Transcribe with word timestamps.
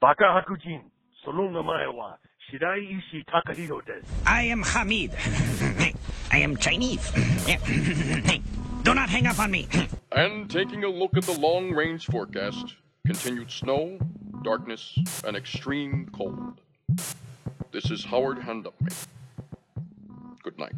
Baka 0.00 0.22
Hakujin, 0.24 0.82
Solunga 1.26 1.64
Maewa, 1.64 2.14
Shirai 2.48 2.98
Ishi 2.98 3.24
Takahiro 3.24 3.84
des. 3.84 4.02
I 4.24 4.42
am 4.42 4.62
Hamid. 4.62 5.10
I 6.30 6.38
am 6.38 6.56
Chinese. 6.56 7.10
Do 8.84 8.94
not 8.94 9.08
hang 9.08 9.26
up 9.26 9.40
on 9.40 9.50
me. 9.50 9.66
And 10.12 10.48
taking 10.48 10.84
a 10.84 10.88
look 10.88 11.16
at 11.16 11.24
the 11.24 11.38
long 11.40 11.72
range 11.72 12.06
forecast, 12.06 12.76
continued 13.06 13.50
snow, 13.50 13.98
darkness, 14.44 14.96
and 15.24 15.36
extreme 15.36 16.08
cold. 16.12 16.60
This 17.72 17.90
is 17.90 18.04
Howard 18.04 18.38
Handupme. 18.38 19.06
Good 20.44 20.58
night. 20.58 20.74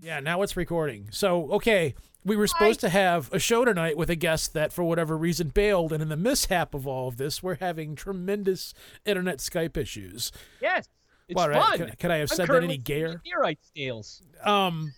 Yeah, 0.00 0.20
now 0.20 0.42
it's 0.42 0.56
recording. 0.56 1.08
So, 1.10 1.50
okay, 1.50 1.96
we 2.26 2.36
were 2.36 2.48
supposed 2.48 2.80
to 2.80 2.88
have 2.88 3.32
a 3.32 3.38
show 3.38 3.64
tonight 3.64 3.96
with 3.96 4.10
a 4.10 4.16
guest 4.16 4.52
that, 4.54 4.72
for 4.72 4.82
whatever 4.82 5.16
reason, 5.16 5.48
bailed. 5.48 5.92
And 5.92 6.02
in 6.02 6.08
the 6.08 6.16
mishap 6.16 6.74
of 6.74 6.86
all 6.86 7.06
of 7.06 7.16
this, 7.16 7.42
we're 7.42 7.54
having 7.56 7.94
tremendous 7.94 8.74
internet 9.04 9.38
Skype 9.38 9.76
issues. 9.76 10.32
Yes, 10.60 10.88
it's 11.28 11.36
Well, 11.36 11.48
right, 11.48 11.62
fun. 11.62 11.78
Could, 11.78 11.98
could 12.00 12.10
I 12.10 12.16
have 12.18 12.30
I'm 12.32 12.36
said 12.36 12.48
that 12.48 12.64
any 12.64 12.78
gayer? 12.78 13.20
Meteorite 13.24 13.60
scales. 13.64 14.22
Um, 14.42 14.92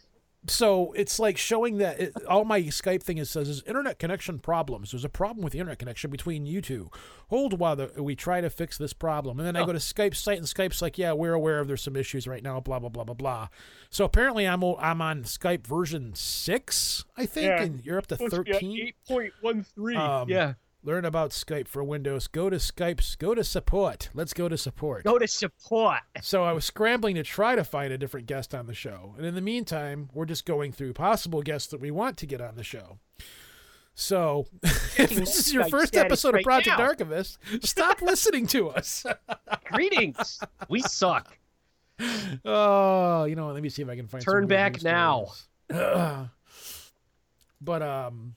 so 0.51 0.93
it's 0.93 1.19
like 1.19 1.37
showing 1.37 1.79
that 1.79 2.01
it, 2.01 2.13
all 2.27 2.45
my 2.45 2.61
Skype 2.63 3.03
thing 3.03 3.19
is 3.19 3.31
says 3.31 3.49
is 3.49 3.63
internet 3.65 3.99
connection 3.99 4.39
problems. 4.39 4.91
There's 4.91 5.05
a 5.05 5.09
problem 5.09 5.43
with 5.45 5.53
the 5.53 5.59
internet 5.59 5.79
connection 5.79 6.11
between 6.11 6.47
you 6.47 6.61
two. 6.61 6.91
Hold 7.29 7.59
while 7.59 7.77
the, 7.77 7.93
we 8.03 8.15
try 8.17 8.41
to 8.41 8.51
fix 8.51 8.79
this 8.79 8.93
problem. 8.93 9.39
And 9.39 9.47
then 9.47 9.57
I 9.57 9.65
go 9.67 9.73
to 9.73 9.79
Skype 9.79 10.15
site 10.17 10.39
and 10.39 10.47
Skype's 10.47 10.81
like, 10.83 10.99
yeah, 10.99 11.13
we're 11.13 11.35
aware 11.35 11.61
of 11.61 11.69
there's 11.69 11.83
some 11.83 11.97
issues 11.97 12.27
right 12.27 12.43
now. 12.43 12.61
Blah 12.61 12.79
blah 12.79 12.89
blah 12.89 13.05
blah 13.05 13.15
blah. 13.15 13.49
So 13.91 14.05
apparently 14.05 14.47
I'm 14.47 14.63
o- 14.65 14.77
I'm 14.79 15.01
on 15.03 15.25
Skype 15.25 15.67
version 15.67 16.13
six, 16.15 17.05
I 17.17 17.27
think, 17.27 17.47
Yeah. 17.47 17.63
and 17.63 17.85
you're 17.85 17.99
up 17.99 18.07
to 18.09 18.17
Supposed 18.17 18.35
to 18.35 18.43
be 18.45 18.51
at 18.51 18.55
thirteen. 18.57 18.87
Eight 18.89 18.97
point 19.07 19.33
one 19.41 19.63
three. 19.65 19.97
Um, 19.97 20.29
yeah. 20.29 20.55
Learn 20.85 21.05
about 21.05 21.31
Skype 21.31 21.67
for 21.67 21.83
Windows. 21.83 22.29
Go 22.29 22.49
to 22.49 22.57
Skype's. 22.57 23.17
Go 23.17 23.35
to 23.35 23.43
support. 23.43 24.11
Let's 24.15 24.33
go 24.33 24.49
to 24.49 24.57
support. 24.57 25.03
Go 25.03 25.19
to 25.19 25.27
support. 25.27 26.01
So 26.23 26.45
I 26.45 26.53
was 26.53 26.65
scrambling 26.65 27.17
to 27.17 27.25
try 27.25 27.57
to 27.57 27.65
find 27.65 27.93
a 27.93 27.99
different 27.99 28.29
guest 28.29 28.55
on 28.55 28.67
the 28.67 28.75
show. 28.75 29.15
And 29.17 29.27
in 29.27 29.35
the 29.35 29.41
meantime, 29.41 30.09
we're 30.15 30.25
just 30.25 30.47
going 30.47 30.71
through 30.71 30.93
possible 30.93 31.43
guests 31.43 31.69
that 31.71 31.81
we 31.81 31.91
want 31.91 32.17
to 32.19 32.27
get 32.27 32.41
on 32.41 32.55
the 32.55 32.63
show. 32.63 32.99
So 33.97 34.47
if 34.63 35.11
this 35.11 35.37
is 35.37 35.53
your 35.53 35.65
Skype 35.65 35.71
first 35.71 35.97
episode 35.97 36.37
of 36.37 36.43
Project 36.43 36.79
now. 36.79 36.85
Archivist, 36.85 37.39
stop 37.63 38.01
listening 38.01 38.47
to 38.49 38.69
us. 38.71 39.05
Greetings. 39.65 40.39
We 40.69 40.83
suck. 40.83 41.37
oh, 42.45 43.25
you 43.25 43.35
know, 43.35 43.47
what, 43.47 43.55
let 43.55 43.63
me 43.65 43.69
see 43.69 43.83
if 43.83 43.89
I 43.89 43.97
can 43.97 44.07
find 44.07 44.23
Turn 44.23 44.47
back 44.47 44.81
now. 44.85 45.33
but 47.61 47.83
um 47.83 48.37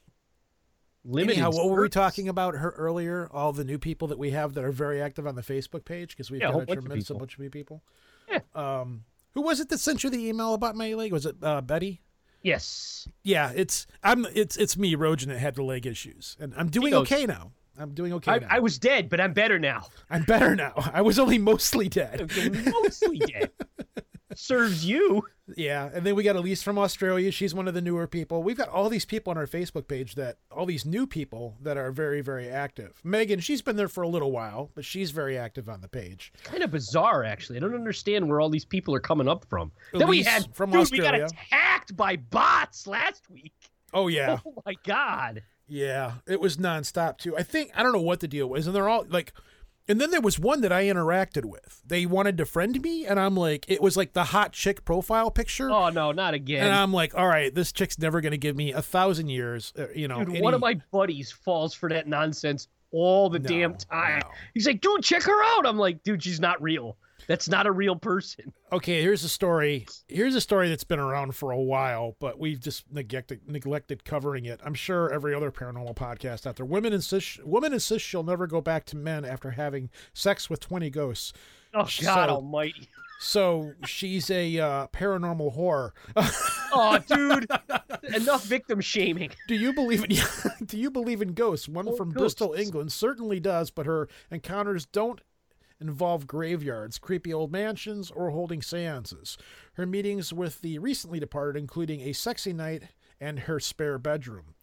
Limited. 1.04 1.34
anyhow, 1.34 1.52
what 1.52 1.70
were 1.70 1.82
we 1.82 1.90
talking 1.90 2.30
about 2.30 2.56
her 2.56 2.70
earlier? 2.72 3.28
All 3.32 3.54
the 3.54 3.64
new 3.64 3.80
people 3.80 4.08
that 4.10 4.20
we 4.20 4.32
have 4.32 4.54
that 4.54 4.64
are 4.64 4.72
very 4.72 5.02
active 5.02 5.26
on 5.26 5.36
the 5.36 5.42
Facebook 5.42 5.84
page 5.86 6.10
because 6.10 6.30
we've 6.30 6.42
Yeah, 6.42 6.52
got 6.52 6.56
a 6.64 6.66
bunch 6.66 6.78
of 6.78 6.84
tremendous 6.86 7.10
bunch 7.10 7.34
of 7.34 7.40
new 7.40 7.50
people. 7.50 7.84
Yeah. 8.30 8.40
Um, 8.54 9.04
who 9.34 9.42
was 9.42 9.60
it 9.60 9.70
that 9.70 9.80
sent 9.80 10.04
you 10.04 10.10
the 10.10 10.28
email 10.28 10.54
about 10.54 10.76
my 10.76 10.94
leg? 10.94 11.12
Was 11.12 11.26
it 11.26 11.36
uh, 11.42 11.62
Betty? 11.62 12.02
Yes. 12.44 13.08
Yeah, 13.24 13.52
it's 13.56 13.88
I'm 14.04 14.26
it's 14.34 14.58
it's 14.58 14.78
me, 14.78 14.96
Rojan, 14.96 15.28
that 15.28 15.38
had 15.40 15.56
the 15.56 15.64
leg 15.64 15.86
issues, 15.86 16.36
and 16.40 16.54
I'm 16.58 16.70
doing 16.70 16.94
okay 16.94 17.26
now. 17.26 17.52
I'm 17.78 17.94
doing 17.94 18.14
okay 18.14 18.32
I, 18.32 18.40
now. 18.40 18.48
I 18.50 18.60
was 18.60 18.78
dead, 18.78 19.10
but 19.10 19.20
I'm 19.22 19.34
better 19.34 19.58
now. 19.58 19.86
I'm 20.10 20.24
better 20.24 20.56
now. 20.56 20.74
I 20.94 21.02
was 21.02 21.18
only 21.20 21.38
mostly 21.38 21.88
dead. 21.90 22.30
Mostly 22.66 23.20
dead. 23.20 23.52
Serves 24.36 24.86
you. 24.86 25.24
Yeah, 25.58 25.90
and 25.94 26.06
then 26.06 26.16
we 26.16 26.24
got 26.24 26.36
Elise 26.36 26.64
from 26.64 26.78
Australia. 26.78 27.32
She's 27.32 27.54
one 27.54 27.68
of 27.68 27.74
the 27.74 27.82
newer 27.82 28.08
people. 28.08 28.42
We've 28.42 28.58
got 28.58 28.70
all 28.70 28.88
these 28.90 29.06
people 29.06 29.32
on 29.32 29.38
our 29.38 29.48
Facebook 29.48 29.88
page 29.88 30.16
that 30.16 30.38
all 30.52 30.66
these 30.66 30.86
new 30.86 31.06
people 31.06 31.58
that 31.62 31.78
are 31.78 31.92
very 31.92 32.22
very 32.22 32.50
active. 32.50 33.02
Megan, 33.04 33.40
she's 33.40 33.62
been 33.62 33.76
there 33.76 33.88
for 33.90 34.02
a 34.04 34.08
little 34.08 34.32
while, 34.32 34.72
but 34.76 34.86
she's 34.86 35.12
very 35.12 35.38
active 35.38 35.68
on 35.68 35.82
the 35.82 35.88
page. 35.90 36.32
Kind 36.44 36.64
of 36.64 36.72
bizarre, 36.72 37.24
actually. 37.24 37.58
I 37.58 37.60
don't 37.62 37.76
understand 37.76 38.30
where 38.30 38.40
all 38.40 38.50
these 38.50 38.66
people 38.66 38.96
are 38.96 39.00
coming 39.02 39.28
up 39.28 39.46
from. 39.50 39.72
then 39.94 40.08
we 40.08 40.24
had 40.24 40.54
from 40.56 40.72
dude, 40.72 40.92
we 40.92 41.00
got 41.00 41.16
attacked 41.16 41.96
by 41.98 42.16
bots 42.16 42.88
last 42.88 43.30
week. 43.30 43.54
Oh 43.94 44.08
yeah. 44.08 44.40
Oh 44.46 44.62
my 44.66 44.76
god. 44.86 45.44
Yeah, 45.68 46.16
it 46.28 46.42
was 46.42 46.58
nonstop 46.58 47.18
too. 47.18 47.38
I 47.38 47.44
think 47.44 47.72
I 47.76 47.84
don't 47.84 47.94
know 47.94 48.02
what 48.02 48.20
the 48.20 48.28
deal 48.28 48.48
was, 48.48 48.68
and 48.68 48.76
they're 48.76 48.90
all 48.90 49.06
like, 49.08 49.32
and 49.88 50.00
then 50.00 50.12
there 50.12 50.22
was 50.22 50.40
one 50.40 50.62
that 50.62 50.72
I 50.72 50.86
interacted 50.86 51.46
with. 51.46 51.82
They 51.86 52.06
wanted 52.06 52.38
to 52.38 52.46
friend 52.46 52.82
me, 52.82 53.06
and 53.06 53.20
I'm 53.20 53.36
like, 53.36 53.66
it 53.70 53.82
was 53.82 53.98
like 53.98 54.14
the 54.14 54.26
hot 54.26 54.54
chick 54.54 54.86
profile 54.86 55.32
picture, 55.32 55.70
Oh 55.72 55.90
no, 55.90 56.12
not 56.12 56.34
again. 56.34 56.66
and 56.66 56.74
I'm 56.74 56.94
like, 56.94 57.16
all 57.16 57.28
right, 57.28 57.54
this 57.54 57.72
chick's 57.72 57.98
never 58.00 58.22
gonna 58.22 58.38
give 58.38 58.56
me 58.56 58.72
a 58.74 58.82
thousand 58.82 59.30
years, 59.30 59.74
uh, 59.78 59.88
you 59.96 60.08
know. 60.08 60.24
Dude, 60.24 60.42
one 60.42 60.54
of 60.54 60.62
my 60.62 60.80
buddies 60.92 61.32
falls 61.32 61.74
for 61.74 61.90
that 61.90 62.08
nonsense 62.08 62.68
all 62.92 63.30
the 63.30 63.40
No, 63.40 63.48
damn 63.48 63.76
time. 63.76 64.20
no. 64.24 64.30
He's 64.54 64.68
like, 64.68 64.82
dude, 64.82 65.02
check 65.04 65.24
her 65.24 65.44
out. 65.58 65.66
I'm 65.66 65.78
like, 65.78 66.04
dude, 66.04 66.22
she's 66.24 66.40
not 66.42 66.62
real. 66.62 66.98
That's 67.32 67.48
not 67.48 67.66
a 67.66 67.72
real 67.72 67.96
person. 67.96 68.52
Okay, 68.74 69.02
here's 69.02 69.24
a 69.24 69.30
story. 69.30 69.86
Here's 70.10 70.36
a 70.36 70.42
story 70.42 70.68
that's 70.68 70.84
been 70.84 71.00
around 71.00 71.34
for 71.34 71.52
a 71.52 71.62
while, 71.62 72.18
but 72.20 72.38
we've 72.38 72.60
just 72.60 72.92
neglected 72.92 73.40
neglected 73.48 74.04
covering 74.04 74.44
it. 74.46 74.60
I'm 74.66 74.74
sure 74.74 75.10
every 75.14 75.34
other 75.34 75.50
paranormal 75.50 75.96
podcast 75.96 76.46
out 76.46 76.58
there. 76.58 76.66
Women 76.66 76.92
insist 76.92 77.42
women 77.46 77.72
insist 77.72 78.06
she'll 78.06 78.24
never 78.24 78.48
go 78.48 78.60
back 78.60 78.84
to 78.88 78.98
men 78.98 79.24
after 79.24 79.52
having 79.52 79.90
sex 80.14 80.50
with 80.50 80.60
20 80.60 80.90
ghosts. 80.90 81.32
Oh 81.74 81.84
God 81.84 81.90
So- 82.28 82.36
Almighty. 82.36 82.90
So 83.24 83.74
she's 83.86 84.32
a 84.32 84.58
uh, 84.60 84.88
paranormal 84.88 85.56
whore. 85.56 85.92
Oh, 86.74 86.98
dude, 87.00 87.48
enough 88.16 88.46
victim 88.46 88.80
shaming. 88.80 89.32
do 89.50 89.56
you 89.56 89.74
believe 89.74 90.06
in 90.06 90.18
Do 90.66 90.78
you 90.78 90.90
believe 90.90 91.22
in 91.22 91.34
ghosts? 91.34 91.68
One 91.68 91.90
Oh, 91.90 91.96
from 91.98 92.12
Bristol. 92.12 92.54
England, 92.54 92.94
certainly 92.94 93.42
does, 93.42 93.72
but 93.72 93.86
her 93.86 94.08
encounters 94.32 94.86
don't 94.86 95.20
involve 95.82 96.28
graveyards, 96.28 96.98
creepy 96.98 97.34
old 97.34 97.52
mansions, 97.52 98.12
or 98.12 98.30
holding 98.30 98.62
seances. 98.62 99.38
Her 99.74 99.86
meetings 99.86 100.32
with 100.32 100.62
the 100.62 100.80
recently 100.80 101.20
departed, 101.20 101.60
including 101.60 102.02
a 102.02 102.14
sexy 102.14 102.54
night 102.54 102.84
and 103.20 103.40
her 103.40 103.60
spare 103.60 103.98
bedroom. 103.98 104.56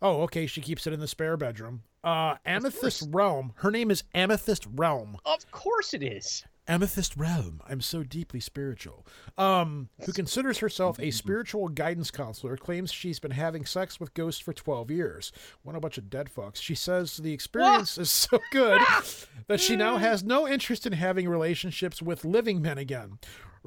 Oh, 0.00 0.22
okay, 0.22 0.46
she 0.46 0.60
keeps 0.60 0.86
it 0.86 0.92
in 0.92 1.00
the 1.00 1.08
spare 1.08 1.36
bedroom. 1.36 1.82
Uh, 2.04 2.36
Amethyst 2.44 3.08
Realm. 3.10 3.52
Her 3.56 3.70
name 3.70 3.90
is 3.90 4.04
Amethyst 4.14 4.66
Realm. 4.74 5.18
Of 5.24 5.50
course 5.50 5.94
it 5.94 6.02
is. 6.02 6.44
Amethyst 6.68 7.16
Realm. 7.16 7.62
I'm 7.66 7.80
so 7.80 8.02
deeply 8.02 8.40
spiritual. 8.40 9.06
Um, 9.38 9.88
who 10.04 10.12
considers 10.12 10.58
herself 10.58 11.00
a 11.00 11.10
spiritual 11.10 11.68
guidance 11.68 12.10
counselor, 12.10 12.56
claims 12.58 12.92
she's 12.92 13.18
been 13.18 13.30
having 13.30 13.64
sex 13.64 13.98
with 13.98 14.12
ghosts 14.12 14.40
for 14.40 14.52
12 14.52 14.90
years. 14.90 15.32
What 15.62 15.74
a 15.74 15.80
bunch 15.80 15.96
of 15.96 16.10
dead 16.10 16.28
fucks. 16.34 16.56
She 16.56 16.74
says 16.74 17.16
the 17.16 17.32
experience 17.32 17.96
is 17.96 18.10
so 18.10 18.38
good 18.52 18.82
that 19.46 19.60
she 19.60 19.76
now 19.76 19.96
has 19.96 20.22
no 20.22 20.46
interest 20.46 20.86
in 20.86 20.92
having 20.92 21.28
relationships 21.28 22.02
with 22.02 22.24
living 22.24 22.60
men 22.60 22.76
again. 22.76 23.18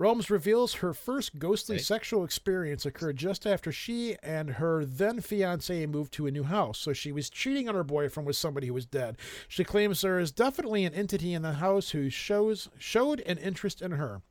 Romes 0.02 0.32
reveals 0.32 0.74
her 0.76 0.96
first 0.96 1.38
ghostly 1.38 1.78
sexual 1.78 2.24
experience 2.24 2.88
occurred 2.88 3.18
just 3.18 3.46
after 3.46 3.72
she 3.72 4.16
and 4.24 4.50
her 4.52 4.84
then 4.84 5.22
fiance 5.22 5.86
moved 5.86 6.12
to 6.14 6.26
a 6.26 6.32
new 6.32 6.42
house. 6.42 6.80
So 6.80 6.92
she 6.92 7.12
was 7.12 7.30
cheating 7.30 7.70
on 7.70 7.76
her 7.76 7.84
boyfriend 7.84 8.26
with 8.26 8.36
somebody 8.36 8.66
who 8.66 8.74
was 8.74 8.88
dead. 8.88 9.18
She 9.48 9.64
claims 9.64 10.02
there 10.02 10.18
is 10.18 10.32
definitely 10.32 10.86
an 10.86 10.96
entity 10.96 11.36
in 11.36 11.44
the 11.44 11.54
house 11.54 11.92
who 11.92 12.10
shows 12.10 12.68
showed 12.80 13.20
an 13.22 13.38
interest 13.38 13.80
in 13.80 13.92
her. 13.92 14.24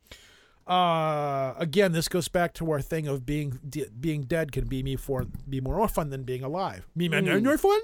Uh, 0.67 1.55
again, 1.57 1.93
this 1.93 2.09
goes 2.09 2.27
back 2.27 2.53
to 2.55 2.69
our 2.73 2.81
thing 2.81 3.07
of 3.07 3.25
being 3.25 3.61
de- 3.69 3.89
being 3.91 4.23
dead 4.23 4.51
can 4.51 4.67
be 4.67 4.83
me 4.83 4.97
for 4.97 5.27
be 5.49 5.61
more 5.61 5.87
fun 5.87 6.11
than 6.11 6.25
being 6.25 6.43
alive. 6.43 6.89
Me 6.97 7.09
man, 7.09 7.45
more 7.45 7.59
fun. 7.59 7.81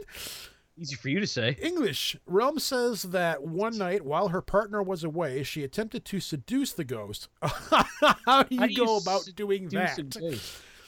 Easy 0.78 0.94
for 0.94 1.08
you 1.08 1.20
to 1.20 1.26
say. 1.26 1.56
English. 1.62 2.16
Realm 2.26 2.58
says 2.58 3.02
that 3.04 3.42
one 3.42 3.78
night 3.78 4.02
while 4.02 4.28
her 4.28 4.42
partner 4.42 4.82
was 4.82 5.04
away, 5.04 5.42
she 5.42 5.64
attempted 5.64 6.04
to 6.04 6.20
seduce 6.20 6.72
the 6.72 6.84
ghost. 6.84 7.28
How 7.42 8.42
do 8.42 8.54
you 8.54 8.60
How 8.60 8.66
do 8.66 8.74
go 8.74 8.84
oh, 8.86 8.94
you 8.94 8.96
about 8.98 9.28
doing 9.34 9.68
that? 9.68 10.40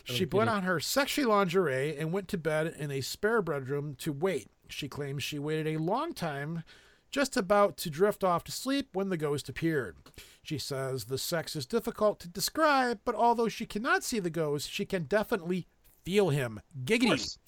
She 0.04 0.26
put 0.26 0.48
on 0.48 0.62
her 0.62 0.80
sexy 0.80 1.24
lingerie 1.24 1.96
and 1.96 2.12
went 2.12 2.28
to 2.28 2.38
bed 2.38 2.74
in 2.78 2.90
a 2.90 3.00
spare 3.00 3.42
bedroom 3.42 3.94
to 3.96 4.12
wait. 4.12 4.50
She 4.68 4.88
claims 4.88 5.22
she 5.22 5.38
waited 5.38 5.66
a 5.66 5.80
long 5.80 6.12
time, 6.12 6.64
just 7.10 7.36
about 7.36 7.76
to 7.78 7.90
drift 7.90 8.24
off 8.24 8.44
to 8.44 8.52
sleep 8.52 8.88
when 8.92 9.08
the 9.08 9.16
ghost 9.16 9.48
appeared. 9.48 9.96
She 10.42 10.58
says 10.58 11.04
the 11.04 11.18
sex 11.18 11.56
is 11.56 11.66
difficult 11.66 12.20
to 12.20 12.28
describe, 12.28 13.00
but 13.04 13.14
although 13.14 13.48
she 13.48 13.66
cannot 13.66 14.04
see 14.04 14.18
the 14.18 14.30
ghost, 14.30 14.70
she 14.70 14.84
can 14.84 15.04
definitely 15.04 15.66
feel 16.04 16.30
him. 16.30 16.60
Giggity. 16.84 17.38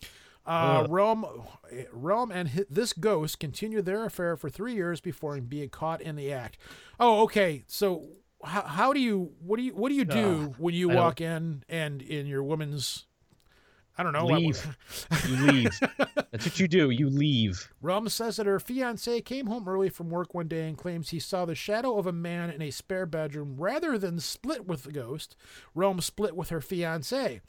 Uh, 0.50 0.87
Rome, 0.88 1.25
Rome 1.93 2.31
and 2.32 2.49
hi- 2.49 2.64
this 2.69 2.93
ghost 2.93 3.38
continue 3.38 3.82
their 3.82 4.05
affair 4.05 4.37
for 4.37 4.50
three 4.50 4.75
years 4.75 5.00
before 5.00 5.41
being 5.41 5.69
caught 5.69 6.00
in 6.00 6.17
the 6.17 6.32
act. 6.32 6.58
Oh, 6.99 7.23
okay. 7.23 7.62
So 7.69 8.08
how, 8.43 8.62
how 8.62 8.93
do 8.93 8.99
you 9.00 9.32
what 9.41 9.58
do 9.58 9.62
you 9.62 9.73
what 9.75 9.91
do 9.91 9.94
you 9.94 10.05
do 10.05 10.55
when 10.58 10.75
you 10.75 10.91
I 10.91 10.94
don't- 10.94 11.02
walk 11.05 11.20
in 11.20 11.62
and 11.69 12.02
in 12.02 12.26
your 12.26 12.43
woman's 12.43 13.06
I 13.99 14.02
don't 14.02 14.12
know 14.14 14.25
Leave. 14.26 14.76
You 15.29 15.37
leave. 15.52 15.81
That's 16.31 16.47
what 16.47 16.58
you 16.58 16.67
do. 16.69 16.88
You 16.91 17.11
leave. 17.11 17.69
Rum 17.82 18.08
says 18.08 18.37
that 18.37 18.46
her 18.46 18.58
fiance 18.58 19.20
came 19.20 19.46
home 19.46 19.69
early 19.69 19.91
from 19.91 20.08
work 20.08 20.32
one 20.32 20.49
day 20.49 20.67
and 20.67 20.79
claims 20.79 21.11
he 21.11 21.19
saw 21.19 21.44
the 21.44 21.55
shadow 21.55 21.99
of 21.99 22.06
a 22.06 22.12
man 22.12 22.49
in 22.50 22.62
a 22.62 22.70
spare 22.70 23.05
bedroom 23.05 23.56
rather 23.58 23.99
than 23.99 24.19
split 24.19 24.67
with 24.67 24.85
the 24.85 24.93
ghost. 24.93 25.37
Rum 25.75 26.00
split 26.00 26.35
with 26.35 26.49
her 26.49 26.62
fiance. 26.62 27.43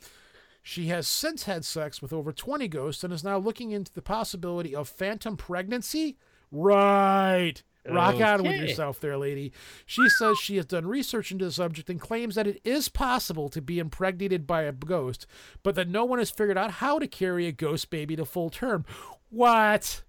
She 0.62 0.88
has 0.88 1.08
since 1.08 1.44
had 1.44 1.66
sex 1.66 2.02
with 2.02 2.14
over 2.14 2.32
20 2.32 2.68
ghosts 2.68 3.04
and 3.04 3.12
is 3.12 3.24
now 3.24 3.38
looking 3.38 3.72
into 3.72 3.92
the 3.94 4.02
possibility 4.02 4.76
of 4.76 4.88
phantom 4.88 5.36
pregnancy. 5.38 6.18
Right. 6.52 7.64
Rock 7.90 8.22
on 8.22 8.44
with 8.44 8.62
yourself 8.62 9.00
there, 9.00 9.18
lady. 9.18 9.52
She 9.88 10.08
says 10.10 10.38
she 10.38 10.58
has 10.58 10.68
done 10.68 10.86
research 10.86 11.32
into 11.32 11.46
the 11.46 11.52
subject 11.52 11.90
and 11.90 12.00
claims 12.00 12.36
that 12.36 12.46
it 12.46 12.62
is 12.64 12.90
possible 12.90 13.50
to 13.50 13.60
be 13.62 13.80
impregnated 13.80 14.46
by 14.46 14.64
a 14.64 14.72
ghost, 14.72 15.26
but 15.64 15.74
that 15.76 15.90
no 15.90 16.06
one 16.06 16.20
has 16.20 16.30
figured 16.30 16.60
out 16.60 16.72
how 16.74 17.00
to 17.00 17.08
carry 17.08 17.48
a 17.48 17.52
ghost 17.52 17.90
baby 17.90 18.16
to 18.16 18.24
full 18.26 18.52
term. 18.52 18.86
What? 19.30 20.04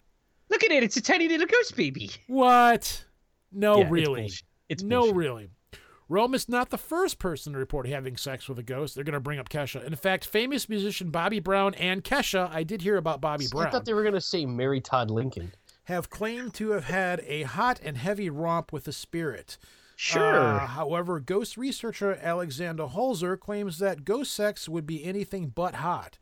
Look 0.50 0.62
at 0.64 0.70
it. 0.70 0.82
It's 0.82 0.98
a 0.98 1.00
tiny 1.00 1.28
little 1.28 1.46
ghost 1.46 1.74
baby. 1.74 2.10
What? 2.26 3.06
No, 3.50 3.76
Yeah, 3.78 3.82
it's 3.84 3.90
really. 3.90 4.20
bullshit. 4.22 4.42
It's 4.68 4.82
no, 4.82 5.10
really. 5.12 5.48
Rome 6.12 6.34
is 6.34 6.46
not 6.46 6.68
the 6.68 6.76
first 6.76 7.18
person 7.18 7.54
to 7.54 7.58
report 7.58 7.86
having 7.86 8.18
sex 8.18 8.46
with 8.46 8.58
a 8.58 8.62
ghost. 8.62 8.94
They're 8.94 9.02
going 9.02 9.14
to 9.14 9.20
bring 9.20 9.38
up 9.38 9.48
Kesha. 9.48 9.82
In 9.82 9.96
fact, 9.96 10.26
famous 10.26 10.68
musician 10.68 11.10
Bobby 11.10 11.40
Brown 11.40 11.72
and 11.76 12.04
Kesha, 12.04 12.50
I 12.52 12.64
did 12.64 12.82
hear 12.82 12.98
about 12.98 13.22
Bobby 13.22 13.46
Brown. 13.50 13.68
I 13.68 13.70
thought 13.70 13.86
they 13.86 13.94
were 13.94 14.04
gonna 14.04 14.20
say 14.20 14.44
Mary 14.44 14.82
Todd 14.82 15.10
Lincoln. 15.10 15.52
have 15.84 16.10
claimed 16.10 16.52
to 16.54 16.72
have 16.72 16.84
had 16.84 17.22
a 17.26 17.44
hot 17.44 17.80
and 17.82 17.96
heavy 17.96 18.28
romp 18.28 18.74
with 18.74 18.86
a 18.86 18.92
spirit. 18.92 19.56
Sure. 19.96 20.38
Uh, 20.38 20.66
however, 20.66 21.18
ghost 21.18 21.56
researcher 21.56 22.18
Alexander 22.20 22.88
Holzer 22.88 23.40
claims 23.40 23.78
that 23.78 24.04
ghost 24.04 24.34
sex 24.34 24.68
would 24.68 24.86
be 24.86 25.02
anything 25.04 25.48
but 25.48 25.76
hot. 25.76 26.18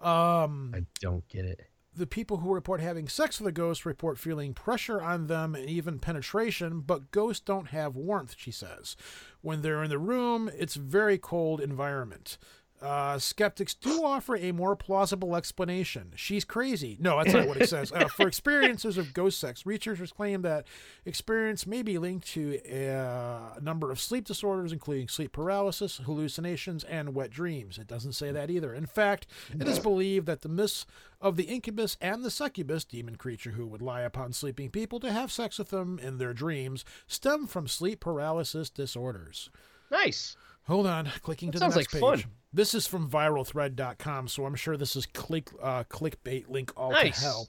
Um, 0.00 0.72
I 0.72 0.84
don't 1.00 1.26
get 1.28 1.46
it. 1.46 1.66
The 1.94 2.06
people 2.06 2.38
who 2.38 2.54
report 2.54 2.80
having 2.80 3.08
sex 3.08 3.38
with 3.38 3.48
a 3.48 3.52
ghost 3.52 3.84
report 3.84 4.18
feeling 4.18 4.54
pressure 4.54 5.00
on 5.00 5.26
them 5.26 5.54
and 5.54 5.68
even 5.68 5.98
penetration, 5.98 6.80
but 6.80 7.10
ghosts 7.10 7.44
don't 7.44 7.68
have 7.68 7.96
warmth, 7.96 8.34
she 8.38 8.50
says. 8.50 8.96
When 9.42 9.62
they're 9.62 9.82
in 9.82 9.90
the 9.90 9.98
room, 9.98 10.50
it's 10.56 10.74
very 10.74 11.18
cold 11.18 11.60
environment. 11.60 12.38
Uh, 12.82 13.16
skeptics 13.18 13.74
do 13.74 14.04
offer 14.04 14.36
a 14.36 14.50
more 14.50 14.74
plausible 14.74 15.36
explanation. 15.36 16.12
She's 16.16 16.44
crazy. 16.44 16.96
No, 17.00 17.16
that's 17.22 17.32
not 17.32 17.46
what 17.46 17.56
it 17.58 17.68
says. 17.68 17.92
Uh, 17.92 18.08
for 18.08 18.26
experiences 18.28 18.98
of 18.98 19.14
ghost 19.14 19.38
sex, 19.38 19.64
researchers 19.64 20.10
claim 20.12 20.42
that 20.42 20.66
experience 21.04 21.66
may 21.66 21.82
be 21.82 21.96
linked 21.98 22.26
to 22.28 22.58
a 22.66 23.60
number 23.60 23.90
of 23.92 24.00
sleep 24.00 24.24
disorders, 24.26 24.72
including 24.72 25.06
sleep 25.08 25.32
paralysis, 25.32 25.98
hallucinations, 26.04 26.82
and 26.84 27.14
wet 27.14 27.30
dreams. 27.30 27.78
It 27.78 27.86
doesn't 27.86 28.14
say 28.14 28.32
that 28.32 28.50
either. 28.50 28.74
In 28.74 28.86
fact, 28.86 29.26
it 29.58 29.68
is 29.68 29.78
believed 29.78 30.26
that 30.26 30.40
the 30.42 30.48
myths 30.48 30.84
of 31.20 31.36
the 31.36 31.44
incubus 31.44 31.96
and 32.00 32.24
the 32.24 32.30
succubus, 32.30 32.84
demon 32.84 33.14
creature 33.14 33.52
who 33.52 33.66
would 33.66 33.80
lie 33.82 34.00
upon 34.00 34.32
sleeping 34.32 34.70
people 34.70 34.98
to 35.00 35.12
have 35.12 35.30
sex 35.30 35.58
with 35.58 35.68
them 35.70 36.00
in 36.02 36.18
their 36.18 36.34
dreams, 36.34 36.84
stem 37.06 37.46
from 37.46 37.68
sleep 37.68 38.00
paralysis 38.00 38.68
disorders. 38.70 39.50
Nice. 39.90 40.36
Hold 40.66 40.86
on, 40.86 41.10
clicking 41.22 41.48
That 41.50 41.52
to 41.52 41.58
the 41.58 41.64
sounds 41.64 41.76
next 41.76 41.94
like 41.94 42.02
page. 42.02 42.22
fun. 42.24 42.32
This 42.52 42.74
is 42.74 42.86
from 42.86 43.08
viralthread.com, 43.08 44.28
so 44.28 44.44
I'm 44.44 44.54
sure 44.54 44.76
this 44.76 44.94
is 44.96 45.06
click 45.06 45.50
uh, 45.62 45.84
clickbait 45.84 46.48
link 46.48 46.72
all 46.76 46.90
Nice. 46.92 47.18
to 47.20 47.24
hell. 47.24 47.48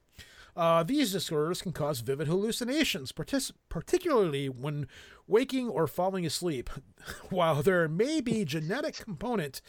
Uh, 0.56 0.84
these 0.84 1.12
disorders 1.12 1.62
can 1.64 1.72
cause 1.74 2.02
vivid 2.02 2.28
hallucinations, 2.28 3.12
partic- 3.12 3.52
particularly 3.70 4.48
when 4.50 4.88
waking 5.28 5.68
or 5.68 5.88
falling 5.88 6.26
asleep. 6.26 6.70
While 7.30 7.64
there 7.64 7.88
may 7.88 8.22
be 8.22 8.46
genetic 8.46 8.96
component 8.98 9.62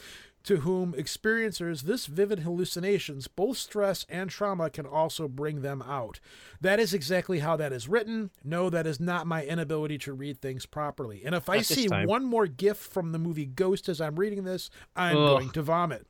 to 0.44 0.58
whom 0.58 0.92
experiencers 0.92 1.82
this 1.82 2.06
vivid 2.06 2.40
hallucinations, 2.40 3.28
both 3.28 3.56
stress 3.56 4.04
and 4.08 4.30
trauma 4.30 4.70
can 4.70 4.86
also 4.86 5.26
bring 5.26 5.62
them 5.62 5.82
out. 5.82 6.20
That 6.60 6.78
is 6.78 6.94
exactly 6.94 7.40
how 7.40 7.56
that 7.56 7.72
is 7.72 7.88
written. 7.88 8.30
No, 8.44 8.70
that 8.70 8.86
is 8.86 9.00
not 9.00 9.26
my 9.26 9.44
inability 9.44 9.98
to 9.98 10.12
read 10.12 10.40
things 10.40 10.66
properly. 10.66 11.22
And 11.24 11.34
if 11.34 11.48
I 11.48 11.54
Not 11.56 11.58
this 11.66 11.68
see 11.68 11.88
time. 11.88 12.06
one 12.06 12.24
more 12.24 12.46
gif 12.46 12.76
from 12.76 13.12
the 13.12 13.18
movie 13.18 13.46
Ghost 13.46 13.88
as 13.88 14.00
I'm 14.00 14.16
reading 14.16 14.44
this, 14.44 14.70
I'm 14.94 15.16
Ugh. 15.16 15.38
going 15.38 15.50
to 15.50 15.62
vomit. 15.62 16.06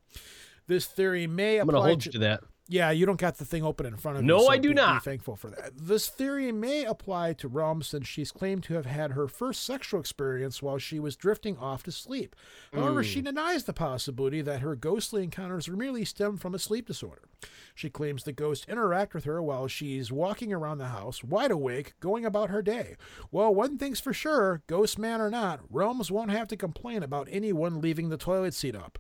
This 0.67 0.87
theory 0.87 1.27
may 1.27 1.59
apply 1.59 1.89
hold 1.89 2.01
to 2.03 2.07
you 2.09 2.13
to 2.13 2.19
that. 2.21 2.41
Yeah, 2.67 2.91
you 2.91 3.05
don't 3.05 3.19
got 3.21 3.37
the 3.39 3.45
thing 3.45 3.63
open 3.63 3.85
in 3.87 3.97
front 3.97 4.17
of 4.19 4.23
you. 4.25 4.29
No, 4.29 4.41
so 4.45 4.51
I 4.51 4.57
do 4.59 4.69
be- 4.71 4.75
not. 4.75 5.05
Be 5.05 5.11
thankful 5.11 5.37
for 5.37 5.51
that. 5.51 5.73
This 5.77 6.09
theory 6.09 6.51
may 6.53 6.85
apply 6.85 7.35
to 7.35 7.49
Realm 7.49 7.83
since 7.83 8.07
she's 8.09 8.33
claimed 8.33 8.63
to 8.65 8.75
have 8.75 8.87
had 8.87 9.13
her 9.13 9.29
first 9.29 9.65
sexual 9.65 10.01
experience 10.01 10.63
while 10.63 10.79
she 10.79 10.99
was 10.99 11.15
drifting 11.17 11.59
off 11.59 11.83
to 11.85 11.93
sleep. 11.93 12.35
However, 12.73 13.05
she 13.05 13.19
Hmm. 13.21 13.27
denies 13.27 13.65
the 13.65 13.73
possibility 13.75 14.41
that 14.43 14.61
her 14.61 14.77
ghostly 14.77 15.23
encounters 15.25 15.69
merely 15.69 16.05
stem 16.05 16.37
from 16.39 16.55
a 16.55 16.59
sleep 16.59 16.87
disorder. 16.87 17.23
She 17.75 17.91
claims 17.91 18.25
the 18.25 18.33
ghosts 18.33 18.67
interact 18.69 19.13
with 19.15 19.25
her 19.25 19.43
while 19.43 19.69
she's 19.69 20.11
walking 20.11 20.53
around 20.53 20.79
the 20.79 20.89
house, 20.89 21.23
wide 21.23 21.51
awake, 21.51 21.95
going 22.01 22.25
about 22.25 22.49
her 22.51 22.63
day. 22.63 22.97
Well, 23.31 23.55
one 23.55 23.77
thing's 23.77 24.01
for 24.01 24.13
sure, 24.15 24.63
ghost 24.67 24.99
man 24.99 25.21
or 25.21 25.29
not, 25.29 25.61
Realms 25.69 26.11
won't 26.11 26.31
have 26.31 26.49
to 26.49 26.57
complain 26.57 27.03
about 27.03 27.29
anyone 27.31 27.81
leaving 27.83 28.09
the 28.09 28.17
toilet 28.17 28.55
seat 28.55 28.75
up. 28.77 28.99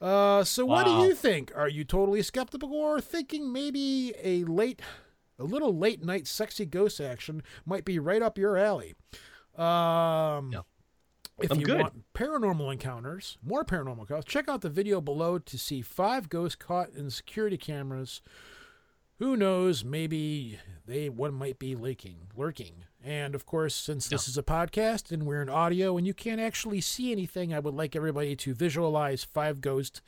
Uh, 0.00 0.44
so 0.44 0.64
what 0.66 0.84
do 0.84 0.92
you 0.92 1.14
think? 1.14 1.52
Are 1.56 1.68
you 1.68 1.84
totally 1.84 2.22
skeptical 2.22 2.72
or 2.72 3.00
thinking 3.00 3.52
maybe 3.52 4.14
a 4.22 4.44
late, 4.44 4.82
a 5.38 5.44
little 5.44 5.76
late 5.76 6.04
night 6.04 6.26
sexy 6.26 6.66
ghost 6.66 7.00
action 7.00 7.42
might 7.64 7.84
be 7.84 7.98
right 7.98 8.22
up 8.22 8.36
your 8.36 8.56
alley? 8.56 8.94
Um, 9.56 10.54
if 11.38 11.50
I'm 11.50 11.60
you 11.60 11.66
good. 11.66 11.80
want 11.80 12.12
paranormal 12.14 12.72
encounters, 12.72 13.38
more 13.42 13.64
paranormal 13.64 14.00
encounters, 14.00 14.24
check 14.26 14.48
out 14.48 14.60
the 14.60 14.70
video 14.70 15.00
below 15.00 15.38
to 15.38 15.58
see 15.58 15.82
five 15.82 16.28
ghosts 16.28 16.56
caught 16.56 16.90
in 16.90 17.10
security 17.10 17.56
cameras. 17.56 18.20
Who 19.18 19.36
knows? 19.36 19.82
Maybe 19.82 20.58
they 20.86 21.08
one 21.08 21.32
might 21.32 21.58
be 21.58 21.74
lurking, 21.74 22.28
lurking. 22.36 22.84
And 23.06 23.36
of 23.36 23.46
course, 23.46 23.76
since 23.76 24.08
this 24.08 24.26
is 24.26 24.36
a 24.36 24.42
podcast 24.42 25.12
and 25.12 25.26
we're 25.26 25.40
in 25.40 25.48
audio 25.48 25.96
and 25.96 26.04
you 26.04 26.12
can't 26.12 26.40
actually 26.40 26.80
see 26.80 27.12
anything, 27.12 27.54
I 27.54 27.60
would 27.60 27.72
like 27.72 27.94
everybody 27.94 28.34
to 28.34 28.52
visualize 28.52 29.22
five 29.22 29.60
ghosts 29.60 30.02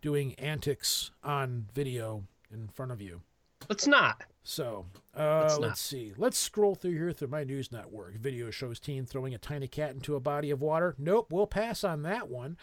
doing 0.00 0.32
antics 0.34 1.10
on 1.24 1.66
video 1.74 2.22
in 2.52 2.68
front 2.68 2.92
of 2.92 3.02
you. 3.02 3.22
Let's 3.68 3.88
not. 3.88 4.22
So, 4.44 4.86
uh, 5.16 5.40
Let's 5.42 5.58
let's, 5.58 5.80
see. 5.80 6.12
Let's 6.16 6.38
scroll 6.38 6.76
through 6.76 6.92
here 6.92 7.10
through 7.10 7.28
my 7.28 7.42
news 7.42 7.72
network. 7.72 8.14
Video 8.14 8.52
shows 8.52 8.78
teen 8.78 9.06
throwing 9.06 9.34
a 9.34 9.38
tiny 9.38 9.66
cat 9.66 9.90
into 9.90 10.14
a 10.14 10.20
body 10.20 10.52
of 10.52 10.60
water. 10.60 10.94
Nope, 10.98 11.32
we'll 11.32 11.48
pass 11.48 11.82
on 11.82 12.02
that 12.02 12.30
one. 12.30 12.56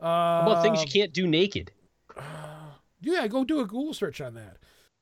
Uh, 0.00 0.06
How 0.06 0.50
about 0.50 0.62
things 0.64 0.82
you 0.82 0.90
can't 0.90 1.12
do 1.12 1.28
naked? 1.28 1.70
Yeah, 3.00 3.28
go 3.28 3.44
do 3.44 3.60
a 3.60 3.64
Google 3.64 3.94
search 3.94 4.20
on 4.20 4.34
that. 4.34 4.56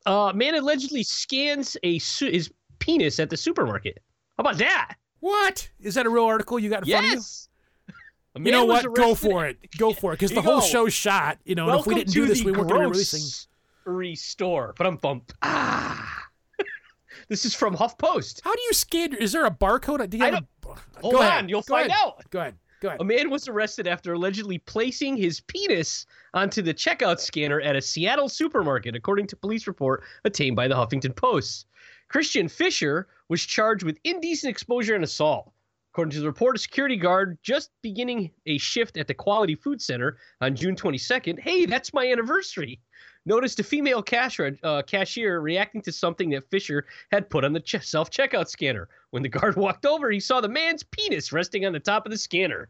Uh, 0.04 0.30
man 0.34 0.54
allegedly 0.54 1.02
scans 1.02 1.78
a 1.82 1.98
su- 1.98 2.30
his 2.30 2.52
penis 2.78 3.18
at 3.18 3.30
the 3.30 3.38
supermarket. 3.38 4.02
How 4.36 4.42
about 4.42 4.58
that? 4.58 4.96
What 5.20 5.68
is 5.80 5.94
that? 5.94 6.06
A 6.06 6.10
real 6.10 6.24
article 6.24 6.58
you 6.58 6.68
got 6.70 6.82
in 6.86 6.90
front 6.90 7.04
of 7.06 7.10
you? 7.10 7.16
Yes. 7.16 7.48
A 8.34 8.38
You 8.38 8.44
man 8.44 8.52
know 8.52 8.64
was 8.66 8.84
what? 8.84 8.94
Go 8.94 9.08
arrested 9.10 9.30
for 9.30 9.46
it. 9.46 9.58
Go 9.78 9.92
for 9.94 10.12
it. 10.12 10.16
Because 10.16 10.30
Here 10.30 10.40
the 10.42 10.46
you 10.46 10.52
whole 10.52 10.60
go. 10.60 10.66
show's 10.66 10.92
shot. 10.92 11.38
You 11.44 11.54
know, 11.54 11.70
and 11.70 11.80
if 11.80 11.86
we 11.86 11.94
Welcome 11.94 11.94
didn't 11.94 12.08
to 12.08 12.20
do 12.20 12.26
this, 12.26 12.40
the 12.40 12.44
we 12.46 12.52
weren't 12.52 12.68
going 12.68 12.82
to 12.82 12.86
be 12.88 12.92
releasing. 12.92 13.46
grocery 13.84 14.14
store. 14.14 14.74
But 14.76 14.86
I'm 14.86 14.96
bumped. 14.96 15.32
Ah. 15.42 16.24
this 17.28 17.46
is 17.46 17.54
from 17.54 17.74
HuffPost. 17.74 18.42
How 18.44 18.54
do 18.54 18.60
you 18.62 18.72
scan? 18.74 19.14
Is 19.14 19.32
there 19.32 19.46
a 19.46 19.50
barcode? 19.50 20.10
Do 20.10 20.18
you 20.18 20.24
I 20.24 20.30
have 20.32 20.44
a- 20.64 20.68
Hold 21.00 21.14
Go 21.14 21.20
on, 21.20 21.26
ahead. 21.26 21.48
you'll 21.50 21.62
Go 21.62 21.74
find 21.76 21.88
ahead. 21.90 22.00
out. 22.04 22.22
Go 22.30 22.40
ahead. 22.40 22.54
Go 22.80 22.88
ahead. 22.88 23.00
A 23.00 23.04
man 23.04 23.30
was 23.30 23.48
arrested 23.48 23.86
after 23.86 24.12
allegedly 24.12 24.58
placing 24.58 25.16
his 25.16 25.40
penis 25.40 26.04
onto 26.34 26.60
the 26.60 26.74
checkout 26.74 27.18
scanner 27.20 27.60
at 27.62 27.74
a 27.76 27.80
Seattle 27.80 28.28
supermarket, 28.28 28.94
according 28.94 29.26
to 29.28 29.36
police 29.36 29.66
report 29.66 30.02
obtained 30.26 30.56
by 30.56 30.68
the 30.68 30.74
Huffington 30.74 31.16
Post. 31.16 31.66
Christian 32.08 32.48
Fisher 32.48 33.08
was 33.28 33.44
charged 33.44 33.84
with 33.84 33.98
indecent 34.04 34.50
exposure 34.50 34.94
and 34.94 35.04
assault. 35.04 35.52
According 35.92 36.12
to 36.12 36.20
the 36.20 36.26
report, 36.26 36.56
a 36.56 36.58
security 36.58 36.96
guard 36.96 37.38
just 37.42 37.70
beginning 37.82 38.30
a 38.44 38.58
shift 38.58 38.98
at 38.98 39.08
the 39.08 39.14
Quality 39.14 39.54
Food 39.54 39.80
Center 39.80 40.18
on 40.42 40.54
June 40.54 40.76
22nd. 40.76 41.38
Hey, 41.40 41.64
that's 41.64 41.94
my 41.94 42.06
anniversary. 42.06 42.80
Noticed 43.24 43.58
a 43.60 43.64
female 43.64 44.02
cashier, 44.02 44.58
uh, 44.62 44.82
cashier 44.82 45.40
reacting 45.40 45.80
to 45.82 45.90
something 45.90 46.30
that 46.30 46.50
Fisher 46.50 46.84
had 47.10 47.30
put 47.30 47.44
on 47.44 47.54
the 47.54 47.60
ch- 47.60 47.82
self 47.82 48.10
checkout 48.10 48.48
scanner. 48.48 48.88
When 49.10 49.22
the 49.22 49.30
guard 49.30 49.56
walked 49.56 49.86
over, 49.86 50.10
he 50.10 50.20
saw 50.20 50.40
the 50.40 50.48
man's 50.48 50.82
penis 50.82 51.32
resting 51.32 51.64
on 51.64 51.72
the 51.72 51.80
top 51.80 52.04
of 52.04 52.12
the 52.12 52.18
scanner. 52.18 52.68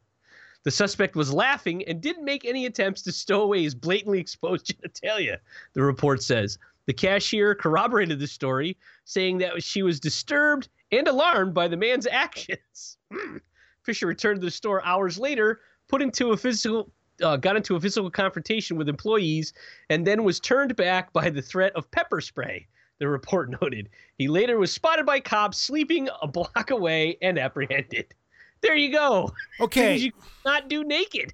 The 0.62 0.70
suspect 0.70 1.14
was 1.14 1.32
laughing 1.32 1.84
and 1.86 2.00
didn't 2.00 2.24
make 2.24 2.44
any 2.44 2.66
attempts 2.66 3.02
to 3.02 3.12
stow 3.12 3.42
away 3.42 3.62
his 3.64 3.74
blatantly 3.74 4.18
exposed 4.18 4.66
genitalia, 4.82 5.38
the 5.74 5.82
report 5.82 6.22
says. 6.22 6.58
The 6.86 6.94
cashier 6.94 7.54
corroborated 7.54 8.18
the 8.18 8.26
story, 8.26 8.76
saying 9.04 9.38
that 9.38 9.62
she 9.62 9.82
was 9.82 10.00
disturbed 10.00 10.68
and 10.92 11.08
alarmed 11.08 11.54
by 11.54 11.68
the 11.68 11.76
man's 11.76 12.06
actions. 12.10 12.98
Hmm. 13.12 13.38
Fisher 13.82 14.06
returned 14.06 14.40
to 14.40 14.46
the 14.46 14.50
store 14.50 14.84
hours 14.84 15.18
later, 15.18 15.60
put 15.88 16.02
into 16.02 16.32
a 16.32 16.36
physical 16.36 16.90
uh, 17.22 17.36
got 17.36 17.56
into 17.56 17.76
a 17.76 17.80
physical 17.80 18.10
confrontation 18.10 18.76
with 18.76 18.88
employees, 18.88 19.54
and 19.88 20.06
then 20.06 20.22
was 20.22 20.38
turned 20.38 20.76
back 20.76 21.12
by 21.14 21.30
the 21.30 21.40
threat 21.40 21.72
of 21.74 21.90
pepper 21.90 22.20
spray. 22.20 22.66
The 22.98 23.08
report 23.08 23.50
noted. 23.62 23.88
He 24.18 24.28
later 24.28 24.58
was 24.58 24.72
spotted 24.72 25.06
by 25.06 25.20
cops 25.20 25.58
sleeping 25.58 26.08
a 26.22 26.26
block 26.26 26.70
away 26.70 27.16
and 27.22 27.38
apprehended. 27.38 28.14
There 28.62 28.76
you 28.76 28.92
go. 28.92 29.32
Okay. 29.60 29.92
Things 29.92 30.04
you 30.04 30.12
not 30.44 30.68
do 30.68 30.84
naked. 30.84 31.32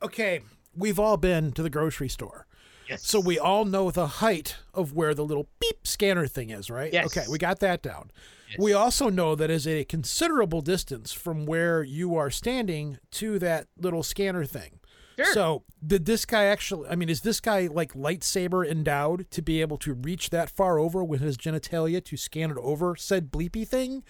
Okay. 0.00 0.40
We've 0.76 0.98
all 0.98 1.16
been 1.16 1.50
to 1.52 1.62
the 1.62 1.70
grocery 1.70 2.08
store. 2.08 2.46
Yes. 2.88 3.06
So 3.06 3.20
we 3.20 3.38
all 3.38 3.64
know 3.64 3.90
the 3.90 4.06
height 4.06 4.56
of 4.74 4.92
where 4.92 5.14
the 5.14 5.24
little 5.24 5.48
beep 5.60 5.86
scanner 5.86 6.26
thing 6.26 6.50
is, 6.50 6.70
right? 6.70 6.92
Yes. 6.92 7.06
Okay, 7.06 7.24
we 7.30 7.38
got 7.38 7.60
that 7.60 7.82
down. 7.82 8.10
Yes. 8.50 8.58
We 8.58 8.72
also 8.72 9.08
know 9.08 9.34
that 9.34 9.50
is 9.50 9.66
a 9.66 9.84
considerable 9.84 10.60
distance 10.60 11.12
from 11.12 11.46
where 11.46 11.82
you 11.82 12.16
are 12.16 12.30
standing 12.30 12.98
to 13.12 13.38
that 13.38 13.66
little 13.78 14.02
scanner 14.02 14.44
thing. 14.44 14.80
Sure. 15.16 15.26
So 15.34 15.62
did 15.86 16.06
this 16.06 16.24
guy 16.24 16.44
actually? 16.44 16.88
I 16.88 16.96
mean, 16.96 17.08
is 17.08 17.20
this 17.20 17.40
guy 17.40 17.68
like 17.70 17.92
lightsaber 17.92 18.66
endowed 18.66 19.30
to 19.30 19.42
be 19.42 19.60
able 19.60 19.76
to 19.78 19.92
reach 19.94 20.30
that 20.30 20.50
far 20.50 20.78
over 20.78 21.04
with 21.04 21.20
his 21.20 21.36
genitalia 21.36 22.02
to 22.04 22.16
scan 22.16 22.50
it 22.50 22.56
over 22.58 22.96
said 22.96 23.30
bleepy 23.30 23.66
thing? 23.68 24.02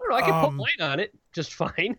I 0.00 0.02
don't 0.02 0.10
know. 0.10 0.16
I 0.16 0.22
can 0.22 0.34
Um, 0.34 0.44
put 0.44 0.54
mine 0.54 0.88
on 0.88 1.00
it 1.00 1.14
just 1.32 1.52
fine. 1.54 1.96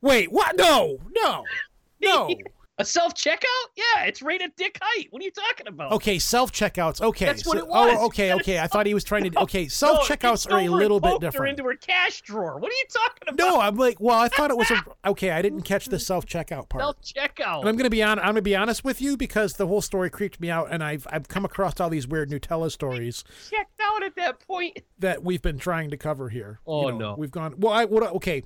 Wait, 0.00 0.32
what? 0.32 0.56
No, 0.56 0.98
no, 1.14 1.44
no. 2.00 2.34
A 2.80 2.84
self 2.84 3.14
checkout? 3.14 3.44
Yeah, 3.76 4.04
it's 4.04 4.22
right 4.22 4.40
at 4.40 4.56
dick 4.56 4.78
height. 4.80 5.08
What 5.10 5.20
are 5.22 5.24
you 5.24 5.30
talking 5.30 5.66
about? 5.66 5.92
Okay, 5.92 6.18
self 6.18 6.50
checkouts. 6.52 7.00
Okay, 7.00 7.26
That's 7.26 7.46
what 7.46 7.58
it 7.58 7.64
oh, 7.64 7.86
was. 7.86 7.96
Oh, 7.98 8.06
okay, 8.06 8.32
okay. 8.34 8.58
I 8.58 8.66
thought 8.66 8.86
he 8.86 8.94
was 8.94 9.04
trying 9.04 9.30
to. 9.30 9.40
Okay, 9.40 9.68
self 9.68 10.06
he 10.06 10.14
checkouts 10.14 10.50
are 10.50 10.58
a 10.58 10.68
little 10.68 10.96
and 10.96 11.02
bit 11.02 11.10
poked 11.10 11.24
her 11.24 11.30
different. 11.30 11.58
into 11.58 11.68
her 11.68 11.74
cash 11.76 12.22
drawer. 12.22 12.58
What 12.58 12.70
are 12.70 12.74
you 12.74 12.84
talking 12.90 13.28
about? 13.28 13.38
No, 13.38 13.60
I'm 13.60 13.76
like, 13.76 14.00
well, 14.00 14.18
I 14.18 14.28
thought 14.28 14.50
it 14.50 14.56
was 14.56 14.70
a. 14.70 14.82
Okay, 15.10 15.30
I 15.30 15.40
didn't 15.42 15.62
catch 15.62 15.86
the 15.86 15.98
self 15.98 16.26
checkout 16.26 16.68
part. 16.68 16.82
Self 16.82 16.96
checkout. 17.02 17.60
And 17.60 17.68
I'm 17.68 17.76
gonna 17.76 17.90
be 17.90 18.02
on. 18.02 18.18
I'm 18.18 18.26
gonna 18.26 18.42
be 18.42 18.56
honest 18.56 18.84
with 18.84 19.00
you 19.00 19.16
because 19.16 19.54
the 19.54 19.66
whole 19.66 19.80
story 19.82 20.10
creeped 20.10 20.40
me 20.40 20.50
out, 20.50 20.68
and 20.70 20.82
I've 20.82 21.06
I've 21.10 21.28
come 21.28 21.44
across 21.44 21.78
all 21.80 21.90
these 21.90 22.06
weird 22.08 22.30
Nutella 22.30 22.70
stories 22.70 23.24
checked 23.50 23.80
out 23.82 24.02
at 24.02 24.16
that 24.16 24.40
point. 24.46 24.80
that 24.98 25.22
we've 25.22 25.42
been 25.42 25.58
trying 25.58 25.90
to 25.90 25.96
cover 25.96 26.28
here. 26.28 26.60
Oh, 26.66 26.86
You 26.86 26.92
know, 26.92 26.98
no. 26.98 27.14
we've 27.18 27.30
gone. 27.30 27.54
Well, 27.58 27.72
I 27.72 27.84
what? 27.84 28.02
Okay, 28.16 28.42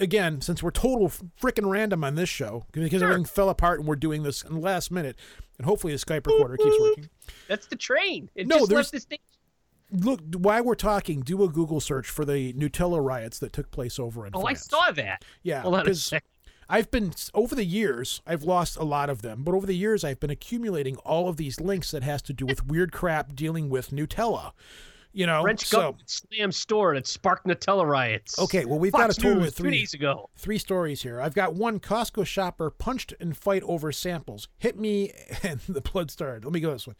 again, 0.00 0.40
since 0.40 0.62
we're 0.62 0.70
total 0.70 1.08
freaking 1.40 1.70
random 1.70 2.02
on 2.02 2.14
this 2.16 2.28
show 2.28 2.66
because 2.72 3.02
everything 3.02 3.24
fell 3.24 3.48
apart 3.50 3.78
and 3.80 3.88
we're 3.88 3.96
doing 3.96 4.22
this 4.22 4.42
in 4.42 4.54
the 4.54 4.60
last 4.60 4.90
minute, 4.90 5.16
and 5.58 5.66
hopefully 5.66 5.92
the 5.92 5.98
Skype 5.98 6.26
recorder 6.26 6.56
keeps 6.56 6.76
working. 6.80 7.08
That's 7.48 7.66
the 7.66 7.76
train. 7.76 8.30
It 8.34 8.46
No, 8.46 8.66
just 8.66 8.92
there's- 8.92 9.04
the. 9.06 9.18
Look, 9.92 10.20
while 10.36 10.62
we're 10.62 10.76
talking, 10.76 11.20
do 11.20 11.42
a 11.42 11.48
Google 11.48 11.80
search 11.80 12.08
for 12.08 12.24
the 12.24 12.52
Nutella 12.52 13.04
riots 13.04 13.40
that 13.40 13.52
took 13.52 13.72
place 13.72 13.98
over 13.98 14.24
in 14.24 14.30
Oh, 14.36 14.44
I 14.44 14.54
saw 14.54 14.92
that. 14.92 15.24
Yeah, 15.42 15.62
Hold 15.62 15.74
on 15.74 15.80
a 15.80 15.84
'cause 15.86 16.04
second. 16.04 16.28
I've 16.68 16.92
been 16.92 17.12
over 17.34 17.56
the 17.56 17.64
years. 17.64 18.22
I've 18.24 18.44
lost 18.44 18.76
a 18.76 18.84
lot 18.84 19.10
of 19.10 19.22
them, 19.22 19.42
but 19.42 19.52
over 19.52 19.66
the 19.66 19.76
years, 19.76 20.04
I've 20.04 20.20
been 20.20 20.30
accumulating 20.30 20.94
all 20.98 21.28
of 21.28 21.36
these 21.38 21.58
links 21.58 21.90
that 21.90 22.04
has 22.04 22.22
to 22.22 22.32
do 22.32 22.46
with 22.46 22.64
weird 22.64 22.92
crap 22.92 23.34
dealing 23.34 23.68
with 23.68 23.90
Nutella. 23.90 24.52
You 25.12 25.26
know, 25.26 25.42
French 25.42 25.64
so 25.64 25.78
government 25.78 26.08
slammed 26.08 26.54
store 26.54 26.90
and 26.90 26.98
it 26.98 27.06
sparked 27.06 27.46
Nutella 27.46 27.84
riots. 27.86 28.38
okay. 28.38 28.64
Well, 28.64 28.78
we've 28.78 28.92
Fox 28.92 29.02
got 29.02 29.18
a 29.18 29.20
total 29.20 29.42
of 29.44 29.54
two 29.54 29.62
three 29.64 29.70
days 29.72 29.92
ago. 29.94 30.30
three 30.36 30.58
stories 30.58 31.02
here. 31.02 31.20
I've 31.20 31.34
got 31.34 31.54
one 31.54 31.80
Costco 31.80 32.24
shopper 32.26 32.70
punched 32.70 33.12
in 33.18 33.32
fight 33.32 33.62
over 33.64 33.90
samples. 33.92 34.48
Hit 34.58 34.78
me 34.78 35.12
and 35.42 35.60
the 35.68 35.80
blood 35.80 36.10
started. 36.10 36.44
Let 36.44 36.52
me 36.54 36.60
go 36.60 36.70
this 36.72 36.86
one. 36.86 36.96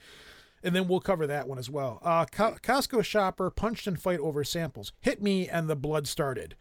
And 0.62 0.74
then 0.76 0.88
we'll 0.88 1.00
cover 1.00 1.26
that 1.28 1.48
one 1.48 1.58
as 1.58 1.70
well. 1.70 2.00
Uh, 2.04 2.26
Co- 2.26 2.56
Costco 2.62 3.04
shopper 3.04 3.48
punched 3.50 3.86
and 3.86 3.98
fight 4.00 4.18
over 4.20 4.42
samples. 4.44 4.92
Hit 5.00 5.22
me 5.22 5.48
and 5.48 5.68
the 5.68 5.76
blood 5.76 6.06
started. 6.06 6.56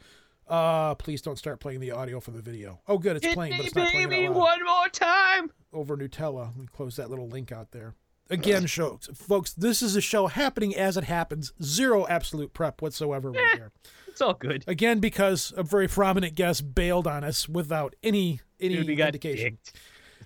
Uh, 0.47 0.95
please 0.95 1.21
don't 1.21 1.37
start 1.37 1.59
playing 1.59 1.79
the 1.79 1.91
audio 1.91 2.19
for 2.19 2.31
the 2.31 2.41
video. 2.41 2.79
Oh, 2.87 2.97
good, 2.97 3.17
it's 3.17 3.25
Hit 3.25 3.35
playing, 3.35 3.51
but 3.53 3.59
me, 3.59 3.65
it's 3.65 3.75
not 3.75 3.89
playing 3.91 4.09
baby, 4.09 4.25
out 4.27 4.31
loud. 4.35 4.39
one 4.39 4.65
more 4.65 4.87
time. 4.89 5.51
over 5.73 5.97
Nutella. 5.97 6.47
Let 6.47 6.57
me 6.57 6.67
close 6.71 6.95
that 6.95 7.09
little 7.09 7.27
link 7.27 7.51
out 7.51 7.71
there. 7.71 7.93
Again, 8.29 8.65
shows, 8.67 9.09
folks, 9.13 9.53
this 9.53 9.81
is 9.81 9.95
a 9.95 10.01
show 10.01 10.27
happening 10.27 10.75
as 10.75 10.97
it 10.97 11.05
happens. 11.05 11.51
Zero 11.63 12.05
absolute 12.07 12.53
prep 12.53 12.81
whatsoever 12.81 13.31
right 13.31 13.55
here. 13.55 13.71
It's 14.07 14.21
all 14.21 14.33
good. 14.33 14.65
Again, 14.67 14.99
because 14.99 15.53
a 15.55 15.63
very 15.63 15.87
prominent 15.87 16.35
guest 16.35 16.75
bailed 16.75 17.07
on 17.07 17.23
us 17.23 17.47
without 17.47 17.95
any 18.03 18.41
any 18.59 18.75
Dude, 18.83 18.99
indication. 18.99 19.59
dicked. 19.63 19.79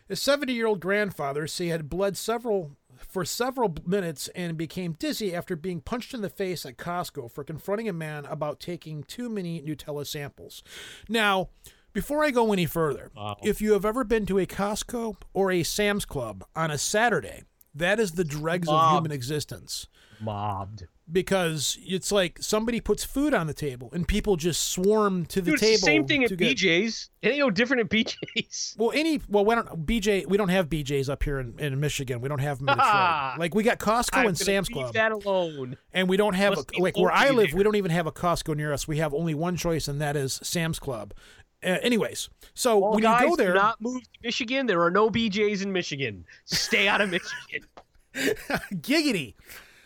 His 0.07 0.19
70-year-old 0.19 0.79
grandfather 0.79 1.45
say 1.45 1.65
he 1.65 1.69
had 1.69 1.89
bled 1.89 2.17
several 2.17 2.71
for 2.97 3.23
several 3.23 3.75
minutes 3.85 4.29
and 4.33 4.57
became 4.57 4.93
dizzy 4.93 5.35
after 5.35 5.55
being 5.55 5.79
punched 5.79 6.15
in 6.15 6.21
the 6.21 6.29
face 6.29 6.65
at 6.65 6.77
Costco 6.77 7.29
for 7.31 7.43
confronting 7.43 7.87
a 7.87 7.93
man 7.93 8.25
about 8.25 8.59
taking 8.59 9.03
too 9.03 9.29
many 9.29 9.61
Nutella 9.61 10.07
samples. 10.07 10.63
Now, 11.07 11.49
before 11.91 12.23
I 12.23 12.31
go 12.31 12.51
any 12.51 12.65
further, 12.65 13.11
Wow. 13.15 13.37
if 13.43 13.61
you 13.61 13.73
have 13.73 13.85
ever 13.85 14.03
been 14.03 14.25
to 14.25 14.39
a 14.39 14.47
Costco 14.47 15.17
or 15.33 15.51
a 15.51 15.61
Sam's 15.61 16.05
Club 16.05 16.43
on 16.55 16.71
a 16.71 16.79
Saturday, 16.79 17.43
that 17.75 17.99
is 17.99 18.11
the 18.13 18.23
dregs 18.23 18.67
of 18.69 18.91
human 18.91 19.11
existence 19.11 19.87
Mobbed. 20.21 20.87
because 21.11 21.77
it's 21.81 22.11
like 22.11 22.37
somebody 22.41 22.79
puts 22.79 23.03
food 23.03 23.33
on 23.33 23.47
the 23.47 23.53
table 23.53 23.89
and 23.93 24.07
people 24.07 24.35
just 24.37 24.69
swarm 24.69 25.25
to 25.25 25.41
the 25.41 25.51
Dude, 25.51 25.59
table. 25.59 25.71
it's 25.73 25.81
the 25.81 25.85
same 25.85 26.07
thing 26.07 26.23
at 26.23 26.37
get- 26.37 26.57
BJ's. 26.57 27.09
It 27.21 27.29
ain't 27.29 27.39
no 27.39 27.49
different 27.49 27.81
at 27.81 27.89
BJ's. 27.89 28.75
well, 28.79 28.91
any 28.93 29.21
well, 29.29 29.45
we 29.45 29.55
don't 29.55 29.85
BJ. 29.85 30.27
We 30.27 30.37
don't 30.37 30.49
have 30.49 30.67
BJ's 30.69 31.09
up 31.09 31.23
here 31.23 31.39
in, 31.39 31.57
in 31.57 31.79
Michigan. 31.79 32.19
We 32.21 32.29
don't 32.29 32.39
have 32.39 32.59
them. 32.59 32.67
Like 33.39 33.55
we 33.55 33.63
got 33.63 33.79
Costco 33.79 34.17
I'm 34.19 34.27
and 34.27 34.37
Sam's 34.37 34.69
leave 34.69 34.83
Club, 34.85 34.93
that 34.93 35.11
alone. 35.11 35.77
and 35.93 36.07
we 36.09 36.17
don't 36.17 36.35
have 36.35 36.55
Must 36.55 36.71
a, 36.77 36.81
like 36.81 36.97
where 36.97 37.11
I 37.11 37.29
live. 37.29 37.49
there. 37.49 37.57
We 37.57 37.63
don't 37.63 37.75
even 37.77 37.91
have 37.91 38.07
a 38.07 38.11
Costco 38.11 38.55
near 38.55 38.71
us. 38.73 38.87
We 38.87 38.97
have 38.97 39.13
only 39.13 39.33
one 39.33 39.55
choice, 39.57 39.87
and 39.87 39.99
that 40.01 40.15
is 40.15 40.39
Sam's 40.43 40.79
Club. 40.79 41.13
Uh, 41.63 41.77
anyways, 41.81 42.29
so 42.53 42.77
Well, 42.79 42.91
when 42.91 43.01
guys, 43.01 43.21
you 43.21 43.29
go 43.29 43.35
there, 43.35 43.53
do 43.53 43.59
not 43.59 43.81
move 43.81 44.03
to 44.03 44.09
Michigan. 44.23 44.65
There 44.65 44.81
are 44.83 44.91
no 44.91 45.09
BJ's 45.09 45.61
in 45.61 45.71
Michigan. 45.71 46.25
Stay 46.45 46.87
out 46.87 47.01
of 47.01 47.09
Michigan. 47.11 47.67
giggity. 48.75 49.33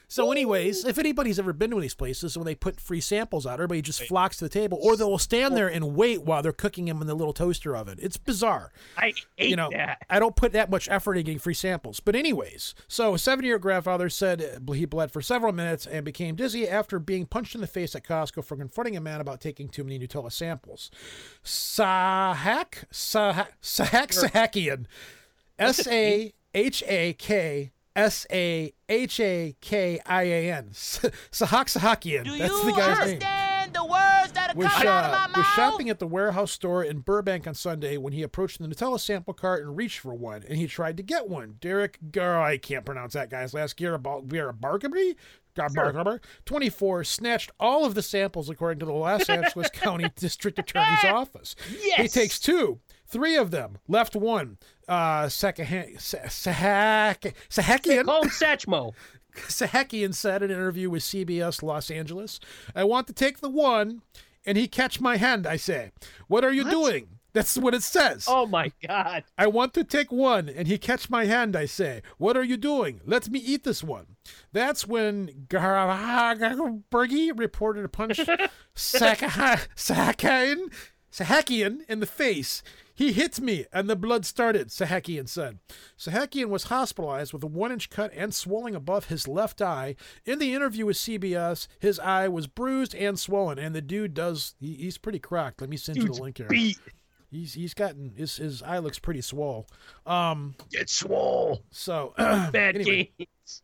So, 0.10 0.32
anyways, 0.32 0.86
if 0.86 0.98
anybody's 0.98 1.38
ever 1.38 1.52
been 1.52 1.72
to 1.72 1.82
these 1.82 1.94
places 1.94 2.38
when 2.38 2.46
they 2.46 2.56
put 2.56 2.80
free 2.80 3.02
samples 3.02 3.46
out, 3.46 3.56
everybody 3.56 3.82
just 3.82 4.04
flocks 4.04 4.38
to 4.38 4.46
the 4.46 4.50
table, 4.50 4.80
or 4.82 4.96
they'll 4.96 5.18
stand 5.18 5.58
there 5.58 5.68
and 5.68 5.96
wait 5.96 6.24
while 6.24 6.42
they're 6.42 6.54
cooking 6.54 6.86
them 6.86 7.02
in 7.02 7.08
the 7.08 7.14
little 7.14 7.34
toaster 7.34 7.76
oven. 7.76 8.00
It's 8.02 8.16
bizarre. 8.16 8.72
I 8.98 9.14
hate 9.36 9.50
you 9.50 9.58
know, 9.58 9.70
that. 9.72 10.06
I 10.10 10.20
don't 10.20 10.36
put 10.36 10.54
that 10.54 10.70
much 10.70 10.88
effort 10.90 11.18
in 11.18 11.26
getting 11.26 11.40
free 11.40 11.54
samples. 11.54 12.00
But 12.00 12.16
anyways, 12.16 12.74
so 12.88 13.16
a 13.16 13.20
seven-year 13.20 13.60
grandfather 13.60 14.10
said 14.10 14.62
he 14.74 14.86
bled 14.86 15.12
for 15.12 15.22
several 15.22 15.52
minutes 15.52 15.86
and 15.86 16.06
became 16.06 16.36
dizzy 16.36 16.68
after 16.68 17.00
being 17.00 17.26
punched 17.26 17.56
in 17.56 17.62
the 17.62 17.68
face 17.68 17.94
at 17.94 18.06
Costco 18.06 18.46
for 18.46 18.56
confronting 18.56 18.96
a 18.96 19.02
man 19.02 19.20
about 19.20 19.42
taking 19.42 19.68
too 19.68 19.84
many 19.84 20.00
Nutella 20.00 20.32
samples. 20.32 20.90
Sahak 21.44 22.86
Sahak 22.94 23.48
Sahak 23.62 24.08
Sahakian, 24.08 24.86
S 25.60 25.86
A 25.88 26.34
H 26.54 26.84
A 26.88 27.14
K. 27.14 27.72
S 27.98 28.28
A 28.32 28.74
H 28.88 29.20
A 29.20 29.56
K 29.60 30.00
I 30.06 30.24
A 30.24 30.52
N. 30.54 30.70
Sahak 30.72 31.66
Sahakian. 31.66 32.38
That's 32.38 32.64
the 32.64 32.72
guy's 32.72 33.20
name 33.20 33.48
the 33.74 33.84
words 33.84 34.32
that 34.34 34.56
are 34.56 34.58
was, 34.58 34.68
coming 34.68 34.88
out 34.88 35.06
of 35.06 35.14
uh, 35.14 35.18
my 35.18 35.28
was 35.28 35.38
mouth? 35.38 35.46
shopping 35.56 35.90
at 35.90 36.00
the 36.00 36.08
warehouse 36.08 36.52
store 36.52 36.84
in 36.84 37.00
Burbank 37.00 37.48
on 37.48 37.54
Sunday 37.54 37.98
when 37.98 38.14
he 38.14 38.24
approached 38.24 38.60
the 38.60 38.68
Nutella 38.68 39.00
sample 39.00 39.34
cart 39.34 39.64
and 39.64 39.76
reached 39.76 40.00
for 40.00 40.14
one, 40.14 40.44
and 40.48 40.58
he 40.58 40.68
tried 40.68 40.98
to 40.98 41.04
get 41.04 41.28
one. 41.28 41.56
Derek 41.60 41.98
Gar, 42.12 42.42
I 42.42 42.58
can't 42.58 42.86
pronounce 42.86 43.14
that 43.14 43.30
guy's 43.30 43.54
last 43.54 43.78
Garibaldi, 43.78 44.28
Garibaldi, 44.28 45.16
24, 46.46 47.04
snatched 47.04 47.52
all 47.60 47.84
of 47.84 47.96
the 47.96 48.04
samples 48.04 48.50
according 48.50 48.80
to 48.80 48.86
the 48.86 48.94
Los 48.94 49.28
Angeles 49.28 49.70
County 49.72 50.10
District 50.16 50.60
Attorney's 50.60 51.04
Office. 51.04 51.56
He 51.98 52.08
takes 52.08 52.40
two. 52.40 52.80
Three 53.08 53.38
of 53.38 53.52
them 53.52 53.78
left 53.88 54.16
one. 54.16 54.58
Uh, 54.88 55.24
Sahak, 55.24 55.98
Sahakian. 57.50 58.06
Call 58.06 58.24
him 58.24 58.30
Satchmo. 58.30 58.94
Sahakian 59.36 60.14
said 60.14 60.44
in 60.44 60.52
an 60.52 60.58
interview 60.58 60.90
with 60.90 61.04
CBS 61.04 61.62
Los 61.64 61.90
Angeles, 61.92 62.40
I 62.76 62.84
want 62.84 63.08
to 63.08 63.14
take 63.14 63.40
the 63.40 63.50
one, 63.50 64.02
and 64.46 64.58
he 64.58 64.68
catch 64.68 65.00
my 65.00 65.18
hand, 65.18 65.46
I 65.46 65.58
say. 65.58 65.92
What 66.28 66.44
are 66.44 66.52
you 66.52 66.70
doing? 66.70 67.10
That's 67.34 67.56
what 67.58 67.76
it 67.76 67.84
says. 67.84 68.26
Oh 68.28 68.48
my 68.48 68.72
God. 68.88 69.24
I 69.38 69.46
want 69.46 69.76
to 69.76 69.84
take 69.84 70.12
one, 70.12 70.50
and 70.50 70.68
he 70.68 70.80
catch 70.80 71.10
my 71.10 71.26
hand, 71.26 71.56
I 71.56 71.66
say. 71.66 72.02
What 72.18 72.36
are 72.36 72.44
you 72.44 72.58
doing? 72.58 73.00
Let 73.06 73.30
me 73.30 73.38
eat 73.38 73.64
this 73.64 73.84
one. 73.84 74.16
That's 74.52 74.88
when 74.88 75.46
Bergie 75.48 77.38
reported 77.38 77.86
a 77.86 77.90
punch 77.90 78.20
Sakahan, 78.76 79.68
Sahakian, 81.18 81.80
in 81.90 82.00
the 82.00 82.06
face. 82.06 82.62
He 82.94 83.12
hit 83.12 83.40
me, 83.40 83.66
and 83.72 83.90
the 83.90 83.96
blood 83.96 84.26
started, 84.26 84.70
Sahakian 84.70 85.28
said. 85.28 85.60
Sahakian 85.98 86.50
was 86.50 86.66
hospitalized 86.66 87.32
with 87.34 87.44
a 87.44 87.48
one 87.48 87.72
inch 87.72 87.90
cut 87.90 88.12
and 88.16 88.34
swelling 88.34 88.76
above 88.76 89.06
his 89.06 89.28
left 89.28 89.62
eye. 89.62 89.96
In 90.26 90.40
the 90.40 90.54
interview 90.54 90.86
with 90.88 90.98
CBS, 90.98 91.68
his 91.80 92.00
eye 92.00 92.28
was 92.28 92.48
bruised 92.48 92.96
and 92.96 93.20
swollen, 93.20 93.60
and 93.60 93.76
the 93.76 93.82
dude 93.82 94.14
does, 94.14 94.56
he, 94.60 94.74
he's 94.76 94.98
pretty 94.98 95.20
cracked. 95.20 95.62
Let 95.62 95.70
me 95.70 95.78
send 95.78 95.98
you 95.98 96.06
the 96.08 96.14
link 96.22 96.38
here. 96.38 96.48
beat. 96.48 96.78
He's 97.30 97.54
he's 97.56 97.74
gotten 97.74 98.14
his 98.16 98.38
his 98.38 98.62
eye 98.64 98.78
looks 98.78 99.00
pretty 99.00 99.20
swole. 99.22 99.68
Um, 100.06 100.56
Get 100.72 100.90
swole. 100.90 101.62
so 101.72 102.14
Bad 102.18 102.76
anyway, 102.76 103.12
games. 103.18 103.62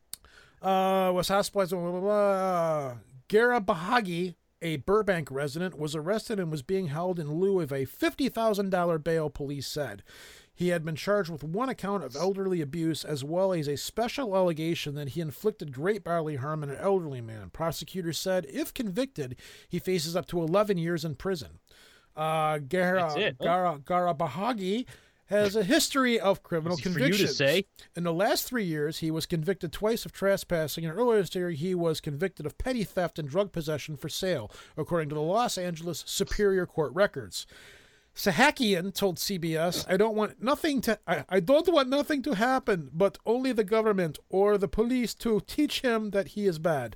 uh, 0.62 1.12
was 1.14 1.30
hospitalized. 1.30 1.72
Blah, 1.72 1.92
blah, 1.92 2.00
blah. 2.02 2.94
Gara 3.30 3.62
Bahagi, 3.62 4.36
a 4.64 4.78
Burbank 4.78 5.30
resident, 5.30 5.78
was 5.78 5.96
arrested 5.96 6.40
and 6.40 6.50
was 6.50 6.64
being 6.64 6.88
held 6.88 7.20
in 7.20 7.36
lieu 7.36 7.60
of 7.60 7.72
a 7.72 7.86
fifty 7.86 8.30
thousand 8.30 8.72
dollar 8.72 8.98
bail. 8.98 9.30
Police 9.30 9.68
said. 9.68 10.04
He 10.56 10.68
had 10.68 10.86
been 10.86 10.96
charged 10.96 11.32
with 11.32 11.44
one 11.44 11.68
account 11.68 12.04
of 12.04 12.16
elderly 12.16 12.62
abuse 12.62 13.04
as 13.04 13.24
well 13.24 13.54
as 13.54 13.68
a 13.68 13.76
special 13.76 14.36
allegation 14.36 14.94
that 14.94 15.10
he 15.10 15.22
inflicted 15.22 15.74
great 15.74 16.04
bodily 16.04 16.36
harm 16.36 16.62
on 16.62 16.70
an 16.70 16.78
elderly 16.78 17.22
man. 17.22 17.50
Prosecutors 17.52 18.20
said 18.20 18.46
if 18.48 18.72
convicted, 18.72 19.36
he 19.68 19.80
faces 19.80 20.16
up 20.16 20.28
to 20.28 20.40
11 20.40 20.78
years 20.78 21.04
in 21.04 21.16
prison. 21.16 21.60
Uh, 22.16 22.60
Gara, 22.60 23.18
it. 23.18 23.40
Gara, 23.40 23.80
Gara 23.84 24.14
Bahagi 24.14 24.86
has 25.34 25.56
a 25.56 25.64
history 25.64 26.20
of 26.20 26.44
criminal 26.44 26.78
Easy 26.80 26.84
for 26.84 27.00
you 27.00 27.06
to 27.06 27.10
convictions. 27.12 27.38
say. 27.38 27.66
In 27.96 28.04
the 28.04 28.14
last 28.14 28.48
three 28.48 28.64
years, 28.64 29.00
he 29.00 29.12
was 29.12 29.26
convicted 29.26 29.72
twice 29.72 30.06
of 30.06 30.12
trespassing, 30.12 30.86
and 30.86 30.98
earlier 30.98 31.22
this 31.22 31.36
year, 31.36 31.50
he 31.52 31.76
was 31.76 32.00
convicted 32.00 32.46
of 32.46 32.58
petty 32.58 32.84
theft 32.84 33.20
and 33.20 33.28
drug 33.28 33.52
possession 33.52 33.98
for 33.98 34.10
sale, 34.10 34.52
according 34.78 35.10
to 35.10 35.16
the 35.16 35.22
Los 35.22 35.58
Angeles 35.58 36.04
Superior 36.08 36.66
Court 36.66 36.94
records. 36.94 37.46
Sahakian 38.16 38.94
told 38.94 39.18
CBS, 39.18 39.86
"I 39.90 39.98
don't 39.98 40.16
want 40.16 40.42
nothing 40.42 40.82
to. 40.82 41.00
I, 41.08 41.26
I 41.30 41.40
don't 41.40 41.68
want 41.74 41.90
nothing 41.90 42.22
to 42.24 42.36
happen, 42.36 42.92
but 42.94 43.18
only 43.26 43.52
the 43.54 43.64
government 43.64 44.20
or 44.30 44.58
the 44.58 44.68
police 44.68 45.16
to 45.16 45.42
teach 45.48 45.82
him 45.82 46.12
that 46.12 46.30
he 46.30 46.46
is 46.46 46.60
bad." 46.60 46.96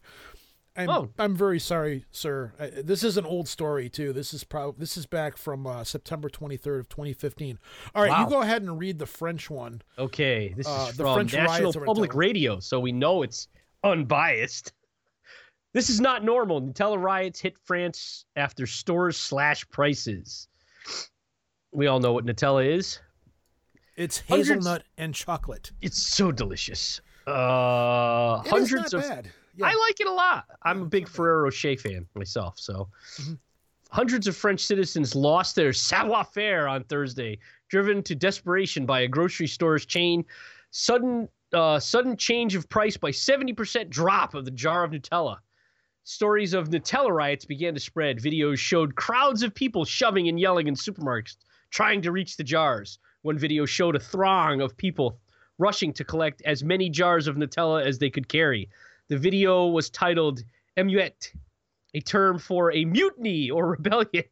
I'm 0.78 0.90
Oh. 0.90 1.10
I'm 1.18 1.36
very 1.36 1.60
sorry, 1.60 2.06
sir. 2.12 2.54
I, 2.60 2.68
this 2.68 3.04
is 3.04 3.18
an 3.18 3.26
old 3.26 3.48
story 3.48 3.90
too. 3.90 4.14
This 4.14 4.34
is 4.34 4.44
probably 4.44 4.80
this 4.80 4.96
is 4.96 5.06
back 5.08 5.36
from 5.38 5.66
uh, 5.66 5.84
September 5.84 6.30
23rd 6.30 6.80
of 6.82 6.90
2015. 6.90 7.58
All 7.96 8.04
right, 8.04 8.10
Wow. 8.12 8.24
you 8.24 8.30
go 8.30 8.42
ahead 8.42 8.62
and 8.62 8.78
read 8.80 9.00
the 9.00 9.06
French 9.08 9.50
one. 9.50 9.82
Okay, 9.98 10.54
this 10.56 10.68
Uh, 10.68 10.88
is 10.90 10.98
the 10.98 11.04
from 11.04 11.16
French 11.16 11.34
National 11.34 11.74
Public. 11.74 12.14
Radio, 12.14 12.60
so 12.60 12.80
we 12.80 12.92
know 12.92 13.24
it's 13.24 13.48
unbiased. 13.84 14.74
This 15.74 15.90
is 15.92 16.02
not 16.02 16.24
normal. 16.24 16.60
Nutella 16.62 17.00
riots 17.00 17.40
hit 17.40 17.56
France 17.66 18.26
after 18.36 18.66
stores 18.66 19.16
slash 19.16 19.68
prices. 19.70 20.48
We 21.72 21.86
all 21.86 22.00
know 22.00 22.14
what 22.14 22.26
Nutella 22.26 22.66
is. 22.66 23.00
It's 23.96 24.22
Hundreds- 24.28 24.50
hazelnut 24.50 24.84
and 24.98 25.14
chocolate. 25.14 25.72
It's 25.82 26.02
so 26.02 26.32
delicious. 26.32 27.02
Uh, 27.28 28.42
It 28.46 28.50
hundreds 28.50 28.94
not 28.94 28.94
of 28.94 29.02
bad. 29.02 29.30
Yeah. 29.58 29.68
I 29.68 29.76
like 29.88 30.00
it 30.00 30.08
a 30.08 30.12
lot. 30.12 30.46
I'm 30.64 30.84
a 30.84 30.86
big 30.86 31.08
Ferrero 31.08 31.44
Rocher 31.44 31.76
fan 31.78 32.06
myself. 32.16 32.56
So, 32.60 32.88
Mm-hmm. 33.22 33.34
hundreds 33.92 34.28
of 34.28 34.36
French 34.36 34.62
citizens 34.62 35.16
lost 35.16 35.56
their 35.56 35.74
savoir 35.74 36.24
faire 36.24 36.68
on 36.68 36.84
Thursday, 36.84 37.40
driven 37.70 38.04
to 38.04 38.16
desperation 38.16 38.86
by 38.86 39.02
a 39.02 39.08
grocery 39.08 39.48
store's 39.48 39.86
chain. 39.86 40.24
Sudden, 40.72 41.28
uh, 41.54 41.80
sudden 41.80 42.16
change 42.18 42.56
of 42.56 42.70
price 42.70 42.98
by 42.98 43.12
70% 43.12 43.90
drop 43.90 44.34
of 44.36 44.46
the 44.46 44.52
jar 44.52 44.84
of 44.84 44.92
Nutella. 44.92 45.38
Stories 46.04 46.54
of 46.54 46.70
Nutella 46.70 47.10
riots 47.12 47.46
began 47.46 47.74
to 47.74 47.80
spread. 47.80 48.20
Videos 48.20 48.58
showed 48.60 48.96
crowds 48.96 49.44
of 49.44 49.54
people 49.54 49.84
shoving 49.86 50.28
and 50.30 50.40
yelling 50.40 50.68
in 50.68 50.76
supermarkets, 50.76 51.38
trying 51.70 52.02
to 52.02 52.12
reach 52.12 52.38
the 52.38 52.44
jars. 52.44 53.00
One 53.24 53.38
video 53.38 53.66
showed 53.66 53.96
a 53.96 54.00
throng 54.00 54.62
of 54.62 54.78
people 54.78 55.20
rushing 55.58 55.92
to 55.94 56.04
collect 56.04 56.42
as 56.44 56.64
many 56.64 56.90
jars 56.90 57.28
of 57.28 57.36
Nutella 57.36 57.84
as 57.86 57.98
they 57.98 58.10
could 58.10 58.30
carry. 58.30 58.70
The 59.10 59.18
video 59.18 59.68
was 59.68 59.90
titled 59.90 60.44
Emuette, 60.78 61.32
a 61.94 62.02
term 62.02 62.40
for 62.40 62.72
a 62.74 62.86
mutiny 62.86 63.50
or 63.50 63.68
rebellion. 63.72 64.24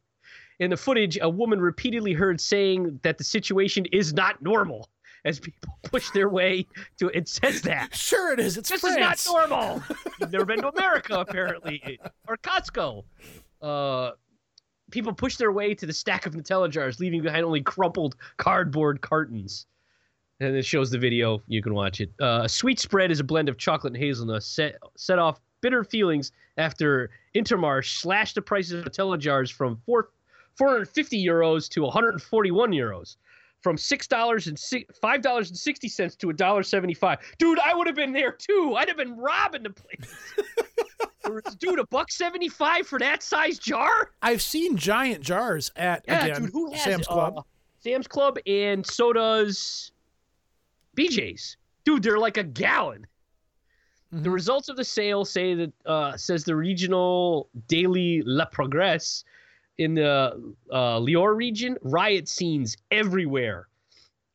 In 0.60 0.70
the 0.70 0.78
footage, 0.78 1.18
a 1.22 1.30
woman 1.30 1.60
repeatedly 1.60 2.14
heard 2.14 2.40
saying 2.40 3.00
that 3.04 3.18
the 3.18 3.24
situation 3.24 3.86
is 3.92 4.14
not 4.14 4.42
normal 4.42 4.90
as 5.26 5.40
people 5.40 5.78
push 5.84 6.10
their 6.12 6.30
way 6.30 6.66
to 6.98 7.08
it 7.10 7.28
says 7.28 7.62
that. 7.64 7.94
Sure, 7.96 8.32
it 8.34 8.40
is. 8.40 8.58
It's 8.58 8.70
This 8.70 8.82
France. 8.82 9.26
is 9.26 9.32
not 9.34 9.50
normal. 9.50 9.84
You've 10.20 10.32
never 10.32 10.46
been 10.46 10.62
to 10.62 10.70
America, 10.70 11.20
apparently, 11.20 12.00
or 12.28 12.38
Costco. 12.38 13.04
Uh, 13.62 14.12
people 14.92 15.14
push 15.14 15.36
their 15.38 15.52
way 15.52 15.74
to 15.74 15.86
the 15.86 15.94
stack 15.94 16.26
of 16.26 16.34
Nutella 16.36 16.70
jars, 16.70 17.00
leaving 17.00 17.22
behind 17.22 17.44
only 17.44 17.62
crumpled 17.62 18.16
cardboard 18.38 19.02
cartons. 19.02 19.66
And 20.40 20.56
it 20.56 20.66
shows 20.66 20.92
the 20.92 20.98
video. 20.98 21.42
You 21.48 21.62
can 21.62 21.74
watch 21.74 22.02
it. 22.02 22.12
Uh, 22.22 22.42
a 22.44 22.50
sweet 22.50 22.80
spread 22.80 23.10
is 23.12 23.20
a 23.20 23.24
blend 23.24 23.48
of 23.48 23.58
chocolate 23.58 23.94
and 23.94 24.02
hazelnut. 24.02 24.44
Set 24.44 24.76
set 24.98 25.18
off 25.18 25.40
bitter 25.62 25.84
feelings 25.84 26.32
after 26.58 27.10
Intermarché 27.36 27.86
slashed 27.86 28.36
the 28.36 28.42
prices 28.42 28.74
of 28.80 28.86
Nutella 28.86 29.18
jars 29.18 29.50
from 29.50 29.78
four, 29.86 30.10
450 30.58 31.26
euros 31.26 31.70
to 31.70 31.84
141 31.84 32.72
euros. 32.72 33.16
From 33.62 33.78
six 33.80 34.06
dollars 34.06 34.46
and 34.46 34.60
five 35.02 35.24
dollars 35.24 35.50
and 35.50 35.58
sixty 35.58 35.88
cents 35.88 36.16
to 36.18 36.30
a 36.30 36.34
dollar 36.34 36.62
seventy-five. 36.62 37.18
Dude, 37.40 37.58
I 37.58 37.74
would 37.74 37.88
have 37.88 37.96
been 37.96 38.14
there 38.14 38.32
too. 38.32 38.76
I'd 38.78 38.88
have 38.90 38.98
been 38.98 39.18
robbing 39.18 39.64
the 39.64 39.72
place. 39.72 40.16
Dude, 41.58 41.80
a 41.80 41.88
buck 41.88 42.12
seventy-five 42.12 42.86
for 42.86 43.00
that 43.00 43.24
size 43.24 43.58
jar? 43.58 44.12
I've 44.22 44.44
seen 44.44 44.78
giant 44.78 45.24
jars 45.24 45.72
at 45.76 46.06
Yeah, 46.08 46.26
again 46.26 46.42
dude, 46.44 46.52
who 46.52 46.72
has 46.74 46.84
Sam's 46.84 47.02
it? 47.02 47.08
Club. 47.08 47.34
Uh, 47.38 47.42
Sam's 47.80 48.08
Club, 48.08 48.38
and 48.46 48.86
so 48.86 49.12
does 49.14 49.92
BJ's. 50.96 51.58
Dude, 51.84 52.04
they're 52.04 52.20
like 52.20 52.38
a 52.38 52.44
gallon. 52.44 53.06
The 54.12 54.30
Mhm. 54.30 54.34
results 54.34 54.70
of 54.70 54.78
the 54.78 54.84
sale 54.86 55.26
say 55.26 55.54
that 55.56 55.74
uh, 55.86 56.18
says 56.18 56.44
the 56.44 56.56
regional 56.56 57.50
daily 57.68 58.22
Le 58.26 58.46
Progress 58.48 59.24
in 59.78 59.96
the 59.96 60.54
uh, 60.72 60.98
Loire 61.00 61.36
region, 61.36 61.78
riot 61.82 62.28
scenes 62.30 62.78
everywhere. 62.92 63.68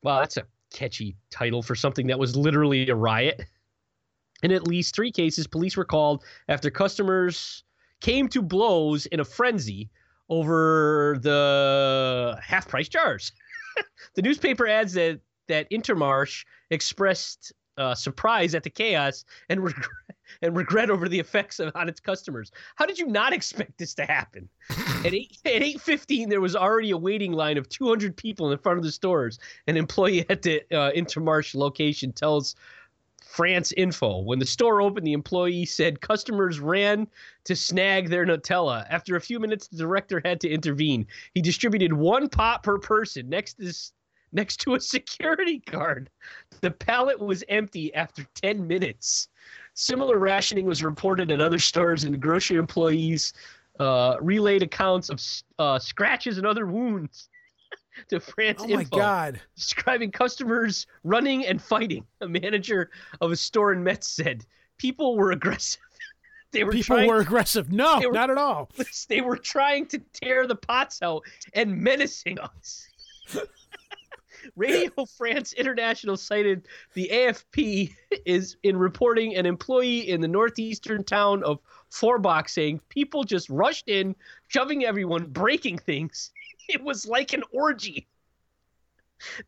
Wow, 0.03 0.21
that's 0.21 0.37
a 0.37 0.47
catchy 0.73 1.17
title 1.31 1.63
for 1.63 1.75
something 1.75 2.07
that 2.09 2.19
was 2.19 2.37
literally 2.37 2.89
a 2.89 2.95
riot. 2.95 3.45
In 4.43 4.53
at 4.53 4.67
least 4.67 4.95
three 4.95 5.13
cases, 5.13 5.47
police 5.47 5.77
were 5.77 5.85
called 5.85 6.25
after 6.49 6.71
customers 6.71 7.65
came 8.01 8.29
to 8.29 8.41
blows 8.43 9.07
in 9.07 9.21
a 9.21 9.25
frenzy 9.25 9.91
over 10.29 11.19
the 11.23 12.39
half 12.43 12.69
price 12.69 12.89
jars. 12.89 13.33
the 14.15 14.23
newspaper 14.23 14.67
adds 14.67 14.93
that 14.95 15.21
that 15.51 15.71
Intermarche 15.71 16.45
expressed 16.71 17.53
uh, 17.79 17.95
surprise 17.95 18.55
at 18.55 18.63
the 18.63 18.71
chaos 18.71 19.25
and 19.49 19.61
regret, 19.65 19.91
and 20.43 20.57
regret 20.57 20.91
over 20.91 21.09
the 21.09 21.19
effects 21.19 21.59
of, 21.59 21.73
on 21.75 21.89
its 21.89 22.01
customers. 22.01 22.51
How 22.77 22.87
did 22.87 22.99
you 22.99 23.07
not 23.07 23.33
expect 23.33 23.79
this 23.79 23.95
to 23.95 24.05
happen? 24.05 24.49
at 25.05 25.15
eight 25.15 25.39
at 25.45 25.63
eight 25.63 25.81
fifteen, 25.81 26.29
there 26.29 26.41
was 26.41 26.55
already 26.55 26.91
a 26.91 26.97
waiting 26.97 27.33
line 27.33 27.59
of 27.59 27.69
two 27.69 27.89
hundred 27.89 28.17
people 28.17 28.53
in 28.53 28.59
front 28.59 28.79
of 28.79 28.85
the 28.85 28.93
stores. 28.93 29.39
An 29.67 29.77
employee 29.77 30.25
at 30.31 30.43
the 30.43 30.61
uh, 30.73 30.93
Intermarche 30.93 31.55
location 31.55 32.13
tells 32.13 32.55
France 33.31 33.73
Info. 33.77 34.21
When 34.21 34.41
the 34.41 34.47
store 34.47 34.83
opened, 34.83 35.07
the 35.07 35.13
employee 35.13 35.65
said 35.65 36.01
customers 36.01 36.59
ran 36.59 37.07
to 37.45 37.55
snag 37.55 38.09
their 38.09 38.27
Nutella. 38.27 38.87
After 38.91 39.15
a 39.15 39.21
few 39.21 39.39
minutes, 39.39 39.69
the 39.69 39.79
director 39.79 40.21
had 40.25 40.41
to 40.41 40.49
intervene. 40.49 41.07
He 41.35 41.41
distributed 41.41 41.93
one 41.93 42.29
pot 42.29 42.63
per 42.63 42.79
person 42.79 43.29
next 43.29 43.57
this, 43.59 43.93
next 44.33 44.59
to 44.61 44.75
a 44.75 44.81
security 44.81 45.59
guard. 45.71 46.11
The 46.61 46.71
pallet 46.71 47.19
was 47.19 47.43
empty 47.49 47.93
after 47.95 48.25
10 48.35 48.67
minutes. 48.67 49.29
Similar 49.75 50.19
rationing 50.19 50.67
was 50.67 50.83
reported 50.85 51.31
at 51.31 51.41
other 51.41 51.59
stores, 51.59 52.05
and 52.05 52.21
grocery 52.21 52.57
employees 52.57 53.33
uh, 53.79 54.17
relayed 54.21 54.63
accounts 54.63 55.09
of 55.09 55.21
uh, 55.59 55.79
scratches 55.79 56.37
and 56.39 56.47
other 56.47 56.67
wounds 56.67 57.29
to 58.09 58.21
France 58.21 58.61
Oh 58.63 58.69
my 58.69 58.81
Info 58.81 58.99
god. 58.99 59.41
describing 59.57 60.11
customers 60.11 60.87
running 61.03 61.47
and 61.47 61.63
fighting. 61.63 62.05
A 62.21 62.29
manager 62.29 62.91
of 63.21 63.33
a 63.33 63.37
store 63.37 63.73
in 63.73 63.83
Metz 63.83 64.07
said 64.09 64.45
people 64.77 65.17
were 65.17 65.31
aggressive. 65.33 65.81
they 66.53 66.63
were 66.65 66.73
People 66.73 67.07
were 67.07 67.21
aggressive. 67.21 67.73
No, 67.73 68.01
were- 68.05 68.13
not 68.13 68.29
at 68.31 68.37
all. 68.39 68.71
they 69.09 69.23
were 69.23 69.39
trying 69.39 69.87
to 69.87 69.99
tear 70.13 70.47
the 70.47 70.57
pots 70.57 71.01
out 71.01 71.23
and 71.55 71.75
menacing 71.81 72.39
us. 72.39 72.87
Radio 74.61 75.07
France 75.17 75.55
International 75.55 76.19
cited 76.19 76.69
the 76.93 77.09
AFP 77.11 77.95
is 78.27 78.59
in 78.63 78.77
reporting 78.77 79.35
an 79.35 79.47
employee 79.47 80.11
in 80.11 80.21
the 80.21 80.29
northeastern 80.29 81.03
town 81.03 81.43
of 81.43 81.59
Forbach 81.91 82.49
saying 82.49 82.81
people 82.91 83.25
just 83.25 83.49
rushed 83.49 83.89
in, 83.89 84.15
shoving 84.49 84.85
everyone, 84.85 85.27
breaking 85.27 85.79
things. 85.79 86.31
It 86.69 86.85
was 86.85 87.05
like 87.05 87.33
an 87.33 87.43
orgy. 87.51 88.07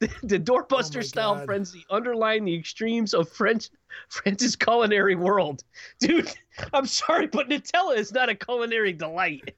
The, 0.01 0.09
the 0.25 0.41
doorbuster 0.41 0.99
oh 0.99 1.03
style 1.03 1.35
God. 1.37 1.45
frenzy 1.45 1.87
underlined 1.89 2.49
the 2.49 2.55
extremes 2.59 3.15
of 3.15 3.29
French 3.29 3.71
France's 4.09 4.57
culinary 4.57 5.15
world. 5.15 5.63
Dude, 6.01 6.35
I'm 6.73 6.87
sorry, 6.87 7.29
but 7.29 7.49
Nutella 7.49 7.97
is 7.97 8.13
not 8.13 8.29
a 8.29 8.35
culinary 8.35 8.93
delight. 8.93 9.55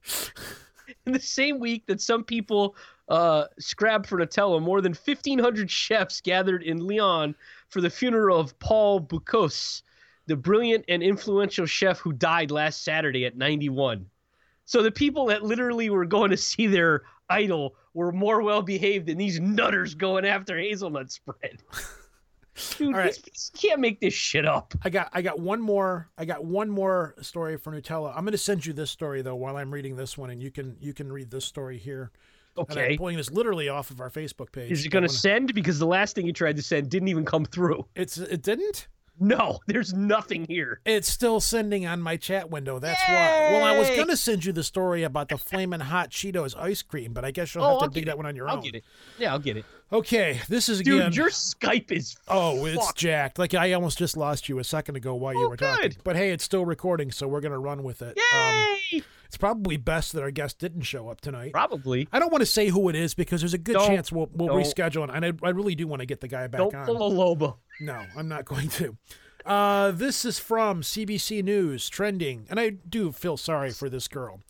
In 1.06 1.14
the 1.14 1.20
same 1.20 1.58
week 1.58 1.86
that 1.86 2.02
some 2.02 2.22
people 2.22 2.76
uh, 3.08 3.44
scrabbed 3.58 4.06
for 4.06 4.18
Nutella, 4.18 4.62
more 4.62 4.80
than 4.80 4.92
1,500 4.92 5.70
chefs 5.70 6.20
gathered 6.20 6.62
in 6.62 6.78
Lyon 6.78 7.34
for 7.68 7.80
the 7.80 7.90
funeral 7.90 8.38
of 8.38 8.58
Paul 8.58 9.00
Bocuse, 9.00 9.82
the 10.26 10.36
brilliant 10.36 10.84
and 10.88 11.02
influential 11.02 11.66
chef 11.66 11.98
who 11.98 12.12
died 12.12 12.50
last 12.50 12.82
Saturday 12.82 13.26
at 13.26 13.36
91. 13.36 14.06
So 14.64 14.82
the 14.82 14.90
people 14.90 15.26
that 15.26 15.42
literally 15.42 15.90
were 15.90 16.06
going 16.06 16.30
to 16.30 16.36
see 16.36 16.66
their 16.66 17.02
idol 17.28 17.76
were 17.92 18.12
more 18.12 18.42
well 18.42 18.62
behaved 18.62 19.06
than 19.06 19.18
these 19.18 19.40
nutters 19.40 19.94
going 19.94 20.24
after 20.24 20.58
hazelnut 20.58 21.12
spread. 21.12 21.62
Dude, 22.78 22.94
right. 22.94 23.18
this- 23.24 23.50
can't 23.50 23.80
make 23.80 24.00
this 24.00 24.14
shit 24.14 24.46
up. 24.46 24.74
I 24.84 24.90
got 24.90 25.08
I 25.12 25.22
got 25.22 25.40
one 25.40 25.60
more 25.60 26.08
I 26.16 26.24
got 26.24 26.44
one 26.44 26.70
more 26.70 27.14
story 27.20 27.56
for 27.56 27.72
Nutella. 27.72 28.10
I'm 28.16 28.24
going 28.24 28.32
to 28.32 28.38
send 28.38 28.64
you 28.64 28.72
this 28.72 28.90
story 28.90 29.22
though 29.22 29.34
while 29.34 29.56
I'm 29.56 29.74
reading 29.74 29.96
this 29.96 30.16
one 30.16 30.30
and 30.30 30.42
you 30.42 30.50
can 30.50 30.76
you 30.80 30.94
can 30.94 31.12
read 31.12 31.30
this 31.30 31.44
story 31.44 31.78
here. 31.78 32.12
And 32.56 32.66
I'm 32.70 32.78
Okay. 32.78 32.96
pulling 32.96 33.16
this 33.16 33.30
literally 33.30 33.68
off 33.68 33.90
of 33.90 34.00
our 34.00 34.10
Facebook 34.10 34.52
page. 34.52 34.70
Is 34.70 34.84
it 34.86 34.90
going 34.90 35.02
to 35.02 35.08
send? 35.08 35.54
Because 35.54 35.78
the 35.78 35.86
last 35.86 36.14
thing 36.14 36.26
you 36.26 36.32
tried 36.32 36.56
to 36.56 36.62
send 36.62 36.90
didn't 36.90 37.08
even 37.08 37.24
come 37.24 37.44
through. 37.44 37.86
It's 37.94 38.16
it 38.18 38.42
didn't? 38.42 38.88
No, 39.20 39.60
there's 39.68 39.94
nothing 39.94 40.44
here. 40.48 40.80
It's 40.84 41.08
still 41.08 41.38
sending 41.38 41.86
on 41.86 42.00
my 42.02 42.16
chat 42.16 42.50
window. 42.50 42.80
That's 42.80 43.00
why. 43.08 43.50
Well, 43.52 43.62
I 43.62 43.78
was 43.78 43.88
gonna 43.90 44.16
send 44.16 44.44
you 44.44 44.52
the 44.52 44.64
story 44.64 45.04
about 45.04 45.28
the 45.28 45.38
flaming 45.38 45.78
hot 45.78 46.10
Cheetos 46.10 46.56
ice 46.58 46.82
cream, 46.82 47.12
but 47.12 47.24
I 47.24 47.30
guess 47.30 47.54
you'll 47.54 47.62
Oh, 47.62 47.68
have 47.68 47.78
to 47.78 47.84
I'll 47.84 47.90
dig 47.90 48.02
get 48.04 48.06
that 48.06 48.12
it. 48.12 48.16
one 48.16 48.26
on 48.26 48.34
your 48.34 48.48
I'll 48.48 48.56
own. 48.56 48.62
get 48.62 48.74
it. 48.74 48.84
Yeah, 49.18 49.30
I'll 49.32 49.38
get 49.38 49.56
it. 49.56 49.64
Okay, 49.94 50.40
this 50.48 50.68
is 50.68 50.80
again. 50.80 50.98
Dude, 51.04 51.16
your 51.16 51.30
Skype 51.30 51.92
is 51.92 52.16
Oh, 52.26 52.66
it's 52.66 52.84
fucked. 52.84 52.98
jacked. 52.98 53.38
Like 53.38 53.54
I 53.54 53.72
almost 53.74 53.96
just 53.96 54.16
lost 54.16 54.48
you 54.48 54.58
a 54.58 54.64
second 54.64 54.96
ago 54.96 55.14
while 55.14 55.32
you 55.34 55.44
Oh, 55.46 55.48
were 55.50 55.56
talking. 55.56 55.90
good. 55.90 55.96
But 56.02 56.16
hey, 56.16 56.32
it's 56.32 56.42
still 56.42 56.66
recording, 56.66 57.12
so 57.12 57.28
we're 57.28 57.40
gonna 57.40 57.60
run 57.60 57.84
with 57.84 58.02
it. 58.02 58.18
Um, 58.34 58.76
Yay! 58.92 59.02
it's 59.26 59.36
probably 59.36 59.76
best 59.76 60.12
that 60.14 60.22
our 60.22 60.32
guest 60.32 60.58
didn't 60.58 60.82
show 60.82 61.08
up 61.08 61.20
tonight. 61.20 61.52
Probably. 61.52 62.08
I 62.12 62.18
don't 62.18 62.32
want 62.32 62.42
to 62.42 62.46
say 62.46 62.68
who 62.70 62.88
it 62.88 62.96
is 62.96 63.14
because 63.14 63.40
there's 63.40 63.54
a 63.54 63.58
good 63.58 63.74
Don't- 63.74 63.86
chance 63.86 64.10
we'll 64.10 64.28
we'll 64.34 64.48
reschedule, 64.48 65.08
and 65.14 65.24
I, 65.24 65.32
I 65.46 65.50
really 65.50 65.76
do 65.76 65.86
want 65.86 66.00
to 66.00 66.06
get 66.06 66.20
the 66.20 66.28
guy 66.28 66.48
back 66.48 66.58
Don't 66.58 66.74
on. 66.74 66.86
pull 66.86 67.00
a 67.00 67.08
Lobo. 67.08 67.58
No, 67.80 68.04
I'm 68.16 68.26
not 68.28 68.44
going 68.46 68.68
to. 68.70 68.96
Uh, 69.46 69.92
this 69.92 70.24
is 70.24 70.38
from 70.40 70.82
CBC 70.82 71.44
News, 71.44 71.88
trending, 71.88 72.46
and 72.50 72.58
I 72.58 72.70
do 72.70 73.12
feel 73.12 73.36
sorry 73.36 73.70
for 73.70 73.88
this 73.88 74.08
girl. 74.08 74.40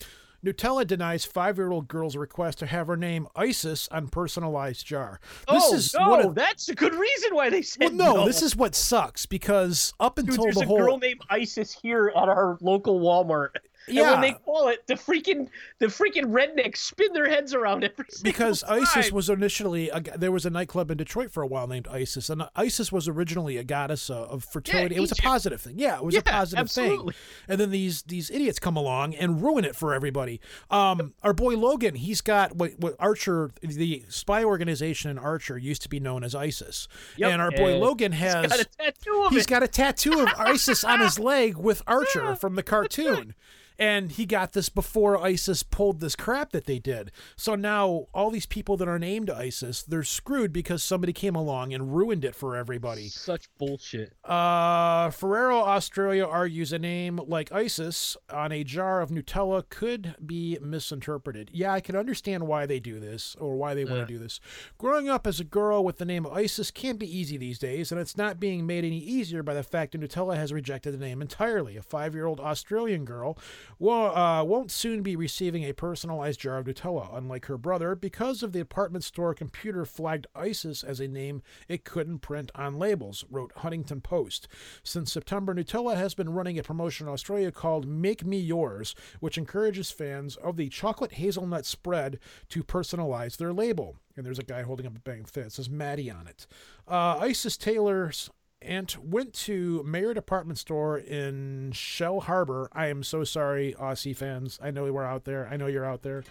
Nutella 0.45 0.87
denies 0.87 1.25
five-year-old 1.25 1.89
girl's 1.89 2.17
request 2.17 2.59
to 2.59 2.67
have 2.67 2.87
her 2.89 2.97
name 2.97 3.27
ISIS 3.35 3.89
on 3.91 4.09
personalized 4.09 4.85
jar. 4.85 5.19
This 5.51 5.65
oh 5.67 5.75
is 5.75 5.95
no, 5.95 6.29
of- 6.29 6.35
that's 6.35 6.69
a 6.69 6.75
good 6.75 6.95
reason 6.95 7.35
why 7.35 7.49
they 7.49 7.63
said 7.63 7.97
well, 7.97 8.17
no, 8.17 8.27
this 8.27 8.43
is 8.43 8.55
what 8.55 8.75
sucks 8.75 9.25
because 9.25 9.95
up 9.99 10.17
Dude, 10.17 10.29
until 10.29 10.45
there's 10.45 10.57
the 10.57 10.63
a 10.63 10.67
whole 10.67 10.79
girl 10.79 10.99
named 10.99 11.23
Isis 11.31 11.73
here 11.73 12.13
at 12.15 12.29
our 12.29 12.59
local 12.61 13.01
Walmart. 13.01 13.57
And 13.87 13.97
yeah, 13.97 14.13
when 14.13 14.21
they 14.23 14.33
call 14.33 14.69
it, 14.69 14.87
the 14.87 14.95
freaking 14.95 15.49
the 15.79 15.87
freaking 15.87 16.27
rednecks 16.33 16.79
spin 16.79 17.13
their 17.13 17.29
heads 17.29 17.53
around 17.55 17.85
every 17.85 18.07
single 18.09 18.23
because 18.33 18.63
time. 18.63 18.83
ISIS 18.83 19.13
was 19.13 19.29
initially 19.29 19.91
a, 19.91 20.01
there 20.01 20.33
was 20.33 20.47
a 20.47 20.51
nightclub 20.51 20.91
in 20.91 20.97
Detroit 20.97 21.31
for 21.31 21.43
a 21.43 21.47
while 21.47 21.67
named 21.67 21.87
ISIS, 21.89 22.31
and 22.31 22.45
ISIS 22.57 22.91
was 22.91 23.09
originally 23.09 23.57
a 23.59 23.65
goddess 23.65 24.09
of 24.09 24.45
fertility. 24.45 24.97
it 24.97 25.01
was 25.01 25.13
a 25.13 25.17
positive 25.17 25.61
thing. 25.61 25.75
Yeah, 25.79 25.97
it 25.97 26.05
was 26.05 26.15
a 26.15 26.19
Yeah, 26.25 26.33
positive 26.33 26.61
absolutely. 26.61 27.13
thing. 27.13 27.23
And 27.49 27.61
then 27.61 27.71
these 27.71 28.03
these 28.03 28.31
idiots 28.31 28.59
come 28.59 28.77
along 28.77 29.15
and 29.17 29.43
ruin 29.43 29.65
it 29.65 29.77
for 29.77 29.93
everybody. 29.93 30.41
Um, 30.71 31.13
our 31.23 31.33
boy 31.35 31.57
Logan, 31.57 31.95
he's 31.95 32.21
got 32.21 32.57
what, 32.57 32.73
what 32.79 32.95
Archer, 32.99 33.51
the 33.63 34.05
spy 34.09 34.45
organization 34.45 35.11
in 35.11 35.19
Archer, 35.19 35.59
used 35.59 35.83
to 35.83 35.89
be 35.89 36.01
known 36.01 36.25
as 36.25 36.35
ISIS, 36.35 36.89
Yep, 37.17 37.33
and 37.33 37.43
our 37.43 37.51
boy 37.51 37.73
and 37.73 37.81
Logan 37.81 38.13
He's 38.13 38.21
has 38.23 38.47
got 38.49 38.61
a 38.61 38.65
tattoo 38.65 39.23
of 39.27 39.33
He's 39.33 39.43
it. 39.45 39.49
got 39.49 39.63
a 39.63 39.69
tattoo 39.69 40.21
of 40.21 40.29
ISIS 40.39 40.85
on 40.85 41.01
his 41.01 41.19
leg 41.19 41.57
with 41.57 41.83
Archer 41.87 42.35
from 42.35 42.55
the 42.55 42.63
cartoon. 42.63 43.35
And 43.79 44.13
he 44.13 44.25
got 44.25 44.53
this 44.53 44.69
before 44.69 45.19
ISIS 45.21 45.63
pulled 45.65 46.01
this 46.01 46.15
crap 46.15 46.53
that 46.53 46.67
they 46.67 46.79
did. 46.79 47.11
So 47.37 47.55
now 47.57 48.07
all 48.15 48.31
these 48.31 48.47
people 48.47 48.77
that 48.77 48.87
are 48.89 48.99
named 49.01 49.29
ISIS, 49.31 49.83
they're 49.83 50.05
screwed 50.05 50.53
because 50.53 50.83
somebody 50.83 51.13
came 51.13 51.35
along 51.35 51.75
and 51.75 51.95
ruined 51.95 52.25
it 52.25 52.37
for 52.37 52.55
everybody. 52.55 53.09
Such 53.09 53.49
bullshit. 53.59 54.13
Uh, 54.25 55.11
Ferrero 55.11 55.59
Australia 55.59 56.25
argues 56.25 56.73
a 56.73 56.79
name 56.79 57.21
like 57.27 57.51
ISIS 57.53 58.17
on 58.31 58.53
a 58.53 58.63
jar 58.63 59.01
of 59.01 59.11
Nutella 59.11 59.69
could 59.69 60.15
be 60.25 60.57
misinterpreted. 60.63 61.51
Yeah, 61.53 61.73
I 61.73 61.81
can 61.81 61.97
understand 61.97 62.47
why 62.47 62.67
they 62.67 62.79
do 62.79 63.01
this 63.01 63.35
or 63.41 63.57
why 63.57 63.75
they 63.75 63.85
want 63.85 63.99
Uh. 64.03 64.07
to 64.07 64.13
do 64.13 64.19
this. 64.19 64.39
Growing 64.79 65.09
up 65.09 65.27
as 65.27 65.41
a 65.41 65.45
girl 65.45 65.85
with 65.85 65.99
the 65.99 66.05
name 66.05 66.27
of 66.27 66.33
ISIS 66.33 66.71
can't 66.71 66.99
be 66.99 67.19
easy 67.19 67.37
these 67.37 67.59
days, 67.59 67.91
and 67.91 68.01
it's 68.01 68.17
not 68.17 68.39
being 68.39 68.67
made 68.67 68.85
any 68.85 68.99
easier 68.99 69.43
by 69.43 69.55
the 69.55 69.63
fact 69.63 69.93
that 69.93 70.01
Nutella 70.01 70.37
has 70.37 70.53
rejected 70.53 70.93
the 70.93 70.99
name 70.99 71.21
entirely. 71.21 71.77
A 71.77 71.83
five 71.83 72.15
year 72.15 72.27
old 72.27 72.39
Australian 72.41 73.05
girl 73.05 73.37
will, 73.79 74.17
uh, 74.17 74.45
won't 74.45 74.71
soon 74.71 75.03
be 75.03 75.17
receiving 75.17 75.65
a 75.65 75.73
personalized 75.73 76.41
jar 76.41 76.59
of 76.59 76.67
Nutella, 76.67 77.17
unlike 77.17 77.47
her 77.47 77.59
brother, 77.59 77.95
because 77.95 78.43
of 78.43 78.53
the 78.53 78.59
department 78.59 79.05
store 79.05 79.35
computer 79.35 79.85
flagged 79.85 80.27
ISIS 80.35 80.83
as 80.83 81.01
a 81.01 81.09
name 81.09 81.43
it 81.69 81.85
couldn't 81.85 82.21
print 82.21 82.51
on 82.55 82.79
labels, 82.79 83.25
wrote 83.31 83.55
Huffington 83.57 84.03
Post. 84.03 84.49
Since 84.83 85.13
September, 85.13 85.55
Nutella 85.55 85.97
has 85.97 86.15
been 86.15 86.33
running 86.33 86.59
a 86.59 86.63
promotion 86.63 87.07
in 87.07 87.13
Australia 87.13 87.53
called 87.53 87.87
Make 87.87 88.25
Me 88.25 88.39
Yours, 88.39 88.95
which 89.21 89.39
encourages 89.39 89.91
fans 89.91 90.37
of 90.37 90.57
the 90.57 90.69
chocolate 90.69 91.13
hazelnut 91.13 91.67
spread 91.67 92.19
to 92.49 92.63
personalize 92.63 93.37
their 93.37 93.53
label. 93.53 93.97
And 94.17 94.25
there's 94.25 94.39
a 94.39 94.45
guy 94.45 94.63
holding 94.63 94.87
up 94.87 94.97
a 94.97 95.11
of 95.11 95.31
fit. 95.31 95.47
It 95.47 95.53
says 95.53 95.69
Maddie 95.69 96.11
on 96.11 96.27
it. 96.27 96.47
Uh, 96.87 97.19
ISIS 97.19 97.57
Taylor's 97.57 98.31
aunt 98.65 99.03
went 99.05 99.33
to 99.35 99.83
Myer 99.85 100.15
Department 100.15 100.59
Store 100.59 100.99
in 100.99 101.73
Shell 101.73 102.21
Harbor. 102.21 102.69
I 102.73 102.87
am 102.89 103.03
so 103.03 103.25
sorry, 103.25 103.75
Aussie 103.79 104.17
fans. 104.17 104.59
I 104.63 104.71
know 104.71 104.91
we're 104.93 105.05
out 105.05 105.25
there. 105.25 105.49
I 105.51 105.57
know 105.57 105.67
you're 105.67 105.85
out 105.85 106.03
there. 106.03 106.25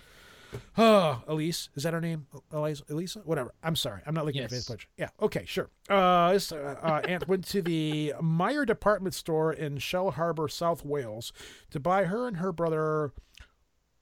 Oh, 0.77 1.23
Elise, 1.27 1.69
is 1.73 1.81
that 1.81 1.93
her 1.93 2.01
name? 2.01 2.27
Elise, 2.51 2.83
Elisa, 2.87 3.19
whatever. 3.25 3.53
I'm 3.63 3.75
sorry, 3.75 4.01
I'm 4.05 4.13
not 4.13 4.23
looking 4.25 4.41
at 4.43 4.51
Yes. 4.51 4.69
Facebook. 4.69 4.85
Yeah, 4.97 5.09
okay, 5.19 5.45
sure. 5.45 5.69
Uh, 5.89 6.33
this 6.33 6.51
uh, 6.51 6.75
uh, 6.81 7.01
aunt 7.07 7.27
went 7.27 7.47
to 7.47 7.61
the 7.63 8.13
Myer 8.21 8.63
Department 8.63 9.15
Store 9.15 9.51
in 9.51 9.79
Shell 9.79 10.11
Harbor, 10.11 10.47
South 10.47 10.85
Wales, 10.85 11.33
to 11.71 11.79
buy 11.79 12.03
her 12.03 12.27
and 12.27 12.37
her 12.37 12.51
brother 12.51 13.13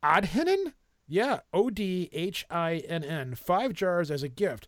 Odhinn. 0.04 0.74
Yeah, 1.08 1.40
O 1.54 1.70
D 1.70 2.10
H 2.14 2.46
I 2.50 2.84
N 2.88 3.04
N. 3.04 3.36
Five 3.36 3.74
jars 3.74 4.10
as 4.12 4.24
a 4.24 4.30
gift. 4.30 4.68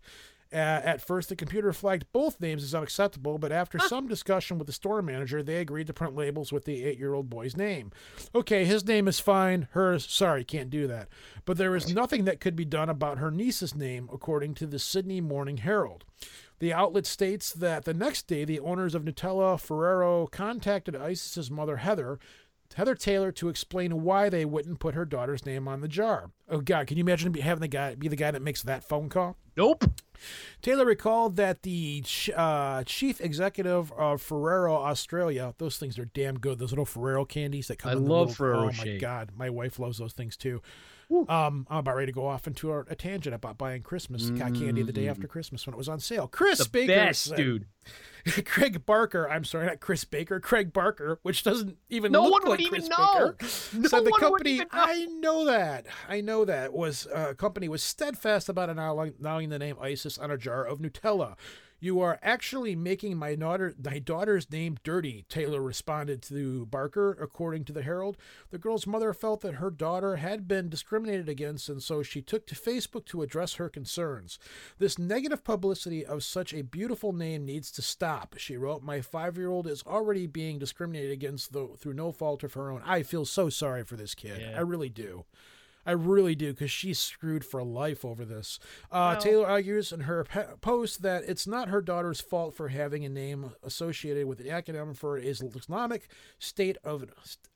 Uh, 0.53 0.81
at 0.83 1.01
first, 1.01 1.29
the 1.29 1.35
computer 1.35 1.73
flagged 1.73 2.05
both 2.13 2.39
names 2.39 2.63
as 2.63 2.75
unacceptable, 2.75 3.39
but 3.39 3.51
after 3.51 3.79
some 3.79 4.07
discussion 4.07 4.59
with 4.59 4.67
the 4.67 4.73
store 4.73 5.01
manager, 5.01 5.41
they 5.41 5.57
agreed 5.57 5.87
to 5.87 5.93
print 5.93 6.15
labels 6.15 6.51
with 6.51 6.65
the 6.65 6.83
eight 6.83 6.99
year 6.99 7.15
old 7.15 7.29
boy's 7.29 7.57
name. 7.57 7.91
Okay, 8.35 8.63
his 8.63 8.85
name 8.85 9.07
is 9.07 9.19
fine. 9.19 9.67
Hers, 9.71 10.05
sorry, 10.07 10.43
can't 10.43 10.69
do 10.69 10.85
that. 10.87 11.09
But 11.45 11.57
there 11.57 11.75
is 11.75 11.93
nothing 11.93 12.25
that 12.25 12.39
could 12.39 12.55
be 12.55 12.65
done 12.65 12.89
about 12.89 13.17
her 13.17 13.31
niece's 13.31 13.73
name, 13.73 14.09
according 14.13 14.53
to 14.55 14.67
the 14.67 14.77
Sydney 14.77 15.21
Morning 15.21 15.57
Herald. 15.57 16.05
The 16.59 16.71
outlet 16.71 17.05
states 17.05 17.51
that 17.51 17.83
the 17.83 17.93
next 17.93 18.27
day, 18.27 18.45
the 18.45 18.59
owners 18.59 18.95
of 18.95 19.03
Nutella 19.03 19.59
Ferrero 19.59 20.27
contacted 20.27 20.95
ISIS's 20.95 21.51
mother, 21.51 21.77
Heather, 21.77 22.19
Heather 22.73 22.95
Taylor 22.95 23.31
to 23.33 23.49
explain 23.49 24.03
why 24.03 24.29
they 24.29 24.45
wouldn't 24.45 24.79
put 24.79 24.95
her 24.95 25.05
daughter's 25.05 25.45
name 25.45 25.67
on 25.67 25.81
the 25.81 25.87
jar. 25.87 26.31
Oh 26.49 26.59
God, 26.61 26.87
can 26.87 26.97
you 26.97 27.03
imagine 27.03 27.31
be- 27.31 27.41
having 27.41 27.61
the 27.61 27.67
guy 27.67 27.95
be 27.95 28.07
the 28.07 28.15
guy 28.15 28.31
that 28.31 28.41
makes 28.41 28.61
that 28.63 28.83
phone 28.83 29.09
call? 29.09 29.37
Nope. 29.55 29.85
Taylor 30.61 30.85
recalled 30.85 31.35
that 31.35 31.63
the 31.63 32.03
uh, 32.35 32.83
chief 32.85 33.21
executive 33.21 33.91
of 33.93 34.21
Ferrero 34.21 34.75
Australia, 34.75 35.53
those 35.57 35.77
things 35.77 35.99
are 35.99 36.05
damn 36.05 36.39
good. 36.39 36.59
Those 36.59 36.71
little 36.71 36.85
Ferrero 36.85 37.25
candies 37.25 37.67
that 37.67 37.79
come. 37.79 37.89
I 37.89 37.93
in 37.93 38.03
the 38.05 38.09
love 38.09 38.27
little, 38.29 38.33
Ferrero 38.35 38.69
Oh 38.69 38.85
my. 38.85 38.97
God, 38.97 39.31
my 39.35 39.49
wife 39.49 39.79
loves 39.79 39.97
those 39.97 40.13
things 40.13 40.37
too. 40.37 40.61
Um, 41.11 41.67
I'm 41.69 41.77
about 41.79 41.95
ready 41.95 42.07
to 42.07 42.11
go 42.15 42.25
off 42.27 42.47
into 42.47 42.71
a, 42.71 42.79
a 42.81 42.95
tangent 42.95 43.35
about 43.35 43.57
buying 43.57 43.81
Christmas 43.83 44.29
cat 44.31 44.53
candy 44.55 44.81
the 44.83 44.91
day 44.93 45.07
after 45.07 45.27
Christmas 45.27 45.65
when 45.65 45.73
it 45.73 45.77
was 45.77 45.89
on 45.89 45.99
sale. 45.99 46.27
Chris 46.27 46.59
Mm. 46.61 46.63
The 46.63 46.69
Baker 46.69 46.93
best, 46.95 47.23
said- 47.25 47.37
dude. 47.37 47.65
Craig 48.45 48.85
Barker, 48.85 49.29
I'm 49.29 49.43
sorry, 49.43 49.65
not 49.67 49.81
Chris 49.81 50.05
Baker, 50.05 50.39
Craig 50.39 50.71
Barker, 50.71 51.19
which 51.23 51.43
doesn't 51.43 51.77
even 51.89 52.13
No 52.13 52.23
look 52.23 52.31
one 52.31 52.41
like 52.43 52.59
would 52.61 52.69
Chris 52.69 52.85
even 52.85 52.89
know. 52.97 53.13
Baker, 53.13 53.35
No 53.81 53.87
said 53.89 54.05
the 54.05 54.11
company. 54.17 54.51
even 54.51 54.67
know. 54.71 54.79
I 54.81 55.05
know 55.19 55.45
that. 55.45 55.85
I 56.07 56.21
know 56.21 56.45
that 56.45 56.71
was 56.73 57.05
uh, 57.07 57.33
company 57.33 57.67
was 57.67 57.83
steadfast 57.83 58.47
about 58.47 58.69
allowing 58.69 59.49
the 59.49 59.59
name 59.59 59.75
ISIS 59.81 60.17
on 60.17 60.31
a 60.31 60.37
jar 60.37 60.63
of 60.65 60.79
Nutella. 60.79 61.35
You 61.83 61.99
are 61.99 62.17
actually 62.23 62.77
making 62.77 63.17
my 63.17 63.35
daughter 63.35 63.75
my 63.83 63.99
daughter's 63.99 64.49
name 64.49 64.77
dirty, 64.85 65.25
Taylor 65.27 65.61
responded 65.61 66.21
to 66.21 66.65
Barker, 66.67 67.11
according 67.19 67.65
to 67.65 67.73
the 67.73 67.81
Herald. 67.81 68.15
The 68.51 68.57
girl's 68.57 68.87
mother 68.87 69.11
felt 69.11 69.41
that 69.41 69.55
her 69.55 69.69
daughter 69.69 70.15
had 70.15 70.47
been 70.47 70.69
discriminated 70.69 71.27
against, 71.27 71.67
and 71.67 71.83
so 71.83 72.01
she 72.01 72.21
took 72.21 72.47
to 72.47 72.55
Facebook 72.55 73.03
to 73.07 73.21
address 73.21 73.55
her 73.55 73.67
concerns. 73.67 74.39
This 74.77 74.97
negative 74.97 75.43
publicity 75.43 76.05
of 76.05 76.23
such 76.23 76.53
a 76.53 76.61
beautiful 76.61 77.11
name 77.11 77.43
needs 77.43 77.69
to 77.71 77.81
stop, 77.81 78.35
she 78.37 78.55
wrote. 78.55 78.81
My 78.81 79.01
five 79.01 79.35
year 79.35 79.49
old 79.49 79.67
is 79.67 79.83
already 79.85 80.25
being 80.25 80.59
discriminated 80.59 81.11
against 81.11 81.51
though, 81.51 81.75
through 81.77 81.95
no 81.95 82.13
fault 82.13 82.43
of 82.43 82.53
her 82.53 82.71
own. 82.71 82.81
I 82.85 83.03
feel 83.03 83.25
so 83.25 83.49
sorry 83.49 83.83
for 83.83 83.97
this 83.97 84.15
kid. 84.15 84.39
Yeah. 84.39 84.57
I 84.57 84.61
really 84.61 84.87
do. 84.87 85.25
I 85.85 85.91
really 85.91 86.35
do 86.35 86.53
because 86.53 86.71
she's 86.71 86.99
screwed 86.99 87.43
for 87.43 87.63
life 87.63 88.05
over 88.05 88.23
this. 88.25 88.59
Uh, 88.91 89.15
Taylor 89.17 89.47
argues 89.47 89.91
in 89.91 90.01
her 90.01 90.23
pe- 90.23 90.55
post 90.61 91.01
that 91.01 91.23
it's 91.27 91.45
not 91.45 91.69
her 91.69 91.81
daughter's 91.81 92.21
fault 92.21 92.55
for 92.55 92.69
having 92.69 93.03
a 93.03 93.09
name 93.09 93.51
associated 93.63 94.27
with 94.27 94.37
the 94.37 94.45
acronym 94.49 94.95
for 94.95 95.17
is- 95.17 95.41
Islamic 95.41 96.07
State 96.39 96.77
of 96.83 97.05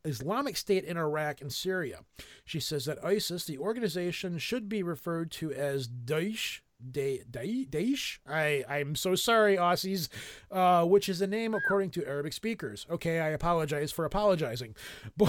Islamic 0.04 0.58
State 0.58 0.84
in 0.84 0.98
Iraq 0.98 1.42
and 1.42 1.52
Syria. 1.54 2.00
She 2.46 2.60
says 2.60 2.86
that 2.86 3.04
ISIS, 3.04 3.46
the 3.46 3.58
organization, 3.58 4.38
should 4.38 4.68
be 4.68 4.84
referred 4.84 5.32
to 5.32 5.52
as 5.54 5.88
Daesh. 5.88 6.60
Da- 6.80 7.24
Da- 7.30 7.66
Daesh? 7.66 8.20
I, 8.28 8.64
I'm 8.70 8.96
so 8.96 9.16
sorry, 9.16 9.58
Aussies, 9.58 10.10
uh, 10.52 10.86
which 10.86 11.10
is 11.10 11.22
a 11.22 11.28
name 11.28 11.56
according 11.56 11.90
to 11.92 12.08
Arabic 12.08 12.34
speakers. 12.34 12.86
Okay, 12.90 13.20
I 13.20 13.30
apologize 13.30 13.92
for 13.92 14.06
apologizing. 14.06 14.76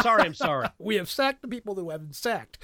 Sorry, 0.00 0.22
I'm 0.22 0.34
sorry. 0.34 0.68
We 0.78 0.96
have 0.96 1.10
sacked 1.10 1.42
the 1.42 1.48
people 1.48 1.74
who 1.74 1.90
have 1.90 2.00
been 2.02 2.12
sacked. 2.12 2.58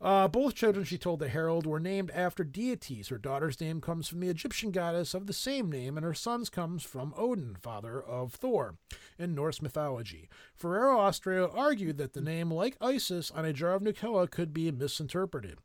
Uh, 0.00 0.28
both 0.28 0.54
children, 0.54 0.84
she 0.84 0.98
told 0.98 1.18
the 1.18 1.28
Herald, 1.28 1.66
were 1.66 1.80
named 1.80 2.10
after 2.12 2.44
deities. 2.44 3.08
Her 3.08 3.18
daughter's 3.18 3.60
name 3.60 3.80
comes 3.80 4.06
from 4.06 4.20
the 4.20 4.28
Egyptian 4.28 4.70
goddess 4.70 5.14
of 5.14 5.26
the 5.26 5.32
same 5.32 5.70
name, 5.72 5.96
and 5.96 6.04
her 6.04 6.14
son's 6.14 6.50
comes 6.50 6.82
from 6.82 7.14
Odin, 7.16 7.56
father 7.60 8.00
of 8.02 8.34
Thor, 8.34 8.76
in 9.18 9.34
Norse 9.34 9.62
mythology. 9.62 10.28
Ferrero 10.54 10.98
Austria 10.98 11.46
argued 11.46 11.96
that 11.98 12.12
the 12.12 12.20
name, 12.20 12.50
like 12.50 12.76
Isis, 12.80 13.30
on 13.30 13.44
a 13.46 13.52
jar 13.52 13.74
of 13.74 13.82
Nutella 13.82 14.30
could 14.30 14.52
be 14.52 14.70
misinterpreted. 14.70 15.58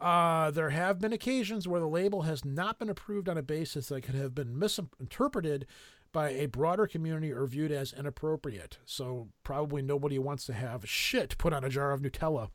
Uh, 0.00 0.50
there 0.50 0.70
have 0.70 1.00
been 1.00 1.12
occasions 1.12 1.66
where 1.66 1.80
the 1.80 1.88
label 1.88 2.22
has 2.22 2.44
not 2.44 2.78
been 2.78 2.88
approved 2.88 3.28
on 3.28 3.36
a 3.36 3.42
basis 3.42 3.88
that 3.88 4.02
could 4.02 4.14
have 4.14 4.34
been 4.34 4.58
misinterpreted 4.58 5.66
by 6.12 6.30
a 6.30 6.46
broader 6.46 6.86
community 6.86 7.32
or 7.32 7.46
viewed 7.46 7.72
as 7.72 7.92
inappropriate. 7.92 8.78
So 8.86 9.28
probably 9.42 9.82
nobody 9.82 10.18
wants 10.18 10.46
to 10.46 10.52
have 10.52 10.88
shit 10.88 11.36
put 11.36 11.52
on 11.52 11.64
a 11.64 11.68
jar 11.68 11.92
of 11.92 12.00
Nutella, 12.00 12.50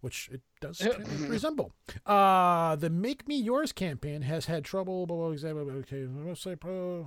which 0.00 0.28
it 0.32 0.42
does 0.60 0.82
resemble. 1.20 1.72
Uh, 2.04 2.76
the 2.76 2.90
Make 2.90 3.26
Me 3.28 3.36
Yours 3.36 3.72
campaign 3.72 4.22
has 4.22 4.46
had 4.46 4.64
trouble. 4.64 5.06
Blah, 5.06 5.34
blah, 5.34 5.72
okay. 5.74 6.06
Uh, 6.06 7.04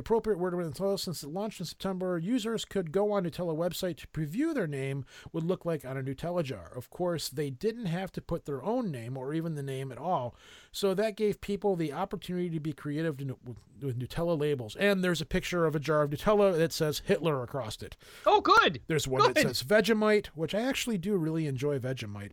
the 0.00 0.02
appropriate 0.02 0.38
word 0.38 0.54
with 0.54 0.72
Nutella 0.74 0.98
since 0.98 1.22
it 1.22 1.28
launched 1.28 1.60
in 1.60 1.66
September, 1.66 2.16
users 2.16 2.64
could 2.64 2.90
go 2.90 3.12
on 3.12 3.24
Nutella 3.24 3.54
website 3.54 3.98
to 3.98 4.06
preview 4.06 4.54
their 4.54 4.66
name 4.66 5.04
would 5.30 5.44
look 5.44 5.66
like 5.66 5.84
on 5.84 5.98
a 5.98 6.02
Nutella 6.02 6.42
jar. 6.42 6.72
Of 6.74 6.88
course, 6.88 7.28
they 7.28 7.50
didn't 7.50 7.84
have 7.84 8.10
to 8.12 8.22
put 8.22 8.46
their 8.46 8.64
own 8.64 8.90
name 8.90 9.18
or 9.18 9.34
even 9.34 9.56
the 9.56 9.62
name 9.62 9.92
at 9.92 9.98
all. 9.98 10.34
So 10.72 10.94
that 10.94 11.16
gave 11.18 11.42
people 11.42 11.76
the 11.76 11.92
opportunity 11.92 12.48
to 12.48 12.60
be 12.60 12.72
creative 12.72 13.18
to, 13.18 13.36
with, 13.44 13.56
with 13.82 13.98
Nutella 13.98 14.40
labels. 14.40 14.74
And 14.76 15.04
there's 15.04 15.20
a 15.20 15.26
picture 15.26 15.66
of 15.66 15.76
a 15.76 15.80
jar 15.80 16.00
of 16.00 16.10
Nutella 16.10 16.56
that 16.56 16.72
says 16.72 17.02
Hitler 17.04 17.42
across 17.42 17.82
it. 17.82 17.98
Oh, 18.24 18.40
good. 18.40 18.80
There's 18.86 19.06
one 19.06 19.20
that 19.34 19.42
says 19.42 19.62
Vegemite, 19.62 20.28
which 20.28 20.54
I 20.54 20.62
actually 20.62 20.96
do 20.96 21.14
really 21.18 21.46
enjoy 21.46 21.78
Vegemite. 21.78 22.32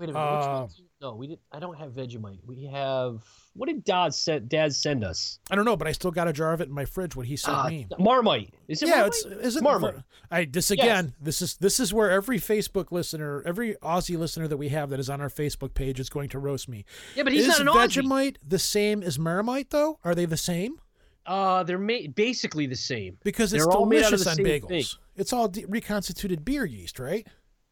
Wait 0.00 0.08
a 0.10 0.12
minute. 0.12 0.14
which 0.14 0.16
Uh, 0.16 0.58
one's- 0.62 0.82
no, 1.04 1.14
we 1.14 1.26
didn't. 1.28 1.40
I 1.52 1.58
don't 1.60 1.76
have 1.78 1.92
Vegemite. 1.92 2.38
We 2.46 2.64
have. 2.72 3.22
What 3.54 3.66
did 3.68 3.84
Dad 3.84 4.14
send? 4.14 4.48
Dad 4.48 4.74
send 4.74 5.04
us? 5.04 5.38
I 5.50 5.54
don't 5.54 5.64
know, 5.66 5.76
but 5.76 5.86
I 5.86 5.92
still 5.92 6.10
got 6.10 6.26
a 6.26 6.32
jar 6.32 6.52
of 6.52 6.60
it 6.60 6.68
in 6.68 6.74
my 6.74 6.86
fridge 6.86 7.14
when 7.14 7.26
he 7.26 7.36
sent 7.36 7.56
Ah, 7.56 7.68
me. 7.68 7.86
Marmite. 7.98 8.52
Is 8.68 8.82
it 8.82 8.88
Marmite? 8.88 9.14
yeah, 9.24 9.28
Marmite? 9.30 9.38
it's 9.38 9.46
is 9.46 9.56
it 9.56 9.62
Marmite. 9.62 9.94
I 10.30 10.44
this 10.46 10.70
again. 10.70 11.14
This 11.20 11.42
is 11.42 11.56
this 11.58 11.78
is 11.78 11.92
where 11.92 12.10
every 12.10 12.38
Facebook 12.38 12.90
listener, 12.90 13.42
every 13.46 13.74
Aussie 13.82 14.18
listener 14.18 14.48
that 14.48 14.56
we 14.56 14.70
have 14.70 14.90
that 14.90 14.98
is 14.98 15.10
on 15.10 15.20
our 15.20 15.28
Facebook 15.28 15.74
page 15.74 16.00
is 16.00 16.08
going 16.08 16.30
to 16.30 16.38
roast 16.38 16.68
me. 16.68 16.84
Yeah, 17.14 17.22
but 17.22 17.32
he's 17.32 17.42
is 17.42 17.48
not 17.48 17.60
an 17.60 17.66
Aussie. 17.68 18.02
Vegemite 18.02 18.36
the 18.46 18.58
same 18.58 19.02
as 19.02 19.18
Marmite 19.18 19.70
though? 19.70 19.98
Are 20.04 20.14
they 20.14 20.24
the 20.24 20.36
same? 20.38 20.80
Uh, 21.26 21.62
they're 21.62 21.78
ma- 21.78 22.06
basically 22.14 22.66
the 22.66 22.76
same. 22.76 23.16
Because 23.24 23.52
it's 23.54 23.64
They're 23.64 23.72
all 23.72 23.86
made 23.86 24.02
out 24.02 24.12
of 24.12 24.18
delicious 24.20 24.24
the 24.24 24.30
on 24.30 24.36
same 24.36 24.46
bagels. 24.46 24.68
thing. 24.68 24.84
It's 25.16 25.32
all 25.32 25.48
de- 25.48 25.64
reconstituted 25.66 26.44
beer 26.44 26.64
yeast, 26.66 26.98
right? 26.98 27.26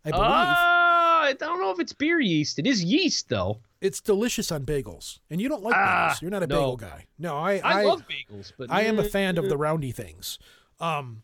I 0.04 0.10
believe 0.10 0.24
Uh, 0.26 0.71
I 1.22 1.32
don't 1.34 1.60
know 1.60 1.70
if 1.70 1.80
it's 1.80 1.92
beer 1.92 2.20
yeast. 2.20 2.58
It 2.58 2.66
is 2.66 2.82
yeast, 2.82 3.28
though. 3.28 3.60
it's 3.80 4.00
delicious 4.00 4.52
on 4.52 4.64
bagels, 4.64 5.18
and 5.30 5.40
you 5.40 5.48
don't 5.48 5.62
like 5.62 5.74
Ah, 5.76 6.10
bagels. 6.10 6.22
You're 6.22 6.30
not 6.30 6.42
a 6.42 6.46
no. 6.46 6.56
bagel 6.56 6.76
guy. 6.76 7.06
No, 7.18 7.36
I 7.36 7.60
I, 7.64 7.84
love 7.84 8.04
bagels, 8.08 8.52
but 8.56 8.70
I 8.70 8.82
am 8.82 8.98
a 8.98 9.02
eh, 9.02 9.08
fan 9.08 9.38
of 9.38 9.48
the 9.48 9.56
roundy 9.56 9.92
things. 9.92 10.38
Um, 10.80 11.22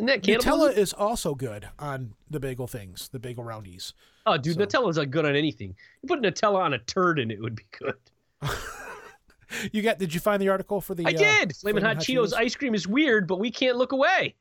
that 0.00 0.22
Nutella 0.22 0.76
is 0.76 0.92
also 0.92 1.34
good 1.34 1.68
on 1.78 2.14
the 2.28 2.40
bagel 2.40 2.66
things, 2.66 3.08
the 3.08 3.20
bagel 3.20 3.44
roundies. 3.44 3.92
Oh, 4.26 4.36
dude, 4.36 4.54
so- 4.54 4.60
Nutella's 4.60 4.96
not 4.96 5.10
good 5.10 5.24
on 5.24 5.36
anything. 5.36 5.76
You 6.02 6.08
put 6.08 6.20
Nutella 6.20 6.58
on 6.58 6.74
a 6.74 6.78
turd 6.78 7.18
and 7.18 7.30
it 7.30 7.40
would 7.40 7.56
be 7.56 7.64
good. 7.78 7.94
You 9.72 9.82
got? 9.82 9.98
Did 9.98 10.12
you 10.12 10.20
find 10.20 10.40
the 10.42 10.48
article 10.48 10.80
for 10.80 10.94
the? 10.94 11.06
I 11.06 11.10
uh, 11.10 11.16
did. 11.16 11.56
Flamin' 11.56 11.84
Hot, 11.84 11.98
Cheetos, 11.98 12.34
ice 12.34 12.56
cream 12.56 12.74
is 12.74 12.88
weird, 12.88 13.28
but 13.28 13.38
we 13.38 13.50
can't 13.50 13.76
look 13.76 13.92
away. 13.92 14.34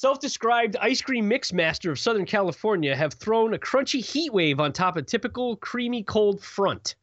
Self-described 0.00 0.76
ice 0.80 1.02
cream 1.02 1.28
mix 1.28 1.52
master 1.52 1.90
of 1.90 1.98
Southern 1.98 2.24
California 2.24 2.96
have 2.96 3.12
thrown 3.12 3.52
a 3.52 3.58
crunchy 3.58 4.02
heat 4.02 4.32
wave 4.32 4.58
on 4.58 4.72
top 4.72 4.96
of 4.96 5.04
typical 5.04 5.56
creamy 5.56 6.02
cold 6.02 6.42
front. 6.42 6.94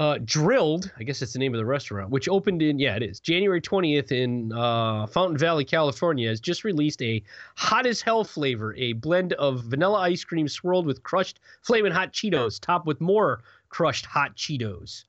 Uh, 0.00 0.18
Drilled, 0.24 0.90
I 0.98 1.04
guess 1.04 1.20
that's 1.20 1.34
the 1.34 1.38
name 1.38 1.54
of 1.54 1.58
the 1.58 1.64
restaurant, 1.64 2.10
which 2.10 2.28
opened 2.28 2.60
in 2.60 2.80
yeah 2.80 2.96
it 2.96 3.04
is 3.04 3.20
January 3.20 3.60
20th 3.60 4.10
in 4.10 4.52
uh, 4.52 5.06
Fountain 5.06 5.38
Valley, 5.38 5.64
California, 5.64 6.28
has 6.28 6.40
just 6.40 6.64
released 6.64 7.00
a 7.02 7.22
hot 7.54 7.86
as 7.86 8.02
hell 8.02 8.24
flavor, 8.24 8.74
a 8.74 8.94
blend 8.94 9.34
of 9.34 9.62
vanilla 9.62 10.00
ice 10.00 10.24
cream 10.24 10.48
swirled 10.48 10.86
with 10.86 11.04
crushed 11.04 11.38
flaming 11.62 11.92
hot 11.92 12.12
Cheetos, 12.12 12.58
topped 12.58 12.84
with 12.84 13.00
more 13.00 13.44
crushed 13.68 14.06
hot 14.06 14.34
Cheetos. 14.34 15.04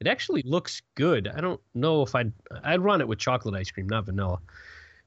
It 0.00 0.08
actually 0.08 0.42
looks 0.42 0.82
good. 0.96 1.28
I 1.28 1.40
don't 1.40 1.60
know 1.74 2.02
if 2.02 2.16
I'd 2.16 2.32
I'd 2.64 2.80
run 2.80 3.00
it 3.00 3.06
with 3.06 3.20
chocolate 3.20 3.54
ice 3.54 3.70
cream, 3.70 3.86
not 3.86 4.06
vanilla. 4.06 4.40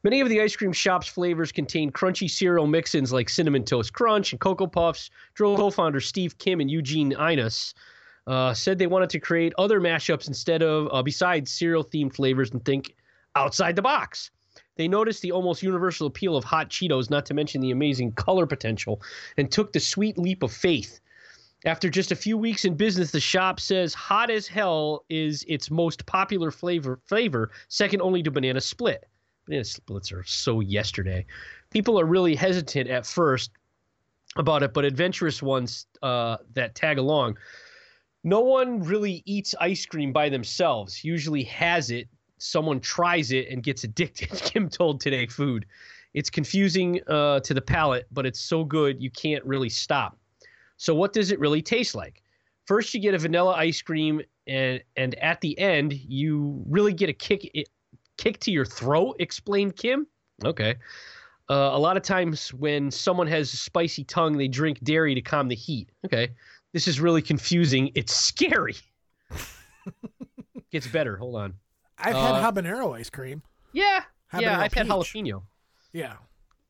Many 0.02 0.22
of 0.22 0.30
the 0.30 0.40
ice 0.40 0.56
cream 0.56 0.72
shop's 0.72 1.08
flavors 1.08 1.52
contain 1.52 1.92
crunchy 1.92 2.30
cereal 2.30 2.68
mix-ins 2.68 3.12
like 3.12 3.28
cinnamon 3.28 3.66
toast 3.66 3.92
crunch 3.92 4.32
and 4.32 4.40
cocoa 4.40 4.66
puffs. 4.66 5.10
Drill 5.34 5.58
co-founder 5.58 6.00
Steve 6.00 6.38
Kim 6.38 6.62
and 6.62 6.72
Eugene 6.72 7.12
Inus 7.12 7.74
uh, 8.26 8.54
said 8.54 8.80
they 8.80 8.88
wanted 8.88 9.10
to 9.10 9.20
create 9.20 9.52
other 9.58 9.82
mashups 9.82 10.30
instead 10.30 10.62
of 10.62 10.88
uh, 10.94 11.04
besides 11.04 11.52
cereal-themed 11.52 12.16
flavors 12.16 12.52
and 12.52 12.64
think 12.64 12.96
outside 13.36 13.76
the 13.76 13.82
box. 13.82 14.32
They 14.78 14.88
noticed 14.88 15.22
the 15.22 15.34
almost 15.34 15.64
universal 15.64 16.08
appeal 16.08 16.38
of 16.38 16.46
hot 16.46 16.70
Cheetos, 16.70 17.10
not 17.10 17.26
to 17.26 17.34
mention 17.34 17.60
the 17.60 17.72
amazing 17.72 18.14
color 18.14 18.46
potential, 18.46 19.02
and 19.36 19.52
took 19.52 19.74
the 19.74 19.82
sweet 19.82 20.18
leap 20.18 20.44
of 20.44 20.54
faith. 20.54 21.02
After 21.66 21.90
just 21.90 22.14
a 22.14 22.16
few 22.16 22.38
weeks 22.38 22.64
in 22.64 22.76
business, 22.76 23.12
the 23.12 23.20
shop 23.20 23.60
says 23.60 23.94
hot 23.94 24.30
as 24.30 24.48
hell 24.48 25.04
is 25.10 25.44
its 25.50 25.70
most 25.70 26.06
popular 26.06 26.52
flavor, 26.52 27.02
flavor 27.04 27.52
second 27.68 28.02
only 28.02 28.24
to 28.24 28.32
banana 28.32 28.62
split. 28.62 29.06
Splits 29.64 30.12
are 30.12 30.24
so 30.24 30.60
yesterday. 30.60 31.26
People 31.70 32.00
are 32.00 32.06
really 32.06 32.36
hesitant 32.36 32.90
at 32.90 33.06
first 33.06 33.52
about 34.36 34.64
it, 34.64 34.74
but 34.74 34.86
adventurous 34.86 35.42
ones 35.42 35.88
uh, 36.02 36.38
that 36.54 36.76
tag 36.76 36.98
along. 36.98 37.38
No 38.24 38.42
one 38.42 38.82
really 38.82 39.24
eats 39.26 39.56
ice 39.60 39.86
cream 39.86 40.12
by 40.14 40.30
themselves. 40.30 41.04
Usually 41.04 41.44
has 41.44 41.90
it, 41.90 42.08
someone 42.38 42.80
tries 42.80 43.32
it 43.32 43.50
and 43.50 43.64
gets 43.64 43.84
addicted. 43.84 44.30
Kim 44.32 44.70
told 44.70 45.02
Today 45.02 45.26
Food. 45.26 45.66
It's 46.14 46.30
confusing 46.30 47.02
uh, 47.08 47.40
to 47.42 47.54
the 47.54 47.62
palate, 47.62 48.08
but 48.12 48.26
it's 48.26 48.40
so 48.40 48.64
good 48.64 49.02
you 49.02 49.12
can't 49.12 49.44
really 49.46 49.70
stop. 49.70 50.18
So 50.78 50.96
what 50.96 51.14
does 51.14 51.32
it 51.32 51.40
really 51.40 51.62
taste 51.62 51.96
like? 51.96 52.22
First, 52.66 52.94
you 52.94 53.00
get 53.00 53.14
a 53.14 53.18
vanilla 53.18 53.54
ice 53.54 53.82
cream, 53.82 54.22
and 54.48 54.82
and 54.96 55.16
at 55.16 55.42
the 55.42 55.58
end, 55.60 55.94
you 55.94 56.64
really 56.68 56.94
get 56.94 57.10
a 57.10 57.14
kick 57.14 57.52
kick 58.20 58.40
to 58.42 58.52
your 58.52 58.66
throat. 58.66 59.16
Explained 59.20 59.76
Kim. 59.76 60.06
Okay. 60.44 60.76
Uh, 61.50 61.72
a 61.74 61.80
lot 61.80 61.98
of 61.98 62.04
times 62.04 62.54
when 62.54 62.92
someone 62.92 63.28
has 63.28 63.52
a 63.54 63.58
spicy 63.58 64.04
tongue, 64.04 64.38
they 64.38 64.48
drink 64.48 64.80
dairy 64.84 65.16
to 65.16 65.22
calm 65.22 65.48
the 65.48 65.56
heat. 65.56 65.90
Okay. 66.06 66.30
This 66.74 66.88
is 66.88 67.00
really 67.00 67.22
confusing. 67.22 67.92
It's 67.96 68.14
scary. 68.14 68.76
Gets 70.72 70.88
better. 70.88 71.18
Hold 71.18 71.36
on. 71.36 71.54
I've 71.98 72.16
uh, 72.16 72.36
had 72.36 72.54
habanero 72.54 72.96
ice 72.96 73.10
cream. 73.10 73.42
Yeah. 73.74 74.04
yeah, 74.38 74.60
I've 74.60 74.74
had 74.74 74.88
jalapeno. 74.88 75.42
Yeah. 75.94 76.14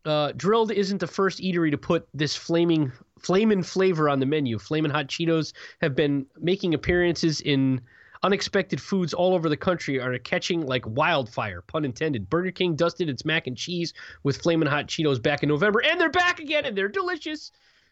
Uh, 0.05 0.31
Drilled 0.37 0.71
isn't 0.71 0.99
the 0.99 1.07
first 1.07 1.39
eatery 1.39 1.71
to 1.71 1.77
put 1.77 2.07
this 2.13 2.35
flaming 2.35 2.91
flamin' 3.19 3.63
flavor 3.63 4.09
on 4.09 4.19
the 4.19 4.25
menu. 4.25 4.57
Flamin' 4.57 4.91
hot 4.91 5.07
Cheetos 5.07 5.51
have 5.81 5.95
been 5.95 6.25
making 6.39 6.73
appearances 6.73 7.41
in 7.41 7.81
unexpected 8.23 8.81
foods 8.81 9.13
all 9.13 9.33
over 9.33 9.49
the 9.49 9.57
country 9.57 9.99
are 9.99 10.17
catching 10.19 10.65
like 10.65 10.85
wildfire, 10.85 11.61
pun 11.61 11.85
intended. 11.85 12.29
Burger 12.29 12.51
King 12.51 12.75
dusted 12.75 13.09
its 13.09 13.25
mac 13.25 13.47
and 13.47 13.55
cheese 13.55 13.93
with 14.23 14.41
flaming 14.41 14.67
hot 14.67 14.87
Cheetos 14.87 15.21
back 15.21 15.43
in 15.43 15.49
November, 15.49 15.81
and 15.83 15.99
they're 15.99 16.09
back 16.09 16.39
again, 16.39 16.65
and 16.65 16.77
they're 16.77 16.87
delicious. 16.89 17.51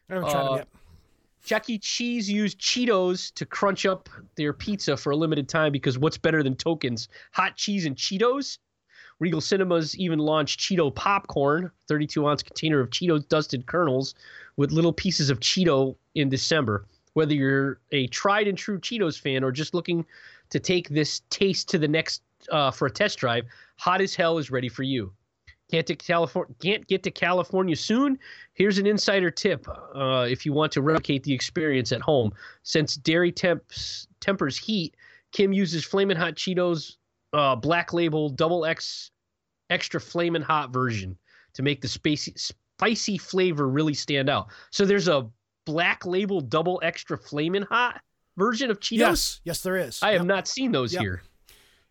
I 0.10 0.16
haven't 0.16 0.30
tried 0.30 0.42
Uh, 0.42 0.54
it 0.54 0.58
yet. 0.58 0.68
Chuck 1.46 1.70
E. 1.70 1.80
Cheese 1.80 2.30
used 2.30 2.60
Cheetos 2.60 3.34
to 3.36 3.46
crunch 3.46 3.86
up 3.86 4.10
their 4.36 4.52
pizza 4.52 4.98
for 4.98 5.12
a 5.12 5.16
limited 5.16 5.48
time 5.48 5.72
because 5.72 5.98
what's 5.98 6.18
better 6.18 6.44
than 6.44 6.56
tokens? 6.56 7.08
Hot 7.32 7.56
cheese 7.56 7.86
and 7.86 7.96
Cheetos? 7.96 8.58
Regal 9.20 9.40
Cinemas 9.42 9.98
even 9.98 10.20
launched 10.20 10.60
Cheeto 10.60 10.94
Popcorn, 10.94 11.72
32 11.88 12.28
ounce 12.28 12.44
container 12.44 12.80
of 12.80 12.90
Cheetos 12.90 13.28
dusted 13.30 13.66
kernels 13.66 14.14
with 14.58 14.72
little 14.72 14.94
pieces 14.94 15.30
of 15.30 15.40
Cheeto 15.40 15.96
in 16.16 16.30
December. 16.30 16.86
Whether 17.18 17.34
you're 17.34 17.80
a 17.92 18.06
tried 18.10 18.48
and 18.48 18.56
true 18.56 18.80
Cheetos 18.80 19.20
fan 19.20 19.44
or 19.44 19.52
just 19.52 19.74
looking 19.74 20.06
to 20.52 20.60
take 20.60 20.88
this 20.88 21.24
taste 21.32 21.68
to 21.70 21.80
the 21.80 21.88
next 21.88 22.22
uh, 22.52 22.70
for 22.70 22.86
a 22.86 22.92
test 22.92 23.18
drive, 23.18 23.46
Hot 23.78 24.02
as 24.02 24.14
Hell 24.14 24.38
is 24.38 24.52
ready 24.52 24.70
for 24.70 24.84
you. 24.84 25.12
Can't, 25.72 25.88
can't 26.62 26.88
get 26.88 27.02
to 27.02 27.10
California 27.10 27.76
soon? 27.76 28.20
Here's 28.54 28.78
an 28.78 28.86
insider 28.86 29.32
tip 29.32 29.68
uh, 29.96 30.28
if 30.30 30.46
you 30.46 30.54
want 30.54 30.72
to 30.74 30.84
replicate 30.84 31.24
the 31.24 31.34
experience 31.34 31.92
at 31.92 32.02
home. 32.02 32.34
Since 32.62 32.98
dairy 32.98 33.32
temps, 33.32 34.08
tempers 34.20 34.56
heat, 34.56 34.96
Kim 35.32 35.52
uses 35.52 35.84
Flamin' 35.84 36.18
Hot 36.18 36.36
Cheetos 36.36 36.98
uh, 37.34 37.56
Black 37.56 37.94
Label 37.94 38.30
Double 38.30 38.64
X 38.64 39.10
Extra 39.72 40.00
Flamin' 40.00 40.44
Hot 40.44 40.72
version 40.72 41.18
to 41.54 41.64
make 41.64 41.82
the 41.82 41.88
spicy 41.88 43.18
flavor 43.18 43.68
really 43.68 43.96
stand 43.96 44.30
out. 44.30 44.50
So 44.70 44.86
there's 44.86 45.08
a 45.08 45.28
Black 45.68 46.06
Label 46.06 46.42
Double 46.42 46.80
Extra 46.82 47.18
Flamin' 47.18 47.64
Hot 47.64 48.02
version 48.38 48.72
of 48.72 48.80
Cheetos? 48.80 48.98
Yes. 49.00 49.42
Yes, 49.44 49.62
there 49.62 49.76
is. 49.78 50.00
I 50.02 50.12
have 50.14 50.26
not 50.26 50.48
seen 50.48 50.72
those 50.72 50.94
Yep. 50.94 51.02
here. 51.02 51.22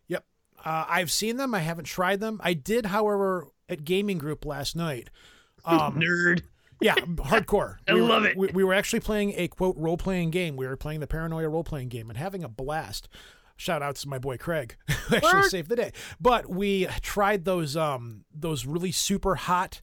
Yep. 0.07 0.25
Uh, 0.65 0.85
I've 0.89 1.11
seen 1.11 1.37
them. 1.37 1.53
I 1.53 1.59
haven't 1.59 1.85
tried 1.85 2.19
them. 2.19 2.41
I 2.43 2.53
did, 2.53 2.87
however, 2.87 3.47
at 3.69 3.83
gaming 3.85 4.17
group 4.17 4.45
last 4.45 4.75
night. 4.75 5.09
Um, 5.65 5.99
Nerd. 5.99 6.43
yeah, 6.79 6.95
hardcore. 6.95 7.75
I 7.89 7.93
We 7.93 8.01
were- 8.01 8.07
love 8.07 8.23
it. 8.23 8.37
We, 8.37 8.47
we 8.53 8.63
were 8.63 8.73
actually 8.73 9.01
playing 9.01 9.33
a 9.35 9.49
quote 9.49 9.75
role 9.77 9.97
playing 9.97 10.29
game. 10.31 10.55
We 10.55 10.65
were 10.65 10.77
playing 10.77 11.01
the 11.01 11.07
Paranoia 11.07 11.49
role 11.49 11.63
playing 11.65 11.89
game 11.89 12.09
and 12.09 12.17
having 12.17 12.41
a 12.43 12.47
blast. 12.47 13.09
Shout 13.57 13.81
out 13.81 13.95
to 13.97 14.07
my 14.07 14.17
boy 14.19 14.37
Craig, 14.37 14.77
who 15.07 15.15
actually 15.17 15.43
saved 15.49 15.67
the 15.67 15.75
day. 15.75 15.91
But 16.21 16.47
we 16.49 16.85
tried 17.01 17.43
those 17.43 17.75
um 17.75 18.23
those 18.33 18.65
really 18.65 18.91
super 18.93 19.35
hot 19.35 19.81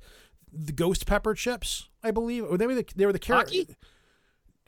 the 0.54 0.72
ghost 0.72 1.06
pepper 1.06 1.34
chips, 1.34 1.88
I 2.02 2.10
believe. 2.10 2.44
Or 2.44 2.56
they 2.56 2.66
were 2.66 2.74
the 2.74 2.86
they 2.96 3.06
were 3.06 3.12
the 3.12 3.18
carrot. 3.18 3.48
Hockey? 3.48 3.76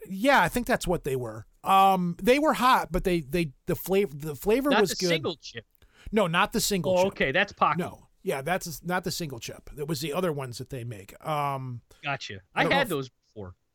Yeah, 0.09 0.41
I 0.41 0.49
think 0.49 0.67
that's 0.67 0.87
what 0.87 1.05
they 1.05 1.17
were. 1.17 1.47
Um, 1.65 2.17
they 2.23 2.39
were 2.39 2.53
hot, 2.55 2.93
but 2.93 3.05
they 3.05 3.21
they 3.21 3.53
the 3.67 3.75
flavor 3.75 4.15
the 4.17 4.35
flavor 4.37 4.71
Not 4.71 4.81
was 4.83 4.91
the 4.91 4.97
good. 4.97 5.09
single 5.09 5.37
chip. 5.41 5.65
No, 6.13 6.27
not 6.27 6.53
the 6.53 6.61
single 6.61 6.93
Oh, 6.93 7.05
chip. 7.05 7.13
okay, 7.15 7.33
that's 7.33 7.53
pocket. 7.53 7.79
No. 7.79 8.03
Yeah, 8.23 8.43
that's 8.43 8.83
not 8.85 9.05
the 9.05 9.11
single 9.13 9.39
chip. 9.39 9.71
It 9.79 9.87
was 9.87 10.01
the 10.01 10.13
other 10.13 10.33
ones 10.33 10.59
that 10.59 10.71
they 10.71 10.83
make. 10.83 11.15
Um, 11.27 11.81
Gotcha. 12.03 12.41
I 12.57 12.67
I, 12.67 12.73
had 12.75 12.89
those. 12.89 13.09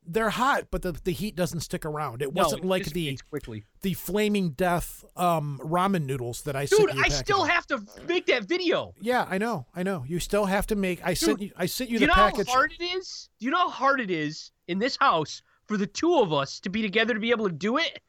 They're 0.05 0.31
hot, 0.31 0.67
but 0.71 0.81
the, 0.81 0.93
the 0.93 1.11
heat 1.11 1.35
doesn't 1.35 1.59
stick 1.61 1.85
around. 1.85 2.21
It 2.21 2.33
No, 2.33 2.43
wasn't 2.43 2.63
it 2.63 2.67
like 2.67 2.85
the 2.85 3.17
quickly. 3.29 3.65
the 3.81 3.93
flaming 3.93 4.49
death 4.51 5.05
um, 5.15 5.59
ramen 5.63 6.05
noodles 6.05 6.41
that 6.43 6.55
I 6.55 6.65
sent 6.65 6.87
Dude, 6.89 6.95
you. 6.97 7.01
a 7.01 7.05
I 7.05 7.09
still 7.09 7.43
have 7.43 7.67
to 7.67 7.81
make 8.07 8.25
that 8.25 8.45
video. 8.45 8.93
Yeah, 8.99 9.25
I 9.29 9.37
know, 9.37 9.67
I 9.75 9.83
know. 9.83 10.03
You 10.07 10.19
still 10.19 10.45
have 10.45 10.65
to 10.67 10.75
make. 10.75 11.05
I 11.05 11.13
sent 11.13 11.41
you. 11.41 11.51
I 11.55 11.65
sent 11.67 11.89
you 11.89 11.97
Do 11.99 12.03
you 12.03 12.07
know 12.07 12.13
package. 12.13 12.47
how 12.47 12.53
hard 12.53 12.73
it 12.79 12.83
is? 12.83 13.29
Do 13.39 13.45
you 13.45 13.51
know 13.51 13.59
how 13.59 13.69
hard 13.69 14.01
it 14.01 14.09
is 14.11 14.51
in 14.67 14.79
this 14.79 14.97
house 14.99 15.41
for 15.67 15.77
the 15.77 15.87
two 15.87 16.15
of 16.17 16.33
us 16.33 16.59
to 16.61 16.69
be 16.69 16.81
together 16.81 17.13
to 17.13 17.19
be 17.19 17.29
able 17.31 17.47
to 17.47 17.53
do 17.55 17.77
it? 17.77 17.99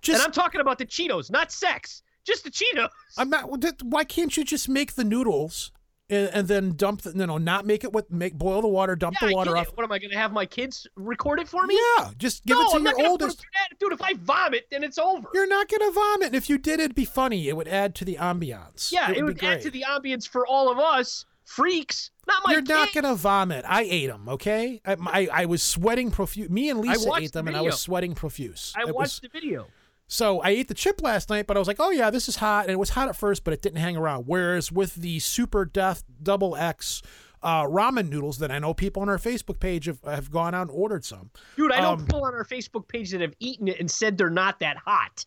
Just 0.00 0.20
and 0.20 0.26
I'm 0.26 0.32
talking 0.32 0.60
about 0.60 0.78
the 0.78 0.86
Cheetos, 0.86 1.30
not 1.30 1.52
sex. 1.52 2.02
Just 2.24 2.44
the 2.44 2.50
Cheetos. 2.50 2.88
I'm 3.18 3.30
not. 3.30 3.50
Why 3.82 4.04
can't 4.04 4.36
you 4.36 4.44
just 4.44 4.68
make 4.68 4.94
the 4.94 5.04
noodles 5.04 5.72
and, 6.10 6.28
and 6.32 6.48
then 6.48 6.72
dump 6.72 7.02
the? 7.02 7.12
No, 7.14 7.26
no, 7.26 7.38
not 7.38 7.66
make 7.66 7.84
it 7.84 7.92
with 7.92 8.10
make 8.10 8.34
boil 8.34 8.62
the 8.62 8.68
water, 8.68 8.96
dump 8.96 9.16
yeah, 9.20 9.28
the 9.28 9.34
water 9.34 9.56
off. 9.56 9.68
What 9.74 9.84
am 9.84 9.92
I 9.92 9.98
going 9.98 10.10
to 10.10 10.16
have 10.18 10.32
my 10.32 10.46
kids 10.46 10.86
record 10.96 11.40
it 11.40 11.48
for 11.48 11.66
me? 11.66 11.78
Yeah, 11.98 12.10
just 12.18 12.44
give 12.46 12.56
no, 12.56 12.62
it 12.66 12.70
to 12.70 12.76
I'm 12.76 12.82
not 12.82 12.96
your 12.98 13.06
put 13.06 13.22
oldest. 13.22 13.38
that. 13.38 13.78
Dude, 13.78 13.92
if 13.92 14.02
I 14.02 14.14
vomit, 14.14 14.66
then 14.70 14.82
it's 14.84 14.98
over. 14.98 15.28
You're 15.34 15.46
not 15.48 15.68
gonna 15.68 15.90
vomit. 15.92 16.26
And 16.28 16.36
if 16.36 16.48
you 16.48 16.58
did, 16.58 16.80
it'd 16.80 16.94
be 16.94 17.04
funny. 17.04 17.48
It 17.48 17.56
would 17.56 17.68
add 17.68 17.94
to 17.96 18.04
the 18.04 18.16
ambiance. 18.16 18.90
yeah, 18.92 19.10
it 19.10 19.18
it 19.18 19.24
would, 19.24 19.40
would 19.40 19.44
add 19.44 19.60
to 19.62 19.70
the 19.70 19.84
ambiance 19.88 20.26
for 20.26 20.46
all 20.46 20.70
of 20.70 20.78
us 20.78 21.24
freaks. 21.44 22.10
Not 22.26 22.42
my 22.46 22.52
You're 22.52 22.62
not 22.62 22.92
gonna 22.92 23.14
vomit. 23.14 23.64
I 23.66 23.82
ate 23.82 24.08
them. 24.08 24.28
Okay, 24.28 24.80
I, 24.84 24.96
I, 25.06 25.28
I 25.32 25.44
was 25.46 25.62
sweating 25.62 26.10
profuse. 26.10 26.50
Me 26.50 26.68
and 26.68 26.80
Lisa 26.80 27.10
ate 27.16 27.32
the 27.32 27.38
them, 27.38 27.48
and 27.48 27.56
I 27.56 27.62
was 27.62 27.80
sweating 27.80 28.14
profuse. 28.14 28.74
I 28.76 28.82
It 28.88 28.94
watched 28.94 28.96
was- 28.96 29.20
the 29.20 29.28
video. 29.28 29.66
So 30.10 30.40
I 30.40 30.50
ate 30.50 30.68
the 30.68 30.74
chip 30.74 31.02
last 31.02 31.28
night, 31.28 31.46
but 31.46 31.56
I 31.56 31.60
was 31.60 31.68
like, 31.68 31.76
oh 31.78 31.90
yeah, 31.90 32.08
this 32.10 32.28
is 32.28 32.36
hot, 32.36 32.64
and 32.64 32.72
it 32.72 32.78
was 32.78 32.90
hot 32.90 33.08
at 33.08 33.16
first, 33.16 33.44
but 33.44 33.52
it 33.52 33.60
didn't 33.60 33.78
hang 33.78 33.96
around. 33.96 34.24
Whereas 34.26 34.72
with 34.72 34.94
the 34.94 35.18
Super 35.18 35.64
Death 35.66 36.02
Double 36.22 36.56
X 36.56 37.02
uh, 37.42 37.64
ramen 37.64 38.08
noodles 38.08 38.38
that 38.38 38.50
I 38.50 38.58
know 38.58 38.72
people 38.74 39.02
on 39.02 39.08
our 39.10 39.18
Facebook 39.18 39.60
page 39.60 39.84
have, 39.84 40.00
have 40.04 40.30
gone 40.30 40.54
out 40.54 40.62
and 40.62 40.70
ordered 40.70 41.04
some, 41.04 41.30
Dude, 41.56 41.70
I 41.72 41.80
know 41.82 41.92
Um, 41.92 42.06
people 42.06 42.24
on 42.24 42.34
our 42.34 42.44
Facebook 42.44 42.88
page 42.88 43.10
that 43.12 43.20
have 43.20 43.34
eaten 43.38 43.68
it 43.68 43.78
and 43.78 43.90
said 43.90 44.16
they're 44.18 44.30
not 44.30 44.58
that 44.60 44.78
hot. 44.78 45.26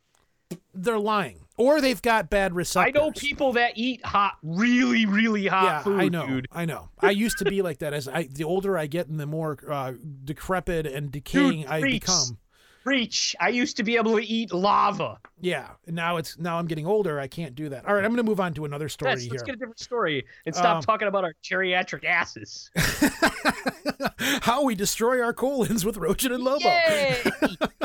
they're 0.73 0.99
lying, 0.99 1.45
or 1.57 1.79
they've 1.79 2.01
got 2.01 2.29
bad 2.29 2.51
recycling. 2.53 2.87
I 2.87 2.89
know 2.89 3.11
people 3.11 3.53
that 3.53 3.73
eat 3.75 4.03
hot, 4.03 4.37
really, 4.43 5.05
really 5.05 5.45
hot 5.47 5.63
yeah, 5.63 5.83
food, 5.83 6.01
I 6.01 6.09
know. 6.09 6.25
dude. 6.27 6.47
I 6.51 6.65
know. 6.65 6.89
I 6.99 7.11
used 7.11 7.37
to 7.37 7.45
be 7.45 7.61
like 7.61 7.77
that. 7.77 7.93
As 7.93 8.07
I, 8.07 8.23
the 8.23 8.43
older 8.45 8.77
I 8.77 8.87
get, 8.87 9.07
and 9.07 9.19
the 9.19 9.25
more 9.27 9.57
uh, 9.69 9.93
decrepit 10.25 10.85
and 10.87 11.11
decaying 11.11 11.67
I 11.67 11.79
preach. 11.81 12.01
become. 12.01 12.37
Preach. 12.83 13.35
I 13.39 13.49
used 13.49 13.77
to 13.77 13.83
be 13.83 13.95
able 13.95 14.15
to 14.17 14.25
eat 14.25 14.51
lava. 14.51 15.19
Yeah, 15.39 15.67
now 15.87 16.17
it's 16.17 16.39
now 16.39 16.57
I'm 16.57 16.65
getting 16.65 16.87
older. 16.87 17.19
I 17.19 17.27
can't 17.27 17.53
do 17.53 17.69
that. 17.69 17.85
All 17.85 17.93
right, 17.93 18.03
I'm 18.03 18.09
going 18.11 18.17
to 18.17 18.29
move 18.29 18.39
on 18.39 18.53
to 18.55 18.65
another 18.65 18.89
story 18.89 19.11
Let's, 19.11 19.23
here. 19.23 19.31
let's 19.31 19.43
get 19.43 19.55
a 19.55 19.57
different 19.57 19.79
story 19.79 20.25
and 20.45 20.55
stop 20.55 20.77
Um, 20.77 20.81
talking 20.81 21.07
about 21.07 21.23
our 21.23 21.33
geriatric 21.43 22.05
asses. 22.05 22.71
How 24.41 24.63
we 24.63 24.73
destroy 24.75 25.21
our 25.21 25.33
colons 25.33 25.85
with 25.85 25.95
Rogen 25.97 26.33
and 26.33 26.43
Lobo. 26.43 26.69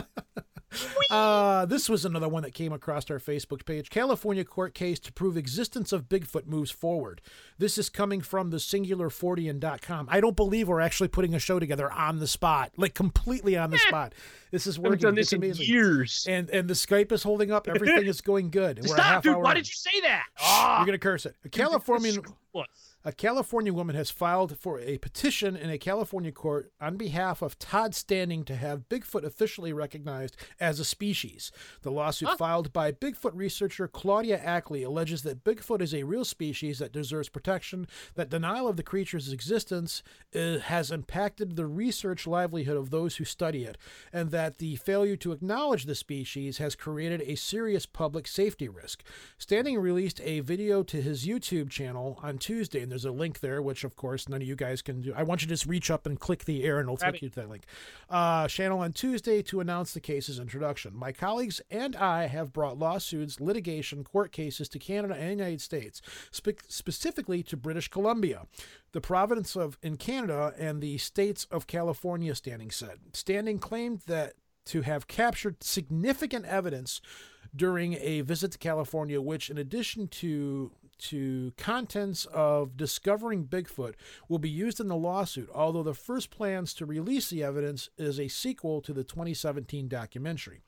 Yay! 0.82 1.06
Uh, 1.10 1.66
this 1.66 1.88
was 1.88 2.04
another 2.04 2.28
one 2.28 2.42
that 2.42 2.54
came 2.54 2.72
across 2.72 3.10
our 3.10 3.18
Facebook 3.18 3.64
page. 3.64 3.90
California 3.90 4.44
court 4.44 4.74
case 4.74 4.98
to 5.00 5.12
prove 5.12 5.36
existence 5.36 5.92
of 5.92 6.08
Bigfoot 6.08 6.46
moves 6.46 6.70
forward. 6.70 7.20
This 7.58 7.78
is 7.78 7.88
coming 7.88 8.20
from 8.20 8.50
the 8.50 8.56
singularfortean.com. 8.58 10.08
I 10.10 10.20
don't 10.20 10.36
believe 10.36 10.68
we're 10.68 10.80
actually 10.80 11.08
putting 11.08 11.34
a 11.34 11.38
show 11.38 11.58
together 11.58 11.90
on 11.90 12.18
the 12.18 12.26
spot, 12.26 12.72
like 12.76 12.94
completely 12.94 13.56
on 13.56 13.70
the 13.70 13.78
spot. 13.88 14.14
This 14.50 14.66
is 14.66 14.78
working. 14.78 14.86
I 14.86 14.88
haven't 14.88 14.90
working. 14.90 15.02
done 15.08 15.14
this 15.16 15.26
it's 15.26 15.32
in 15.32 15.42
amazing. 15.42 15.66
years. 15.66 16.26
And 16.28 16.50
and 16.50 16.68
the 16.68 16.74
Skype 16.74 17.12
is 17.12 17.22
holding 17.22 17.50
up. 17.50 17.68
Everything 17.68 18.06
is 18.06 18.20
going 18.20 18.50
good. 18.50 18.84
Stop, 18.88 19.22
dude. 19.22 19.36
Why 19.36 19.50
in. 19.52 19.56
did 19.56 19.68
you 19.68 19.74
say 19.74 20.00
that? 20.02 20.24
Ah, 20.40 20.78
You're 20.78 20.86
gonna 20.86 20.98
curse 20.98 21.26
it. 21.26 21.34
A 21.44 21.48
Californian 21.48 22.22
What? 22.52 22.68
A 23.06 23.12
California 23.12 23.72
woman 23.72 23.94
has 23.94 24.10
filed 24.10 24.58
for 24.58 24.80
a 24.80 24.98
petition 24.98 25.54
in 25.54 25.70
a 25.70 25.78
California 25.78 26.32
court 26.32 26.72
on 26.80 26.96
behalf 26.96 27.40
of 27.40 27.56
Todd 27.56 27.94
Standing 27.94 28.44
to 28.46 28.56
have 28.56 28.88
Bigfoot 28.88 29.22
officially 29.22 29.72
recognized 29.72 30.36
as 30.58 30.80
a 30.80 30.84
species. 30.84 31.52
The 31.82 31.92
lawsuit 31.92 32.36
filed 32.36 32.72
by 32.72 32.90
Bigfoot 32.90 33.30
researcher 33.32 33.86
Claudia 33.86 34.38
Ackley 34.38 34.82
alleges 34.82 35.22
that 35.22 35.44
Bigfoot 35.44 35.80
is 35.80 35.94
a 35.94 36.02
real 36.02 36.24
species 36.24 36.80
that 36.80 36.90
deserves 36.90 37.28
protection, 37.28 37.86
that 38.16 38.28
denial 38.28 38.66
of 38.66 38.76
the 38.76 38.82
creature's 38.82 39.32
existence 39.32 40.02
uh, 40.34 40.58
has 40.58 40.90
impacted 40.90 41.54
the 41.54 41.66
research 41.66 42.26
livelihood 42.26 42.76
of 42.76 42.90
those 42.90 43.18
who 43.18 43.24
study 43.24 43.62
it, 43.62 43.78
and 44.12 44.32
that 44.32 44.58
the 44.58 44.74
failure 44.74 45.14
to 45.14 45.30
acknowledge 45.30 45.84
the 45.84 45.94
species 45.94 46.58
has 46.58 46.74
created 46.74 47.22
a 47.22 47.36
serious 47.36 47.86
public 47.86 48.26
safety 48.26 48.68
risk. 48.68 49.04
Standing 49.38 49.78
released 49.78 50.20
a 50.24 50.40
video 50.40 50.82
to 50.82 51.00
his 51.00 51.24
YouTube 51.24 51.70
channel 51.70 52.18
on 52.20 52.38
Tuesday, 52.38 52.82
and 52.82 52.95
there's 52.96 53.04
a 53.04 53.10
link 53.10 53.40
there, 53.40 53.60
which 53.60 53.84
of 53.84 53.94
course 53.94 54.26
none 54.26 54.40
of 54.40 54.48
you 54.48 54.56
guys 54.56 54.80
can 54.80 55.02
do. 55.02 55.12
I 55.14 55.22
want 55.22 55.42
you 55.42 55.48
to 55.48 55.52
just 55.52 55.66
reach 55.66 55.90
up 55.90 56.06
and 56.06 56.18
click 56.18 56.46
the 56.46 56.64
air, 56.64 56.78
and 56.78 56.86
it'll 56.86 56.96
Grab 56.96 57.12
take 57.12 57.22
it. 57.22 57.26
you 57.26 57.28
to 57.30 57.40
that 57.40 57.50
link. 57.50 57.64
Uh, 58.08 58.48
channel 58.48 58.78
on 58.78 58.94
Tuesday 58.94 59.42
to 59.42 59.60
announce 59.60 59.92
the 59.92 60.00
case's 60.00 60.38
introduction. 60.38 60.96
My 60.96 61.12
colleagues 61.12 61.60
and 61.70 61.94
I 61.94 62.26
have 62.26 62.54
brought 62.54 62.78
lawsuits, 62.78 63.38
litigation, 63.38 64.02
court 64.02 64.32
cases 64.32 64.70
to 64.70 64.78
Canada 64.78 65.14
and 65.14 65.24
the 65.24 65.30
United 65.44 65.60
States, 65.60 66.00
spe- 66.30 66.62
specifically 66.68 67.42
to 67.42 67.56
British 67.56 67.88
Columbia, 67.88 68.46
the 68.92 69.02
province 69.02 69.56
of 69.56 69.76
in 69.82 69.98
Canada, 69.98 70.54
and 70.58 70.80
the 70.80 70.96
states 70.96 71.46
of 71.50 71.66
California. 71.66 72.34
Standing 72.34 72.70
said. 72.70 72.98
Standing 73.12 73.58
claimed 73.58 74.00
that 74.06 74.32
to 74.66 74.80
have 74.82 75.06
captured 75.06 75.62
significant 75.62 76.46
evidence 76.46 77.02
during 77.54 77.94
a 77.94 78.22
visit 78.22 78.52
to 78.52 78.58
California, 78.58 79.20
which, 79.20 79.50
in 79.50 79.58
addition 79.58 80.08
to 80.08 80.72
to 80.98 81.52
contents 81.56 82.24
of 82.26 82.76
discovering 82.76 83.44
Bigfoot, 83.44 83.94
will 84.28 84.38
be 84.38 84.50
used 84.50 84.80
in 84.80 84.88
the 84.88 84.96
lawsuit. 84.96 85.48
Although 85.54 85.82
the 85.82 85.94
first 85.94 86.30
plans 86.30 86.74
to 86.74 86.86
release 86.86 87.30
the 87.30 87.42
evidence 87.42 87.90
is 87.96 88.18
a 88.18 88.28
sequel 88.28 88.80
to 88.82 88.92
the 88.92 89.04
2017 89.04 89.88
documentary. 89.88 90.60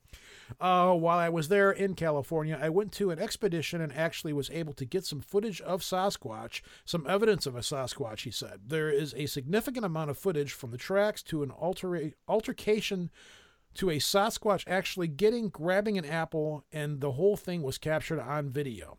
Uh, 0.60 0.94
while 0.94 1.18
I 1.18 1.28
was 1.28 1.48
there 1.48 1.70
in 1.70 1.94
California, 1.94 2.58
I 2.60 2.70
went 2.70 2.92
to 2.92 3.10
an 3.10 3.18
expedition 3.18 3.80
and 3.80 3.92
actually 3.92 4.32
was 4.32 4.50
able 4.50 4.72
to 4.74 4.84
get 4.84 5.04
some 5.04 5.20
footage 5.20 5.60
of 5.60 5.82
Sasquatch, 5.82 6.62
some 6.84 7.06
evidence 7.06 7.46
of 7.46 7.54
a 7.54 7.60
Sasquatch, 7.60 8.20
he 8.20 8.30
said. 8.30 8.60
There 8.66 8.88
is 8.88 9.14
a 9.14 9.26
significant 9.26 9.84
amount 9.84 10.10
of 10.10 10.18
footage 10.18 10.52
from 10.52 10.70
the 10.70 10.78
tracks 10.78 11.22
to 11.24 11.42
an 11.42 11.50
alter- 11.50 12.12
altercation 12.26 13.10
to 13.74 13.90
a 13.90 13.98
Sasquatch 13.98 14.64
actually 14.66 15.08
getting, 15.08 15.50
grabbing 15.50 15.98
an 15.98 16.04
apple, 16.04 16.64
and 16.72 17.00
the 17.00 17.12
whole 17.12 17.36
thing 17.36 17.62
was 17.62 17.78
captured 17.78 18.20
on 18.20 18.50
video. 18.50 18.98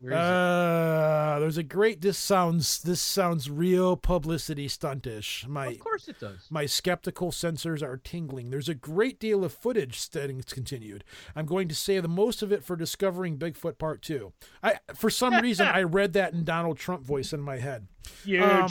Where 0.00 0.12
is 0.12 0.18
it? 0.18 0.22
Uh, 0.22 1.38
there's 1.40 1.56
a 1.56 1.62
great. 1.62 2.00
This 2.00 2.18
sounds. 2.18 2.82
This 2.82 3.00
sounds 3.00 3.50
real 3.50 3.96
publicity 3.96 4.68
stuntish. 4.68 5.46
My 5.46 5.68
Of 5.68 5.78
course 5.78 6.08
it 6.08 6.18
does. 6.20 6.46
my 6.50 6.66
skeptical 6.66 7.30
sensors 7.30 7.82
are 7.82 7.96
tingling. 7.96 8.50
There's 8.50 8.68
a 8.68 8.74
great 8.74 9.18
deal 9.18 9.44
of 9.44 9.52
footage 9.52 9.98
Steadings 9.98 10.52
continued. 10.52 11.04
I'm 11.34 11.46
going 11.46 11.68
to 11.68 11.74
save 11.74 12.02
the 12.02 12.08
most 12.08 12.42
of 12.42 12.52
it 12.52 12.62
for 12.64 12.76
discovering 12.76 13.38
Bigfoot 13.38 13.78
Part 13.78 14.02
2. 14.02 14.32
I 14.62 14.78
for 14.94 15.10
some 15.10 15.34
reason 15.40 15.66
I 15.66 15.82
read 15.82 16.12
that 16.14 16.32
in 16.32 16.44
Donald 16.44 16.78
Trump 16.78 17.04
voice 17.04 17.32
in 17.32 17.40
my 17.40 17.58
head. 17.58 17.86
Huge. 18.24 18.42
Um, 18.42 18.70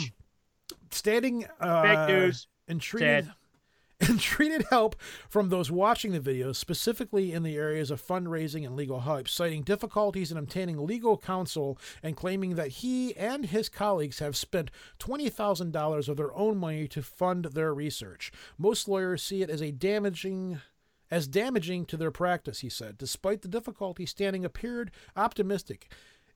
Standing 0.90 1.46
uh 1.60 1.82
Fake 1.82 2.08
news. 2.08 2.48
Sad. 2.80 3.32
and 4.00 4.18
treated 4.18 4.64
help 4.70 4.96
from 5.28 5.48
those 5.48 5.70
watching 5.70 6.12
the 6.12 6.20
videos, 6.20 6.56
specifically 6.56 7.32
in 7.32 7.42
the 7.42 7.56
areas 7.56 7.90
of 7.90 8.04
fundraising 8.04 8.66
and 8.66 8.76
legal 8.76 9.00
help, 9.00 9.28
citing 9.28 9.62
difficulties 9.62 10.32
in 10.32 10.36
obtaining 10.36 10.84
legal 10.84 11.16
counsel 11.16 11.78
and 12.02 12.16
claiming 12.16 12.56
that 12.56 12.68
he 12.68 13.16
and 13.16 13.46
his 13.46 13.68
colleagues 13.68 14.18
have 14.18 14.36
spent 14.36 14.70
$20,000 14.98 16.08
of 16.08 16.16
their 16.16 16.34
own 16.34 16.56
money 16.56 16.88
to 16.88 17.02
fund 17.02 17.44
their 17.46 17.72
research. 17.72 18.32
Most 18.58 18.88
lawyers 18.88 19.22
see 19.22 19.42
it 19.42 19.50
as 19.50 19.62
a 19.62 19.70
damaging 19.70 20.60
as 21.10 21.28
damaging 21.28 21.84
to 21.86 21.96
their 21.96 22.10
practice, 22.10 22.60
he 22.60 22.68
said. 22.68 22.98
Despite 22.98 23.42
the 23.42 23.48
difficulty, 23.48 24.06
Standing 24.06 24.44
appeared 24.44 24.90
optimistic. 25.14 25.92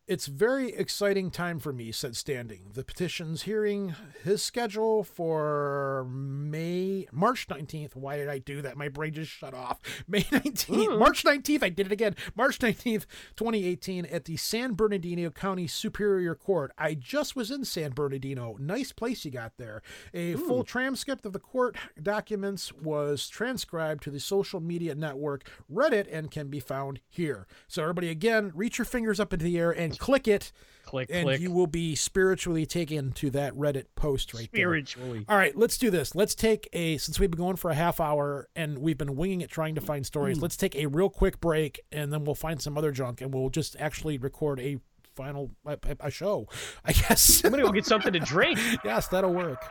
It's 0.09 0.27
very 0.27 0.71
exciting 0.71 1.31
time 1.31 1.59
for 1.59 1.71
me, 1.71 1.93
said 1.93 2.17
Standing. 2.17 2.71
The 2.73 2.83
petition's 2.83 3.43
hearing 3.43 3.95
his 4.25 4.43
schedule 4.43 5.05
for 5.05 6.07
May 6.09 7.07
March 7.13 7.47
19th. 7.47 7.95
Why 7.95 8.17
did 8.17 8.31
I 8.31 8.39
do 8.39 8.63
that? 8.63 8.79
My 8.79 8.89
brain 8.89 9.13
just 9.13 9.31
shut 9.31 9.53
off. 9.53 9.81
May 10.09 10.23
19th. 10.23 10.93
Hmm. 10.93 10.99
March 10.99 11.25
19th. 11.25 11.63
I 11.63 11.69
did 11.69 11.85
it 11.85 11.93
again. 11.93 12.17
March 12.35 12.59
19th, 12.59 13.05
2018 13.37 14.07
at 14.07 14.25
the 14.25 14.39
San 14.39 14.73
Bernardino 14.73 15.29
County 15.29 15.67
Superior 15.67 16.35
Court. 16.35 16.73
I 16.79 16.95
just 16.95 17.37
was 17.37 17.51
in 17.51 17.67
San 17.67 17.91
Bernardino. 17.91 18.57
Nice 18.59 18.93
place 18.93 19.27
you 19.27 19.31
got 19.31 19.59
there. 19.59 19.83
A 20.15 20.33
hmm. 20.33 20.39
full 20.41 20.65
transcript 20.65 21.27
of 21.27 21.35
the 21.35 21.39
court 21.39 21.77
documents 22.03 22.73
was 22.73 23.29
transcribed 23.29 24.05
to 24.05 24.11
the 24.11 24.21
social 24.21 24.61
media 24.61 24.95
network 24.95 25.47
Reddit 25.71 26.07
and 26.11 26.31
can 26.31 26.49
be 26.49 26.61
found 26.61 27.01
here. 27.11 27.47
So 27.67 27.83
everybody 27.83 28.09
again, 28.09 28.53
reach 28.55 28.79
your 28.79 28.87
fingers 28.87 29.21
up 29.21 29.35
into 29.35 29.45
the 29.45 29.59
air 29.59 29.71
and 29.71 29.98
click 29.99 30.29
it 30.29 30.53
click, 30.89 31.11
and 31.13 31.25
click. 31.25 31.41
you 31.41 31.51
will 31.51 31.67
be 31.67 31.95
spiritually 31.95 32.67
taken 32.67 33.13
to 33.13 33.31
that 33.31 33.55
Reddit 33.55 33.85
post 33.95 34.35
right 34.35 34.49
there. 34.53 34.61
Spiritually. 34.61 35.25
All 35.29 35.37
right, 35.37 35.57
let's 35.57 35.79
do 35.79 35.91
this. 35.91 36.15
Let's 36.15 36.35
take 36.35 36.69
a 36.73 36.97
since 36.99 37.21
we've 37.21 37.31
been 37.31 37.39
going 37.39 37.57
for 37.57 37.71
a 37.71 37.75
half 37.75 38.01
hour 38.01 38.49
and 38.57 38.79
we've 38.79 38.99
been 38.99 39.17
winging 39.17 39.43
it 39.43 39.51
trying 39.51 39.75
to 39.75 39.81
find 39.81 40.05
stories. 40.05 40.39
Hmm. 40.39 40.43
Let's 40.43 40.57
take 40.57 40.75
a 40.77 40.87
real 40.87 41.11
quick 41.11 41.41
break 41.41 41.81
and 41.93 42.13
then 42.13 42.25
we'll 42.25 42.35
find 42.35 42.61
some 42.61 42.77
other 42.77 42.91
junk 42.91 43.21
and 43.21 43.33
we'll 43.33 43.51
just 43.51 43.77
actually 43.79 44.19
record 44.19 44.61
a 44.61 44.79
final 45.15 45.51
a, 45.67 45.79
a 46.01 46.11
show. 46.11 46.49
I 46.85 46.93
guess. 46.93 47.45
I'm 47.45 47.51
gonna 47.51 47.63
go 47.63 47.73
get 47.73 47.87
something 47.87 48.13
to 48.13 48.21
drink. 48.21 48.59
yes, 48.85 49.09
that'll 49.09 49.35
work. 49.35 49.63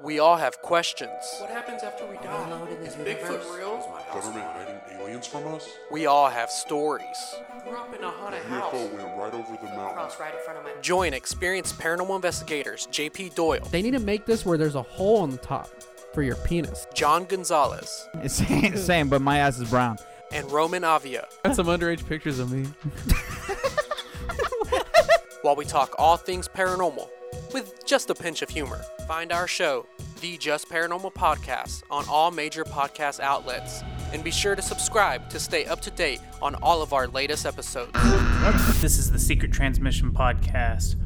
We 0.00 0.20
all 0.20 0.36
have 0.36 0.62
questions. 0.62 1.10
What 1.38 1.50
happens 1.50 1.82
after 1.82 2.06
we 2.06 2.16
die? 2.18 2.68
Is 2.82 2.94
Bigfoot 2.94 3.56
real? 3.58 3.78
Government 4.12 4.44
hiding 4.44 4.80
aliens 5.00 5.26
from 5.26 5.46
us? 5.48 5.68
We 5.90 6.06
all 6.06 6.28
have 6.30 6.50
stories. 6.50 7.06
I 7.52 7.58
grew 7.68 7.76
up 7.76 7.92
in 7.92 8.04
a 8.04 8.08
haunted 8.10 8.42
UFO 8.42 8.48
house. 8.48 8.72
went 8.74 9.18
right 9.18 9.34
over 9.34 9.56
the 9.60 9.66
mountain. 9.76 9.94
Cross 9.94 10.20
right 10.20 10.32
in 10.34 10.40
front 10.44 10.58
of 10.60 10.64
my. 10.64 10.70
Join 10.82 11.14
experienced 11.14 11.78
paranormal 11.80 12.14
investigators 12.14 12.86
JP 12.92 13.34
Doyle, 13.34 13.66
They 13.72 13.82
need 13.82 13.90
to 13.92 13.98
make 13.98 14.24
this 14.24 14.46
where 14.46 14.56
there's 14.56 14.76
a 14.76 14.82
hole 14.82 15.18
on 15.20 15.30
the 15.30 15.36
top 15.38 15.68
for 16.14 16.22
your 16.22 16.36
penis. 16.36 16.86
John 16.94 17.24
Gonzalez, 17.24 18.06
It's 18.22 18.34
same, 18.34 18.76
same, 18.76 19.08
but 19.08 19.20
my 19.20 19.38
ass 19.38 19.58
is 19.58 19.68
brown. 19.68 19.98
and 20.30 20.48
Roman 20.52 20.84
Avia 20.84 21.26
Got 21.44 21.56
some 21.56 21.66
underage 21.66 22.06
pictures 22.06 22.38
of 22.38 22.52
me. 22.52 22.68
while 25.42 25.56
we 25.56 25.64
talk 25.64 25.94
all 25.98 26.16
things 26.16 26.46
paranormal 26.48 27.08
with 27.52 27.84
just 27.86 28.10
a 28.10 28.14
pinch 28.14 28.42
of 28.42 28.48
humor. 28.48 28.80
Find 29.06 29.32
our 29.32 29.46
show, 29.46 29.86
The 30.20 30.36
Just 30.36 30.68
Paranormal 30.68 31.14
Podcast, 31.14 31.82
on 31.90 32.04
all 32.08 32.30
major 32.30 32.64
podcast 32.64 33.20
outlets. 33.20 33.82
And 34.12 34.24
be 34.24 34.30
sure 34.30 34.54
to 34.54 34.62
subscribe 34.62 35.28
to 35.30 35.40
stay 35.40 35.66
up 35.66 35.80
to 35.82 35.90
date 35.90 36.20
on 36.40 36.54
all 36.56 36.82
of 36.82 36.92
our 36.92 37.06
latest 37.06 37.44
episodes. 37.46 37.92
This 38.80 38.98
is 38.98 39.10
the 39.10 39.18
Secret 39.18 39.52
Transmission 39.52 40.12
Podcast. 40.12 40.96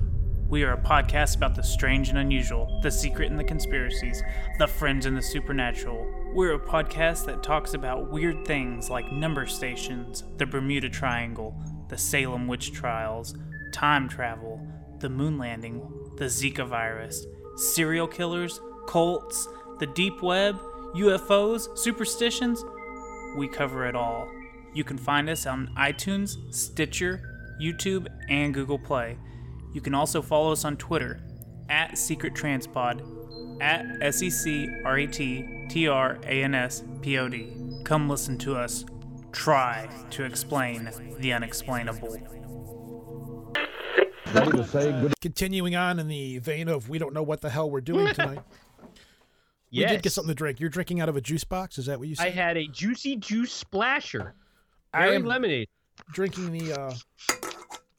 We 0.48 0.64
are 0.64 0.74
a 0.74 0.78
podcast 0.78 1.36
about 1.36 1.54
the 1.54 1.62
strange 1.62 2.10
and 2.10 2.18
unusual, 2.18 2.78
the 2.82 2.90
secret 2.90 3.30
and 3.30 3.40
the 3.40 3.44
conspiracies, 3.44 4.22
the 4.58 4.66
fringe 4.66 5.06
and 5.06 5.16
the 5.16 5.22
supernatural. 5.22 6.06
We're 6.34 6.54
a 6.54 6.60
podcast 6.60 7.24
that 7.24 7.42
talks 7.42 7.72
about 7.72 8.10
weird 8.10 8.44
things 8.46 8.90
like 8.90 9.10
number 9.10 9.46
stations, 9.46 10.24
the 10.36 10.44
Bermuda 10.44 10.90
Triangle, 10.90 11.56
the 11.88 11.96
Salem 11.96 12.46
witch 12.46 12.72
trials, 12.72 13.34
time 13.72 14.08
travel, 14.10 14.60
the 15.02 15.10
moon 15.10 15.36
landing, 15.36 15.82
the 16.16 16.24
Zika 16.24 16.66
virus, 16.66 17.26
serial 17.56 18.06
killers, 18.06 18.60
cults, 18.86 19.48
the 19.80 19.86
deep 19.86 20.22
web, 20.22 20.58
UFOs, 20.94 21.76
superstitions. 21.76 22.64
We 23.36 23.48
cover 23.48 23.86
it 23.86 23.96
all. 23.96 24.30
You 24.72 24.84
can 24.84 24.96
find 24.96 25.28
us 25.28 25.44
on 25.44 25.70
iTunes, 25.76 26.36
Stitcher, 26.54 27.20
YouTube, 27.60 28.06
and 28.28 28.54
Google 28.54 28.78
Play. 28.78 29.18
You 29.74 29.80
can 29.80 29.94
also 29.94 30.22
follow 30.22 30.52
us 30.52 30.64
on 30.64 30.76
Twitter 30.76 31.20
at 31.68 31.98
Secret 31.98 32.34
Transpod, 32.34 33.60
at 33.60 33.84
S 34.00 34.22
E 34.22 34.30
C 34.30 34.68
R 34.84 34.98
E 34.98 35.06
T 35.06 35.66
T 35.68 35.88
R 35.88 36.18
A 36.24 36.42
N 36.44 36.54
S 36.54 36.84
P 37.00 37.18
O 37.18 37.28
D. 37.28 37.52
Come 37.84 38.08
listen 38.08 38.38
to 38.38 38.56
us 38.56 38.84
try 39.32 39.88
to 40.10 40.24
explain 40.24 40.90
the 41.18 41.32
unexplainable. 41.32 42.41
Continuing 45.20 45.76
on 45.76 45.98
in 45.98 46.08
the 46.08 46.38
vein 46.38 46.68
of 46.68 46.88
we 46.88 46.98
don't 46.98 47.14
know 47.14 47.22
what 47.22 47.40
the 47.40 47.50
hell 47.50 47.70
we're 47.70 47.80
doing 47.80 48.12
tonight. 48.14 48.40
We 49.70 49.84
did 49.86 50.02
get 50.02 50.12
something 50.12 50.28
to 50.28 50.34
drink. 50.34 50.60
You're 50.60 50.68
drinking 50.70 51.00
out 51.00 51.08
of 51.08 51.16
a 51.16 51.20
juice 51.20 51.44
box. 51.44 51.78
Is 51.78 51.86
that 51.86 51.98
what 51.98 52.08
you 52.08 52.14
said? 52.14 52.26
I 52.26 52.30
had 52.30 52.56
a 52.56 52.66
juicy 52.66 53.16
juice 53.16 53.52
splasher. 53.52 54.34
I 54.92 55.08
am- 55.08 55.24
lemonade. 55.24 55.68
drinking 56.12 56.52
the 56.52 56.72
uh 56.78 56.94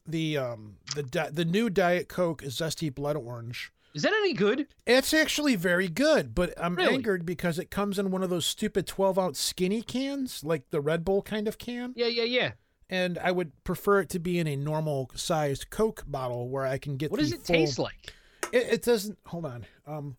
the 0.06 0.36
um 0.38 0.76
the 0.94 1.02
di- 1.02 1.30
the 1.30 1.44
new 1.44 1.70
diet 1.70 2.08
coke 2.08 2.42
zesty 2.42 2.94
blood 2.94 3.16
orange 3.16 3.72
Is 3.94 4.02
that 4.02 4.12
any 4.12 4.32
good? 4.34 4.66
it's 4.86 5.14
actually 5.14 5.56
very 5.56 5.88
good 5.88 6.34
but 6.34 6.52
i'm 6.62 6.76
Really? 6.76 6.94
angered 6.94 7.24
because 7.24 7.58
it 7.58 7.70
comes 7.70 7.98
in 7.98 8.10
one 8.10 8.22
of 8.22 8.28
those 8.30 8.44
stupid 8.44 8.86
12 8.86 9.18
ounce 9.18 9.40
skinny 9.40 9.80
cans 9.80 10.44
like 10.44 10.68
the 10.70 10.80
red 10.82 11.04
bull 11.06 11.22
kind 11.22 11.48
of 11.48 11.56
can 11.56 11.94
Yeah, 11.96 12.08
yeah, 12.08 12.24
yeah. 12.24 12.52
And 12.90 13.18
i 13.18 13.30
would 13.30 13.52
prefer 13.64 14.00
it 14.00 14.08
to 14.10 14.18
be 14.18 14.38
in 14.38 14.46
a 14.46 14.56
normal 14.56 15.10
sized 15.14 15.70
coke 15.70 16.04
bottle 16.06 16.48
where 16.48 16.66
i 16.66 16.78
can 16.78 16.96
get 16.96 17.10
What 17.10 17.20
does 17.20 17.32
it 17.32 17.42
full- 17.42 17.56
taste 17.56 17.78
like? 17.78 18.12
it, 18.52 18.66
it 18.74 18.82
doesn't 18.82 19.18
hold 19.26 19.46
on 19.46 19.66
um 19.86 20.16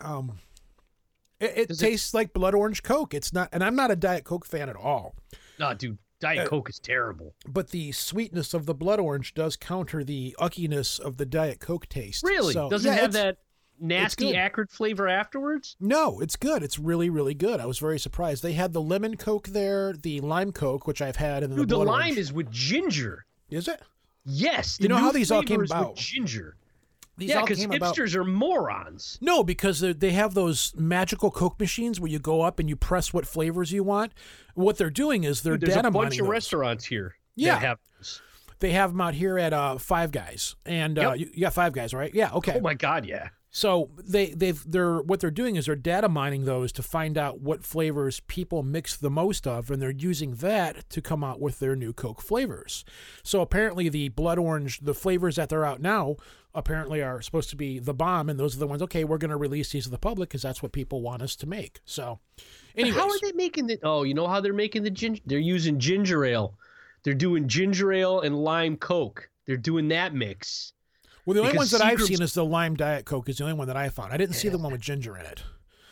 um 0.00 0.38
it, 1.40 1.52
it 1.56 1.68
Does 1.68 1.80
it- 1.82 1.86
tastes 1.86 2.14
like 2.14 2.32
blood 2.32 2.54
orange 2.54 2.82
coke 2.82 3.14
it's 3.14 3.32
not 3.32 3.48
and 3.52 3.62
i'm 3.62 3.76
not 3.76 3.90
a 3.90 3.96
diet 3.96 4.24
coke 4.24 4.44
fan 4.46 4.68
at 4.68 4.76
all 4.76 5.14
No, 5.58 5.74
dude, 5.74 5.98
Diet 6.20 6.46
Uh, 6.46 6.48
Coke 6.48 6.70
is 6.70 6.78
terrible. 6.78 7.34
but 7.48 7.70
the 7.70 7.90
sweetness 7.92 8.54
of 8.54 8.66
the 8.66 8.74
blood 8.74 9.00
orange 9.00 9.34
does 9.34 9.56
counter 9.56 10.02
the 10.04 10.34
uckiness 10.38 10.98
of 11.00 11.16
the 11.16 11.26
diet 11.26 11.58
coke 11.60 11.88
taste. 11.88 12.22
Really? 12.24 12.52
So, 12.52 12.68
Does 12.70 12.84
yeah, 12.84 12.94
it 12.94 13.00
have 13.00 13.12
that 13.14 13.38
nasty 13.80 14.36
acrid 14.36 14.70
flavor 14.70 15.08
afterwards? 15.08 15.76
No, 15.80 16.20
it's 16.20 16.36
good. 16.36 16.62
It's 16.62 16.78
really, 16.78 17.10
really 17.10 17.34
good. 17.34 17.60
I 17.60 17.66
was 17.66 17.78
very 17.78 17.98
surprised. 17.98 18.42
They 18.42 18.52
had 18.52 18.72
the 18.72 18.80
lemon 18.80 19.16
coke 19.16 19.48
there, 19.48 19.92
the 19.92 20.20
lime 20.20 20.52
coke, 20.52 20.86
which 20.86 21.02
I've 21.02 21.16
had, 21.16 21.42
and 21.42 21.54
Dude, 21.56 21.68
the 21.68 21.76
the 21.78 21.84
lime 21.84 21.88
orange. 22.02 22.18
is 22.18 22.32
with 22.32 22.50
ginger. 22.50 23.24
Is 23.50 23.68
it? 23.68 23.80
Yes. 24.24 24.78
You 24.80 24.88
know 24.88 24.96
how 24.96 25.10
these 25.12 25.30
all 25.30 25.42
came 25.42 25.62
about? 25.62 25.96
Ginger. 25.96 26.56
These 27.18 27.28
yeah, 27.30 27.42
because 27.42 27.58
came 27.58 27.72
about- 27.72 27.94
hipsters 27.94 28.14
are 28.14 28.24
morons. 28.24 29.18
No, 29.20 29.44
because 29.44 29.80
they- 29.80 29.92
they 29.92 30.12
have 30.12 30.32
those 30.32 30.72
magical 30.76 31.30
Coke 31.30 31.60
machines 31.60 32.00
where 32.00 32.10
you 32.10 32.18
go 32.18 32.40
up 32.40 32.58
and 32.58 32.68
you 32.70 32.76
press 32.76 33.12
what 33.12 33.26
flavors 33.26 33.70
you 33.70 33.82
want. 33.84 34.12
What 34.54 34.78
they're 34.78 34.88
doing 34.90 35.24
is 35.24 35.42
they're 35.42 35.54
Dude, 35.58 35.68
there's 35.68 35.74
data 35.74 35.88
a 35.88 35.90
bunch 35.90 36.14
of 36.14 36.20
those. 36.20 36.28
restaurants 36.30 36.84
here. 36.86 37.16
Yeah. 37.36 37.54
That 37.58 37.62
have. 37.62 37.78
They 38.60 38.70
have 38.70 38.92
them 38.92 39.00
out 39.00 39.14
here 39.14 39.38
at 39.38 39.52
uh, 39.52 39.76
Five 39.76 40.12
Guys, 40.12 40.54
and 40.64 40.96
uh, 40.96 41.14
you, 41.14 41.28
you 41.34 41.40
got 41.42 41.52
Five 41.52 41.72
Guys, 41.72 41.92
right? 41.92 42.14
Yeah. 42.14 42.30
Okay. 42.32 42.54
Oh 42.56 42.60
my 42.60 42.74
god, 42.74 43.04
yeah. 43.04 43.28
So 43.54 43.90
they 44.02 44.30
they've 44.30 44.64
they're 44.66 45.02
what 45.02 45.20
they're 45.20 45.30
doing 45.30 45.56
is 45.56 45.66
they're 45.66 45.76
data 45.76 46.08
mining 46.08 46.46
those 46.46 46.72
to 46.72 46.82
find 46.82 47.18
out 47.18 47.40
what 47.40 47.66
flavors 47.66 48.20
people 48.20 48.62
mix 48.62 48.96
the 48.96 49.10
most 49.10 49.46
of, 49.46 49.70
and 49.70 49.80
they're 49.80 49.90
using 49.90 50.36
that 50.36 50.88
to 50.88 51.02
come 51.02 51.22
out 51.22 51.38
with 51.38 51.58
their 51.58 51.76
new 51.76 51.92
Coke 51.92 52.22
flavors. 52.22 52.82
So 53.22 53.42
apparently 53.42 53.90
the 53.90 54.08
blood 54.08 54.38
orange, 54.38 54.80
the 54.80 54.94
flavors 54.94 55.36
that 55.36 55.50
they're 55.50 55.66
out 55.66 55.82
now, 55.82 56.16
apparently 56.54 57.02
are 57.02 57.20
supposed 57.20 57.50
to 57.50 57.56
be 57.56 57.78
the 57.78 57.92
bomb, 57.92 58.30
and 58.30 58.40
those 58.40 58.56
are 58.56 58.58
the 58.58 58.66
ones. 58.66 58.80
Okay, 58.80 59.04
we're 59.04 59.18
going 59.18 59.30
to 59.30 59.36
release 59.36 59.70
these 59.70 59.84
to 59.84 59.90
the 59.90 59.98
public 59.98 60.30
because 60.30 60.42
that's 60.42 60.62
what 60.62 60.72
people 60.72 61.02
want 61.02 61.20
us 61.20 61.36
to 61.36 61.46
make. 61.46 61.80
So, 61.84 62.20
anyways, 62.74 62.98
how 62.98 63.06
are 63.06 63.20
they 63.20 63.32
making 63.32 63.66
the? 63.66 63.78
Oh, 63.82 64.04
you 64.04 64.14
know 64.14 64.28
how 64.28 64.40
they're 64.40 64.54
making 64.54 64.82
the 64.82 64.90
ginger? 64.90 65.20
They're 65.26 65.38
using 65.38 65.78
ginger 65.78 66.24
ale. 66.24 66.54
They're 67.02 67.12
doing 67.12 67.48
ginger 67.48 67.92
ale 67.92 68.20
and 68.20 68.34
lime 68.34 68.78
coke. 68.78 69.28
They're 69.46 69.58
doing 69.58 69.88
that 69.88 70.14
mix. 70.14 70.72
Well, 71.26 71.34
the 71.34 71.40
only 71.42 71.56
ones 71.56 71.70
that 71.72 71.82
I've 71.82 72.00
seen 72.02 72.22
is 72.22 72.34
the 72.34 72.44
lime 72.44 72.74
diet 72.76 73.04
Coke 73.04 73.28
is 73.28 73.38
the 73.38 73.44
only 73.44 73.54
one 73.56 73.66
that 73.68 73.76
I 73.76 73.88
found. 73.88 74.12
I 74.12 74.16
didn't 74.16 74.34
see 74.34 74.48
the 74.48 74.58
one 74.58 74.72
with 74.72 74.80
ginger 74.80 75.16
in 75.16 75.26
it. 75.26 75.42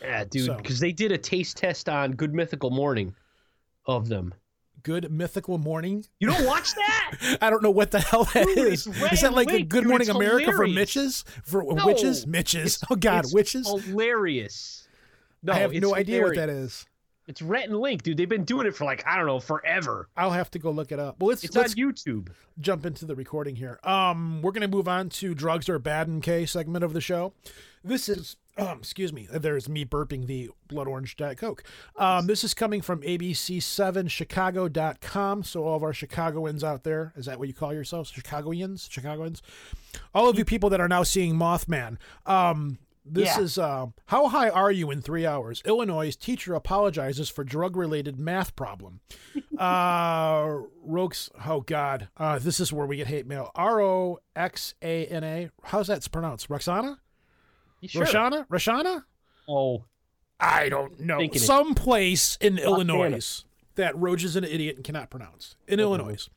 Yeah, 0.01 0.23
dude, 0.23 0.45
So- 0.45 0.55
because 0.57 0.79
they 0.79 0.91
did 0.91 1.11
a 1.11 1.17
taste 1.17 1.57
test 1.57 1.87
on 1.89 2.11
Good 2.13 2.33
Mythical 2.33 2.69
Morning 2.71 3.13
of 3.85 4.07
them. 4.09 4.33
Good 4.83 5.11
mythical 5.11 5.59
morning. 5.59 6.05
You 6.19 6.27
don't 6.31 6.43
watch 6.47 6.73
that? 6.73 7.37
I 7.41 7.51
don't 7.51 7.61
know 7.61 7.69
what 7.69 7.91
the 7.91 7.99
hell 7.99 8.23
that 8.33 8.45
Dude, 8.47 8.57
is. 8.73 8.87
it's 8.87 9.11
Is 9.13 9.21
that 9.21 9.33
like 9.35 9.51
a 9.51 9.61
Good 9.61 9.81
dude, 9.81 9.87
Morning 9.89 10.07
it's 10.07 10.15
America 10.15 10.45
for 10.45 10.63
hilarious. 10.65 10.75
Mitches? 10.75 11.25
For 11.43 11.63
witches? 11.63 12.25
Mitches. 12.25 12.77
It's- 12.77 12.83
Oh 12.89 12.95
God, 12.95 13.25
it's 13.25 13.33
witches. 13.33 13.67
Hilarious. 13.69 14.87
No, 15.43 15.53
I 15.53 15.57
have 15.57 15.71
it's 15.73 15.81
no 15.81 15.93
idea 15.95 16.21
what 16.23 16.33
hilarious. 16.35 16.37
that 16.37 16.49
is. 16.49 16.85
It's 17.27 17.41
Rhett 17.41 17.69
and 17.69 17.79
Link, 17.79 18.03
dude. 18.03 18.17
They've 18.17 18.27
been 18.27 18.43
doing 18.43 18.67
it 18.67 18.75
for 18.75 18.83
like 18.85 19.03
I 19.05 19.15
don't 19.15 19.27
know 19.27 19.39
forever. 19.39 20.09
I'll 20.17 20.31
have 20.31 20.49
to 20.51 20.59
go 20.59 20.71
look 20.71 20.91
it 20.91 20.99
up. 20.99 21.19
Well, 21.19 21.29
let's 21.29 21.43
It's 21.43 21.55
let's 21.55 21.73
on 21.73 21.77
YouTube. 21.77 22.29
jump 22.59 22.85
into 22.85 23.05
the 23.05 23.15
recording 23.15 23.55
here. 23.55 23.79
Um, 23.83 24.41
we're 24.41 24.51
gonna 24.51 24.67
move 24.67 24.87
on 24.87 25.09
to 25.09 25.33
drugs 25.35 25.69
are 25.69 25.79
bad 25.79 26.07
in 26.07 26.21
K 26.21 26.45
segment 26.45 26.83
of 26.83 26.93
the 26.93 27.01
show. 27.01 27.33
This 27.83 28.09
is 28.09 28.37
um, 28.57 28.79
excuse 28.79 29.13
me. 29.13 29.27
There's 29.31 29.69
me 29.69 29.85
burping 29.85 30.25
the 30.27 30.49
blood 30.67 30.87
orange 30.87 31.15
diet 31.15 31.37
coke. 31.37 31.63
Um, 31.95 32.27
this 32.27 32.43
is 32.43 32.53
coming 32.53 32.81
from 32.81 33.01
ABC7Chicago.com. 33.01 35.43
So 35.43 35.63
all 35.63 35.77
of 35.77 35.83
our 35.83 35.93
Chicagoans 35.93 36.61
out 36.63 36.83
there, 36.83 37.13
is 37.15 37.25
that 37.27 37.39
what 37.39 37.47
you 37.47 37.53
call 37.53 37.73
yourselves? 37.73 38.11
Chicagoans, 38.11 38.89
Chicagoans. 38.91 39.41
All 40.13 40.27
of 40.29 40.37
you 40.37 40.43
people 40.45 40.69
that 40.69 40.81
are 40.81 40.89
now 40.89 41.03
seeing 41.03 41.35
Mothman. 41.35 41.97
Um, 42.25 42.77
this 43.05 43.25
Yeah. 43.35 43.41
is 43.41 43.57
uh, 43.57 43.87
how 44.07 44.27
high 44.27 44.49
are 44.49 44.71
you 44.71 44.91
in 44.91 45.01
three 45.01 45.25
hours? 45.25 45.61
Illinois 45.65 46.15
teacher 46.15 46.53
apologizes 46.53 47.29
for 47.29 47.43
drug-related 47.43 48.19
math 48.19 48.55
problem. 48.55 48.99
uh, 49.57 50.43
Rox, 50.87 51.29
oh 51.47 51.61
God, 51.61 52.09
uh, 52.17 52.39
this 52.39 52.59
is 52.59 52.71
where 52.71 52.85
we 52.85 52.97
get 52.97 53.07
hate 53.07 53.25
mail. 53.27 53.51
R 53.55 53.81
O 53.81 54.19
X 54.35 54.75
A 54.81 55.05
N 55.07 55.23
A. 55.23 55.49
How's 55.63 55.87
that 55.87 56.09
pronounced? 56.11 56.49
Roxana? 56.49 56.99
You 57.79 57.87
sure? 57.87 58.05
Roshana? 58.05 58.47
Roshana? 58.47 59.03
Oh, 59.49 59.85
I 60.39 60.69
don't 60.69 60.99
know. 60.99 61.17
Thinking. 61.17 61.41
Some 61.41 61.73
place 61.75 62.37
in 62.39 62.57
Illinois 62.57 63.43
that 63.75 63.95
Roge 63.95 64.23
is 64.23 64.35
an 64.35 64.43
idiot 64.43 64.75
and 64.75 64.85
cannot 64.85 65.09
pronounce. 65.09 65.55
In 65.67 65.79
Illinois. 65.79 66.27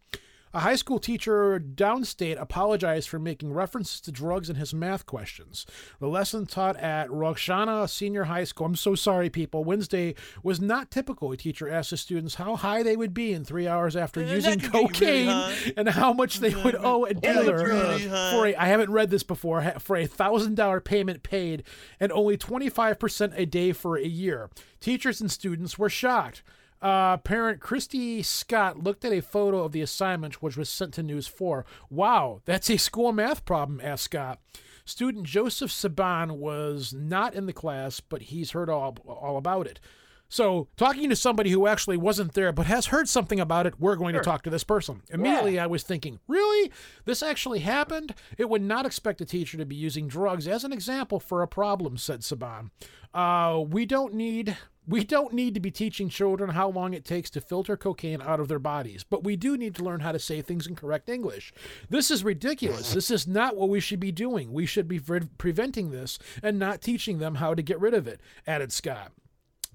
A 0.54 0.60
high 0.60 0.76
school 0.76 1.00
teacher 1.00 1.58
downstate 1.58 2.40
apologized 2.40 3.08
for 3.08 3.18
making 3.18 3.52
references 3.52 4.00
to 4.02 4.12
drugs 4.12 4.48
in 4.48 4.54
his 4.54 4.72
math 4.72 5.04
questions. 5.04 5.66
The 5.98 6.06
lesson 6.06 6.46
taught 6.46 6.76
at 6.76 7.10
Roxana 7.10 7.88
Senior 7.88 8.24
High 8.24 8.44
School, 8.44 8.66
I'm 8.66 8.76
so 8.76 8.94
sorry, 8.94 9.28
people, 9.28 9.64
Wednesday 9.64 10.14
was 10.44 10.60
not 10.60 10.92
typical. 10.92 11.32
A 11.32 11.36
teacher 11.36 11.68
asked 11.68 11.90
the 11.90 11.96
students 11.96 12.36
how 12.36 12.54
high 12.54 12.84
they 12.84 12.96
would 12.96 13.12
be 13.12 13.32
in 13.32 13.44
three 13.44 13.66
hours 13.66 13.96
after 13.96 14.22
using 14.22 14.60
cocaine 14.60 15.28
and 15.76 15.88
how 15.88 16.12
much 16.12 16.38
they 16.38 16.54
would 16.54 16.76
owe 16.76 17.04
a 17.04 17.14
dealer 17.14 17.98
for 18.30 18.46
a, 18.46 18.54
I 18.54 18.66
haven't 18.66 18.92
read 18.92 19.10
this 19.10 19.24
before, 19.24 19.60
for 19.80 19.96
a 19.96 20.06
$1,000 20.06 20.84
payment 20.84 21.24
paid 21.24 21.64
and 21.98 22.12
only 22.12 22.36
25% 22.36 23.32
a 23.36 23.44
day 23.44 23.72
for 23.72 23.96
a 23.96 24.06
year. 24.06 24.50
Teachers 24.78 25.20
and 25.20 25.32
students 25.32 25.80
were 25.80 25.90
shocked. 25.90 26.44
Uh, 26.84 27.16
parent 27.16 27.60
Christy 27.60 28.22
Scott 28.22 28.84
looked 28.84 29.06
at 29.06 29.12
a 29.12 29.22
photo 29.22 29.64
of 29.64 29.72
the 29.72 29.80
assignment, 29.80 30.42
which 30.42 30.58
was 30.58 30.68
sent 30.68 30.92
to 30.94 31.02
News 31.02 31.26
4. 31.26 31.64
Wow, 31.88 32.42
that's 32.44 32.68
a 32.68 32.76
school 32.76 33.10
math 33.10 33.46
problem, 33.46 33.80
asked 33.82 34.04
Scott. 34.04 34.38
Student 34.84 35.24
Joseph 35.24 35.70
Saban 35.70 36.32
was 36.32 36.92
not 36.92 37.32
in 37.32 37.46
the 37.46 37.54
class, 37.54 38.00
but 38.00 38.20
he's 38.24 38.50
heard 38.50 38.68
all, 38.68 38.98
all 39.06 39.38
about 39.38 39.66
it. 39.66 39.80
So, 40.28 40.68
talking 40.76 41.08
to 41.08 41.16
somebody 41.16 41.50
who 41.50 41.66
actually 41.66 41.96
wasn't 41.96 42.34
there 42.34 42.52
but 42.52 42.66
has 42.66 42.86
heard 42.86 43.08
something 43.08 43.40
about 43.40 43.66
it, 43.66 43.80
we're 43.80 43.96
going 43.96 44.14
Sure. 44.14 44.22
to 44.22 44.24
talk 44.28 44.42
to 44.42 44.50
this 44.50 44.64
person. 44.64 45.00
Immediately, 45.08 45.58
I 45.58 45.66
was 45.66 45.84
thinking, 45.84 46.18
really? 46.28 46.70
This 47.06 47.22
actually 47.22 47.60
happened? 47.60 48.14
It 48.36 48.50
would 48.50 48.60
not 48.62 48.84
expect 48.84 49.22
a 49.22 49.24
teacher 49.26 49.56
to 49.56 49.64
be 49.64 49.76
using 49.76 50.06
drugs 50.06 50.46
as 50.46 50.64
an 50.64 50.72
example 50.72 51.18
for 51.18 51.40
a 51.40 51.48
problem, 51.48 51.96
said 51.96 52.20
Saban. 52.20 52.70
Uh, 53.14 53.60
we 53.60 53.86
don't 53.86 54.12
need. 54.12 54.56
We 54.86 55.02
don't 55.02 55.32
need 55.32 55.54
to 55.54 55.60
be 55.60 55.70
teaching 55.70 56.10
children 56.10 56.50
how 56.50 56.68
long 56.68 56.92
it 56.92 57.04
takes 57.06 57.30
to 57.30 57.40
filter 57.40 57.76
cocaine 57.76 58.20
out 58.20 58.38
of 58.38 58.48
their 58.48 58.58
bodies, 58.58 59.02
but 59.02 59.24
we 59.24 59.34
do 59.34 59.56
need 59.56 59.74
to 59.76 59.84
learn 59.84 60.00
how 60.00 60.12
to 60.12 60.18
say 60.18 60.42
things 60.42 60.66
in 60.66 60.76
correct 60.76 61.08
English. 61.08 61.54
This 61.88 62.10
is 62.10 62.22
ridiculous. 62.22 62.92
This 62.92 63.10
is 63.10 63.26
not 63.26 63.56
what 63.56 63.70
we 63.70 63.80
should 63.80 64.00
be 64.00 64.12
doing. 64.12 64.52
We 64.52 64.66
should 64.66 64.86
be 64.86 65.00
pre- 65.00 65.28
preventing 65.38 65.90
this 65.90 66.18
and 66.42 66.58
not 66.58 66.82
teaching 66.82 67.18
them 67.18 67.36
how 67.36 67.54
to 67.54 67.62
get 67.62 67.80
rid 67.80 67.94
of 67.94 68.06
it, 68.06 68.20
added 68.46 68.72
Scott. 68.72 69.12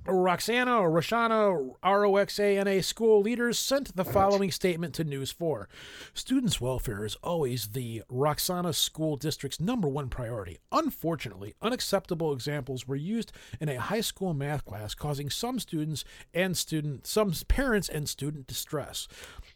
Roxana 0.06 0.80
or 0.80 0.90
Roshana 0.90 1.76
ROXANA 1.84 2.84
school 2.84 3.22
leaders 3.22 3.60
sent 3.60 3.96
the 3.96 4.06
following 4.06 4.50
statement 4.52 4.94
to 4.96 5.04
News 5.04 5.32
4. 5.32 5.68
Students' 6.14 6.62
welfare 6.62 7.06
is 7.06 7.16
always 7.24 7.68
the 7.68 8.04
Roxana 8.10 8.74
School 8.74 9.18
District's 9.18 9.60
number 9.60 9.88
one 9.88 10.10
priority. 10.10 10.60
Unfortunately, 10.72 11.54
unacceptable 11.62 12.34
examples 12.34 12.88
were 12.88 12.96
used 12.96 13.32
in 13.60 13.70
a 13.70 13.80
high 13.80 14.02
school 14.02 14.34
math 14.34 14.66
class, 14.66 14.96
causing 14.96 15.30
some 15.30 15.60
students 15.60 16.04
and 16.34 16.58
student 16.58 17.06
some 17.06 17.34
parents 17.48 17.90
and 17.90 18.08
student 18.08 18.48
distress. 18.48 19.08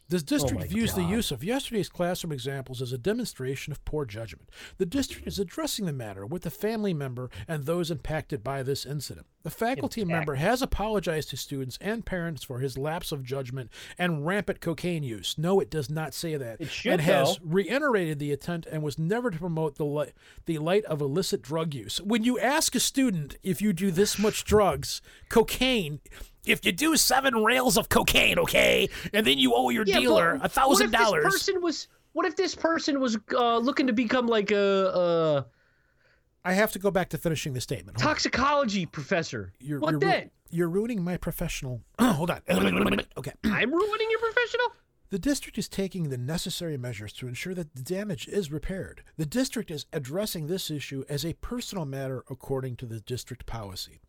This 0.08 0.22
oh 0.22 0.26
district 0.26 0.60
my 0.60 0.66
views 0.66 0.94
the 0.94 1.02
use 1.02 1.30
of 1.30 1.42
yesterday's 1.42 1.88
classroom 1.88 2.32
examples 2.32 2.82
as 2.82 2.92
a 2.92 2.98
demonstration 2.98 3.72
of 3.72 3.84
poor 3.84 4.04
judgment. 4.04 4.50
The 4.76 4.86
district 4.86 5.26
is 5.26 5.38
addressing 5.38 5.86
the 5.86 5.92
matter 5.92 6.26
with 6.26 6.42
the 6.42 6.50
family 6.50 6.92
member 6.92 7.30
and 7.48 7.64
those 7.64 7.90
impacted 7.90 8.44
by 8.44 8.62
this 8.62 8.84
incident. 8.84 9.26
The 9.44 9.50
faculty 9.50 10.04
member 10.04 10.36
has 10.36 10.62
apologized 10.62 11.30
to 11.30 11.36
students 11.36 11.78
and 11.80 12.04
parents 12.04 12.44
for 12.44 12.60
his 12.60 12.78
lapse 12.78 13.12
of 13.12 13.24
judgment 13.24 13.70
and 13.98 14.26
rampant 14.26 14.60
cocaine 14.60 15.02
use. 15.02 15.36
No, 15.36 15.60
it 15.60 15.70
does 15.70 15.90
not 15.90 16.14
say 16.14 16.36
that. 16.36 16.60
It 16.60 16.70
should, 16.70 16.92
and 16.92 17.00
has 17.02 17.36
though. 17.36 17.44
reiterated 17.44 18.18
the 18.18 18.32
intent 18.32 18.66
and 18.70 18.82
was 18.82 18.98
never 18.98 19.30
to 19.30 19.38
promote 19.38 19.76
the 19.76 19.84
light, 19.84 20.12
the 20.46 20.58
light 20.58 20.84
of 20.84 21.00
illicit 21.00 21.42
drug 21.42 21.74
use. 21.74 22.00
When 22.00 22.24
you 22.24 22.38
ask 22.38 22.74
a 22.74 22.80
student 22.80 23.36
if 23.42 23.60
you 23.60 23.72
do 23.72 23.90
this 23.90 24.18
much 24.18 24.44
drugs, 24.44 25.02
cocaine, 25.28 26.00
if 26.46 26.64
you 26.64 26.72
do 26.72 26.96
seven 26.96 27.42
rails 27.44 27.76
of 27.76 27.88
cocaine, 27.88 28.38
okay, 28.38 28.88
and 29.12 29.26
then 29.26 29.38
you 29.38 29.54
owe 29.54 29.70
your 29.70 29.84
Yeah, 29.86 30.00
dealer 30.00 30.38
a 30.42 30.48
thousand 30.48 30.92
What 30.92 31.00
if 31.00 31.06
dollars. 31.06 31.24
this 31.24 31.32
person 31.42 31.62
was? 31.62 31.88
What 32.12 32.26
if 32.26 32.36
this 32.36 32.54
person 32.54 33.00
was 33.00 33.18
uh, 33.32 33.58
looking 33.58 33.88
to 33.88 33.92
become 33.92 34.28
like 34.28 34.50
a, 34.52 35.46
I 36.44 36.52
have 36.52 36.70
to 36.72 36.78
go 36.78 36.90
back 36.90 37.08
to 37.10 37.18
finishing 37.18 37.54
the 37.54 37.60
statement. 37.60 37.98
a 37.98 38.00
Hold 38.00 38.08
on. 38.10 38.14
toxicology 38.14 38.86
professor? 38.86 39.52
You're, 39.58 39.80
what 39.80 39.92
you're 39.92 40.00
ru- 40.00 40.30
you're 40.50 40.68
ruining 40.68 41.02
my 41.02 41.16
professional. 41.16 41.80
Hold 42.00 42.30
on. 42.30 42.40
okay. 43.16 43.32
I'm 43.44 43.72
ruining 43.72 44.10
your 44.10 44.20
professional. 44.20 44.66
The 45.10 45.18
district 45.18 45.58
is 45.58 45.68
taking 45.68 46.08
the 46.08 46.18
necessary 46.18 46.76
measures 46.76 47.12
to 47.14 47.28
ensure 47.28 47.54
that 47.54 47.74
the 47.74 47.82
damage 47.82 48.26
is 48.28 48.50
repaired. 48.50 49.02
The 49.16 49.26
district 49.26 49.70
is 49.70 49.86
addressing 49.92 50.46
this 50.46 50.70
issue 50.70 51.04
as 51.08 51.24
a 51.24 51.34
personal 51.34 51.84
matter 51.84 52.24
according 52.30 52.76
to 52.76 52.86
the 52.86 53.00
district 53.00 53.46
policy. 53.46 54.00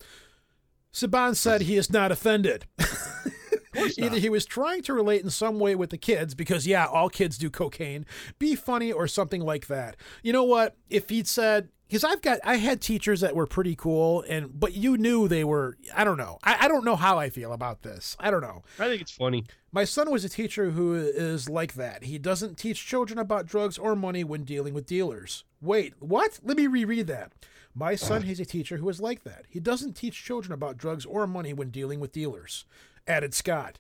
Saban 0.96 1.36
said 1.36 1.62
he 1.62 1.76
is 1.76 1.92
not 1.92 2.10
offended. 2.10 2.68
Either 3.98 4.18
he 4.18 4.30
was 4.30 4.46
trying 4.46 4.82
to 4.84 4.94
relate 4.94 5.22
in 5.22 5.30
some 5.30 5.60
way 5.60 5.76
with 5.76 5.90
the 5.90 5.98
kids 5.98 6.34
because 6.34 6.66
yeah, 6.66 6.86
all 6.86 7.10
kids 7.10 7.38
do 7.38 7.50
cocaine, 7.50 8.06
be 8.40 8.56
funny 8.56 8.94
or 8.94 9.06
something 9.06 9.42
like 9.42 9.68
that. 9.68 9.98
You 10.24 10.32
know 10.32 10.46
what? 10.46 10.78
If 10.90 11.10
he'd 11.10 11.28
said 11.28 11.68
because 11.90 12.06
I've 12.06 12.22
got 12.22 12.40
I 12.46 12.56
had 12.56 12.82
teachers 12.82 13.20
that 13.20 13.36
were 13.36 13.46
pretty 13.46 13.76
cool 13.76 14.24
and 14.30 14.58
but 14.58 14.74
you 14.74 14.96
knew 14.96 15.28
they 15.28 15.44
were 15.44 15.78
I 15.94 16.06
don't 16.06 16.18
know. 16.18 16.40
I, 16.46 16.60
I 16.62 16.68
don't 16.70 16.86
know 16.86 16.96
how 16.96 17.20
I 17.20 17.30
feel 17.30 17.52
about 17.52 17.82
this. 17.82 18.16
I 18.18 18.32
don't 18.32 18.42
know. 18.42 18.64
I 18.80 18.88
think 18.88 19.02
it's 19.02 19.12
funny. 19.12 19.44
My 19.74 19.84
son 19.84 20.10
was 20.10 20.24
a 20.24 20.30
teacher 20.30 20.72
who 20.72 20.96
is 20.96 21.50
like 21.50 21.74
that. 21.74 22.06
He 22.06 22.18
doesn't 22.18 22.58
teach 22.58 22.86
children 22.86 23.20
about 23.20 23.48
drugs 23.48 23.78
or 23.78 23.98
money 23.98 24.24
when 24.24 24.46
dealing 24.46 24.74
with 24.74 24.86
dealers. 24.86 25.44
Wait, 25.60 25.94
what? 26.00 26.40
Let 26.42 26.56
me 26.56 26.68
reread 26.68 27.08
that. 27.08 27.34
My 27.78 27.96
son 27.96 28.24
is 28.24 28.40
a 28.40 28.46
teacher 28.46 28.78
who 28.78 28.88
is 28.88 29.02
like 29.02 29.24
that. 29.26 29.46
He 29.50 29.60
doesn't 29.60 29.94
teach 29.94 30.24
children 30.24 30.54
about 30.54 30.78
drugs 30.78 31.06
or 31.06 31.28
money 31.28 31.52
when 31.52 31.70
dealing 31.72 32.00
with 32.00 32.14
dealers. 32.14 32.64
Added 33.06 33.34
Scott. 33.34 33.80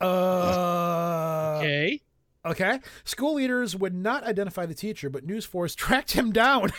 Uh, 0.00 1.56
Okay. 1.58 2.02
okay. 2.44 2.80
School 3.04 3.34
leaders 3.34 3.76
would 3.76 3.94
not 3.94 4.24
identify 4.24 4.66
the 4.66 4.74
teacher, 4.74 5.08
but 5.08 5.24
News 5.24 5.44
4 5.44 5.68
tracked 5.76 6.12
him 6.12 6.32
down. 6.32 6.70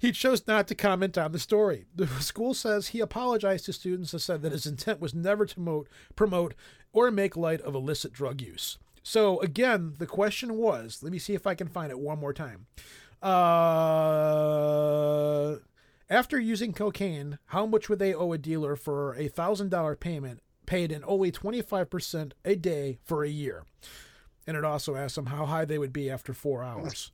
he 0.00 0.12
chose 0.12 0.46
not 0.46 0.68
to 0.68 0.74
comment 0.74 1.18
on 1.18 1.32
the 1.32 1.38
story. 1.38 1.84
The 1.94 2.06
school 2.06 2.54
says 2.54 2.88
he 2.88 3.00
apologized 3.00 3.66
to 3.66 3.72
students 3.72 4.12
and 4.12 4.22
said 4.22 4.42
that 4.42 4.52
his 4.52 4.66
intent 4.66 5.00
was 5.00 5.14
never 5.14 5.46
to 5.46 5.54
promote, 5.54 5.88
promote 6.16 6.54
or 6.92 7.10
make 7.10 7.36
light 7.36 7.60
of 7.62 7.74
illicit 7.74 8.12
drug 8.12 8.40
use. 8.40 8.78
So 9.02 9.40
again, 9.40 9.94
the 9.98 10.06
question 10.06 10.54
was, 10.56 11.00
let 11.02 11.12
me 11.12 11.18
see 11.18 11.34
if 11.34 11.46
I 11.46 11.54
can 11.54 11.68
find 11.68 11.90
it 11.90 11.98
one 11.98 12.18
more 12.18 12.32
time. 12.32 12.66
Uh, 14.20 14.36
after 16.08 16.38
using 16.40 16.72
cocaine, 16.72 17.38
how 17.46 17.66
much 17.66 17.88
would 17.88 17.98
they 17.98 18.14
owe 18.14 18.32
a 18.32 18.38
dealer 18.38 18.76
for 18.76 19.14
a 19.14 19.28
thousand 19.28 19.70
dollar 19.70 19.96
payment 19.96 20.40
paid 20.66 20.90
in 20.92 21.02
only 21.06 21.30
twenty 21.30 21.62
five 21.62 21.90
percent 21.90 22.34
a 22.44 22.54
day 22.56 22.98
for 23.04 23.24
a 23.24 23.28
year? 23.28 23.64
And 24.46 24.56
it 24.56 24.64
also 24.64 24.96
asked 24.96 25.16
them 25.16 25.26
how 25.26 25.46
high 25.46 25.64
they 25.64 25.78
would 25.78 25.92
be 25.92 26.10
after 26.10 26.32
four 26.32 26.64
hours. 26.64 27.12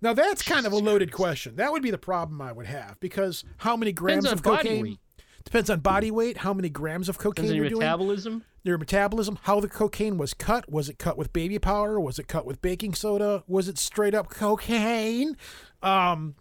Now 0.00 0.12
that's 0.14 0.42
kind 0.42 0.66
of 0.66 0.72
a 0.72 0.78
loaded 0.78 1.12
question. 1.12 1.56
That 1.56 1.72
would 1.72 1.82
be 1.82 1.90
the 1.90 1.98
problem 1.98 2.40
I 2.40 2.52
would 2.52 2.66
have 2.66 2.98
because 3.00 3.44
how 3.58 3.76
many 3.76 3.92
grams 3.92 4.24
of 4.32 4.42
cocaine? 4.42 4.98
Depends 5.44 5.70
on 5.70 5.80
body 5.80 6.10
weight. 6.10 6.38
How 6.38 6.52
many 6.54 6.68
grams 6.68 7.08
of 7.08 7.18
cocaine 7.18 7.44
Depends 7.46 7.56
you're 7.56 7.64
your 7.64 7.70
doing? 7.70 7.80
metabolism. 7.80 8.44
Your 8.64 8.78
metabolism. 8.78 9.38
How 9.42 9.60
the 9.60 9.68
cocaine 9.68 10.18
was 10.18 10.34
cut? 10.34 10.70
Was 10.70 10.88
it 10.88 10.98
cut 10.98 11.18
with 11.18 11.32
baby 11.32 11.58
powder? 11.58 11.98
Was 11.98 12.18
it 12.18 12.28
cut 12.28 12.46
with 12.46 12.62
baking 12.62 12.94
soda? 12.94 13.42
Was 13.48 13.68
it 13.68 13.78
straight 13.78 14.14
up 14.14 14.30
cocaine? 14.30 15.36
Um, 15.82 16.36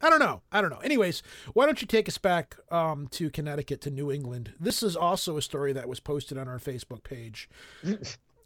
I 0.00 0.08
don't 0.10 0.20
know. 0.20 0.42
I 0.52 0.60
don't 0.60 0.70
know. 0.70 0.78
Anyways, 0.78 1.22
why 1.52 1.66
don't 1.66 1.80
you 1.80 1.86
take 1.86 2.08
us 2.08 2.18
back 2.18 2.56
um, 2.70 3.08
to 3.12 3.30
Connecticut 3.30 3.80
to 3.82 3.90
New 3.90 4.10
England? 4.10 4.52
This 4.58 4.82
is 4.82 4.96
also 4.96 5.36
a 5.36 5.42
story 5.42 5.72
that 5.72 5.88
was 5.88 6.00
posted 6.00 6.38
on 6.38 6.48
our 6.48 6.58
Facebook 6.58 7.02
page. 7.04 7.48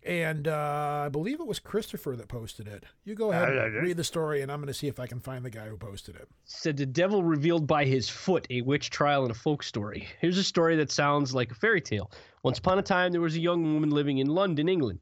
And 0.07 0.47
uh, 0.47 1.03
I 1.07 1.09
believe 1.09 1.41
it 1.41 1.47
was 1.47 1.59
Christopher 1.59 2.15
that 2.15 2.29
posted 2.29 2.69
it. 2.69 2.85
You 3.05 3.17
go 3.17 3.33
ahead 3.33 3.49
and 3.49 3.75
read 3.83 3.97
the 3.97 4.05
story, 4.05 4.43
and 4.43 4.53
I'm 4.53 4.61
going 4.61 4.69
to 4.69 4.75
see 4.75 4.87
if 4.87 5.01
I 5.01 5.07
can 5.09 5.19
find 5.19 5.45
the 5.45 5.51
guy 5.51 5.67
who 5.67 5.77
posted 5.77 6.15
it. 6.15 6.29
Said 6.45 6.77
the 6.77 6.87
devil 6.87 7.25
revealed 7.25 7.67
by 7.67 7.85
his 7.85 8.09
foot, 8.09 8.47
a 8.49 8.61
witch 8.61 8.91
trial 8.91 9.23
and 9.23 9.33
a 9.33 9.35
folk 9.35 9.65
story. 9.65 10.07
Here's 10.21 10.39
a 10.39 10.45
story 10.45 10.77
that 10.77 10.93
sounds 10.93 11.35
like 11.35 11.51
a 11.51 11.57
fairy 11.57 11.81
tale. 11.81 12.13
Once 12.45 12.59
upon 12.59 12.79
a 12.79 12.83
time, 12.83 13.11
there 13.11 13.21
was 13.21 13.35
a 13.35 13.41
young 13.41 13.75
woman 13.75 13.91
living 13.91 14.19
in 14.19 14.29
London, 14.29 14.69
England. 14.69 15.01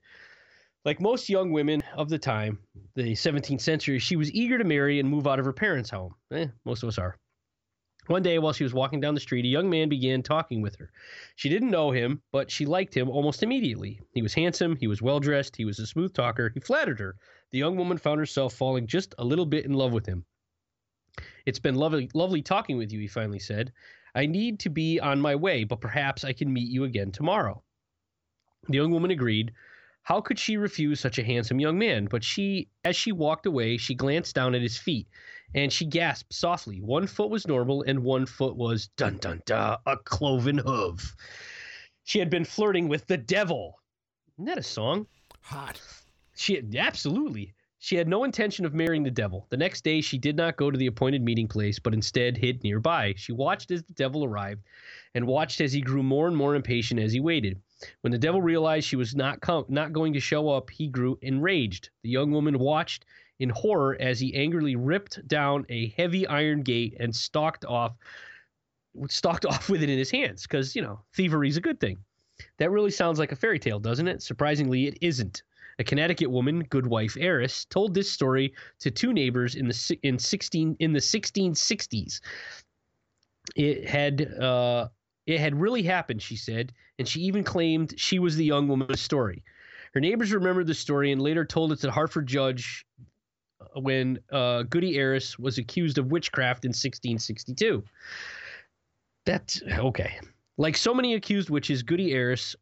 Like 0.86 1.02
most 1.02 1.28
young 1.28 1.52
women 1.52 1.82
of 1.94 2.08
the 2.08 2.18
time, 2.18 2.58
the 2.94 3.12
17th 3.12 3.60
century, 3.60 3.98
she 3.98 4.16
was 4.16 4.32
eager 4.32 4.56
to 4.56 4.64
marry 4.64 5.00
and 5.00 5.08
move 5.08 5.26
out 5.26 5.38
of 5.38 5.44
her 5.44 5.52
parents' 5.52 5.90
home. 5.90 6.14
Eh, 6.32 6.46
most 6.64 6.82
of 6.82 6.88
us 6.88 6.96
are. 6.96 7.16
One 8.06 8.22
day, 8.22 8.38
while 8.38 8.52
she 8.52 8.64
was 8.64 8.74
walking 8.74 9.00
down 9.00 9.14
the 9.14 9.20
street, 9.20 9.46
a 9.46 9.48
young 9.48 9.70
man 9.70 9.88
began 9.88 10.22
talking 10.22 10.60
with 10.60 10.76
her. 10.76 10.90
She 11.36 11.48
didn't 11.48 11.70
know 11.70 11.90
him, 11.90 12.20
but 12.32 12.50
she 12.50 12.66
liked 12.66 12.94
him 12.94 13.08
almost 13.08 13.42
immediately. 13.42 14.00
He 14.12 14.20
was 14.20 14.34
handsome, 14.34 14.76
he 14.76 14.86
was 14.86 15.00
well 15.00 15.20
dressed, 15.20 15.56
he 15.56 15.64
was 15.64 15.78
a 15.78 15.86
smooth 15.86 16.12
talker, 16.12 16.50
he 16.52 16.60
flattered 16.60 17.00
her. 17.00 17.16
The 17.50 17.58
young 17.58 17.76
woman 17.76 17.96
found 17.96 18.18
herself 18.18 18.52
falling 18.52 18.86
just 18.86 19.14
a 19.18 19.24
little 19.24 19.46
bit 19.46 19.64
in 19.64 19.72
love 19.72 19.92
with 19.92 20.04
him. 20.04 20.26
It's 21.46 21.58
been 21.58 21.76
lovely, 21.76 22.10
lovely 22.12 22.42
talking 22.42 22.76
with 22.76 22.92
you, 22.92 23.00
he 23.00 23.06
finally 23.06 23.38
said. 23.38 23.72
I 24.14 24.26
need 24.26 24.60
to 24.60 24.70
be 24.70 25.00
on 25.00 25.20
my 25.20 25.34
way, 25.34 25.64
but 25.64 25.80
perhaps 25.80 26.24
I 26.24 26.32
can 26.32 26.52
meet 26.52 26.68
you 26.68 26.84
again 26.84 27.10
tomorrow. 27.10 27.62
The 28.68 28.76
young 28.76 28.90
woman 28.90 29.10
agreed. 29.12 29.52
How 30.04 30.20
could 30.20 30.38
she 30.38 30.58
refuse 30.58 31.00
such 31.00 31.18
a 31.18 31.24
handsome 31.24 31.58
young 31.58 31.78
man? 31.78 32.08
But 32.10 32.22
she, 32.22 32.68
as 32.84 32.94
she 32.94 33.10
walked 33.10 33.46
away, 33.46 33.78
she 33.78 33.94
glanced 33.94 34.34
down 34.34 34.54
at 34.54 34.60
his 34.60 34.76
feet, 34.76 35.08
and 35.54 35.72
she 35.72 35.86
gasped 35.86 36.34
softly. 36.34 36.82
One 36.82 37.06
foot 37.06 37.30
was 37.30 37.46
normal, 37.46 37.82
and 37.82 38.04
one 38.04 38.26
foot 38.26 38.54
was 38.54 38.88
dun 38.98 39.16
dun 39.16 39.40
dun, 39.46 39.78
a 39.86 39.96
cloven 39.96 40.58
hoof. 40.58 41.16
She 42.04 42.18
had 42.18 42.28
been 42.28 42.44
flirting 42.44 42.86
with 42.86 43.06
the 43.06 43.16
devil. 43.16 43.80
Isn't 44.36 44.44
that 44.44 44.58
a 44.58 44.62
song? 44.62 45.06
Hot. 45.40 45.80
She 46.36 46.62
absolutely. 46.76 47.54
She 47.78 47.96
had 47.96 48.08
no 48.08 48.24
intention 48.24 48.66
of 48.66 48.74
marrying 48.74 49.04
the 49.04 49.10
devil. 49.10 49.46
The 49.48 49.56
next 49.56 49.84
day, 49.84 50.02
she 50.02 50.18
did 50.18 50.36
not 50.36 50.56
go 50.56 50.70
to 50.70 50.76
the 50.76 50.86
appointed 50.86 51.22
meeting 51.22 51.48
place, 51.48 51.78
but 51.78 51.94
instead 51.94 52.36
hid 52.36 52.62
nearby. 52.62 53.14
She 53.16 53.32
watched 53.32 53.70
as 53.70 53.82
the 53.84 53.92
devil 53.94 54.22
arrived 54.22 54.62
and 55.14 55.26
watched 55.26 55.62
as 55.62 55.72
he 55.72 55.80
grew 55.80 56.02
more 56.02 56.26
and 56.28 56.36
more 56.36 56.54
impatient 56.54 57.00
as 57.00 57.12
he 57.12 57.20
waited. 57.20 57.60
When 58.00 58.12
the 58.12 58.18
devil 58.18 58.42
realized 58.42 58.86
she 58.86 58.96
was 58.96 59.14
not 59.14 59.40
com- 59.40 59.66
not 59.68 59.92
going 59.92 60.12
to 60.14 60.20
show 60.20 60.48
up, 60.48 60.70
he 60.70 60.88
grew 60.88 61.18
enraged. 61.22 61.90
The 62.02 62.10
young 62.10 62.30
woman 62.30 62.58
watched 62.58 63.04
in 63.38 63.50
horror 63.50 63.96
as 64.00 64.20
he 64.20 64.34
angrily 64.34 64.76
ripped 64.76 65.26
down 65.26 65.66
a 65.68 65.88
heavy 65.96 66.26
iron 66.26 66.62
gate 66.62 66.96
and 67.00 67.14
stalked 67.14 67.64
off 67.64 67.96
stalked 69.08 69.44
off 69.50 69.68
with 69.68 69.82
it 69.82 69.90
in 69.90 69.98
his 69.98 70.10
hands 70.10 70.42
because, 70.42 70.76
you 70.76 70.82
know, 70.82 71.00
thievery 71.14 71.48
is 71.48 71.56
a 71.56 71.60
good 71.60 71.80
thing. 71.80 71.98
That 72.58 72.70
really 72.70 72.90
sounds 72.90 73.18
like 73.18 73.32
a 73.32 73.36
fairy 73.36 73.58
tale, 73.58 73.78
doesn't 73.78 74.08
it? 74.08 74.22
Surprisingly, 74.22 74.86
it 74.86 74.98
isn't. 75.00 75.42
A 75.78 75.84
Connecticut 75.84 76.30
woman, 76.30 76.60
good 76.64 76.86
wife 76.86 77.16
Ayres, 77.18 77.64
told 77.66 77.94
this 77.94 78.10
story 78.10 78.54
to 78.78 78.90
two 78.90 79.12
neighbors 79.12 79.56
in 79.56 79.66
the 79.66 79.98
in 80.02 80.18
16 80.18 80.76
in 80.78 80.92
the 80.92 81.00
1660s. 81.00 82.20
It 83.56 83.88
had 83.88 84.32
uh, 84.34 84.88
it 85.26 85.40
had 85.40 85.58
really 85.58 85.82
happened, 85.82 86.22
she 86.22 86.36
said, 86.36 86.72
and 86.98 87.08
she 87.08 87.20
even 87.20 87.44
claimed 87.44 87.94
she 87.96 88.18
was 88.18 88.36
the 88.36 88.44
young 88.44 88.68
woman's 88.68 89.00
story. 89.00 89.42
Her 89.94 90.00
neighbors 90.00 90.32
remembered 90.32 90.66
the 90.66 90.74
story 90.74 91.12
and 91.12 91.22
later 91.22 91.44
told 91.44 91.72
it 91.72 91.76
to 91.76 91.86
the 91.86 91.92
Hartford 91.92 92.26
judge 92.26 92.84
uh, 93.60 93.80
when 93.80 94.18
uh, 94.32 94.64
Goody 94.64 94.98
Ayres 94.98 95.38
was 95.38 95.58
accused 95.58 95.98
of 95.98 96.10
witchcraft 96.10 96.64
in 96.64 96.70
1662. 96.70 97.82
That's 99.24 99.62
okay. 99.62 100.18
Like 100.58 100.76
so 100.76 100.92
many 100.92 101.14
accused 101.14 101.48
witches, 101.48 101.82
Goody 101.82 102.12
Ayres 102.12 102.54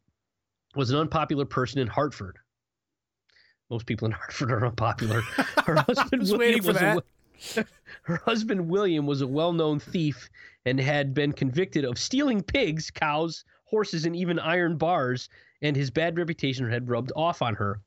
was 0.75 0.91
an 0.91 0.99
unpopular 0.99 1.45
person 1.45 1.81
in 1.81 1.89
Hartford. 1.89 2.39
Most 3.71 3.87
people 3.87 4.07
in 4.07 4.13
Hartford 4.13 4.53
are 4.53 4.67
unpopular. 4.67 5.21
Her 5.65 5.77
husband 5.77 6.21
was 6.21 6.31
William 6.31 6.39
waiting 6.39 6.63
for 6.63 6.69
was 6.69 6.79
that. 6.79 6.99
a 6.99 7.03
her 8.03 8.17
husband 8.17 8.69
William 8.69 9.07
was 9.07 9.21
a 9.21 9.27
well-known 9.27 9.79
thief 9.79 10.29
and 10.65 10.79
had 10.81 11.15
been 11.15 11.33
convicted 11.33 11.85
of 11.85 11.99
stealing 11.99 12.43
pigs, 12.43 12.91
cows, 12.91 13.45
horses, 13.65 14.05
and 14.05 14.15
even 14.15 14.39
iron 14.39 14.77
bars, 14.77 15.29
and 15.61 15.77
his 15.77 15.91
bad 15.91 16.19
reputation 16.19 16.71
had 16.71 16.89
rubbed 16.89 17.13
off 17.17 17.43
on 17.43 17.55
her. 17.55 17.81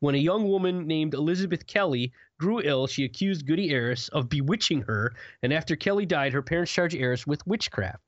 When 0.00 0.14
a 0.14 0.18
young 0.18 0.48
woman 0.48 0.86
named 0.86 1.14
Elizabeth 1.14 1.66
Kelly 1.66 2.12
grew 2.38 2.60
ill, 2.62 2.86
she 2.86 3.04
accused 3.04 3.46
Goody 3.46 3.70
Ayres 3.70 4.08
of 4.10 4.28
bewitching 4.28 4.82
her, 4.82 5.12
and 5.42 5.52
after 5.52 5.74
Kelly 5.74 6.06
died, 6.06 6.32
her 6.32 6.42
parents 6.42 6.72
charged 6.72 6.94
Ayres 6.94 7.26
with 7.26 7.46
witchcraft. 7.46 8.02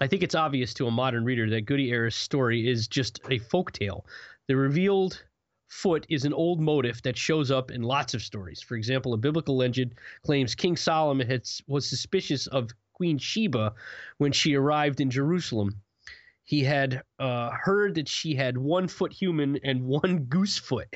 I 0.00 0.06
think 0.06 0.22
it's 0.22 0.34
obvious 0.34 0.74
to 0.74 0.86
a 0.86 0.90
modern 0.90 1.24
reader 1.24 1.48
that 1.50 1.66
Goody 1.66 1.92
Ayres' 1.92 2.16
story 2.16 2.66
is 2.66 2.88
just 2.88 3.20
a 3.30 3.38
folk 3.38 3.72
tale. 3.72 4.04
The 4.48 4.56
revealed 4.56 5.22
foot 5.72 6.04
is 6.10 6.26
an 6.26 6.34
old 6.34 6.60
motif 6.60 7.00
that 7.00 7.16
shows 7.16 7.50
up 7.50 7.70
in 7.70 7.80
lots 7.80 8.12
of 8.12 8.22
stories. 8.22 8.60
For 8.60 8.76
example, 8.76 9.14
a 9.14 9.16
biblical 9.16 9.56
legend 9.56 9.94
claims 10.22 10.54
King 10.54 10.76
Solomon 10.76 11.26
had, 11.26 11.48
was 11.66 11.88
suspicious 11.88 12.46
of 12.46 12.70
Queen 12.92 13.16
Sheba 13.16 13.72
when 14.18 14.32
she 14.32 14.54
arrived 14.54 15.00
in 15.00 15.10
Jerusalem. 15.10 15.80
He 16.44 16.62
had 16.62 17.02
uh, 17.18 17.50
heard 17.52 17.94
that 17.94 18.06
she 18.06 18.34
had 18.34 18.58
one 18.58 18.86
foot 18.86 19.14
human 19.14 19.58
and 19.64 19.82
one 19.86 20.24
goose 20.24 20.58
foot, 20.58 20.94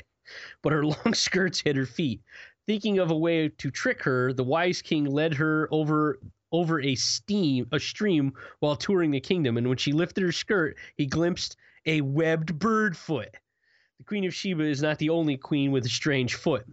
but 0.61 0.73
her 0.73 0.85
long 0.85 1.13
skirts 1.13 1.59
hid 1.59 1.75
her 1.75 1.87
feet. 1.87 2.21
Thinking 2.67 2.99
of 2.99 3.09
a 3.09 3.17
way 3.17 3.49
to 3.49 3.71
trick 3.71 4.03
her, 4.03 4.31
the 4.31 4.43
wise 4.43 4.83
king 4.83 5.05
led 5.05 5.33
her 5.33 5.67
over 5.71 6.19
over 6.51 6.79
a 6.79 6.95
steam 6.95 7.67
a 7.71 7.79
stream 7.79 8.31
while 8.59 8.75
touring 8.75 9.09
the 9.09 9.19
kingdom, 9.19 9.57
and 9.57 9.67
when 9.67 9.77
she 9.77 9.91
lifted 9.91 10.21
her 10.21 10.31
skirt, 10.31 10.77
he 10.95 11.07
glimpsed 11.07 11.57
a 11.85 12.01
webbed 12.01 12.59
bird 12.59 12.95
foot. 12.95 13.35
The 13.99 14.03
Queen 14.03 14.25
of 14.25 14.33
Sheba 14.33 14.63
is 14.63 14.81
not 14.81 14.99
the 14.99 15.09
only 15.09 15.37
queen 15.37 15.71
with 15.71 15.85
a 15.85 15.89
strange 15.89 16.35
foot. 16.35 16.65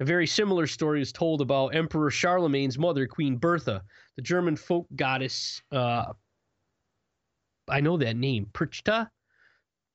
A 0.00 0.04
very 0.04 0.26
similar 0.26 0.66
story 0.66 1.00
is 1.00 1.12
told 1.12 1.40
about 1.40 1.74
Emperor 1.74 2.10
Charlemagne's 2.10 2.78
mother, 2.78 3.06
Queen 3.06 3.36
Bertha, 3.36 3.82
the 4.16 4.22
German 4.22 4.56
folk 4.56 4.86
goddess. 4.96 5.62
Uh, 5.70 6.12
I 7.68 7.80
know 7.80 7.96
that 7.96 8.16
name, 8.16 8.46
Perchta, 8.52 9.08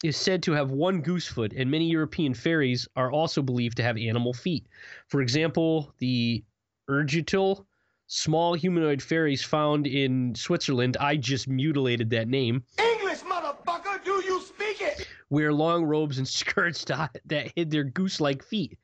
is 0.04 0.16
said 0.16 0.44
to 0.44 0.54
have 0.54 0.72
one 0.72 1.02
goose 1.02 1.28
foot, 1.28 1.54
and 1.54 1.70
many 1.70 1.90
European 1.90 2.34
fairies 2.34 2.88
are 2.96 3.12
also 3.12 3.42
believed 3.42 3.78
to 3.78 3.84
have 3.84 3.98
animal 3.98 4.34
feet. 4.34 4.66
For 5.08 5.22
example, 5.22 5.94
the 5.98 6.44
Urgital, 6.90 7.66
small 8.08 8.54
humanoid 8.54 9.02
fairies 9.02 9.44
found 9.44 9.86
in 9.88 10.34
Switzerland. 10.36 10.96
I 11.00 11.18
just 11.18 11.48
mutilated 11.48 12.10
that 12.12 12.28
name. 12.28 12.64
English, 12.80 13.20
motherfucker, 13.20 14.04
do 14.06 14.24
you 14.24 14.42
speak 14.42 14.82
it? 14.82 15.08
Wear 15.30 15.54
long 15.54 15.86
robes 15.86 16.18
and 16.18 16.28
skirts 16.40 16.84
that, 16.86 17.18
that 17.26 17.52
hid 17.56 17.72
their 17.72 17.84
goose 17.84 18.22
like 18.22 18.44
feet, 18.44 18.78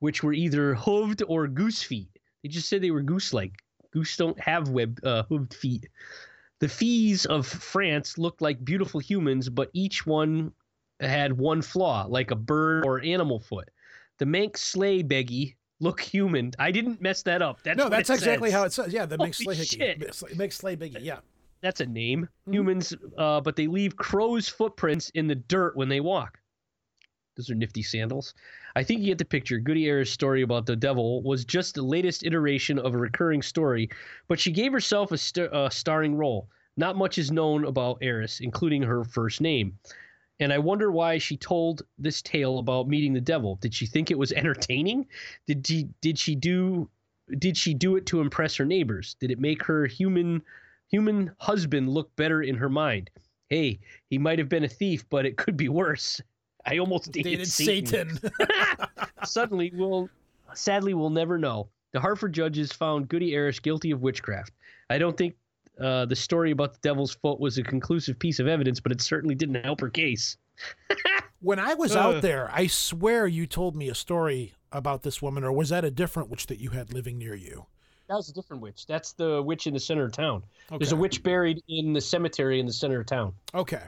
which 0.00 0.22
were 0.22 0.32
either 0.32 0.74
hooved 0.74 1.22
or 1.26 1.46
goose 1.46 1.82
feet. 1.82 2.08
They 2.42 2.48
just 2.48 2.68
said 2.68 2.82
they 2.82 2.90
were 2.90 3.02
goose 3.02 3.32
like. 3.32 3.52
Goose 3.92 4.16
don't 4.16 4.38
have 4.40 4.70
web 4.70 4.98
uh, 5.04 5.22
hooved 5.30 5.54
feet. 5.54 5.86
The 6.58 6.68
fees 6.68 7.26
of 7.26 7.46
France 7.46 8.18
looked 8.18 8.42
like 8.42 8.64
beautiful 8.64 8.98
humans, 8.98 9.48
but 9.48 9.70
each 9.72 10.04
one 10.04 10.52
had 10.98 11.38
one 11.38 11.62
flaw, 11.62 12.06
like 12.08 12.32
a 12.32 12.36
bird 12.36 12.84
or 12.86 13.00
animal 13.02 13.38
foot. 13.38 13.68
The 14.18 14.26
Manx 14.26 14.62
sleigh 14.62 15.02
beggy 15.02 15.54
look 15.80 16.00
human. 16.00 16.52
I 16.58 16.70
didn't 16.70 17.00
mess 17.00 17.22
that 17.22 17.42
up. 17.42 17.62
That's 17.62 17.78
no, 17.78 17.88
that's 17.88 18.10
exactly 18.10 18.50
says. 18.50 18.54
how 18.58 18.64
it 18.64 18.72
says. 18.72 18.92
Yeah, 18.92 19.06
the 19.06 19.16
Holy 19.16 19.32
sleigh 19.32 19.56
shit. 19.56 20.02
hickey. 20.02 20.34
Makes 20.36 20.56
sleigh 20.56 20.76
biggie. 20.76 20.98
Yeah. 21.04 21.18
That's 21.64 21.80
a 21.80 21.86
name. 21.86 22.28
Humans, 22.50 22.94
uh, 23.16 23.40
but 23.40 23.56
they 23.56 23.68
leave 23.68 23.96
crows' 23.96 24.50
footprints 24.50 25.08
in 25.14 25.28
the 25.28 25.34
dirt 25.34 25.74
when 25.78 25.88
they 25.88 26.00
walk. 26.00 26.38
Those 27.36 27.48
are 27.48 27.54
nifty 27.54 27.82
sandals. 27.82 28.34
I 28.76 28.84
think 28.84 29.00
you 29.00 29.06
get 29.06 29.16
the 29.16 29.24
picture. 29.24 29.58
Goody 29.58 29.86
Ayres' 29.88 30.12
story 30.12 30.42
about 30.42 30.66
the 30.66 30.76
devil 30.76 31.22
was 31.22 31.46
just 31.46 31.74
the 31.74 31.82
latest 31.82 32.22
iteration 32.22 32.78
of 32.78 32.92
a 32.92 32.98
recurring 32.98 33.40
story, 33.40 33.88
but 34.28 34.38
she 34.38 34.52
gave 34.52 34.72
herself 34.72 35.10
a, 35.10 35.16
st- 35.16 35.48
a 35.54 35.70
starring 35.70 36.14
role. 36.16 36.50
Not 36.76 36.98
much 36.98 37.16
is 37.16 37.32
known 37.32 37.64
about 37.64 38.02
Ayres, 38.02 38.40
including 38.40 38.82
her 38.82 39.02
first 39.02 39.40
name. 39.40 39.78
And 40.40 40.52
I 40.52 40.58
wonder 40.58 40.92
why 40.92 41.16
she 41.16 41.38
told 41.38 41.80
this 41.96 42.20
tale 42.20 42.58
about 42.58 42.88
meeting 42.88 43.14
the 43.14 43.22
devil. 43.22 43.56
Did 43.56 43.72
she 43.72 43.86
think 43.86 44.10
it 44.10 44.18
was 44.18 44.32
entertaining? 44.36 45.06
Did 45.46 45.66
she 45.66 45.88
did 46.02 46.18
she 46.18 46.34
do 46.34 46.90
did 47.38 47.56
she 47.56 47.72
do 47.72 47.96
it 47.96 48.04
to 48.04 48.20
impress 48.20 48.54
her 48.56 48.66
neighbors? 48.66 49.16
Did 49.18 49.30
it 49.30 49.38
make 49.38 49.62
her 49.62 49.86
human 49.86 50.42
human 50.94 51.32
husband 51.40 51.88
look 51.88 52.14
better 52.14 52.42
in 52.42 52.54
her 52.54 52.68
mind? 52.68 53.10
Hey, 53.48 53.80
he 54.10 54.16
might 54.18 54.38
have 54.38 54.48
been 54.48 54.62
a 54.64 54.68
thief, 54.68 55.04
but 55.10 55.26
it 55.26 55.36
could 55.36 55.56
be 55.56 55.68
worse. 55.68 56.20
I 56.66 56.78
almost 56.78 57.10
dated, 57.12 57.30
Dated 57.32 57.48
Satan. 57.48 58.16
Satan. 58.16 58.30
Suddenly, 59.24 59.72
we'll 59.74 60.08
sadly 60.54 60.94
we'll 60.94 61.10
never 61.10 61.36
know. 61.36 61.68
The 61.92 62.00
Hartford 62.00 62.32
judges 62.32 62.72
found 62.72 63.08
Goody 63.08 63.34
Ayres 63.34 63.58
guilty 63.60 63.90
of 63.90 64.00
witchcraft. 64.02 64.52
I 64.88 64.98
don't 64.98 65.16
think 65.16 65.34
uh, 65.80 66.06
the 66.06 66.16
story 66.16 66.52
about 66.52 66.72
the 66.74 66.78
devil's 66.82 67.14
foot 67.14 67.38
was 67.40 67.58
a 67.58 67.62
conclusive 67.62 68.18
piece 68.18 68.38
of 68.38 68.46
evidence, 68.46 68.80
but 68.80 68.92
it 68.92 69.00
certainly 69.00 69.34
didn't 69.34 69.62
help 69.64 69.80
her 69.80 69.90
case. 69.90 70.36
When 71.40 71.58
I 71.58 71.74
was 71.74 71.94
Uh. 71.96 72.00
out 72.00 72.22
there, 72.22 72.48
I 72.52 72.66
swear 72.68 73.26
you 73.26 73.46
told 73.46 73.74
me 73.76 73.88
a 73.88 73.94
story 73.94 74.54
about 74.72 75.02
this 75.02 75.20
woman, 75.20 75.44
or 75.44 75.52
was 75.52 75.68
that 75.68 75.84
a 75.84 75.90
different 75.90 76.30
witch 76.30 76.46
that 76.46 76.58
you 76.60 76.70
had 76.70 76.92
living 76.94 77.18
near 77.18 77.34
you? 77.34 77.66
That 78.08 78.16
was 78.16 78.28
a 78.28 78.34
different 78.34 78.62
witch. 78.62 78.86
That's 78.86 79.12
the 79.12 79.42
witch 79.42 79.66
in 79.66 79.74
the 79.74 79.80
center 79.80 80.04
of 80.04 80.12
town. 80.12 80.42
There's 80.70 80.92
a 80.92 80.96
witch 80.96 81.22
buried 81.22 81.62
in 81.68 81.92
the 81.92 82.00
cemetery 82.00 82.60
in 82.60 82.66
the 82.66 82.72
center 82.72 83.00
of 83.00 83.06
town. 83.06 83.32
Okay. 83.54 83.82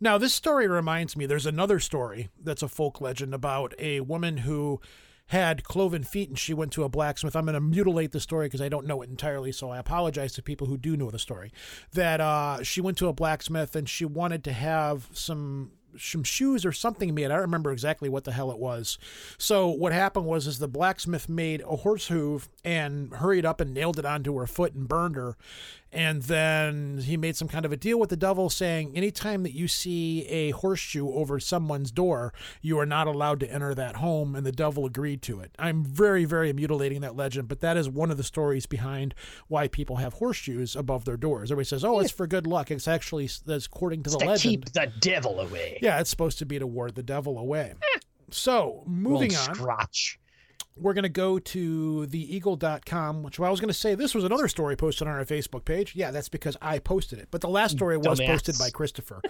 Now, 0.00 0.18
this 0.18 0.34
story 0.34 0.66
reminds 0.66 1.16
me 1.16 1.26
there's 1.26 1.46
another 1.46 1.78
story 1.78 2.30
that's 2.42 2.62
a 2.62 2.68
folk 2.68 3.00
legend 3.00 3.34
about 3.34 3.72
a 3.78 4.00
woman 4.00 4.38
who 4.38 4.80
had 5.26 5.64
cloven 5.64 6.02
feet 6.02 6.28
and 6.28 6.38
she 6.38 6.52
went 6.52 6.72
to 6.72 6.84
a 6.84 6.88
blacksmith. 6.88 7.36
I'm 7.36 7.44
going 7.44 7.54
to 7.54 7.60
mutilate 7.60 8.12
the 8.12 8.20
story 8.20 8.46
because 8.46 8.60
I 8.60 8.68
don't 8.68 8.86
know 8.86 9.00
it 9.02 9.08
entirely, 9.08 9.52
so 9.52 9.70
I 9.70 9.78
apologize 9.78 10.32
to 10.34 10.42
people 10.42 10.66
who 10.66 10.76
do 10.76 10.96
know 10.96 11.10
the 11.10 11.18
story. 11.18 11.52
That 11.92 12.20
uh, 12.20 12.62
she 12.62 12.80
went 12.80 12.98
to 12.98 13.08
a 13.08 13.12
blacksmith 13.12 13.76
and 13.76 13.88
she 13.88 14.04
wanted 14.04 14.44
to 14.44 14.52
have 14.52 15.08
some 15.12 15.70
some 15.98 16.24
shoes 16.24 16.64
or 16.64 16.72
something 16.72 17.14
made. 17.14 17.26
I 17.26 17.28
don't 17.28 17.40
remember 17.40 17.72
exactly 17.72 18.08
what 18.08 18.24
the 18.24 18.32
hell 18.32 18.50
it 18.50 18.58
was. 18.58 18.98
So 19.38 19.68
what 19.68 19.92
happened 19.92 20.26
was 20.26 20.46
is 20.46 20.58
the 20.58 20.68
blacksmith 20.68 21.28
made 21.28 21.62
a 21.62 21.76
horse 21.76 22.08
hoof 22.08 22.48
and 22.64 23.12
hurried 23.14 23.44
up 23.44 23.60
and 23.60 23.74
nailed 23.74 23.98
it 23.98 24.04
onto 24.04 24.36
her 24.38 24.46
foot 24.46 24.74
and 24.74 24.88
burned 24.88 25.16
her. 25.16 25.36
And 25.94 26.22
then 26.22 27.02
he 27.04 27.18
made 27.18 27.36
some 27.36 27.48
kind 27.48 27.66
of 27.66 27.72
a 27.72 27.76
deal 27.76 28.00
with 28.00 28.08
the 28.08 28.16
devil 28.16 28.48
saying 28.48 28.96
anytime 28.96 29.42
that 29.42 29.52
you 29.52 29.68
see 29.68 30.26
a 30.26 30.50
horseshoe 30.52 31.12
over 31.12 31.38
someone's 31.38 31.90
door, 31.90 32.32
you 32.62 32.78
are 32.78 32.86
not 32.86 33.06
allowed 33.06 33.40
to 33.40 33.52
enter 33.52 33.74
that 33.74 33.96
home. 33.96 34.34
And 34.34 34.46
the 34.46 34.52
devil 34.52 34.86
agreed 34.86 35.20
to 35.22 35.40
it. 35.40 35.54
I'm 35.58 35.84
very, 35.84 36.24
very 36.24 36.50
mutilating 36.54 37.02
that 37.02 37.14
legend, 37.14 37.48
but 37.48 37.60
that 37.60 37.76
is 37.76 37.90
one 37.90 38.10
of 38.10 38.16
the 38.16 38.24
stories 38.24 38.64
behind 38.64 39.14
why 39.48 39.68
people 39.68 39.96
have 39.96 40.14
horseshoes 40.14 40.74
above 40.74 41.04
their 41.04 41.18
doors. 41.18 41.50
Everybody 41.50 41.66
says, 41.66 41.84
oh, 41.84 42.00
it's 42.00 42.10
for 42.10 42.26
good 42.26 42.46
luck. 42.46 42.70
It's 42.70 42.88
actually, 42.88 43.28
that's 43.44 43.66
according 43.66 44.04
to 44.04 44.10
the 44.10 44.18
legend. 44.18 44.38
To 44.38 44.48
keep 44.48 44.72
the 44.72 44.90
devil 44.98 45.40
away. 45.40 45.78
Yeah, 45.82 45.98
it's 45.98 46.10
supposed 46.10 46.38
to 46.38 46.46
be 46.46 46.60
to 46.60 46.66
ward 46.66 46.94
the 46.94 47.02
devil 47.02 47.36
away. 47.38 47.74
Hmm. 47.82 47.98
So, 48.30 48.84
moving 48.86 49.34
on, 49.34 49.54
Scrotch. 49.56 50.20
We're 50.76 50.94
going 50.94 51.02
to 51.02 51.08
go 51.08 51.38
to 51.38 52.06
theeagle.com, 52.10 53.22
which 53.22 53.38
I 53.38 53.50
was 53.50 53.60
going 53.60 53.68
to 53.68 53.74
say 53.74 53.94
this 53.94 54.14
was 54.14 54.24
another 54.24 54.48
story 54.48 54.76
posted 54.76 55.06
on 55.06 55.14
our 55.14 55.24
Facebook 55.24 55.64
page. 55.64 55.94
Yeah, 55.94 56.10
that's 56.10 56.28
because 56.28 56.56
I 56.62 56.78
posted 56.78 57.18
it. 57.18 57.28
But 57.30 57.40
the 57.40 57.48
last 57.48 57.72
story 57.72 57.96
was 57.98 58.20
Dumbass. 58.20 58.26
posted 58.26 58.58
by 58.58 58.70
Christopher, 58.70 59.20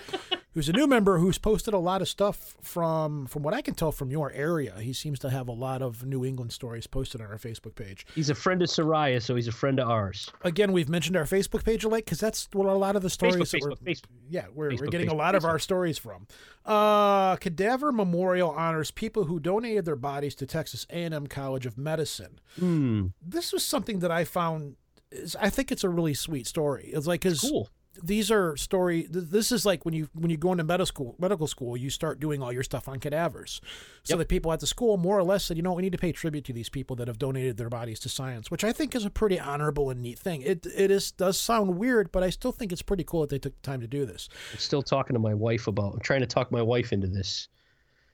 who's 0.54 0.68
a 0.68 0.72
new 0.72 0.86
member 0.86 1.18
who's 1.18 1.38
posted 1.38 1.74
a 1.74 1.78
lot 1.78 2.00
of 2.00 2.08
stuff 2.08 2.56
from 2.62 3.26
from 3.26 3.42
what 3.42 3.54
I 3.54 3.62
can 3.62 3.74
tell 3.74 3.92
from 3.92 4.10
your 4.10 4.30
area. 4.32 4.74
He 4.78 4.92
seems 4.92 5.18
to 5.20 5.30
have 5.30 5.48
a 5.48 5.52
lot 5.52 5.82
of 5.82 6.04
New 6.04 6.24
England 6.24 6.52
stories 6.52 6.86
posted 6.86 7.20
on 7.20 7.26
our 7.26 7.38
Facebook 7.38 7.74
page. 7.74 8.06
He's 8.14 8.30
a 8.30 8.34
friend 8.34 8.62
of 8.62 8.68
Soraya, 8.68 9.20
so 9.20 9.34
he's 9.34 9.48
a 9.48 9.52
friend 9.52 9.80
of 9.80 9.88
ours. 9.88 10.30
Again, 10.42 10.72
we've 10.72 10.88
mentioned 10.88 11.16
our 11.16 11.24
Facebook 11.24 11.64
page 11.64 11.84
a 11.84 11.88
lot 11.88 11.96
because 11.96 12.20
that's 12.20 12.48
what 12.52 12.66
a 12.66 12.74
lot 12.74 12.96
of 12.96 13.02
the 13.02 13.10
stories 13.10 13.36
Facebook, 13.36 13.50
that 13.50 13.62
we're, 13.62 13.70
Facebook, 13.70 13.96
Facebook. 13.96 14.04
yeah, 14.30 14.44
we're, 14.54 14.66
we're 14.66 14.70
Facebook, 14.76 14.90
getting 14.90 15.08
a 15.08 15.12
Facebook, 15.12 15.18
lot 15.18 15.34
of 15.34 15.44
our 15.44 15.58
stories 15.58 15.98
from. 15.98 16.26
Uh, 16.64 17.36
Cadaver 17.36 17.90
Memorial 17.92 18.50
honors 18.50 18.90
people 18.90 19.24
who 19.24 19.40
donated 19.40 19.84
their 19.84 19.96
bodies 19.96 20.34
to 20.36 20.46
Texas 20.46 20.86
A&M 20.90 21.26
College 21.26 21.66
of 21.66 21.76
Medicine. 21.76 22.38
Hmm. 22.58 23.08
This 23.20 23.52
was 23.52 23.64
something 23.64 23.98
that 23.98 24.10
I 24.10 24.24
found 24.24 24.76
is 25.10 25.36
I 25.36 25.50
think 25.50 25.72
it's 25.72 25.84
a 25.84 25.88
really 25.88 26.14
sweet 26.14 26.46
story. 26.46 26.90
It's 26.94 27.06
like 27.06 27.20
cuz 27.22 27.40
Cool. 27.40 27.68
These 28.02 28.30
are 28.30 28.56
story 28.56 29.02
th- 29.02 29.26
this 29.30 29.52
is 29.52 29.66
like 29.66 29.84
when 29.84 29.92
you 29.92 30.08
when 30.14 30.30
you 30.30 30.36
go 30.36 30.50
into 30.52 30.64
medical 30.64 30.86
school 30.86 31.14
medical 31.18 31.46
school 31.46 31.76
you 31.76 31.90
start 31.90 32.18
doing 32.20 32.42
all 32.42 32.52
your 32.52 32.62
stuff 32.62 32.88
on 32.88 32.98
cadavers 32.98 33.60
so 34.02 34.14
Yep. 34.14 34.18
the 34.20 34.24
people 34.26 34.52
at 34.52 34.60
the 34.60 34.66
school 34.66 34.96
more 34.96 35.18
or 35.18 35.22
less 35.22 35.44
said 35.44 35.56
you 35.58 35.62
know 35.62 35.74
we 35.74 35.82
need 35.82 35.92
to 35.92 35.98
pay 35.98 36.10
tribute 36.12 36.44
to 36.46 36.52
these 36.54 36.68
people 36.70 36.96
that 36.96 37.06
have 37.08 37.18
donated 37.18 37.58
their 37.58 37.68
bodies 37.68 38.00
to 38.00 38.08
science 38.08 38.50
which 38.50 38.64
i 38.64 38.72
think 38.72 38.94
is 38.94 39.04
a 39.04 39.10
pretty 39.10 39.38
honorable 39.38 39.90
and 39.90 40.00
neat 40.00 40.18
thing 40.18 40.40
it 40.42 40.64
it 40.74 40.90
is 40.90 41.12
does 41.12 41.38
sound 41.38 41.76
weird 41.76 42.10
but 42.12 42.22
i 42.22 42.30
still 42.30 42.52
think 42.52 42.72
it's 42.72 42.80
pretty 42.82 43.04
cool 43.04 43.20
that 43.20 43.30
they 43.30 43.38
took 43.38 43.54
the 43.54 43.62
time 43.62 43.80
to 43.80 43.86
do 43.86 44.06
this 44.06 44.28
I'm 44.52 44.58
still 44.58 44.82
talking 44.82 45.12
to 45.14 45.20
my 45.20 45.34
wife 45.34 45.66
about. 45.66 45.92
I'm 45.94 46.00
trying 46.00 46.20
to 46.20 46.26
talk 46.26 46.50
my 46.50 46.62
wife 46.62 46.92
into 46.92 47.06
this. 47.08 47.48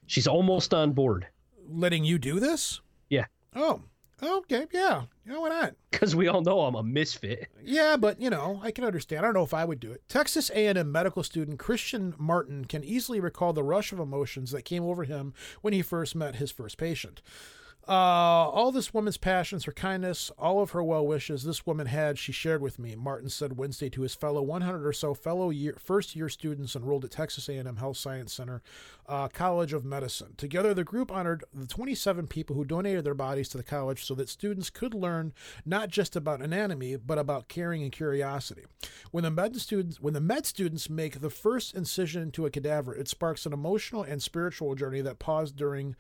She's 0.07 0.26
almost 0.26 0.74
on 0.74 0.93
board 0.93 1.26
letting 1.70 2.03
you 2.05 2.18
do 2.18 2.41
this 2.41 2.81
Yeah. 3.11 3.26
oh 3.55 3.83
okay 4.22 4.66
yeah 4.72 5.02
you 5.24 5.32
know 5.32 5.40
why 5.40 5.48
not 5.48 5.74
because 5.98 6.14
we 6.14 6.28
all 6.28 6.42
know 6.42 6.60
I'm 6.60 6.76
a 6.76 6.82
misfit. 6.82 7.48
Yeah, 7.64 7.96
but 7.96 8.20
you 8.20 8.30
know, 8.30 8.60
I 8.62 8.70
can 8.70 8.84
understand. 8.84 9.20
I 9.20 9.24
don't 9.24 9.34
know 9.34 9.42
if 9.42 9.52
I 9.52 9.64
would 9.64 9.80
do 9.80 9.90
it. 9.90 10.02
Texas 10.08 10.48
A&M 10.54 10.92
medical 10.92 11.24
student 11.24 11.58
Christian 11.58 12.14
Martin 12.18 12.66
can 12.66 12.84
easily 12.84 13.18
recall 13.18 13.52
the 13.52 13.64
rush 13.64 13.90
of 13.90 13.98
emotions 13.98 14.52
that 14.52 14.62
came 14.62 14.84
over 14.84 15.02
him 15.02 15.34
when 15.60 15.72
he 15.72 15.82
first 15.82 16.14
met 16.14 16.36
his 16.36 16.52
first 16.52 16.78
patient. 16.78 17.20
Uh, 17.89 18.51
all 18.51 18.70
this 18.70 18.93
woman's 18.93 19.16
passions, 19.16 19.64
her 19.64 19.72
kindness, 19.72 20.30
all 20.39 20.61
of 20.61 20.72
her 20.72 20.82
well 20.82 21.07
wishes 21.07 21.43
this 21.43 21.66
woman 21.66 21.86
had, 21.86 22.18
she 22.18 22.32
shared 22.32 22.61
with 22.61 22.78
me. 22.78 22.95
Martin 22.95 23.30
said 23.30 23.57
Wednesday 23.57 23.89
to 23.89 24.03
his 24.03 24.14
fellow 24.14 24.43
100 24.43 24.86
or 24.86 24.93
so 24.93 25.14
fellow 25.14 25.49
year, 25.49 25.74
first 25.78 26.14
year 26.14 26.28
students 26.28 26.76
enrolled 26.76 27.07
at 27.07 27.11
Texas 27.11 27.49
A&M 27.49 27.76
Health 27.76 27.97
Science 27.97 28.34
Center 28.34 28.61
uh, 29.09 29.28
College 29.28 29.72
of 29.72 29.86
Medicine. 29.86 30.34
Together, 30.36 30.74
the 30.74 30.84
group 30.84 31.11
honored 31.11 31.45
the 31.55 31.66
27 31.66 32.26
people 32.26 32.55
who 32.55 32.64
donated 32.66 33.05
their 33.05 33.14
bodies 33.14 33.49
to 33.49 33.57
the 33.57 33.62
college 33.62 34.05
so 34.05 34.14
that 34.14 34.28
students 34.28 34.68
could 34.68 34.93
learn 34.93 35.32
not 35.64 35.89
just 35.89 36.14
about 36.14 36.43
anatomy 36.43 36.97
but 36.97 37.16
about 37.16 37.49
caring 37.49 37.82
and 37.82 37.93
curiosity. 37.93 38.64
When 39.12 39.24
the 39.24 39.30
med 39.30 39.57
students, 39.57 39.99
when 39.99 40.12
the 40.12 40.20
med 40.20 40.45
students 40.45 40.91
make 40.91 41.22
the 41.22 41.30
first 41.30 41.74
incision 41.74 42.20
into 42.20 42.45
a 42.45 42.51
cadaver, 42.51 42.95
it 42.95 43.09
sparks 43.09 43.47
an 43.47 43.55
emotional 43.55 44.03
and 44.03 44.22
spiritual 44.22 44.74
journey 44.74 45.01
that 45.01 45.18
paused 45.18 45.57
during 45.57 45.97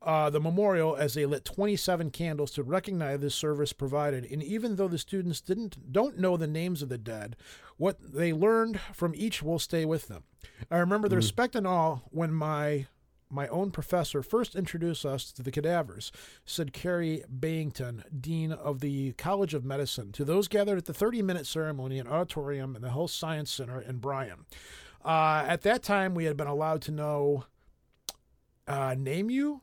uh, 0.00 0.30
the 0.30 0.40
memorial 0.40 0.94
as 0.94 1.14
they 1.14 1.26
lit 1.26 1.44
27 1.44 2.10
candles 2.10 2.52
to 2.52 2.62
recognize 2.62 3.20
the 3.20 3.30
service 3.30 3.72
provided. 3.72 4.24
And 4.30 4.42
even 4.42 4.76
though 4.76 4.88
the 4.88 4.98
students 4.98 5.40
didn't 5.40 5.92
don't 5.92 6.18
know 6.18 6.36
the 6.36 6.46
names 6.46 6.82
of 6.82 6.88
the 6.88 6.98
dead, 6.98 7.36
what 7.76 7.96
they 8.00 8.32
learned 8.32 8.80
from 8.92 9.14
each 9.16 9.42
will 9.42 9.58
stay 9.58 9.84
with 9.84 10.08
them. 10.08 10.24
I 10.70 10.78
remember 10.78 11.08
the 11.08 11.16
respect 11.16 11.56
and 11.56 11.66
awe 11.66 11.98
when 12.10 12.32
my 12.32 12.86
my 13.30 13.46
own 13.48 13.70
professor 13.70 14.22
first 14.22 14.54
introduced 14.56 15.04
us 15.04 15.30
to 15.32 15.42
the 15.42 15.50
cadavers, 15.50 16.10
said 16.46 16.72
Carrie 16.72 17.22
Byington, 17.28 18.02
Dean 18.18 18.52
of 18.52 18.80
the 18.80 19.12
College 19.12 19.52
of 19.52 19.66
Medicine, 19.66 20.12
to 20.12 20.24
those 20.24 20.48
gathered 20.48 20.78
at 20.78 20.86
the 20.86 20.94
30 20.94 21.22
minute 21.22 21.46
ceremony 21.46 21.98
in 21.98 22.06
auditorium 22.06 22.74
in 22.74 22.82
the 22.82 22.90
Health 22.90 23.10
Science 23.10 23.50
Center 23.50 23.80
in 23.80 23.98
Bryan. 23.98 24.46
Uh, 25.04 25.44
at 25.46 25.62
that 25.62 25.82
time, 25.82 26.14
we 26.14 26.24
had 26.24 26.36
been 26.36 26.46
allowed 26.46 26.82
to 26.82 26.90
know 26.90 27.44
uh, 28.66 28.94
name 28.98 29.30
you 29.30 29.62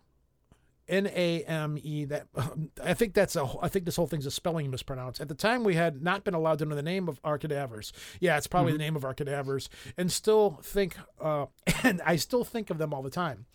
N 0.88 1.08
A 1.08 1.44
M 1.44 1.78
E. 1.82 2.06
That 2.06 2.28
I 2.84 2.94
think 2.94 3.14
that's 3.14 3.36
a. 3.36 3.48
I 3.62 3.68
think 3.68 3.86
this 3.86 3.96
whole 3.96 4.08
thing's 4.08 4.26
a 4.26 4.32
spelling 4.32 4.70
mispronounce. 4.70 5.20
At 5.20 5.28
the 5.28 5.36
time, 5.36 5.64
we 5.64 5.76
had 5.76 6.04
not 6.04 6.24
been 6.24 6.34
allowed 6.34 6.60
to 6.60 6.66
know 6.66 6.76
the 6.76 6.84
name 6.84 7.08
of 7.08 7.20
our 7.24 7.38
cadavers. 7.38 7.92
Yeah, 8.20 8.38
it's 8.38 8.48
probably 8.48 8.72
the 8.74 8.78
name 8.78 8.96
of 8.96 9.06
our 9.06 9.14
cadavers, 9.14 9.70
and 9.98 10.12
still 10.12 10.60
think. 10.62 10.98
Uh, 11.20 11.48
and 11.84 12.02
I 12.06 12.16
still 12.16 12.44
think 12.44 12.70
of 12.70 12.78
them 12.78 12.94
all 12.94 13.02
the 13.02 13.10
time. 13.10 13.46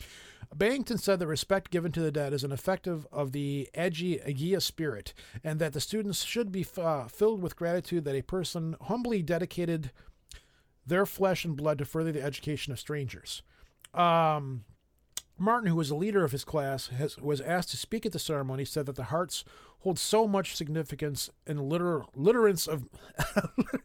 Barrington 0.55 0.99
said 0.99 1.21
the 1.21 1.29
respect 1.29 1.71
given 1.71 1.93
to 1.93 2.01
the 2.01 2.11
dead 2.11 2.33
is 2.33 2.43
an 2.43 2.51
effective 2.51 3.07
of 3.13 3.31
the 3.31 3.69
edgy 3.73 4.19
Agia 4.19 4.61
spirit, 4.61 5.15
and 5.45 5.61
that 5.61 5.73
the 5.73 5.81
students 5.81 6.25
should 6.25 6.51
be 6.51 6.67
uh, 6.77 7.05
filled 7.07 7.41
with 7.41 7.57
gratitude 7.57 8.05
that 8.05 8.17
a 8.17 8.23
person 8.23 8.75
humbly 8.83 9.23
dedicated 9.23 9.93
their 10.85 11.07
flesh 11.07 11.45
and 11.45 11.57
blood 11.57 11.79
to 11.79 11.85
further 11.85 12.11
the 12.11 12.23
education 12.23 12.73
of 12.73 12.81
strangers. 12.81 13.43
Um, 13.95 14.65
Martin, 15.41 15.71
who 15.71 15.77
was 15.77 15.89
the 15.89 15.95
leader 15.95 16.23
of 16.23 16.33
his 16.33 16.45
class, 16.45 16.89
has, 16.89 17.17
was 17.17 17.41
asked 17.41 17.71
to 17.71 17.77
speak 17.79 18.05
at 18.05 18.13
the 18.13 18.19
ceremony, 18.19 18.65
said 18.65 18.85
that 18.85 18.97
the 18.97 19.05
hearts 19.05 19.43
hold 19.81 19.99
so 19.99 20.29
much 20.29 20.55
significance 20.55 21.31
in 21.47 21.69
liter, 21.69 22.03
literance 22.15 22.69
of 22.69 22.87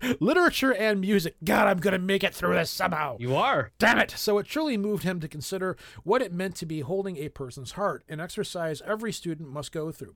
literature 0.19 0.73
and 0.73 0.99
music. 0.99 1.37
God, 1.45 1.67
I'm 1.67 1.77
going 1.77 1.93
to 1.93 1.97
make 1.99 2.25
it 2.25 2.35
through 2.35 2.55
this 2.55 2.69
somehow. 2.69 3.15
You 3.21 3.35
are. 3.35 3.71
Damn 3.79 3.99
it. 3.99 4.11
So 4.11 4.37
it 4.37 4.45
truly 4.45 4.75
moved 4.75 5.03
him 5.03 5.21
to 5.21 5.29
consider 5.29 5.77
what 6.03 6.21
it 6.21 6.33
meant 6.33 6.55
to 6.57 6.65
be 6.65 6.81
holding 6.81 7.15
a 7.17 7.29
person's 7.29 7.71
heart, 7.71 8.03
an 8.09 8.19
exercise 8.19 8.81
every 8.85 9.13
student 9.13 9.49
must 9.49 9.71
go 9.71 9.91
through. 9.91 10.15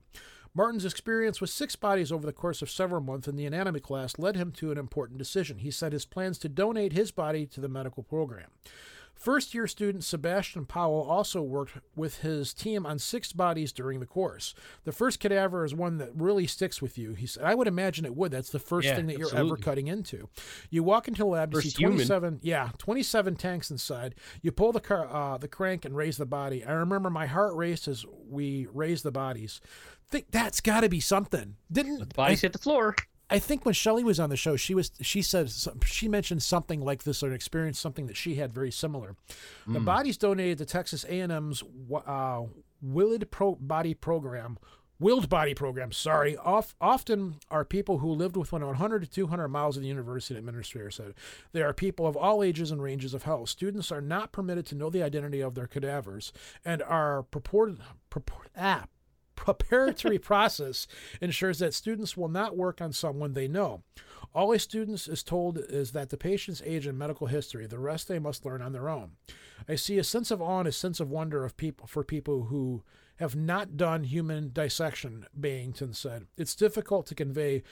Martin's 0.52 0.84
experience 0.84 1.40
with 1.40 1.48
six 1.48 1.76
bodies 1.76 2.10
over 2.10 2.26
the 2.26 2.32
course 2.32 2.60
of 2.60 2.68
several 2.68 3.00
months 3.00 3.28
in 3.28 3.36
the 3.36 3.46
anatomy 3.46 3.80
class 3.80 4.18
led 4.18 4.36
him 4.36 4.50
to 4.52 4.72
an 4.72 4.78
important 4.78 5.18
decision. 5.18 5.58
He 5.58 5.70
set 5.70 5.92
his 5.92 6.04
plans 6.04 6.38
to 6.38 6.48
donate 6.48 6.92
his 6.92 7.12
body 7.12 7.46
to 7.46 7.60
the 7.60 7.68
medical 7.68 8.02
program. 8.02 8.48
First 9.20 9.52
year 9.52 9.66
student 9.66 10.02
Sebastian 10.02 10.64
Powell 10.64 11.02
also 11.02 11.42
worked 11.42 11.74
with 11.94 12.20
his 12.20 12.54
team 12.54 12.86
on 12.86 12.98
six 12.98 13.34
bodies 13.34 13.70
during 13.70 14.00
the 14.00 14.06
course. 14.06 14.54
The 14.84 14.92
first 14.92 15.20
cadaver 15.20 15.62
is 15.62 15.74
one 15.74 15.98
that 15.98 16.08
really 16.14 16.46
sticks 16.46 16.80
with 16.80 16.96
you. 16.96 17.12
He 17.12 17.26
said, 17.26 17.44
I 17.44 17.54
would 17.54 17.68
imagine 17.68 18.06
it 18.06 18.16
would. 18.16 18.32
That's 18.32 18.48
the 18.48 18.58
first 18.58 18.86
Yeah, 18.86 18.96
thing 18.96 19.08
that 19.08 19.18
you're 19.18 19.36
ever 19.36 19.58
cutting 19.58 19.88
into. 19.88 20.30
You 20.70 20.82
walk 20.82 21.06
into 21.06 21.18
the 21.18 21.26
lab 21.26 21.50
to 21.50 21.58
First 21.58 21.76
see 21.76 21.82
human. 21.82 21.98
27 21.98 22.40
yeah, 22.42 22.70
27 22.78 23.36
tanks 23.36 23.70
inside. 23.70 24.14
You 24.40 24.52
pull 24.52 24.72
the 24.72 24.80
car, 24.80 25.06
uh, 25.14 25.36
the 25.36 25.48
crank 25.48 25.84
and 25.84 25.94
raise 25.94 26.16
the 26.16 26.24
body. 26.24 26.64
I 26.64 26.72
remember 26.72 27.10
my 27.10 27.26
heart 27.26 27.54
raced 27.54 27.88
as 27.88 28.06
we 28.26 28.68
raised 28.72 29.04
the 29.04 29.12
bodies. 29.12 29.60
Think 30.08 30.30
that's 30.30 30.62
got 30.62 30.80
to 30.80 30.88
be 30.88 30.98
something. 31.00 31.56
Didn't 31.70 32.16
Bodies 32.16 32.42
I, 32.42 32.46
hit 32.46 32.52
the 32.54 32.58
floor. 32.58 32.96
I 33.30 33.38
think 33.38 33.64
when 33.64 33.74
Shelley 33.74 34.02
was 34.02 34.18
on 34.18 34.28
the 34.30 34.36
show, 34.36 34.56
she 34.56 34.74
was 34.74 34.90
she 35.00 35.22
said 35.22 35.50
she 35.84 36.08
mentioned 36.08 36.42
something 36.42 36.80
like 36.80 37.04
this 37.04 37.22
or 37.22 37.28
an 37.28 37.34
experience 37.34 37.78
something 37.78 38.06
that 38.06 38.16
she 38.16 38.34
had 38.36 38.52
very 38.52 38.72
similar. 38.72 39.14
The 39.66 39.78
bodies 39.80 40.16
donated 40.16 40.58
to 40.58 40.64
Texas 40.66 41.04
A&M's 41.08 41.62
uh, 42.06 42.42
Willed 42.82 43.30
Pro 43.30 43.54
Body 43.54 43.94
Program. 43.94 44.58
Willed 44.98 45.30
Body 45.30 45.54
Program, 45.54 45.92
sorry, 45.92 46.36
off, 46.36 46.74
often 46.78 47.36
are 47.50 47.64
people 47.64 47.98
who 47.98 48.10
lived 48.10 48.36
within 48.36 48.66
100 48.66 49.02
to 49.02 49.08
200 49.08 49.48
miles 49.48 49.76
of 49.78 49.82
the 49.82 49.88
university, 49.88 50.38
administrator 50.38 50.90
said. 50.90 51.14
They 51.52 51.62
are 51.62 51.72
people 51.72 52.06
of 52.06 52.18
all 52.18 52.42
ages 52.42 52.70
and 52.70 52.82
ranges 52.82 53.14
of 53.14 53.22
health. 53.22 53.48
Students 53.48 53.90
are 53.90 54.02
not 54.02 54.30
permitted 54.30 54.66
to 54.66 54.74
know 54.74 54.90
the 54.90 55.02
identity 55.02 55.40
of 55.40 55.54
their 55.54 55.66
cadavers 55.66 56.34
and 56.66 56.82
are 56.82 57.22
purported, 57.22 57.78
purport, 58.10 58.50
ah, 58.58 58.84
preparatory 59.40 60.18
process 60.18 60.86
ensures 61.22 61.60
that 61.60 61.72
students 61.72 62.14
will 62.14 62.28
not 62.28 62.58
work 62.58 62.82
on 62.82 62.92
someone 62.92 63.32
they 63.32 63.48
know. 63.48 63.82
All 64.34 64.52
a 64.52 64.58
student 64.58 65.08
is 65.08 65.22
told 65.22 65.56
is 65.56 65.92
that 65.92 66.10
the 66.10 66.18
patient's 66.18 66.60
age 66.62 66.86
and 66.86 66.98
medical 66.98 67.26
history. 67.26 67.66
The 67.66 67.78
rest 67.78 68.06
they 68.06 68.18
must 68.18 68.44
learn 68.44 68.60
on 68.60 68.72
their 68.72 68.90
own. 68.90 69.12
I 69.66 69.76
see 69.76 69.98
a 69.98 70.04
sense 70.04 70.30
of 70.30 70.42
awe 70.42 70.58
and 70.58 70.68
a 70.68 70.72
sense 70.72 71.00
of 71.00 71.10
wonder 71.10 71.42
of 71.42 71.56
people 71.56 71.86
for 71.86 72.04
people 72.04 72.44
who 72.44 72.82
have 73.16 73.34
not 73.34 73.78
done 73.78 74.04
human 74.04 74.50
dissection, 74.52 75.24
Byington 75.38 75.94
said. 75.94 76.26
It's 76.36 76.54
difficult 76.54 77.06
to 77.06 77.14
convey. 77.14 77.62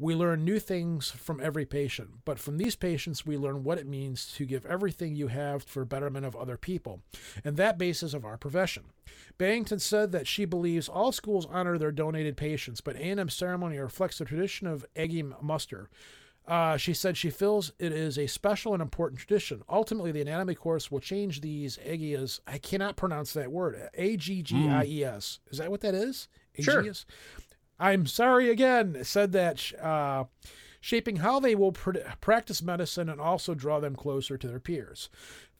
We 0.00 0.14
learn 0.14 0.44
new 0.44 0.60
things 0.60 1.10
from 1.10 1.40
every 1.40 1.66
patient, 1.66 2.10
but 2.24 2.38
from 2.38 2.56
these 2.56 2.76
patients, 2.76 3.26
we 3.26 3.36
learn 3.36 3.64
what 3.64 3.78
it 3.78 3.86
means 3.86 4.32
to 4.36 4.46
give 4.46 4.64
everything 4.64 5.16
you 5.16 5.26
have 5.26 5.64
for 5.64 5.84
betterment 5.84 6.24
of 6.24 6.36
other 6.36 6.56
people, 6.56 7.02
and 7.44 7.56
that 7.56 7.78
basis 7.78 8.14
of 8.14 8.24
our 8.24 8.36
profession. 8.36 8.84
Barrington 9.38 9.80
said 9.80 10.12
that 10.12 10.28
she 10.28 10.44
believes 10.44 10.88
all 10.88 11.10
schools 11.10 11.46
honor 11.50 11.78
their 11.78 11.90
donated 11.90 12.36
patients, 12.36 12.80
but 12.80 12.94
A&M 12.96 13.28
ceremony 13.28 13.78
reflects 13.78 14.18
the 14.18 14.24
tradition 14.24 14.68
of 14.68 14.86
Eggy 14.94 15.24
Muster. 15.42 15.90
Uh, 16.46 16.76
she 16.78 16.94
said 16.94 17.16
she 17.16 17.28
feels 17.28 17.72
it 17.78 17.92
is 17.92 18.16
a 18.16 18.26
special 18.26 18.72
and 18.72 18.80
important 18.80 19.18
tradition. 19.20 19.62
Ultimately, 19.68 20.12
the 20.12 20.22
anatomy 20.22 20.54
course 20.54 20.90
will 20.90 21.00
change 21.00 21.42
these 21.42 21.76
Agias. 21.86 22.40
I 22.46 22.56
cannot 22.56 22.96
pronounce 22.96 23.34
that 23.34 23.52
word. 23.52 23.90
A 23.94 24.16
G 24.16 24.42
G 24.42 24.66
I 24.66 24.84
E 24.84 25.04
S. 25.04 25.40
Is 25.50 25.58
that 25.58 25.70
what 25.70 25.82
that 25.82 25.94
is? 25.94 26.28
Sure. 26.58 26.82
I'm 27.78 28.06
sorry 28.06 28.50
again. 28.50 28.98
Said 29.04 29.32
that 29.32 29.72
uh, 29.80 30.24
shaping 30.80 31.16
how 31.16 31.40
they 31.40 31.54
will 31.54 31.72
pr- 31.72 31.98
practice 32.20 32.62
medicine 32.62 33.08
and 33.08 33.20
also 33.20 33.54
draw 33.54 33.80
them 33.80 33.94
closer 33.96 34.36
to 34.36 34.48
their 34.48 34.60
peers. 34.60 35.08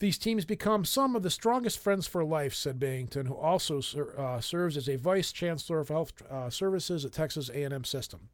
These 0.01 0.19
teams 0.19 0.45
become 0.45 0.85
some 0.85 1.16
of 1.16 1.23
the 1.23 1.31
strongest 1.31 1.79
friends 1.81 2.07
for 2.07 2.25
life, 2.25 2.55
said 2.55 2.79
Barrington, 2.79 3.27
who 3.27 3.35
also 3.35 3.81
ser- 3.81 4.14
uh, 4.19 4.41
serves 4.41 4.77
as 4.77 4.89
a 4.89 4.97
vice 4.97 5.33
chancellor 5.33 5.81
of 5.81 5.89
health 5.89 6.12
uh, 6.31 6.51
services 6.51 7.05
at 7.05 7.12
Texas 7.12 7.51
A&M 7.53 7.85
System. 7.85 8.29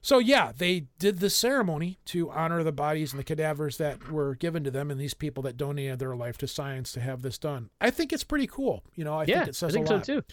So 0.00 0.18
yeah, 0.18 0.52
they 0.56 0.86
did 0.98 1.18
this 1.18 1.34
ceremony 1.34 1.98
to 2.06 2.30
honor 2.30 2.62
the 2.62 2.72
bodies 2.72 3.12
and 3.12 3.18
the 3.18 3.24
cadavers 3.24 3.78
that 3.78 4.10
were 4.10 4.34
given 4.36 4.62
to 4.64 4.70
them 4.70 4.90
and 4.90 5.00
these 5.00 5.14
people 5.14 5.42
that 5.42 5.56
donated 5.56 5.98
their 5.98 6.14
life 6.14 6.38
to 6.38 6.46
science 6.46 6.92
to 6.92 7.00
have 7.00 7.22
this 7.22 7.36
done. 7.36 7.70
I 7.80 7.90
think 7.90 8.12
it's 8.12 8.22
pretty 8.22 8.46
cool. 8.46 8.84
You 8.94 9.04
know, 9.04 9.14
I 9.14 9.24
yeah, 9.24 9.38
think 9.38 9.48
it 9.48 9.56
says 9.56 9.70
I 9.70 9.72
think 9.72 9.88
a 9.88 9.94
lot. 9.94 10.06
so 10.06 10.20
too. 10.20 10.26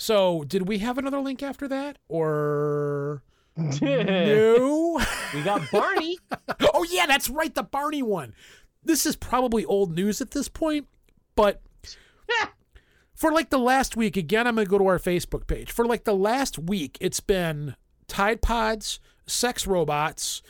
So, 0.00 0.44
did 0.44 0.66
we 0.66 0.78
have 0.78 0.96
another 0.96 1.20
link 1.20 1.42
after 1.42 1.68
that, 1.68 1.98
or 2.08 3.22
no? 3.54 4.98
We 5.34 5.42
got 5.42 5.70
Barney. 5.70 6.18
oh 6.72 6.86
yeah, 6.90 7.04
that's 7.04 7.28
right, 7.28 7.54
the 7.54 7.62
Barney 7.62 8.02
one. 8.02 8.32
This 8.82 9.04
is 9.04 9.14
probably 9.14 9.62
old 9.66 9.94
news 9.94 10.22
at 10.22 10.30
this 10.30 10.48
point, 10.48 10.88
but 11.36 11.60
for 13.14 13.30
like 13.30 13.50
the 13.50 13.58
last 13.58 13.94
week, 13.94 14.16
again, 14.16 14.46
I'm 14.46 14.54
gonna 14.54 14.64
go 14.64 14.78
to 14.78 14.86
our 14.86 14.98
Facebook 14.98 15.46
page. 15.46 15.70
For 15.70 15.84
like 15.84 16.04
the 16.04 16.16
last 16.16 16.58
week, 16.58 16.96
it's 16.98 17.20
been 17.20 17.76
Tide 18.08 18.40
Pods, 18.40 19.00
sex 19.26 19.66
robots. 19.66 20.40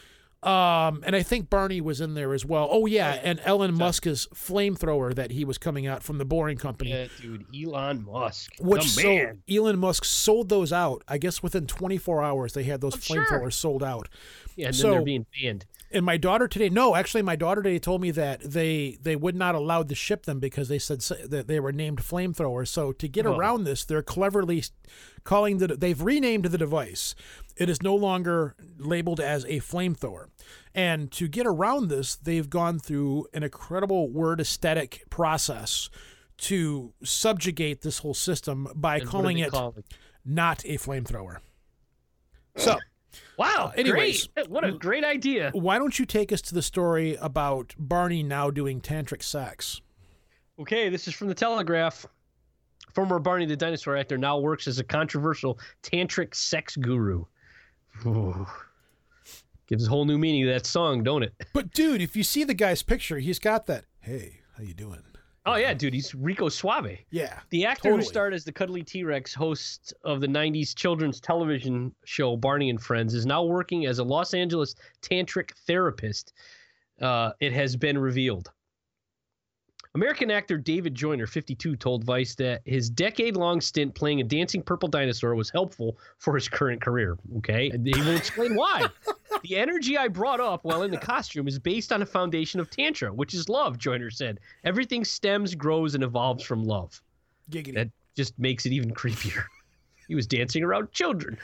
Um, 0.43 1.03
and 1.05 1.15
I 1.15 1.23
think 1.23 1.51
Barney 1.51 1.83
was 1.83 2.01
in 2.01 2.15
there 2.15 2.33
as 2.33 2.47
well. 2.47 2.67
Oh 2.71 2.87
yeah, 2.87 3.21
and 3.23 3.41
Elon 3.45 3.75
Musk's 3.75 4.27
flamethrower 4.35 5.15
that 5.15 5.33
he 5.33 5.45
was 5.45 5.59
coming 5.59 5.87
out 5.87 6.03
from 6.03 6.17
the 6.17 6.25
Boring 6.25 6.57
Company. 6.57 6.91
Yeah, 6.91 7.09
dude, 7.21 7.45
Elon 7.55 8.07
Musk. 8.07 8.53
Which 8.59 8.85
the 8.85 8.89
sold, 8.89 9.17
man. 9.19 9.43
Elon 9.51 9.79
Musk 9.79 10.07
sold 10.07 10.49
those 10.49 10.73
out. 10.73 11.05
I 11.07 11.19
guess 11.19 11.43
within 11.43 11.67
24 11.67 12.23
hours 12.23 12.55
they 12.55 12.63
had 12.63 12.81
those 12.81 12.95
sure. 13.03 13.23
flamethrowers 13.23 13.53
sold 13.53 13.83
out. 13.83 14.09
Yeah, 14.57 14.69
and 14.69 14.75
then 14.75 14.81
so, 14.81 14.91
they're 14.93 15.03
being 15.03 15.27
banned. 15.43 15.67
And 15.93 16.07
my 16.07 16.17
daughter 16.17 16.47
today, 16.47 16.69
no, 16.69 16.95
actually, 16.95 17.23
my 17.23 17.35
daughter 17.35 17.63
today 17.63 17.81
told 17.81 18.01
me 18.01 18.13
that 18.13 18.41
they 18.43 18.99
they 19.03 19.17
would 19.17 19.35
not 19.35 19.57
allow 19.57 19.83
to 19.83 19.95
ship 19.95 20.25
them 20.25 20.39
because 20.39 20.69
they 20.69 20.79
said 20.79 21.01
that 21.01 21.49
they 21.49 21.59
were 21.59 21.73
named 21.73 21.99
flamethrowers. 21.99 22.69
So 22.69 22.93
to 22.93 23.09
get 23.09 23.27
around 23.27 23.65
this, 23.65 23.85
they're 23.85 24.03
cleverly 24.03 24.63
calling 25.25 25.59
the 25.59 25.69
they've 25.69 26.01
renamed 26.01 26.45
the 26.45 26.59
device. 26.59 27.15
It 27.57 27.69
is 27.69 27.83
no 27.83 27.97
longer 27.97 28.55
labeled 28.79 29.21
as 29.21 29.45
a 29.47 29.59
flamethrower. 29.59 30.27
And 30.75 31.11
to 31.13 31.27
get 31.27 31.47
around 31.47 31.89
this, 31.89 32.15
they've 32.15 32.49
gone 32.49 32.79
through 32.79 33.27
an 33.35 33.43
incredible 33.43 34.09
word 34.09 34.41
aesthetic 34.41 35.03
process 35.11 35.91
to 36.39 36.95
subjugate 37.03 37.83
this 37.83 37.99
whole 37.99 38.15
system 38.15 38.69
by 38.75 38.99
And 38.99 39.09
calling 39.09 39.39
it 39.39 39.51
call 39.51 39.75
it? 39.77 39.85
not 40.25 40.65
a 40.65 40.79
flamethrower. 40.79 41.39
So, 42.57 42.79
Wow. 43.41 43.69
Uh, 43.69 43.81
anyways, 43.81 44.27
great. 44.27 44.51
what 44.51 44.65
a 44.65 44.73
great 44.73 45.03
idea. 45.03 45.51
why 45.55 45.79
don't 45.79 45.99
you 45.99 46.05
take 46.05 46.31
us 46.31 46.43
to 46.43 46.55
the 46.55 46.61
story 46.61 47.17
about 47.17 47.75
Barney 47.79 48.23
now 48.23 48.51
doing 48.51 48.83
tantric 48.83 49.23
sex? 49.23 49.81
Okay, 50.61 50.91
this 50.91 51.09
is 51.09 51.15
from 51.15 51.29
the 51.29 51.35
Telegraph. 51.35 52.05
Former 52.93 53.19
Barney 53.19 53.47
the 53.47 53.57
Dinosaur 53.57 53.97
actor 53.97 54.19
now 54.19 54.39
works 54.39 54.69
as 54.69 54.79
a 54.79 54.85
controversial 54.85 55.59
tantric 55.83 56.35
sex 56.35 56.77
guru. 56.77 57.25
Ooh. 58.05 58.47
Gives 59.67 59.87
a 59.87 59.89
whole 59.89 60.05
new 60.05 60.19
meaning 60.19 60.45
to 60.45 60.53
that 60.53 60.67
song, 60.67 61.03
don't 61.03 61.23
it? 61.23 61.33
But 61.55 61.71
dude, 61.71 62.03
if 62.03 62.15
you 62.15 62.23
see 62.23 62.45
the 62.45 62.53
guy's 62.53 62.83
picture, 62.83 63.21
he's 63.21 63.39
got 63.39 63.65
that. 63.69 63.87
Hey, 64.01 64.41
how 64.59 64.65
you 64.65 64.75
doing? 64.75 65.03
Oh 65.47 65.57
yeah, 65.57 65.73
dude, 65.73 65.95
he's 65.95 66.15
Rico 66.15 66.49
Suave. 66.49 66.99
Yeah. 67.11 67.39
The 67.49 67.65
actor 67.65 67.91
totally. 67.91 68.05
who 68.05 68.09
starred 68.09 68.35
as 68.35 68.45
the 68.45 68.53
cuddly 68.53 68.83
T-Rex 68.83 69.33
host 69.33 69.95
of 70.05 70.21
the 70.21 70.27
90s 70.27 70.75
children's 70.75 71.19
television 71.19 71.95
show 72.05 72.37
Barney 72.37 72.69
and 72.69 72.81
Friends 72.81 73.15
is 73.15 73.25
now 73.25 73.43
working 73.43 73.87
as 73.87 73.99
a 73.99 74.05
Los 74.05 74.35
Angeles 74.35 74.75
tantric 75.03 75.53
therapist. 75.67 76.35
Uh, 77.01 77.33
it 77.41 77.55
has 77.55 77.75
been 77.75 77.97
revealed. 77.97 78.51
American 79.97 80.31
actor 80.31 80.57
David 80.57 80.95
Joyner, 80.95 81.27
52, 81.27 81.75
told 81.75 82.05
Vice 82.05 82.37
that 82.37 82.63
his 82.65 82.89
decade 82.89 83.37
long 83.37 83.61
stint 83.61 83.93
playing 83.93 84.21
a 84.21 84.25
dancing 84.25 84.63
purple 84.63 84.89
dinosaur 84.89 85.35
was 85.35 85.51
helpful 85.51 85.99
for 86.19 86.37
his 86.37 86.49
current 86.49 86.81
career. 86.81 87.19
Okay. 87.39 87.71
And 87.71 87.85
he 87.85 88.01
will 88.01 88.17
explain 88.17 88.55
why. 88.55 88.87
the 89.43 89.57
energy 89.57 89.99
I 89.99 90.07
brought 90.07 90.39
up 90.39 90.65
while 90.65 90.85
in 90.85 90.93
the 90.93 90.99
costume 90.99 91.49
is 91.49 91.59
based 91.59 91.93
on 91.93 92.03
a 92.03 92.07
foundation 92.07 92.61
of 92.61 92.71
Tantra, 92.71 93.13
which 93.13 93.35
is 93.35 93.49
love, 93.49 93.79
Joyner 93.79 94.11
said. 94.11 94.39
Everything 94.63 95.05
stems, 95.05 95.57
grows, 95.57 95.97
and 95.97 96.05
evolves 96.05 96.45
from 96.45 96.63
love. 96.63 97.03
Giggity. 97.51 97.75
That 97.75 97.91
just 98.15 98.39
makes 98.39 98.67
it 98.67 98.73
even 98.73 98.95
creepier. 98.95 99.43
he 100.07 100.15
was 100.15 100.29
dancing 100.29 100.63
around 100.63 100.93
children. 100.93 101.37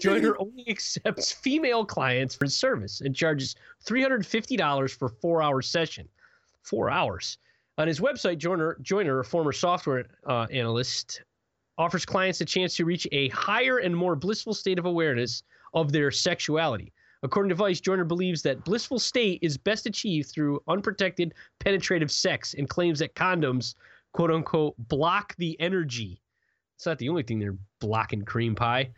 Joyner 0.00 0.34
only 0.38 0.66
accepts 0.70 1.32
female 1.32 1.84
clients 1.84 2.34
for 2.34 2.46
his 2.46 2.56
service 2.56 3.02
and 3.02 3.14
charges 3.14 3.56
$350 3.84 4.96
for 4.96 5.04
a 5.04 5.10
four 5.10 5.42
hour 5.42 5.60
session. 5.60 6.08
Four 6.62 6.88
hours. 6.88 7.36
On 7.80 7.88
his 7.88 7.98
website, 7.98 8.36
Joyner, 8.36 8.76
Joyner 8.82 9.20
a 9.20 9.24
former 9.24 9.52
software 9.52 10.04
uh, 10.26 10.46
analyst, 10.50 11.22
offers 11.78 12.04
clients 12.04 12.42
a 12.42 12.44
chance 12.44 12.76
to 12.76 12.84
reach 12.84 13.08
a 13.10 13.30
higher 13.30 13.78
and 13.78 13.96
more 13.96 14.14
blissful 14.14 14.52
state 14.52 14.78
of 14.78 14.84
awareness 14.84 15.42
of 15.72 15.90
their 15.90 16.10
sexuality. 16.10 16.92
According 17.22 17.48
to 17.48 17.54
Vice, 17.54 17.80
Joyner 17.80 18.04
believes 18.04 18.42
that 18.42 18.66
blissful 18.66 18.98
state 18.98 19.38
is 19.40 19.56
best 19.56 19.86
achieved 19.86 20.28
through 20.28 20.62
unprotected, 20.68 21.32
penetrative 21.58 22.10
sex 22.10 22.52
and 22.52 22.68
claims 22.68 22.98
that 22.98 23.14
condoms, 23.14 23.76
quote 24.12 24.30
unquote, 24.30 24.74
block 24.76 25.34
the 25.38 25.58
energy. 25.58 26.20
It's 26.76 26.84
not 26.84 26.98
the 26.98 27.08
only 27.08 27.22
thing 27.22 27.38
they're 27.38 27.56
blocking 27.80 28.26
cream 28.26 28.54
pie. 28.54 28.90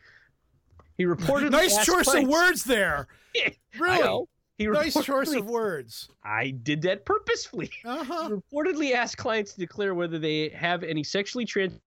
He 0.99 1.05
reported 1.05 1.53
nice 1.53 1.87
choice 1.87 2.13
of 2.13 2.27
words 2.27 2.65
there. 2.65 3.07
Really? 3.79 4.27
Nice 4.67 5.05
choice 5.05 5.33
of 5.35 5.47
words. 5.47 6.09
I 6.25 6.51
did 6.51 6.83
that 6.83 7.05
purposefully. 7.05 7.71
Uh-huh. 7.85 8.29
He 8.29 8.35
reportedly 8.35 8.93
asked 8.93 9.17
clients 9.17 9.53
to 9.55 9.61
declare 9.61 9.95
whether 9.95 10.19
they 10.19 10.49
have 10.51 10.83
any 10.83 11.03
sexually 11.03 11.45
trans 11.45 11.79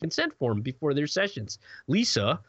consent 0.00 0.32
form 0.38 0.60
before 0.60 0.94
their 0.94 1.06
sessions. 1.06 1.58
Lisa, 1.88 2.40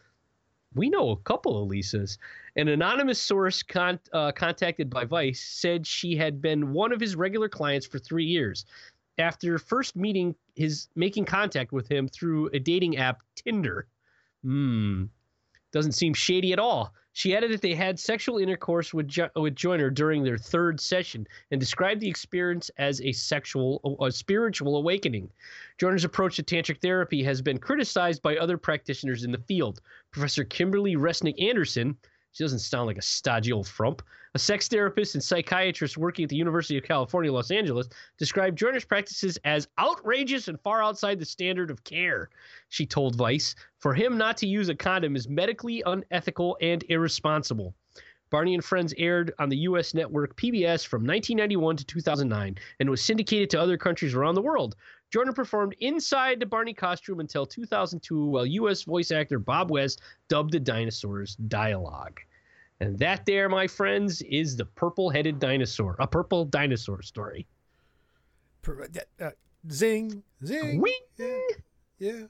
we 0.73 0.89
know 0.89 1.11
a 1.11 1.17
couple 1.17 1.61
of 1.61 1.69
Lisas. 1.69 2.17
An 2.55 2.67
anonymous 2.67 3.19
source 3.21 3.63
con- 3.63 3.99
uh, 4.13 4.31
contacted 4.31 4.89
by 4.89 5.05
Vice 5.05 5.41
said 5.41 5.85
she 5.87 6.15
had 6.15 6.41
been 6.41 6.73
one 6.73 6.91
of 6.91 6.99
his 6.99 7.15
regular 7.15 7.49
clients 7.49 7.85
for 7.85 7.99
three 7.99 8.25
years. 8.25 8.65
After 9.17 9.57
first 9.57 9.95
meeting 9.95 10.35
his 10.55 10.87
making 10.95 11.25
contact 11.25 11.71
with 11.71 11.89
him 11.89 12.07
through 12.07 12.49
a 12.53 12.59
dating 12.59 12.97
app, 12.97 13.21
Tinder. 13.35 13.87
Hmm. 14.43 15.05
Doesn't 15.71 15.93
seem 15.93 16.13
shady 16.13 16.53
at 16.53 16.59
all. 16.59 16.93
She 17.17 17.35
added 17.35 17.49
that 17.49 17.63
they 17.63 17.73
had 17.73 17.99
sexual 17.99 18.37
intercourse 18.37 18.93
with 18.93 19.07
jo- 19.07 19.31
with 19.35 19.55
Joyner 19.55 19.89
during 19.89 20.23
their 20.23 20.37
third 20.37 20.79
session 20.79 21.25
and 21.49 21.59
described 21.59 21.99
the 21.99 22.07
experience 22.07 22.69
as 22.77 23.01
a 23.01 23.11
sexual, 23.11 23.97
a 23.99 24.11
spiritual 24.11 24.77
awakening. 24.77 25.31
Joyner's 25.79 26.03
approach 26.03 26.35
to 26.35 26.43
tantric 26.43 26.79
therapy 26.79 27.23
has 27.23 27.41
been 27.41 27.57
criticized 27.57 28.21
by 28.21 28.37
other 28.37 28.59
practitioners 28.59 29.23
in 29.23 29.31
the 29.31 29.39
field. 29.39 29.81
Professor 30.11 30.43
Kimberly 30.43 30.95
Resnick 30.95 31.41
Anderson, 31.41 31.97
she 32.33 32.43
doesn't 32.43 32.59
sound 32.59 32.85
like 32.85 32.99
a 32.99 33.01
stodgy 33.01 33.51
old 33.51 33.67
frump, 33.67 34.03
a 34.37 34.39
sex 34.39 34.67
therapist 34.67 35.15
and 35.15 35.23
psychiatrist 35.23 35.97
working 35.97 36.21
at 36.21 36.29
the 36.29 36.35
University 36.35 36.77
of 36.77 36.83
California, 36.83 37.33
Los 37.33 37.49
Angeles, 37.49 37.89
described 38.19 38.55
Joyner's 38.55 38.85
practices 38.85 39.39
as 39.45 39.67
outrageous 39.79 40.47
and 40.47 40.61
far 40.61 40.83
outside 40.83 41.17
the 41.17 41.25
standard 41.25 41.71
of 41.71 41.83
care. 41.83 42.29
She 42.69 42.85
told 42.85 43.15
Vice, 43.15 43.55
for 43.79 43.95
him 43.95 44.15
not 44.15 44.37
to 44.37 44.47
use 44.47 44.69
a 44.69 44.75
condom 44.75 45.15
is 45.15 45.27
medically 45.27 45.81
unethical 45.87 46.55
and 46.61 46.83
irresponsible. 46.87 47.73
Barney 48.29 48.53
and 48.53 48.63
Friends 48.63 48.93
aired 48.99 49.33
on 49.39 49.49
the 49.49 49.57
U.S. 49.57 49.95
network 49.95 50.35
PBS 50.35 50.85
from 50.85 51.01
1991 51.01 51.77
to 51.77 51.85
2009 51.85 52.57
and 52.79 52.89
was 52.91 53.03
syndicated 53.03 53.49
to 53.49 53.59
other 53.59 53.75
countries 53.75 54.13
around 54.13 54.35
the 54.35 54.41
world. 54.43 54.75
Jordan 55.11 55.33
performed 55.33 55.75
inside 55.79 56.39
the 56.39 56.45
Barney 56.45 56.75
costume 56.75 57.21
until 57.21 57.47
2002, 57.47 58.23
while 58.23 58.45
U.S. 58.45 58.83
voice 58.83 59.09
actor 59.09 59.39
Bob 59.39 59.71
West 59.71 60.01
dubbed 60.27 60.53
the 60.53 60.59
dinosaurs 60.59 61.35
dialogue. 61.47 62.19
And 62.79 62.97
that, 62.99 63.25
there, 63.25 63.49
my 63.49 63.65
friends, 63.67 64.21
is 64.23 64.55
the 64.55 64.65
purple-headed 64.65 65.39
dinosaur, 65.39 65.95
a 65.99 66.05
purple 66.07 66.45
dinosaur 66.45 67.01
story. 67.01 67.47
Uh, 68.67 69.29
zing, 69.71 70.21
zing. 70.45 70.81
Wing. 70.81 70.93
Yeah. 71.17 71.37
yeah. 71.99 72.23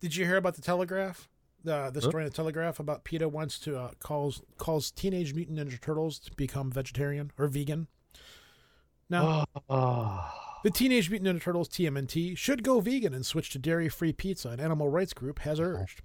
Did 0.00 0.16
you 0.16 0.24
hear 0.24 0.36
about 0.38 0.54
the 0.54 0.62
Telegraph? 0.62 1.28
Uh, 1.66 1.90
the 1.90 2.00
Huh? 2.00 2.08
story 2.08 2.24
in 2.24 2.30
the 2.30 2.34
Telegraph 2.34 2.80
about 2.80 3.04
PETA 3.04 3.28
wants 3.28 3.58
to 3.60 3.78
uh, 3.78 3.90
calls 4.00 4.42
calls 4.58 4.90
Teenage 4.90 5.32
Mutant 5.34 5.58
Ninja 5.58 5.80
Turtles 5.80 6.18
to 6.20 6.32
become 6.34 6.72
vegetarian 6.72 7.30
or 7.38 7.46
vegan. 7.46 7.86
Now, 9.08 9.44
Oh. 9.68 10.58
the 10.64 10.70
Teenage 10.70 11.10
Mutant 11.10 11.36
Ninja 11.38 11.42
Turtles 11.42 11.68
TMNT 11.68 12.36
should 12.36 12.64
go 12.64 12.80
vegan 12.80 13.14
and 13.14 13.24
switch 13.24 13.50
to 13.50 13.58
dairy-free 13.58 14.14
pizza. 14.14 14.48
An 14.48 14.58
animal 14.60 14.88
rights 14.88 15.12
group 15.12 15.40
has 15.40 15.60
urged. 15.60 16.00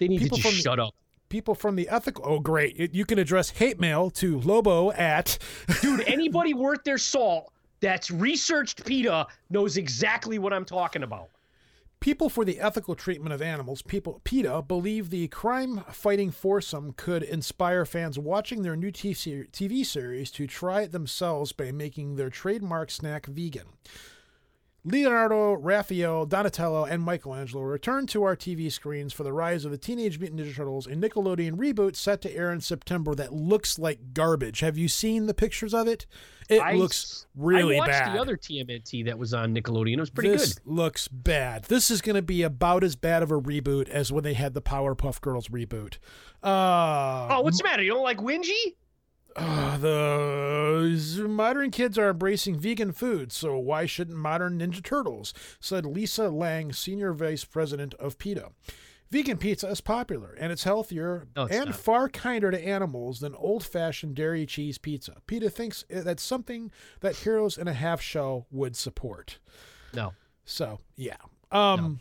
They 0.00 0.08
need 0.08 0.20
People 0.20 0.36
to 0.38 0.42
just 0.42 0.56
shut 0.62 0.78
up. 0.80 0.94
People 1.30 1.54
from 1.54 1.76
the 1.76 1.88
ethical. 1.88 2.24
Oh, 2.26 2.40
great! 2.40 2.74
It- 2.78 2.94
you 2.94 3.06
can 3.06 3.18
address 3.18 3.50
hate 3.50 3.80
mail 3.80 4.10
to 4.10 4.38
Lobo 4.40 4.90
at. 4.92 5.38
Dude, 5.80 6.02
anybody 6.06 6.52
worth 6.52 6.84
their 6.84 6.98
salt 6.98 7.52
that's 7.80 8.10
researched 8.10 8.84
PETA 8.84 9.26
knows 9.48 9.78
exactly 9.78 10.38
what 10.38 10.52
I'm 10.52 10.64
talking 10.66 11.02
about. 11.02 11.30
People 12.00 12.28
for 12.30 12.44
the 12.46 12.58
ethical 12.60 12.94
treatment 12.94 13.32
of 13.34 13.42
animals, 13.42 13.82
people 13.82 14.22
PETA, 14.24 14.62
believe 14.62 15.10
the 15.10 15.28
crime-fighting 15.28 16.30
foursome 16.30 16.94
could 16.94 17.22
inspire 17.22 17.84
fans 17.84 18.18
watching 18.18 18.62
their 18.62 18.74
new 18.74 18.90
TV 18.90 19.84
series 19.84 20.30
to 20.30 20.46
try 20.46 20.80
it 20.80 20.92
themselves 20.92 21.52
by 21.52 21.70
making 21.70 22.16
their 22.16 22.30
trademark 22.30 22.90
snack 22.90 23.26
vegan. 23.26 23.66
Leonardo, 24.84 25.52
Raphael, 25.54 26.24
Donatello, 26.26 26.84
and 26.84 27.02
Michelangelo 27.02 27.62
return 27.62 28.06
to 28.08 28.22
our 28.22 28.34
TV 28.34 28.72
screens 28.72 29.12
for 29.12 29.24
the 29.24 29.32
rise 29.32 29.64
of 29.64 29.70
the 29.70 29.78
Teenage 29.78 30.18
Mutant 30.18 30.40
Ninja 30.40 30.54
Turtles, 30.56 30.86
a 30.86 30.90
Nickelodeon 30.90 31.52
reboot 31.56 31.96
set 31.96 32.22
to 32.22 32.34
air 32.34 32.50
in 32.50 32.60
September 32.60 33.14
that 33.14 33.32
looks 33.32 33.78
like 33.78 34.14
garbage. 34.14 34.60
Have 34.60 34.78
you 34.78 34.88
seen 34.88 35.26
the 35.26 35.34
pictures 35.34 35.74
of 35.74 35.86
it? 35.86 36.06
It 36.48 36.60
I 36.60 36.72
looks 36.74 37.26
really 37.36 37.76
I 37.76 37.80
watched 37.80 37.90
bad. 37.92 38.16
the 38.16 38.20
other 38.20 38.36
TMNT 38.36 39.04
that 39.04 39.18
was 39.18 39.34
on 39.34 39.54
Nickelodeon. 39.54 39.94
It 39.98 40.00
was 40.00 40.10
pretty 40.10 40.30
this 40.30 40.54
good. 40.54 40.66
looks 40.66 41.06
bad. 41.08 41.64
This 41.64 41.90
is 41.90 42.00
going 42.00 42.16
to 42.16 42.22
be 42.22 42.42
about 42.42 42.82
as 42.82 42.96
bad 42.96 43.22
of 43.22 43.30
a 43.30 43.40
reboot 43.40 43.88
as 43.88 44.10
when 44.10 44.24
they 44.24 44.34
had 44.34 44.54
the 44.54 44.62
Powerpuff 44.62 45.20
Girls 45.20 45.48
reboot. 45.48 45.98
Uh, 46.42 47.28
Oh, 47.30 47.40
what's 47.42 47.58
the 47.58 47.64
matter? 47.64 47.82
You 47.82 47.92
don't 47.92 48.02
like 48.02 48.20
Wingy? 48.20 48.76
Uh, 49.36 49.76
the 49.78 51.26
modern 51.28 51.70
kids 51.70 51.96
are 51.98 52.10
embracing 52.10 52.58
vegan 52.58 52.92
food, 52.92 53.32
so 53.32 53.56
why 53.58 53.86
shouldn't 53.86 54.16
modern 54.16 54.58
Ninja 54.58 54.82
Turtles? 54.82 55.32
Said 55.60 55.86
Lisa 55.86 56.28
Lange, 56.28 56.72
senior 56.72 57.12
vice 57.12 57.44
president 57.44 57.94
of 57.94 58.18
PETA. 58.18 58.50
Vegan 59.10 59.38
pizza 59.38 59.66
is 59.68 59.80
popular 59.80 60.36
and 60.38 60.52
it's 60.52 60.62
healthier 60.62 61.26
No, 61.34 61.44
it's 61.46 61.54
and 61.56 61.66
not. 61.70 61.74
far 61.76 62.08
kinder 62.08 62.52
to 62.52 62.64
animals 62.64 63.18
than 63.18 63.34
old 63.34 63.64
fashioned 63.64 64.14
dairy 64.14 64.46
cheese 64.46 64.78
pizza. 64.78 65.16
PETA 65.26 65.50
thinks 65.50 65.84
that's 65.90 66.22
something 66.22 66.70
that 67.00 67.16
Heroes 67.16 67.58
in 67.58 67.66
a 67.66 67.72
Half 67.72 68.00
Shell 68.00 68.46
would 68.52 68.76
support. 68.76 69.38
No. 69.92 70.12
So, 70.44 70.78
yeah. 70.96 71.16
Um, 71.50 72.00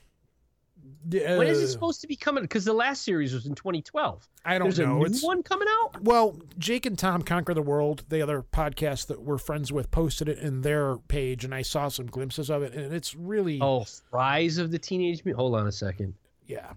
yeah, 1.10 1.38
when 1.38 1.48
is 1.48 1.60
it 1.62 1.66
uh, 1.66 1.68
supposed 1.68 2.02
to 2.02 2.08
be 2.08 2.16
coming? 2.16 2.44
Because 2.44 2.66
the 2.66 2.74
last 2.74 3.04
series 3.04 3.34
was 3.34 3.46
in 3.46 3.56
2012. 3.56 4.28
I 4.46 4.58
don't 4.58 4.68
There's 4.68 4.80
know. 4.80 4.96
a 4.96 5.00
new 5.00 5.06
It's- 5.06 5.24
one 5.24 5.44
coming 5.44 5.68
out. 5.84 6.02
Well, 6.04 6.38
Jake 6.58 6.86
and 6.86 6.98
Tom 6.98 7.22
Conquer 7.22 7.54
the 7.54 7.62
World, 7.62 8.04
the 8.10 8.22
other 8.22 8.44
podcast 8.54 9.08
that 9.08 9.22
we're 9.22 9.38
friends 9.38 9.72
with, 9.72 9.92
posted 9.92 10.30
it 10.30 10.40
in 10.40 10.62
their 10.62 10.98
page, 10.98 11.44
and 11.46 11.54
I 11.54 11.62
saw 11.62 11.88
some 11.90 12.06
glimpses 12.08 12.50
of 12.50 12.64
it, 12.64 12.74
and 12.74 12.94
it's 12.94 13.16
really, 13.16 13.60
Oh, 13.62 13.86
Rise 14.12 14.58
of 14.58 14.72
the 14.72 14.80
Teenage 14.80 15.24
Mutant. 15.26 15.40
Hold 15.42 15.56
on 15.56 15.68
a 15.68 15.72
second. 15.72 16.14
yeah. 16.48 16.74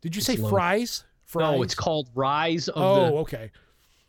Did 0.00 0.16
you 0.16 0.20
It's 0.20 0.26
say 0.26 0.36
low. 0.36 0.48
fries? 0.48 1.04
Fries? 1.26 1.56
No, 1.56 1.62
it's 1.62 1.74
called 1.74 2.08
Rise 2.14 2.68
of 2.68 2.74
the 2.76 2.80
Oh, 2.80 3.06
the 3.10 3.16
okay. 3.18 3.50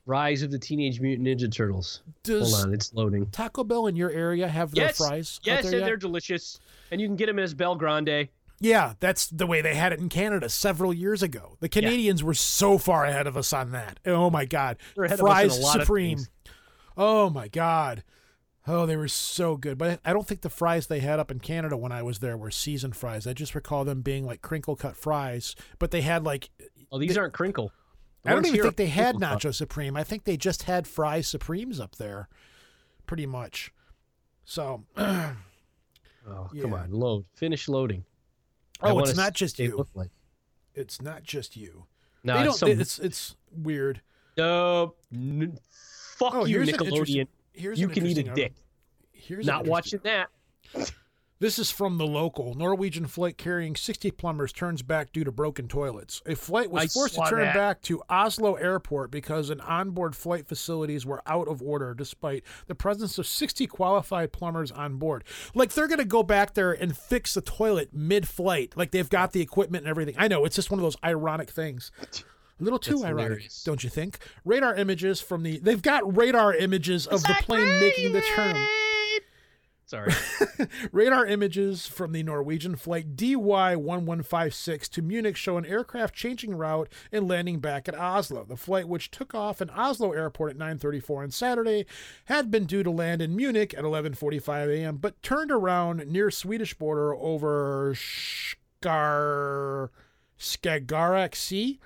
Rise 0.06 0.42
of 0.42 0.50
the 0.52 0.58
Teenage 0.58 1.00
Mutant 1.00 1.28
Ninja 1.28 1.52
Turtles. 1.52 2.02
Does 2.24 2.54
Hold 2.54 2.68
on, 2.68 2.74
it's 2.74 2.94
loading. 2.94 3.26
Taco 3.28 3.64
Bell 3.64 3.86
in 3.88 3.96
your 3.96 4.10
area 4.10 4.48
have 4.48 4.72
their 4.74 4.86
yes, 4.86 4.98
fries? 4.98 5.40
out 5.44 5.48
yes, 5.48 5.70
there 5.70 5.82
they're 5.82 5.98
delicious, 5.98 6.60
and 6.92 7.00
you 7.00 7.08
can 7.08 7.16
get 7.16 7.28
them 7.28 7.38
as 7.40 7.54
Bel 7.54 7.76
Grande. 7.76 8.28
Yeah, 8.64 8.94
that's 9.00 9.26
the 9.28 9.48
way 9.48 9.62
they 9.62 9.74
had 9.74 9.92
it 9.92 10.00
in 10.00 10.08
Canada 10.08 10.48
several 10.48 10.94
years 10.94 11.24
ago. 11.24 11.58
The 11.62 11.68
Canadians 11.68 12.24
were 12.24 12.36
so 12.36 12.78
far 12.78 13.06
ahead 13.06 13.26
of 13.26 13.36
us 13.36 13.52
on 13.54 13.72
that. 13.72 14.00
Oh 14.06 14.30
my 14.30 14.46
god. 14.46 14.78
They're 14.96 15.06
ahead 15.06 15.20
of 15.20 15.26
us 15.26 15.32
in 15.44 15.50
Fries 15.50 15.58
a 15.58 15.62
lot 15.62 15.76
of 15.78 15.82
Supreme. 15.82 16.20
Oh 16.96 17.30
my 17.32 17.48
god. 17.48 18.04
Oh, 18.68 18.86
they 18.86 18.96
were 18.96 19.08
so 19.08 19.58
good. 19.58 19.80
But 19.80 20.00
I 20.06 20.14
don't 20.14 20.28
think 20.28 20.42
the 20.42 20.50
fries 20.52 20.86
they 20.86 21.00
had 21.00 21.20
up 21.20 21.32
in 21.32 21.40
Canada 21.40 21.76
when 21.76 21.92
I 21.92 22.04
was 22.04 22.20
there 22.20 22.38
were 22.38 22.52
seasoned 22.52 22.96
fries. 22.96 23.26
I 23.26 23.34
just 23.34 23.56
recall 23.56 23.84
them 23.84 24.02
being 24.04 24.28
like 24.28 24.44
crinkle 24.44 24.76
cut 24.76 24.96
fries, 24.96 25.56
but 25.80 25.90
they 25.90 26.02
had 26.02 26.24
like 26.24 26.52
Oh, 26.92 27.00
these 27.00 27.18
aren't 27.18 27.34
crinkle. 27.34 27.72
The 28.22 28.30
I 28.30 28.34
don't 28.36 28.46
even 28.46 28.62
think 28.62 28.76
they 28.76 28.86
had 28.86 29.16
crinkle 29.16 29.28
cut. 29.30 29.40
Nacho 29.40 29.56
Supreme. 29.56 29.98
I 29.98 30.04
think 30.04 30.26
they 30.26 30.38
just 30.38 30.64
had 30.64 30.86
fries 30.86 31.28
Supremes 31.28 31.80
up 31.80 31.96
there. 31.96 32.30
Pretty 33.08 33.26
much. 33.26 33.74
So 34.46 34.84
Oh, 34.98 36.50
Yeah. 36.54 36.62
come 36.62 36.74
on, 36.76 36.92
load. 36.92 37.26
Finish 37.34 37.68
loading. 37.68 38.06
Oh, 38.84 39.00
it's 39.00 39.16
not 39.16 39.34
just 39.34 39.60
you. 39.60 39.88
like. 39.94 40.12
it's 40.76 41.02
not 41.02 41.24
just 41.24 41.56
you. 41.56 41.86
No, 42.24 42.38
they 42.38 42.48
it's 42.50 42.60
some- 42.60 42.70
it's 42.70 43.00
it's 43.00 43.36
weird. 43.52 44.02
Uh, 44.38 44.88
n- 45.14 45.58
fuck 46.18 46.34
Oh, 46.36 46.46
you, 46.46 46.58
here's 46.62 46.70
Nickelodeon. 46.70 47.28
you 47.56 47.88
can 47.90 48.06
eat 48.06 48.18
a 48.18 48.24
dick. 48.24 48.54
Here's 49.12 49.46
Not 49.46 49.66
watching 49.66 50.00
that. 50.04 50.30
This 51.42 51.58
is 51.58 51.72
from 51.72 51.98
the 51.98 52.06
local. 52.06 52.54
Norwegian 52.54 53.08
flight 53.08 53.36
carrying 53.36 53.76
60 53.76 54.12
plumbers 54.12 54.54
turns 54.54 54.84
back 54.84 55.12
due 55.12 55.24
to 55.24 55.32
broken 55.32 55.68
toilets. 55.68 56.22
A 56.28 56.36
flight 56.36 56.70
was 56.70 56.84
I 56.84 56.88
forced 56.88 57.16
to 57.16 57.26
turn 57.28 57.40
that. 57.40 57.56
back 57.56 57.82
to 57.82 58.04
Oslo 58.12 58.54
Airport 58.54 59.10
because 59.10 59.50
an 59.50 59.60
onboard 59.62 60.16
flight 60.16 60.48
facilities 60.48 61.04
were 61.04 61.24
out 61.26 61.48
of 61.48 61.60
order 61.64 61.96
despite 61.96 62.44
the 62.68 62.76
presence 62.76 63.18
of 63.18 63.26
60 63.26 63.66
qualified 63.66 64.32
plumbers 64.32 64.72
on 64.72 64.98
board. 64.98 65.24
Like 65.56 65.74
they're 65.74 65.88
going 65.88 65.98
to 65.98 66.06
go 66.06 66.22
back 66.22 66.54
there 66.54 66.74
and 66.74 66.96
fix 66.96 67.34
the 67.34 67.42
toilet 67.42 67.90
mid-flight. 67.92 68.78
Like 68.78 68.92
they've 68.92 69.10
got 69.10 69.32
the 69.32 69.42
equipment 69.42 69.86
and 69.86 69.90
everything. 69.90 70.14
I 70.20 70.28
know, 70.28 70.46
it's 70.46 70.56
just 70.56 70.70
one 70.70 70.80
of 70.80 70.84
those 70.84 70.98
ironic 71.04 71.50
things. 71.50 71.92
A 72.00 72.64
little 72.64 72.78
too 72.78 72.92
That's 72.92 73.06
ironic, 73.06 73.24
hilarious. 73.24 73.64
don't 73.64 73.84
you 73.84 73.90
think? 73.90 74.20
Radar 74.46 74.76
images 74.76 75.20
from 75.20 75.42
the 75.42 75.58
They've 75.58 75.82
got 75.82 76.16
radar 76.16 76.54
images 76.54 77.08
of 77.08 77.24
the 77.24 77.36
plane 77.42 77.80
making 77.80 78.14
the 78.14 78.22
turn. 78.22 78.64
Sorry. 79.92 80.14
Radar 80.94 81.26
images 81.26 81.86
from 81.86 82.14
the 82.14 82.24
Norwegian 82.24 82.78
flight 82.78 83.18
DY1156 83.18 84.88
to 84.88 85.02
Munich 85.02 85.36
show 85.36 85.58
an 85.58 85.66
aircraft 85.66 86.16
changing 86.16 86.56
route 86.56 86.88
and 87.12 87.28
landing 87.28 87.60
back 87.60 87.90
at 87.90 88.00
Oslo. 88.00 88.46
The 88.46 88.56
flight, 88.56 88.88
which 88.88 89.12
took 89.12 89.36
off 89.36 89.62
in 89.62 89.70
Oslo 89.72 90.14
airport 90.14 90.52
at 90.52 90.58
9:34 90.58 91.24
on 91.24 91.32
Saturday, 91.32 91.86
had 92.26 92.50
been 92.50 92.64
due 92.64 92.84
to 92.84 92.90
land 92.90 93.22
in 93.22 93.36
Munich 93.36 93.74
at 93.74 93.84
11:45 93.84 94.70
a.m., 94.70 94.96
but 94.96 95.22
turned 95.22 95.52
around 95.52 96.08
near 96.08 96.32
Swedish 96.32 96.74
border 96.74 97.14
over 97.14 97.94
Skar 97.94 99.90
Skagerrak 100.40 101.36
Sea. 101.36 101.82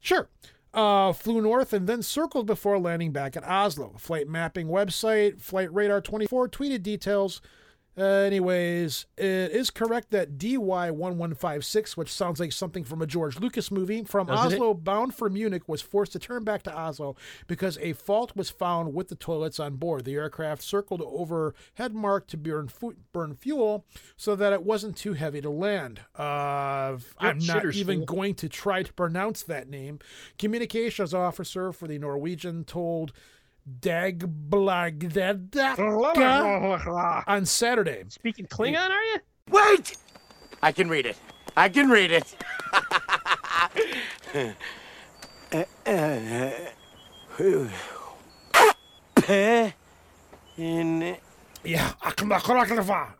Sure. 0.00 0.28
Uh, 0.74 1.12
flew 1.12 1.42
north 1.42 1.74
and 1.74 1.86
then 1.86 2.02
circled 2.02 2.46
before 2.46 2.78
landing 2.78 3.12
back 3.12 3.36
at 3.36 3.44
Oslo. 3.44 3.94
Flight 3.98 4.26
mapping 4.26 4.68
website, 4.68 5.40
Flight 5.40 5.72
Radar 5.72 6.00
24 6.00 6.48
tweeted 6.48 6.82
details. 6.82 7.42
Uh, 7.96 8.02
anyways, 8.02 9.04
it 9.18 9.50
is 9.50 9.68
correct 9.68 10.10
that 10.12 10.38
DY1156, 10.38 11.94
which 11.96 12.10
sounds 12.10 12.40
like 12.40 12.50
something 12.52 12.84
from 12.84 13.02
a 13.02 13.06
George 13.06 13.38
Lucas 13.38 13.70
movie, 13.70 14.02
from 14.04 14.28
Doesn't 14.28 14.52
it? 14.52 14.54
Oslo 14.56 14.72
bound 14.72 15.14
for 15.14 15.28
Munich, 15.28 15.68
was 15.68 15.82
forced 15.82 16.12
to 16.12 16.18
turn 16.18 16.42
back 16.42 16.62
to 16.62 16.74
Oslo 16.74 17.16
because 17.46 17.76
a 17.82 17.92
fault 17.92 18.34
was 18.34 18.48
found 18.48 18.94
with 18.94 19.08
the 19.08 19.14
toilets 19.14 19.60
on 19.60 19.76
board. 19.76 20.06
The 20.06 20.14
aircraft 20.14 20.62
circled 20.62 21.02
over 21.04 21.54
Hedmark 21.78 22.26
to 22.28 22.38
burn, 22.38 22.68
fu- 22.68 22.96
burn 23.12 23.34
fuel 23.34 23.84
so 24.16 24.34
that 24.36 24.54
it 24.54 24.62
wasn't 24.62 24.96
too 24.96 25.12
heavy 25.12 25.42
to 25.42 25.50
land. 25.50 26.00
Uh, 26.18 26.96
I'm 27.18 27.38
not 27.40 27.74
even 27.74 27.98
full. 27.98 28.06
going 28.06 28.34
to 28.36 28.48
try 28.48 28.82
to 28.82 28.92
pronounce 28.94 29.42
that 29.42 29.68
name. 29.68 29.98
Communications 30.38 31.12
officer 31.12 31.72
for 31.72 31.86
the 31.86 31.98
Norwegian 31.98 32.64
told 32.64 33.12
Dagbladet 33.80 35.56
on 37.26 37.46
Saturday. 37.46 38.04
Speaking 38.08 38.46
Klingon, 38.46 38.90
are 38.90 39.02
you? 39.02 39.18
Wait! 39.50 39.96
I 40.62 40.72
can 40.72 40.88
read 40.88 41.06
it. 41.06 41.16
I 41.56 41.68
can 41.68 41.88
read 41.90 42.10
it. 42.10 42.34
In 50.56 51.16
Yeah. 51.64 51.92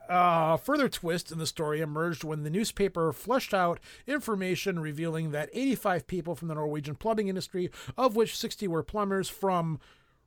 Uh, 0.09 0.57
further 0.57 0.89
twist 0.89 1.31
in 1.31 1.39
the 1.39 1.47
story 1.47 1.81
emerged 1.81 2.25
when 2.25 2.43
the 2.43 2.51
newspaper 2.51 3.13
flushed 3.13 3.55
out 3.55 3.79
information 4.07 4.81
revealing 4.81 5.31
that 5.31 5.49
85 5.53 6.07
people 6.09 6.35
from 6.35 6.49
the 6.49 6.55
Norwegian 6.55 6.97
plumbing 6.97 7.29
industry, 7.29 7.71
of 7.97 8.17
which 8.17 8.37
60 8.37 8.67
were 8.67 8.83
plumbers 8.83 9.29
from 9.29 9.79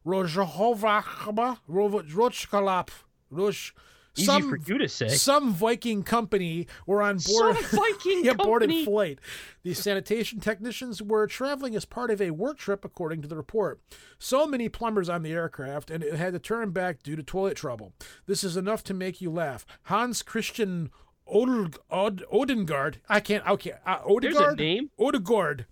Rojhovakba, 0.05 1.59
Rojkalap, 1.69 2.89
Roj. 3.31 3.71
Easy 4.17 4.27
Some, 4.27 4.49
for 4.49 4.57
you 4.65 4.77
to 4.77 4.87
say. 4.87 5.09
Some 5.09 5.51
Viking 5.53 6.01
company 6.01 6.67
were 6.87 7.01
on 7.01 7.17
board. 7.17 7.57
Some 7.57 7.63
Viking 7.81 8.23
yeah, 8.23 8.33
company. 8.35 8.85
flight. 8.85 9.19
The 9.63 9.73
sanitation 9.73 10.39
technicians 10.39 11.01
were 11.01 11.27
traveling 11.27 11.75
as 11.75 11.83
part 11.83 12.11
of 12.11 12.21
a 12.21 12.31
work 12.31 12.57
trip, 12.57 12.85
according 12.85 13.21
to 13.23 13.27
the 13.27 13.35
report. 13.35 13.81
So 14.17 14.47
many 14.47 14.69
plumbers 14.69 15.09
on 15.09 15.21
the 15.21 15.33
aircraft, 15.33 15.91
and 15.91 16.01
it 16.01 16.13
had 16.15 16.31
to 16.31 16.39
turn 16.39 16.71
back 16.71 17.03
due 17.03 17.17
to 17.17 17.23
toilet 17.23 17.57
trouble. 17.57 17.91
This 18.25 18.41
is 18.45 18.55
enough 18.55 18.85
to 18.85 18.93
make 18.93 19.19
you 19.19 19.29
laugh. 19.29 19.65
Hans 19.83 20.21
Christian 20.21 20.91
Od- 21.27 21.77
Od- 21.91 22.23
Odengard. 22.31 22.97
I 23.09 23.19
can't. 23.19 23.45
Okay, 23.45 23.73
uh, 23.85 23.97
There's 24.21 24.37
a 24.37 24.55
name. 24.55 24.91
Odegaard. 24.97 25.65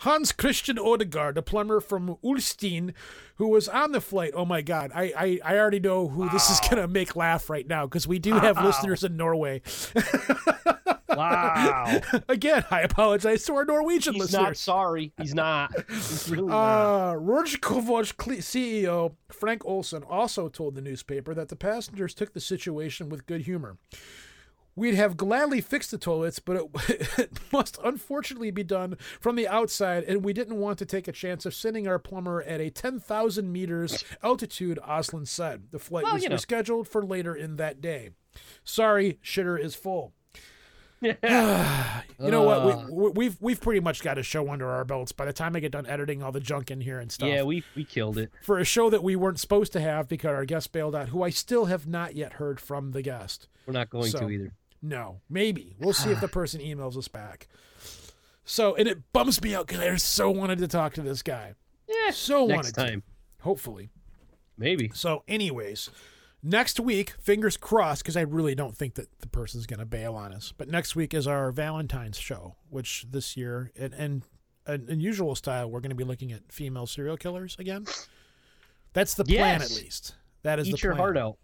Hans 0.00 0.32
Christian 0.32 0.78
Odegaard, 0.78 1.36
a 1.38 1.42
plumber 1.42 1.80
from 1.80 2.16
Ulstein, 2.24 2.94
who 3.36 3.48
was 3.48 3.68
on 3.68 3.92
the 3.92 4.00
flight. 4.00 4.32
Oh 4.34 4.44
my 4.44 4.62
God, 4.62 4.90
I 4.94 5.12
I, 5.16 5.38
I 5.54 5.58
already 5.58 5.80
know 5.80 6.08
who 6.08 6.28
this 6.30 6.50
is 6.50 6.60
gonna 6.68 6.88
make 6.88 7.16
laugh 7.16 7.48
right 7.50 7.66
now 7.66 7.86
because 7.86 8.06
we 8.08 8.18
do 8.18 8.32
have 8.34 8.56
Wow. 8.56 8.66
listeners 8.66 9.04
in 9.04 9.16
Norway. 9.16 9.62
Wow. 11.16 12.00
Again, 12.28 12.64
I 12.70 12.82
apologize 12.82 13.44
to 13.44 13.54
our 13.54 13.64
Norwegian 13.64 14.14
He's 14.14 14.22
listeners. 14.22 14.42
not 14.42 14.56
sorry. 14.56 15.12
He's 15.18 15.34
not. 15.34 15.72
He's 15.90 16.30
really. 16.30 16.48
Uh, 16.50 17.14
CEO 17.16 19.14
Frank 19.28 19.64
Olson 19.66 20.02
also 20.04 20.48
told 20.48 20.76
the 20.76 20.80
newspaper 20.80 21.34
that 21.34 21.48
the 21.48 21.56
passengers 21.56 22.14
took 22.14 22.32
the 22.32 22.40
situation 22.40 23.08
with 23.08 23.26
good 23.26 23.42
humor. 23.42 23.76
We'd 24.80 24.94
have 24.94 25.18
gladly 25.18 25.60
fixed 25.60 25.90
the 25.90 25.98
toilets, 25.98 26.38
but 26.38 26.56
it, 26.56 27.18
it 27.18 27.38
must 27.52 27.78
unfortunately 27.84 28.50
be 28.50 28.62
done 28.64 28.96
from 29.20 29.36
the 29.36 29.46
outside, 29.46 30.04
and 30.04 30.24
we 30.24 30.32
didn't 30.32 30.56
want 30.56 30.78
to 30.78 30.86
take 30.86 31.06
a 31.06 31.12
chance 31.12 31.44
of 31.44 31.54
sending 31.54 31.86
our 31.86 31.98
plumber 31.98 32.40
at 32.42 32.62
a 32.62 32.70
10,000 32.70 33.52
meters 33.52 34.02
altitude, 34.22 34.78
Oslin 34.82 35.28
said. 35.28 35.64
The 35.70 35.78
flight 35.78 36.04
Well, 36.04 36.14
was 36.14 36.22
you 36.22 36.30
know. 36.30 36.36
rescheduled 36.36 36.86
for 36.86 37.04
later 37.04 37.34
in 37.34 37.56
that 37.56 37.82
day. 37.82 38.10
Sorry, 38.64 39.18
shitter 39.22 39.60
is 39.60 39.74
full. 39.74 40.14
Yeah. 41.02 42.00
you 42.18 42.30
know 42.30 42.42
what? 42.42 42.58
Uh. 42.60 42.86
We, 42.90 43.02
we, 43.02 43.10
we've 43.10 43.36
we've 43.40 43.60
pretty 43.60 43.80
much 43.80 44.02
got 44.02 44.16
a 44.16 44.22
show 44.22 44.50
under 44.50 44.68
our 44.70 44.84
belts. 44.84 45.12
By 45.12 45.26
the 45.26 45.32
time 45.32 45.56
I 45.56 45.60
get 45.60 45.72
done 45.72 45.86
editing 45.86 46.22
all 46.22 46.32
the 46.32 46.40
junk 46.40 46.70
in 46.70 46.80
here 46.80 46.98
and 47.00 47.10
stuff, 47.12 47.28
Yeah, 47.28 47.42
we 47.42 47.64
we 47.76 47.84
killed 47.84 48.16
it. 48.18 48.30
for 48.42 48.58
a 48.58 48.64
show 48.64 48.88
that 48.90 49.02
we 49.02 49.16
weren't 49.16 49.40
supposed 49.40 49.72
to 49.74 49.80
have 49.80 50.08
because 50.08 50.30
our 50.30 50.44
guest 50.44 50.72
bailed 50.72 50.94
out, 50.94 51.08
who 51.10 51.22
I 51.22 51.30
still 51.30 51.66
have 51.66 51.86
not 51.86 52.16
yet 52.16 52.34
heard 52.34 52.60
from 52.60 52.92
the 52.92 53.02
guest. 53.02 53.48
We're 53.66 53.72
not 53.74 53.88
going 53.90 54.10
So, 54.10 54.20
to 54.20 54.30
either. 54.30 54.52
No, 54.82 55.20
maybe 55.28 55.76
we'll 55.78 55.92
see 55.92 56.10
if 56.10 56.20
the 56.20 56.28
person 56.40 56.60
emails 56.60 56.96
us 56.96 57.08
back. 57.08 57.48
So, 58.44 58.74
and 58.74 58.88
it 58.88 59.12
bumps 59.12 59.40
me 59.42 59.54
out 59.54 59.66
because 59.66 59.80
I 59.82 59.94
so 59.96 60.30
wanted 60.30 60.58
to 60.58 60.68
talk 60.68 60.94
to 60.94 61.02
this 61.02 61.22
guy. 61.22 61.54
Yeah, 61.88 62.10
so 62.10 62.46
next 62.46 62.56
wanted 62.56 62.74
to. 62.74 62.80
time. 62.80 63.02
Hopefully. 63.42 63.90
Maybe. 64.58 64.90
So, 64.94 65.22
anyways, 65.28 65.90
Next 66.42 66.80
week, 66.80 67.10
fingers 67.20 67.58
crossed, 67.58 68.02
because 68.02 68.16
I 68.16 68.22
really 68.22 68.54
don't 68.54 68.74
think 68.74 68.94
that 68.94 69.08
the 69.20 69.26
person's 69.26 69.66
going 69.66 69.80
to 69.80 69.84
bail 69.84 70.14
on 70.14 70.32
us. 70.32 70.54
But 70.56 70.68
next 70.70 70.96
week 70.96 71.12
is 71.12 71.26
our 71.26 71.52
Valentine's 71.52 72.16
show, 72.16 72.56
which 72.70 73.04
this 73.10 73.36
year, 73.36 73.70
and, 73.78 73.92
and 73.92 74.22
an 74.64 74.86
unusual 74.88 75.34
style, 75.34 75.70
we're 75.70 75.80
going 75.80 75.90
to 75.90 75.96
be 75.96 76.02
looking 76.04 76.32
at 76.32 76.50
female 76.50 76.86
serial 76.86 77.18
killers 77.18 77.56
again. 77.58 77.84
That's 78.94 79.12
the 79.12 79.24
plan, 79.26 79.60
Yes. 79.60 79.70
at 79.76 79.82
least. 79.84 80.14
That 80.42 80.58
is 80.58 80.68
Eat 80.68 80.70
the 80.72 80.76
plan. 80.78 80.88
your 80.88 80.94
plan. 80.94 81.04
heart 81.04 81.18
out. 81.18 81.36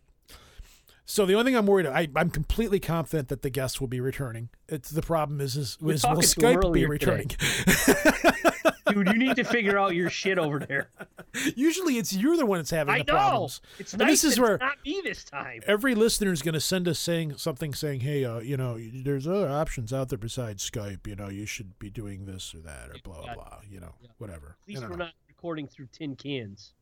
So 1.09 1.25
the 1.25 1.35
only 1.35 1.45
thing 1.53 1.57
I'm 1.57 1.67
worried, 1.67 1.87
about 1.87 1.97
I, 1.99 2.09
I'm 2.17 2.31
completely 2.31 2.81
confident 2.81 3.29
that 3.29 3.43
the 3.43 3.51
guests 3.51 3.81
will 3.81 3.87
be 3.89 4.01
returning. 4.01 4.49
It's 4.69 4.91
the 4.91 5.03
problem 5.03 5.41
is, 5.41 5.57
is, 5.57 5.77
is 5.77 5.81
will 5.81 5.97
talking 5.99 6.23
to 6.23 6.47
him 6.49 6.61
Skype 6.61 6.73
be 6.73 6.85
returning? 6.87 7.29
Dude, 8.93 9.09
you 9.09 9.15
need 9.19 9.37
to 9.37 9.45
figure 9.45 9.79
out 9.79 9.95
your 9.95 10.11
shit 10.11 10.39
over 10.39 10.59
there. 10.59 10.91
Usually, 11.57 11.99
it's 11.99 12.13
you're 12.13 12.37
the 12.37 12.47
one 12.47 12.59
that's 12.59 12.71
having 12.71 12.95
I 12.95 12.99
the 12.99 13.05
know. 13.05 13.13
problems. 13.19 13.61
It's 13.79 13.93
And 13.93 14.01
nice 14.01 14.23
this 14.23 14.33
is 14.33 14.41
where 14.41 14.59
not 14.59 14.79
me 14.85 15.01
this 15.05 15.23
time. 15.25 15.61
every 15.67 15.95
listener 15.95 16.33
is 16.33 16.41
going 16.43 16.55
to 16.55 16.61
send 16.61 16.89
us 16.89 16.99
saying 16.99 17.37
something 17.37 17.75
saying, 17.75 18.01
"Hey, 18.01 18.25
uh, 18.25 18.39
you 18.39 18.57
know, 18.57 18.79
there's 18.79 19.27
other 19.27 19.49
options 19.49 19.93
out 19.93 20.09
there 20.09 20.19
besides 20.19 20.69
Skype. 20.69 21.07
You 21.07 21.15
know, 21.17 21.29
you 21.29 21.47
should 21.47 21.79
be 21.79 21.91
doing 21.91 22.27
this 22.27 22.55
or 22.55 22.61
that 22.61 22.91
or 22.91 22.95
blah 23.05 23.23
blah 23.23 23.35
blah. 23.35 23.59
You 23.69 23.81
know, 23.81 23.95
whatever." 24.19 24.57
At 24.63 24.69
least 24.69 24.83
we're 24.83 24.91
know. 24.91 24.97
not 25.07 25.13
recording 25.29 25.67
through 25.67 25.89
tin 25.93 26.15
cans. 26.17 26.73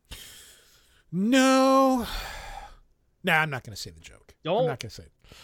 No. 1.10 2.06
Nah, 3.24 3.38
I'm 3.38 3.50
not 3.50 3.64
going 3.64 3.74
to 3.74 3.80
say 3.80 3.90
the 3.90 4.00
joke. 4.00 4.34
I'm 4.44 4.52
Don't. 4.52 4.66
going 4.66 4.76
to 4.76 4.90
say 4.90 5.04
it. 5.04 5.36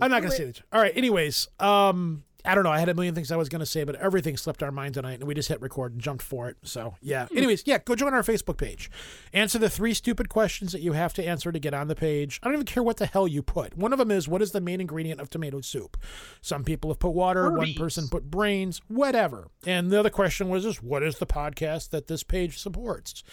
I'm 0.00 0.10
not 0.10 0.20
going 0.20 0.30
to 0.30 0.36
say 0.36 0.44
the 0.46 0.52
joke. 0.52 0.66
All 0.72 0.80
right. 0.80 0.96
Anyways, 0.96 1.48
um, 1.60 2.24
I 2.44 2.54
don't 2.54 2.64
know. 2.64 2.70
I 2.70 2.78
had 2.78 2.88
a 2.88 2.94
million 2.94 3.14
things 3.14 3.32
I 3.32 3.36
was 3.36 3.48
going 3.48 3.60
to 3.60 3.66
say, 3.66 3.84
but 3.84 3.96
everything 3.96 4.36
slipped 4.36 4.62
our 4.62 4.70
mind 4.70 4.94
tonight, 4.94 5.18
and 5.18 5.24
we 5.24 5.34
just 5.34 5.48
hit 5.48 5.60
record 5.60 5.92
and 5.92 6.00
jumped 6.00 6.22
for 6.22 6.48
it. 6.48 6.56
So 6.62 6.94
yeah. 7.02 7.26
Anyways, 7.34 7.64
yeah, 7.66 7.78
go 7.78 7.94
join 7.94 8.14
our 8.14 8.22
Facebook 8.22 8.56
page. 8.56 8.90
Answer 9.32 9.58
the 9.58 9.68
three 9.68 9.92
stupid 9.92 10.28
questions 10.28 10.72
that 10.72 10.80
you 10.80 10.92
have 10.92 11.12
to 11.14 11.26
answer 11.26 11.50
to 11.50 11.58
get 11.58 11.74
on 11.74 11.88
the 11.88 11.96
page. 11.96 12.38
I 12.42 12.46
don't 12.46 12.54
even 12.54 12.66
care 12.66 12.82
what 12.82 12.98
the 12.98 13.06
hell 13.06 13.26
you 13.26 13.42
put. 13.42 13.76
One 13.76 13.92
of 13.92 13.98
them 13.98 14.10
is 14.10 14.28
what 14.28 14.40
is 14.40 14.52
the 14.52 14.60
main 14.60 14.80
ingredient 14.80 15.20
of 15.20 15.28
tomato 15.28 15.60
soup? 15.60 15.96
Some 16.40 16.64
people 16.64 16.90
have 16.90 17.00
put 17.00 17.10
water. 17.10 17.50
One 17.50 17.74
person 17.74 18.08
put 18.08 18.30
brains. 18.30 18.80
Whatever. 18.88 19.48
And 19.66 19.90
the 19.90 19.98
other 19.98 20.10
question 20.10 20.48
was 20.48 20.62
just 20.62 20.82
what 20.82 21.02
is 21.02 21.18
the 21.18 21.26
podcast 21.26 21.90
that 21.90 22.06
this 22.06 22.22
page 22.22 22.58
supports? 22.58 23.24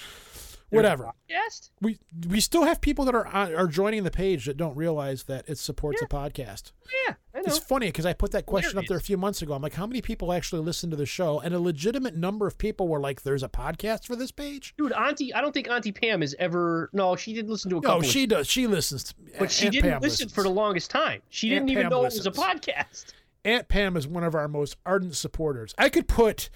Whatever 0.69 1.11
Yes. 1.29 1.71
we 1.81 1.99
we 2.27 2.39
still 2.39 2.63
have 2.63 2.81
people 2.81 3.05
that 3.05 3.15
are 3.15 3.27
uh, 3.27 3.51
are 3.53 3.67
joining 3.67 4.03
the 4.03 4.11
page 4.11 4.45
that 4.45 4.57
don't 4.57 4.75
realize 4.75 5.23
that 5.23 5.47
it 5.47 5.57
supports 5.57 6.01
a 6.01 6.05
podcast. 6.07 6.71
Yeah, 7.07 7.13
I 7.33 7.37
know. 7.37 7.43
It's 7.45 7.59
funny 7.59 7.87
because 7.87 8.05
I 8.05 8.13
put 8.13 8.31
that 8.31 8.45
question 8.45 8.77
up 8.79 8.85
there 8.87 8.97
a 8.97 9.01
few 9.01 9.15
months 9.17 9.41
ago. 9.41 9.53
I'm 9.53 9.61
like, 9.61 9.75
how 9.75 9.85
many 9.87 10.01
people 10.01 10.33
actually 10.33 10.61
listen 10.63 10.89
to 10.89 10.95
the 10.95 11.05
show? 11.05 11.39
And 11.39 11.53
a 11.53 11.59
legitimate 11.59 12.15
number 12.15 12.47
of 12.47 12.57
people 12.57 12.87
were 12.87 12.99
like, 12.99 13.21
"There's 13.21 13.43
a 13.43 13.47
podcast 13.49 14.05
for 14.07 14.15
this 14.15 14.31
page." 14.31 14.73
Dude, 14.77 14.91
Auntie, 14.93 15.33
I 15.33 15.41
don't 15.41 15.53
think 15.53 15.69
Auntie 15.69 15.91
Pam 15.91 16.21
has 16.21 16.35
ever. 16.39 16.89
No, 16.93 17.15
she 17.15 17.33
didn't 17.33 17.51
listen 17.51 17.69
to 17.69 17.77
a 17.77 17.81
No, 17.81 17.87
couple. 17.87 18.01
she 18.03 18.23
of, 18.23 18.29
does. 18.29 18.47
She 18.47 18.67
listens. 18.67 19.03
To, 19.05 19.13
but 19.39 19.51
she 19.51 19.65
Aunt 19.67 19.73
didn't 19.73 19.91
Pam 19.91 20.01
listen 20.01 20.25
listens. 20.25 20.33
for 20.33 20.43
the 20.43 20.49
longest 20.49 20.89
time. 20.89 21.21
She 21.29 21.55
Aunt 21.55 21.67
didn't 21.67 21.79
even 21.79 21.89
know 21.91 22.01
listens. 22.01 22.25
it 22.25 22.29
was 22.29 22.37
a 22.39 22.41
podcast. 22.41 23.05
Aunt 23.45 23.67
Pam 23.67 23.95
is 23.95 24.07
one 24.07 24.23
of 24.23 24.33
our 24.33 24.47
most 24.47 24.75
ardent 24.85 25.15
supporters. 25.15 25.75
I 25.77 25.89
could 25.89 26.07
put, 26.07 26.49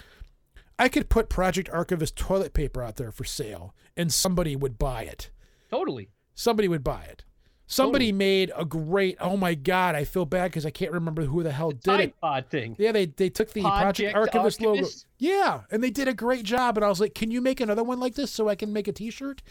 I 0.80 0.90
could 0.90 1.10
put 1.10 1.30
Project 1.30 1.70
Archivist 1.72 2.16
toilet 2.16 2.54
paper 2.54 2.82
out 2.82 2.96
there 2.96 3.12
for 3.12 3.26
sale, 3.26 3.76
and 3.98 4.12
somebody 4.12 4.56
would 4.56 4.80
buy 4.80 5.04
it. 5.04 5.30
Totally. 5.70 6.10
Somebody 6.34 6.68
would 6.68 6.84
buy 6.84 7.04
it. 7.04 7.26
Somebody 7.68 8.12
made 8.12 8.52
a 8.58 8.66
great. 8.66 9.16
Oh 9.20 9.38
my 9.38 9.54
god, 9.54 9.94
I 9.94 10.04
feel 10.04 10.26
bad 10.26 10.46
because 10.50 10.66
I 10.66 10.72
can't 10.72 10.92
remember 10.92 11.26
who 11.26 11.44
the 11.44 11.52
hell 11.52 11.70
did 11.70 11.84
Tide 11.84 12.00
it. 12.00 12.20
Pod 12.20 12.46
thing. 12.50 12.76
Yeah, 12.80 12.92
they 12.92 13.06
they 13.06 13.30
took 13.30 13.52
the 13.54 13.62
Project, 13.62 14.14
Project 14.14 14.16
Archivist, 14.36 14.62
logo. 14.62 14.88
Yeah, 15.20 15.62
and 15.70 15.84
they 15.84 15.92
did 15.92 16.08
a 16.08 16.14
great 16.16 16.44
job. 16.46 16.78
And 16.78 16.84
I 16.86 16.90
was 16.90 17.00
like, 17.00 17.14
"Can 17.14 17.30
you 17.30 17.42
make 17.42 17.60
another 17.60 17.84
one 17.84 18.00
like 18.00 18.16
this 18.16 18.32
so 18.32 18.50
I 18.50 18.56
can 18.56 18.74
make 18.74 18.88
a 18.88 18.92
T-shirt?" 18.92 19.44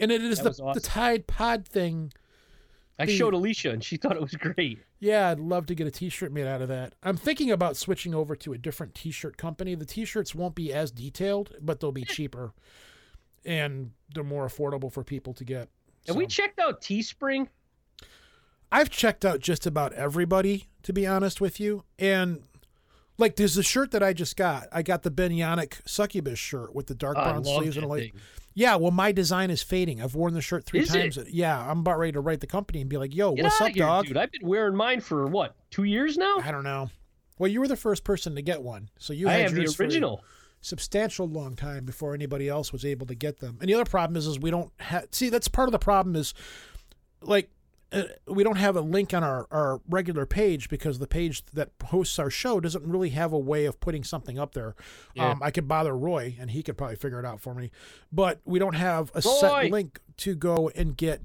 And 0.00 0.10
it 0.10 0.22
is 0.22 0.38
That 0.38 0.56
the 0.56 0.62
awesome. 0.62 0.72
the 0.74 0.80
Tide 0.80 1.26
Pod 1.26 1.68
thing. 1.68 2.12
I 2.98 3.06
The- 3.06 3.16
showed 3.16 3.34
Alicia 3.34 3.70
and 3.70 3.82
she 3.84 3.96
thought 3.98 4.16
it 4.16 4.20
was 4.22 4.34
great. 4.34 4.80
Yeah, 4.98 5.28
I'd 5.30 5.38
love 5.38 5.66
to 5.66 5.74
get 5.74 5.86
a 5.86 5.90
T-shirt 5.90 6.32
made 6.32 6.46
out 6.46 6.60
of 6.62 6.68
that. 6.68 6.94
I'm 7.02 7.16
thinking 7.16 7.50
about 7.50 7.76
switching 7.76 8.14
over 8.14 8.34
to 8.36 8.52
a 8.52 8.58
different 8.58 8.94
T-shirt 8.94 9.36
company. 9.36 9.74
The 9.76 9.84
T-shirts 9.86 10.34
won't 10.34 10.54
be 10.56 10.72
as 10.72 10.90
detailed, 10.90 11.54
but 11.60 11.78
they'll 11.80 11.92
be 11.92 12.02
eh. 12.02 12.06
cheaper, 12.12 12.52
and 13.44 13.92
they're 14.12 14.24
more 14.24 14.46
affordable 14.48 14.92
for 14.92 15.04
people 15.04 15.32
to 15.34 15.44
get. 15.44 15.68
Have 16.06 16.16
we 16.16 16.26
checked 16.26 16.58
out 16.58 16.80
Teespring? 16.80 17.48
I've 18.70 18.90
checked 18.90 19.24
out 19.24 19.40
just 19.40 19.66
about 19.66 19.92
everybody, 19.94 20.68
to 20.82 20.92
be 20.92 21.06
honest 21.06 21.40
with 21.40 21.58
you. 21.60 21.84
And 21.98 22.42
like 23.16 23.36
there's 23.36 23.56
a 23.56 23.62
shirt 23.62 23.92
that 23.92 24.02
I 24.02 24.12
just 24.12 24.36
got. 24.36 24.68
I 24.72 24.82
got 24.82 25.02
the 25.02 25.10
Ben 25.10 25.30
Yannick 25.30 25.86
succubus 25.86 26.38
shirt 26.38 26.74
with 26.74 26.86
the 26.86 26.94
dark 26.94 27.16
Oh, 27.18 27.22
brown 27.24 27.44
sleeves 27.44 27.76
and 27.76 27.84
a 27.84 27.88
light. 27.88 28.12
thing. 28.12 28.20
Yeah, 28.58 28.74
well, 28.74 28.90
my 28.90 29.12
design 29.12 29.50
is 29.52 29.62
fading. 29.62 30.02
I've 30.02 30.16
worn 30.16 30.34
the 30.34 30.40
shirt 30.40 30.66
three 30.66 30.80
Is 30.80 30.88
times. 30.88 31.16
it? 31.16 31.28
Yeah, 31.30 31.56
I'm 31.60 31.78
about 31.78 31.96
ready 31.96 32.10
to 32.10 32.20
write 32.20 32.40
the 32.40 32.48
company 32.48 32.80
and 32.80 32.90
be 32.90 32.96
like, 32.96 33.14
"Yo, 33.14 33.32
Get 33.36 33.44
what's 33.44 33.60
up, 33.60 33.68
here, 33.68 33.86
dog?" 33.86 34.06
dude. 34.06 34.16
I've 34.16 34.32
been 34.32 34.44
wearing 34.48 34.74
mine 34.74 35.00
for 35.00 35.28
what, 35.28 35.54
two 35.70 35.84
years 35.84 36.18
now? 36.18 36.38
I 36.42 36.50
don't 36.50 36.64
know. 36.64 36.90
Well, 37.38 37.48
you 37.48 37.60
were 37.60 37.68
the 37.68 37.76
first 37.76 38.02
person 38.02 38.34
to 38.34 38.42
get 38.42 38.60
one, 38.60 38.90
so 38.98 39.12
you 39.12 39.28
I 39.28 39.34
had 39.34 39.42
have 39.42 39.54
the 39.54 39.76
original. 39.78 40.24
substantial 40.60 41.28
long 41.28 41.54
time 41.54 41.84
before 41.84 42.14
anybody 42.14 42.48
else 42.48 42.72
was 42.72 42.84
able 42.84 43.06
to 43.06 43.14
get 43.14 43.38
them. 43.38 43.58
And 43.60 43.70
the 43.70 43.74
other 43.74 43.84
problem 43.84 44.16
is, 44.16 44.26
is 44.26 44.40
we 44.40 44.50
don't 44.50 44.72
have. 44.80 45.06
See, 45.12 45.30
that's 45.30 45.46
part 45.46 45.68
of 45.68 45.72
the 45.72 45.78
problem 45.78 46.16
is, 46.16 46.34
like, 47.22 47.50
we 48.26 48.44
don't 48.44 48.56
have 48.56 48.76
a 48.76 48.80
link 48.80 49.14
on 49.14 49.24
our 49.24 49.46
our 49.50 49.80
regular 49.88 50.26
page 50.26 50.68
because 50.68 50.98
the 50.98 51.06
page 51.06 51.44
that 51.54 51.70
hosts 51.86 52.18
our 52.18 52.30
show 52.30 52.60
doesn't 52.60 52.86
really 52.86 53.10
have 53.10 53.32
a 53.32 53.38
way 53.38 53.64
of 53.64 53.80
putting 53.80 54.04
something 54.04 54.38
up 54.38 54.52
there. 54.54 54.74
Yeah. 55.14 55.30
Um, 55.30 55.42
I 55.42 55.50
could 55.50 55.66
bother 55.66 55.96
Roy, 55.96 56.36
and 56.38 56.50
he 56.50 56.62
could 56.62 56.76
probably 56.76 56.96
figure 56.96 57.18
it 57.18 57.24
out 57.24 57.40
for 57.40 57.54
me. 57.54 57.70
But 58.12 58.40
we 58.44 58.58
don't 58.58 58.74
have 58.74 59.10
a 59.14 59.22
Roy! 59.24 59.40
set 59.40 59.70
link 59.70 60.00
to 60.18 60.34
go 60.34 60.70
and 60.74 60.96
get 60.96 61.22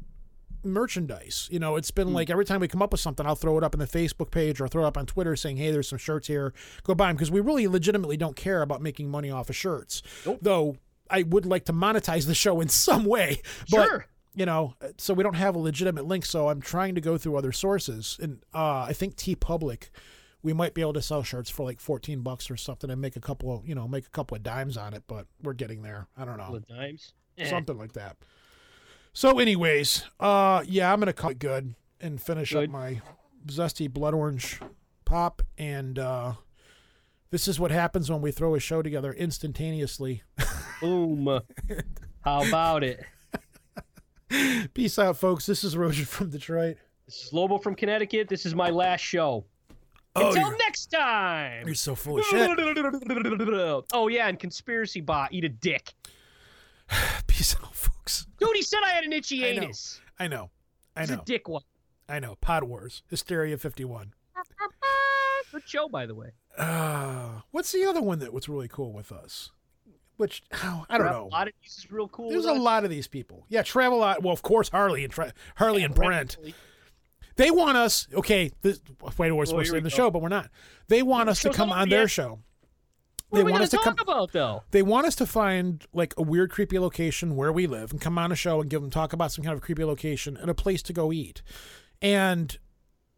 merchandise. 0.63 1.49
You 1.51 1.59
know, 1.59 1.75
it's 1.75 1.91
been 1.91 2.13
like 2.13 2.29
every 2.29 2.45
time 2.45 2.61
we 2.61 2.67
come 2.67 2.81
up 2.81 2.91
with 2.91 3.01
something, 3.01 3.25
I'll 3.25 3.35
throw 3.35 3.57
it 3.57 3.63
up 3.63 3.73
in 3.73 3.79
the 3.79 3.87
Facebook 3.87 4.31
page 4.31 4.61
or 4.61 4.67
throw 4.67 4.83
it 4.83 4.87
up 4.87 4.97
on 4.97 5.05
Twitter 5.05 5.35
saying, 5.35 5.57
"Hey, 5.57 5.71
there's 5.71 5.89
some 5.89 5.97
shirts 5.99 6.27
here. 6.27 6.53
Go 6.83 6.95
buy 6.95 7.07
them." 7.07 7.15
Because 7.15 7.31
we 7.31 7.41
really 7.41 7.67
legitimately 7.67 8.17
don't 8.17 8.35
care 8.35 8.61
about 8.61 8.81
making 8.81 9.09
money 9.09 9.29
off 9.29 9.49
of 9.49 9.55
shirts. 9.55 10.01
Though 10.41 10.77
I 11.09 11.23
would 11.23 11.45
like 11.45 11.65
to 11.65 11.73
monetize 11.73 12.25
the 12.25 12.33
show 12.33 12.61
in 12.61 12.69
some 12.69 13.05
way. 13.05 13.41
But, 13.69 13.85
Sure. 13.87 14.05
You 14.35 14.45
know, 14.45 14.73
so 14.97 15.13
we 15.13 15.23
don't 15.23 15.35
have 15.35 15.55
a 15.55 15.59
legitimate 15.59 16.05
link. 16.05 16.25
So 16.25 16.49
I'm 16.49 16.61
trying 16.61 16.95
to 16.95 17.01
go 17.01 17.17
through 17.17 17.37
other 17.37 17.51
sources, 17.51 18.17
and 18.21 18.43
uh, 18.53 18.85
I 18.87 18.93
think 18.93 19.15
TeePublic. 19.15 19.89
We 20.41 20.51
might 20.51 20.73
be 20.73 20.81
able 20.81 20.91
to 20.93 21.01
sell 21.01 21.23
shirts 21.23 21.49
for 21.49 21.63
like 21.63 21.79
14 21.79 22.19
bucks 22.19 22.51
or 22.51 22.57
something 22.57 22.89
and 22.89 22.99
make 22.99 23.15
a 23.15 23.21
couple 23.21 23.55
of, 23.55 23.65
you 23.65 23.73
know, 23.73 23.87
make 23.87 24.05
a 24.05 24.09
couple 24.09 24.35
of 24.35 24.43
dimes 24.43 24.75
on 24.75 24.93
it, 24.93 25.03
but 25.07 25.25
we're 25.41 25.53
getting 25.53 25.83
there. 25.83 26.07
I 26.17 26.25
don't 26.25 26.35
know 26.35 26.59
dimes. 26.67 27.13
Eh. 27.37 27.49
something 27.49 27.77
like 27.77 27.93
that. 27.93 28.17
So, 29.13 29.39
anyways, 29.39 30.03
uh, 30.19 30.63
yeah, 30.67 30.91
I'm 30.91 30.99
gonna 30.99 31.13
call 31.13 31.29
it 31.29 31.39
good 31.39 31.75
and 32.01 32.21
finish 32.21 32.53
up 32.53 32.69
my 32.69 33.01
zesty 33.47 33.89
blood 33.89 34.13
orange 34.13 34.59
pop. 35.05 35.41
And 35.57 35.97
uh, 35.97 36.33
this 37.29 37.47
is 37.47 37.59
what 37.59 37.71
happens 37.71 38.11
when 38.11 38.21
we 38.21 38.31
throw 38.31 38.55
a 38.55 38.59
show 38.59 38.81
together 38.81 39.13
instantaneously. 39.13 40.23
Boom. 40.81 41.39
How 42.21 42.43
about 42.47 42.83
it? 42.83 43.03
Peace 44.73 44.97
out, 44.99 45.17
folks. 45.17 45.45
This 45.45 45.63
is 45.63 45.75
Roger 45.77 46.05
from 46.05 46.29
Detroit. 46.29 46.77
This 47.05 47.25
is 47.25 47.33
Lobo 47.33 47.57
from 47.57 47.75
Connecticut. 47.75 48.27
This 48.29 48.45
is 48.45 48.55
my 48.55 48.69
last 48.69 49.01
show. 49.01 49.45
Oh, 50.15 50.27
Until 50.29 50.51
next 50.57 50.87
time. 50.87 51.65
You're 51.65 51.75
so 51.75 51.95
full 51.95 52.19
of 52.19 52.25
shit. 52.25 53.83
Oh 53.93 54.07
yeah, 54.07 54.27
and 54.27 54.39
conspiracy 54.39 55.01
bot, 55.01 55.33
eat 55.33 55.43
a 55.43 55.49
dick. 55.49 55.93
Peace 57.27 57.55
out, 57.61 57.75
folks. 57.75 58.27
Dude, 58.39 58.49
he 58.55 58.61
said 58.61 58.79
I 58.85 58.89
had 58.91 59.03
an 59.03 59.13
itchy 59.13 59.45
I 59.49 59.53
know. 59.55 59.61
anus. 59.63 60.01
I 60.19 60.27
know. 60.27 60.49
I 60.95 61.01
It's 61.03 61.11
know. 61.11 61.19
a 61.19 61.25
dick 61.25 61.47
one. 61.47 61.63
I 62.07 62.19
know. 62.19 62.35
Pod 62.41 62.63
Wars. 62.65 63.01
Hysteria 63.09 63.57
51. 63.57 64.13
Good 65.51 65.63
show, 65.67 65.87
by 65.87 66.05
the 66.05 66.15
way. 66.15 66.31
Uh, 66.57 67.41
what's 67.51 67.71
the 67.71 67.85
other 67.85 68.01
one 68.01 68.19
that 68.19 68.33
was 68.33 68.47
really 68.49 68.67
cool 68.67 68.91
with 68.93 69.11
us? 69.11 69.51
Which, 70.17 70.43
oh, 70.63 70.85
I 70.89 70.97
don't 70.97 71.07
know. 71.07 71.27
A 71.27 71.33
lot 71.33 71.47
of 71.47 71.53
these 71.61 71.77
is 71.77 71.91
real 71.91 72.07
cool. 72.07 72.29
There's 72.29 72.45
a 72.45 72.53
lot 72.53 72.83
of 72.83 72.89
these 72.89 73.07
people. 73.07 73.45
Yeah, 73.49 73.63
travel 73.63 73.99
a 73.99 74.01
lot. 74.01 74.23
Well, 74.23 74.33
of 74.33 74.41
course, 74.41 74.69
Harley 74.69 75.03
and 75.03 75.13
Tra- 75.13 75.33
Harley 75.55 75.83
and 75.83 75.93
Brent. 75.93 76.37
They 77.35 77.49
want 77.49 77.77
us. 77.77 78.07
Okay, 78.13 78.51
this 78.61 78.79
wait, 79.17 79.31
we're 79.31 79.45
supposed 79.45 79.71
to 79.71 79.77
end 79.77 79.85
the 79.85 79.89
go. 79.89 79.95
show, 79.95 80.11
but 80.11 80.21
we're 80.21 80.29
not. 80.29 80.49
They 80.87 81.01
want 81.01 81.29
us 81.29 81.41
to 81.41 81.49
come 81.49 81.71
on 81.71 81.89
their 81.89 82.07
show. 82.07 82.39
What 83.29 83.45
they 83.45 83.51
want 83.51 83.63
us 83.63 83.71
to 83.71 83.77
talk 83.77 83.97
come. 83.97 84.07
about 84.07 84.31
though? 84.31 84.61
They 84.69 84.83
want 84.83 85.07
us 85.07 85.15
to 85.15 85.25
find 85.25 85.83
like 85.91 86.13
a 86.17 86.21
weird, 86.21 86.51
creepy 86.51 86.77
location 86.77 87.35
where 87.35 87.51
we 87.51 87.65
live 87.65 87.91
and 87.91 87.99
come 87.99 88.19
on 88.19 88.31
a 88.31 88.35
show 88.35 88.61
and 88.61 88.69
give 88.69 88.81
them 88.81 88.91
talk 88.91 89.11
about 89.11 89.31
some 89.31 89.43
kind 89.43 89.55
of 89.55 89.61
creepy 89.61 89.83
location 89.83 90.37
and 90.37 90.51
a 90.51 90.53
place 90.53 90.83
to 90.83 90.93
go 90.93 91.11
eat. 91.11 91.41
And 91.99 92.55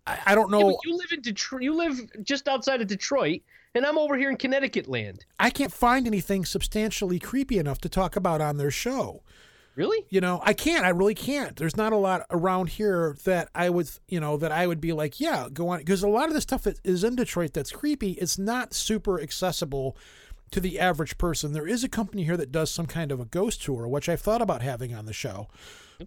I, 0.07 0.19
I 0.27 0.35
don't 0.35 0.49
know. 0.49 0.61
but 0.61 0.77
you 0.85 0.95
live 0.95 1.11
in 1.11 1.19
Detroit. 1.19 1.63
You 1.63 1.75
live 1.75 1.99
just 2.23 2.47
outside 2.47 2.79
of 2.79 2.87
Detroit, 2.87 3.41
and 3.75 3.85
I'm 3.85 3.97
over 3.97 4.17
here 4.17 4.29
in 4.29 4.37
Connecticut 4.37 4.87
land. 4.87 5.25
I 5.39 5.49
can't 5.49 5.71
find 5.71 6.07
anything 6.07 6.45
substantially 6.45 7.19
creepy 7.19 7.59
enough 7.59 7.79
to 7.81 7.89
talk 7.89 8.15
about 8.15 8.41
on 8.41 8.57
their 8.57 8.71
show. 8.71 9.21
Really? 9.75 10.05
You 10.09 10.21
know, 10.21 10.39
I 10.41 10.53
can't. 10.53 10.85
I 10.85 10.89
really 10.89 11.13
can't. 11.13 11.57
There's 11.57 11.75
not 11.75 11.91
a 11.91 11.97
lot 11.97 12.25
around 12.31 12.69
here 12.69 13.17
that 13.25 13.49
I 13.53 13.69
would, 13.69 13.89
you 14.07 14.21
know, 14.21 14.37
that 14.37 14.53
I 14.53 14.65
would 14.65 14.79
be 14.79 14.93
like, 14.93 15.19
yeah, 15.19 15.49
go 15.51 15.67
on. 15.67 15.79
Because 15.79 16.01
a 16.01 16.07
lot 16.07 16.29
of 16.29 16.33
the 16.33 16.39
stuff 16.39 16.63
that 16.63 16.79
is 16.85 17.03
in 17.03 17.17
Detroit 17.17 17.53
that's 17.53 17.73
creepy, 17.73 18.11
it's 18.13 18.39
not 18.39 18.73
super 18.73 19.19
accessible 19.19 19.97
to 20.51 20.61
the 20.61 20.79
average 20.79 21.17
person. 21.17 21.51
There 21.51 21.67
is 21.67 21.83
a 21.83 21.89
company 21.89 22.23
here 22.23 22.37
that 22.37 22.53
does 22.53 22.71
some 22.71 22.85
kind 22.85 23.11
of 23.11 23.19
a 23.19 23.25
ghost 23.25 23.61
tour, 23.61 23.85
which 23.85 24.07
I've 24.07 24.21
thought 24.21 24.41
about 24.41 24.61
having 24.61 24.95
on 24.95 25.05
the 25.05 25.13
show. 25.13 25.49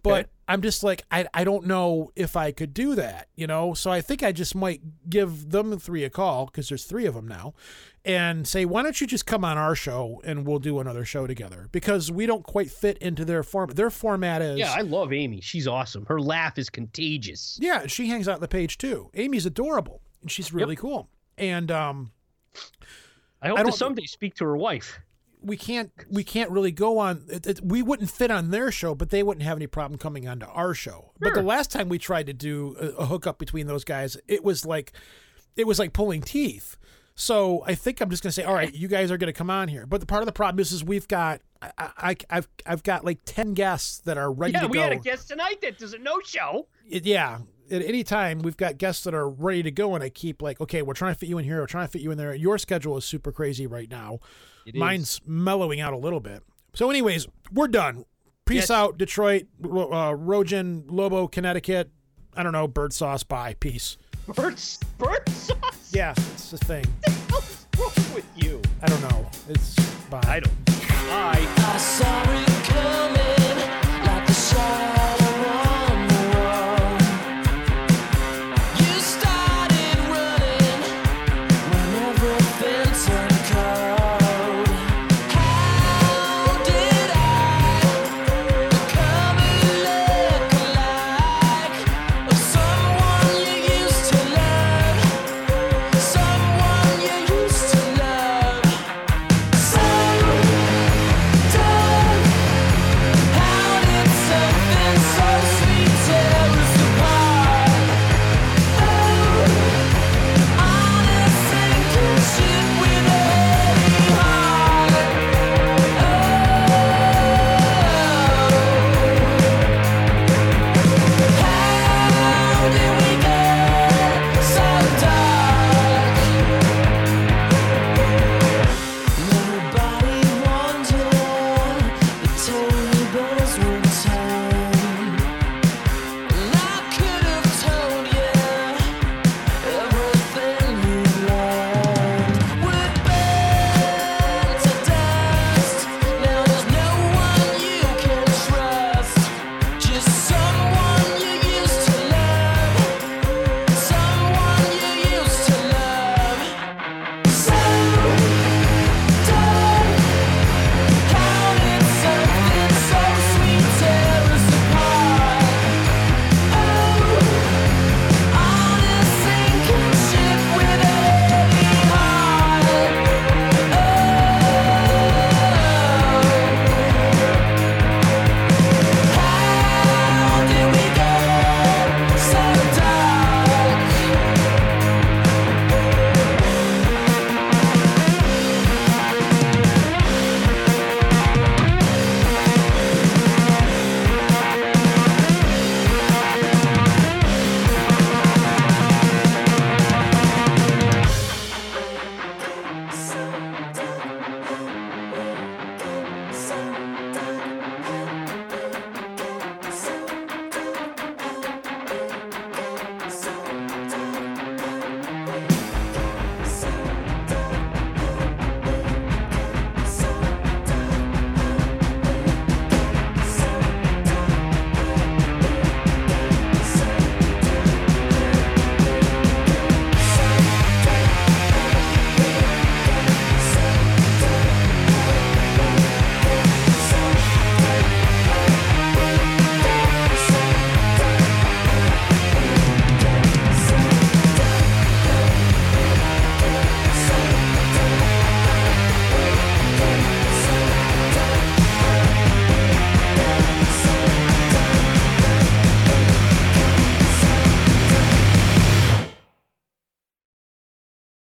But 0.03 0.29
I'm 0.47 0.61
just 0.61 0.83
like, 0.83 1.03
I, 1.11 1.27
I 1.33 1.43
don't 1.43 1.65
know 1.65 2.11
if 2.15 2.35
I 2.35 2.51
could 2.51 2.73
do 2.73 2.95
that, 2.95 3.27
you 3.35 3.47
know? 3.47 3.73
So 3.73 3.91
I 3.91 4.01
think 4.01 4.23
I 4.23 4.31
just 4.31 4.55
might 4.55 4.81
give 5.09 5.51
them 5.51 5.77
three 5.79 6.03
a 6.03 6.09
call 6.09 6.45
because 6.45 6.69
there's 6.69 6.85
three 6.85 7.05
of 7.05 7.13
them 7.13 7.27
now 7.27 7.53
and 8.05 8.47
say, 8.47 8.65
why 8.65 8.81
don't 8.83 8.99
you 8.99 9.07
just 9.07 9.25
come 9.25 9.43
on 9.45 9.57
our 9.57 9.75
show 9.75 10.21
and 10.23 10.47
we'll 10.47 10.59
do 10.59 10.79
another 10.79 11.05
show 11.05 11.27
together 11.27 11.67
because 11.71 12.11
we 12.11 12.25
don't 12.25 12.43
quite 12.43 12.71
fit 12.71 12.97
into 12.99 13.25
their 13.25 13.43
form. 13.43 13.69
Their 13.71 13.89
format 13.89 14.41
is. 14.41 14.57
Yeah, 14.57 14.71
I 14.71 14.81
love 14.81 15.13
Amy. 15.13 15.41
She's 15.41 15.67
awesome. 15.67 16.05
Her 16.07 16.19
laugh 16.19 16.57
is 16.57 16.69
contagious. 16.69 17.57
Yeah, 17.61 17.87
she 17.87 18.07
hangs 18.07 18.27
out 18.27 18.35
on 18.35 18.41
the 18.41 18.47
page 18.47 18.77
too. 18.77 19.09
Amy's 19.13 19.45
adorable 19.45 20.01
and 20.21 20.31
she's 20.31 20.53
really 20.53 20.73
yep. 20.73 20.81
cool. 20.81 21.09
And, 21.37 21.71
um, 21.71 22.11
I 23.41 23.49
hope 23.49 23.59
I 23.59 23.63
to 23.63 23.71
someday 23.71 24.05
speak 24.05 24.35
to 24.35 24.45
her 24.45 24.57
wife 24.57 24.99
we 25.41 25.55
can't 25.57 25.91
we 26.09 26.23
can't 26.23 26.49
really 26.49 26.71
go 26.71 26.97
on 26.97 27.23
it, 27.29 27.47
it, 27.47 27.61
we 27.63 27.81
wouldn't 27.81 28.09
fit 28.09 28.29
on 28.31 28.51
their 28.51 28.71
show 28.71 28.93
but 28.93 29.09
they 29.09 29.23
wouldn't 29.23 29.43
have 29.43 29.57
any 29.57 29.67
problem 29.67 29.97
coming 29.97 30.27
onto 30.27 30.45
our 30.47 30.73
show. 30.73 30.91
Sure. 30.91 31.11
but 31.19 31.33
the 31.33 31.41
last 31.41 31.71
time 31.71 31.89
we 31.89 31.97
tried 31.97 32.27
to 32.27 32.33
do 32.33 32.75
a, 32.79 32.87
a 33.01 33.05
hookup 33.05 33.39
between 33.39 33.67
those 33.67 33.83
guys 33.83 34.17
it 34.27 34.43
was 34.43 34.65
like 34.65 34.91
it 35.55 35.67
was 35.67 35.79
like 35.79 35.93
pulling 35.93 36.21
teeth. 36.21 36.77
So 37.15 37.63
i 37.65 37.75
think 37.75 38.01
i'm 38.01 38.09
just 38.09 38.23
going 38.23 38.31
to 38.31 38.33
say 38.33 38.43
all 38.43 38.53
right 38.53 38.73
you 38.73 38.87
guys 38.87 39.11
are 39.11 39.17
going 39.17 39.31
to 39.31 39.37
come 39.37 39.49
on 39.49 39.67
here. 39.67 39.85
But 39.85 40.01
the 40.01 40.05
part 40.05 40.21
of 40.21 40.25
the 40.25 40.33
problem 40.33 40.59
is 40.59 40.71
is 40.71 40.83
we've 40.83 41.07
got 41.07 41.41
I, 41.61 41.71
I 41.97 42.15
have 42.29 42.47
I've 42.65 42.83
got 42.83 43.05
like 43.05 43.19
10 43.25 43.53
guests 43.53 43.99
that 44.01 44.17
are 44.17 44.31
ready 44.31 44.53
yeah, 44.53 44.61
to 44.61 44.67
go 44.67 44.71
we 44.71 44.77
had 44.79 44.91
a 44.93 44.97
guest 44.97 45.27
tonight 45.29 45.61
that 45.61 45.77
does 45.77 45.93
a 45.93 45.97
no 45.97 46.19
show 46.25 46.67
yeah 46.87 47.39
at 47.71 47.83
any 47.83 48.03
time 48.03 48.39
we've 48.39 48.57
got 48.57 48.77
guests 48.77 49.03
that 49.03 49.13
are 49.13 49.29
ready 49.29 49.61
to 49.63 49.71
go 49.71 49.93
and 49.93 50.03
i 50.03 50.09
keep 50.09 50.41
like 50.41 50.59
okay 50.61 50.81
we're 50.81 50.93
trying 50.93 51.13
to 51.13 51.19
fit 51.19 51.29
you 51.29 51.37
in 51.37 51.43
here 51.43 51.59
we're 51.59 51.67
trying 51.67 51.85
to 51.85 51.91
fit 51.91 52.01
you 52.01 52.11
in 52.11 52.17
there. 52.17 52.33
Your 52.33 52.57
schedule 52.57 52.97
is 52.97 53.05
super 53.05 53.31
crazy 53.31 53.67
right 53.67 53.89
now 53.89 54.19
it 54.69 54.79
mine's 54.79 55.13
is. 55.13 55.21
mellowing 55.25 55.79
out 55.81 55.93
a 55.93 55.97
little 55.97 56.19
bit. 56.19 56.43
So 56.73 56.89
anyways 56.89 57.27
we're 57.51 57.67
done. 57.67 58.05
Peace 58.45 58.63
yes. 58.63 58.71
out 58.71 58.97
detroit 58.97 59.47
uh, 59.63 59.67
rojan 59.67 60.85
lobo 60.89 61.27
connecticut. 61.27 61.89
I 62.35 62.43
don't 62.43 62.53
know 62.53 62.67
bird 62.67 62.93
sauce 62.93 63.23
bye 63.23 63.55
peace. 63.59 63.97
Bird, 64.27 64.61
bird 64.97 65.29
sauce? 65.29 65.91
Yeah 65.93 66.13
it's 66.49 66.51
the 66.51 66.57
thing. 66.65 66.85
What's 67.29 67.67
wrong 67.77 68.15
with 68.15 68.25
you? 68.35 68.61
I 68.81 68.87
don't 68.87 69.01
know. 69.01 69.29
It's 69.49 69.75
bye. 70.09 70.21
I 70.23 70.39
don't 70.39 70.65
bye 70.65 72.45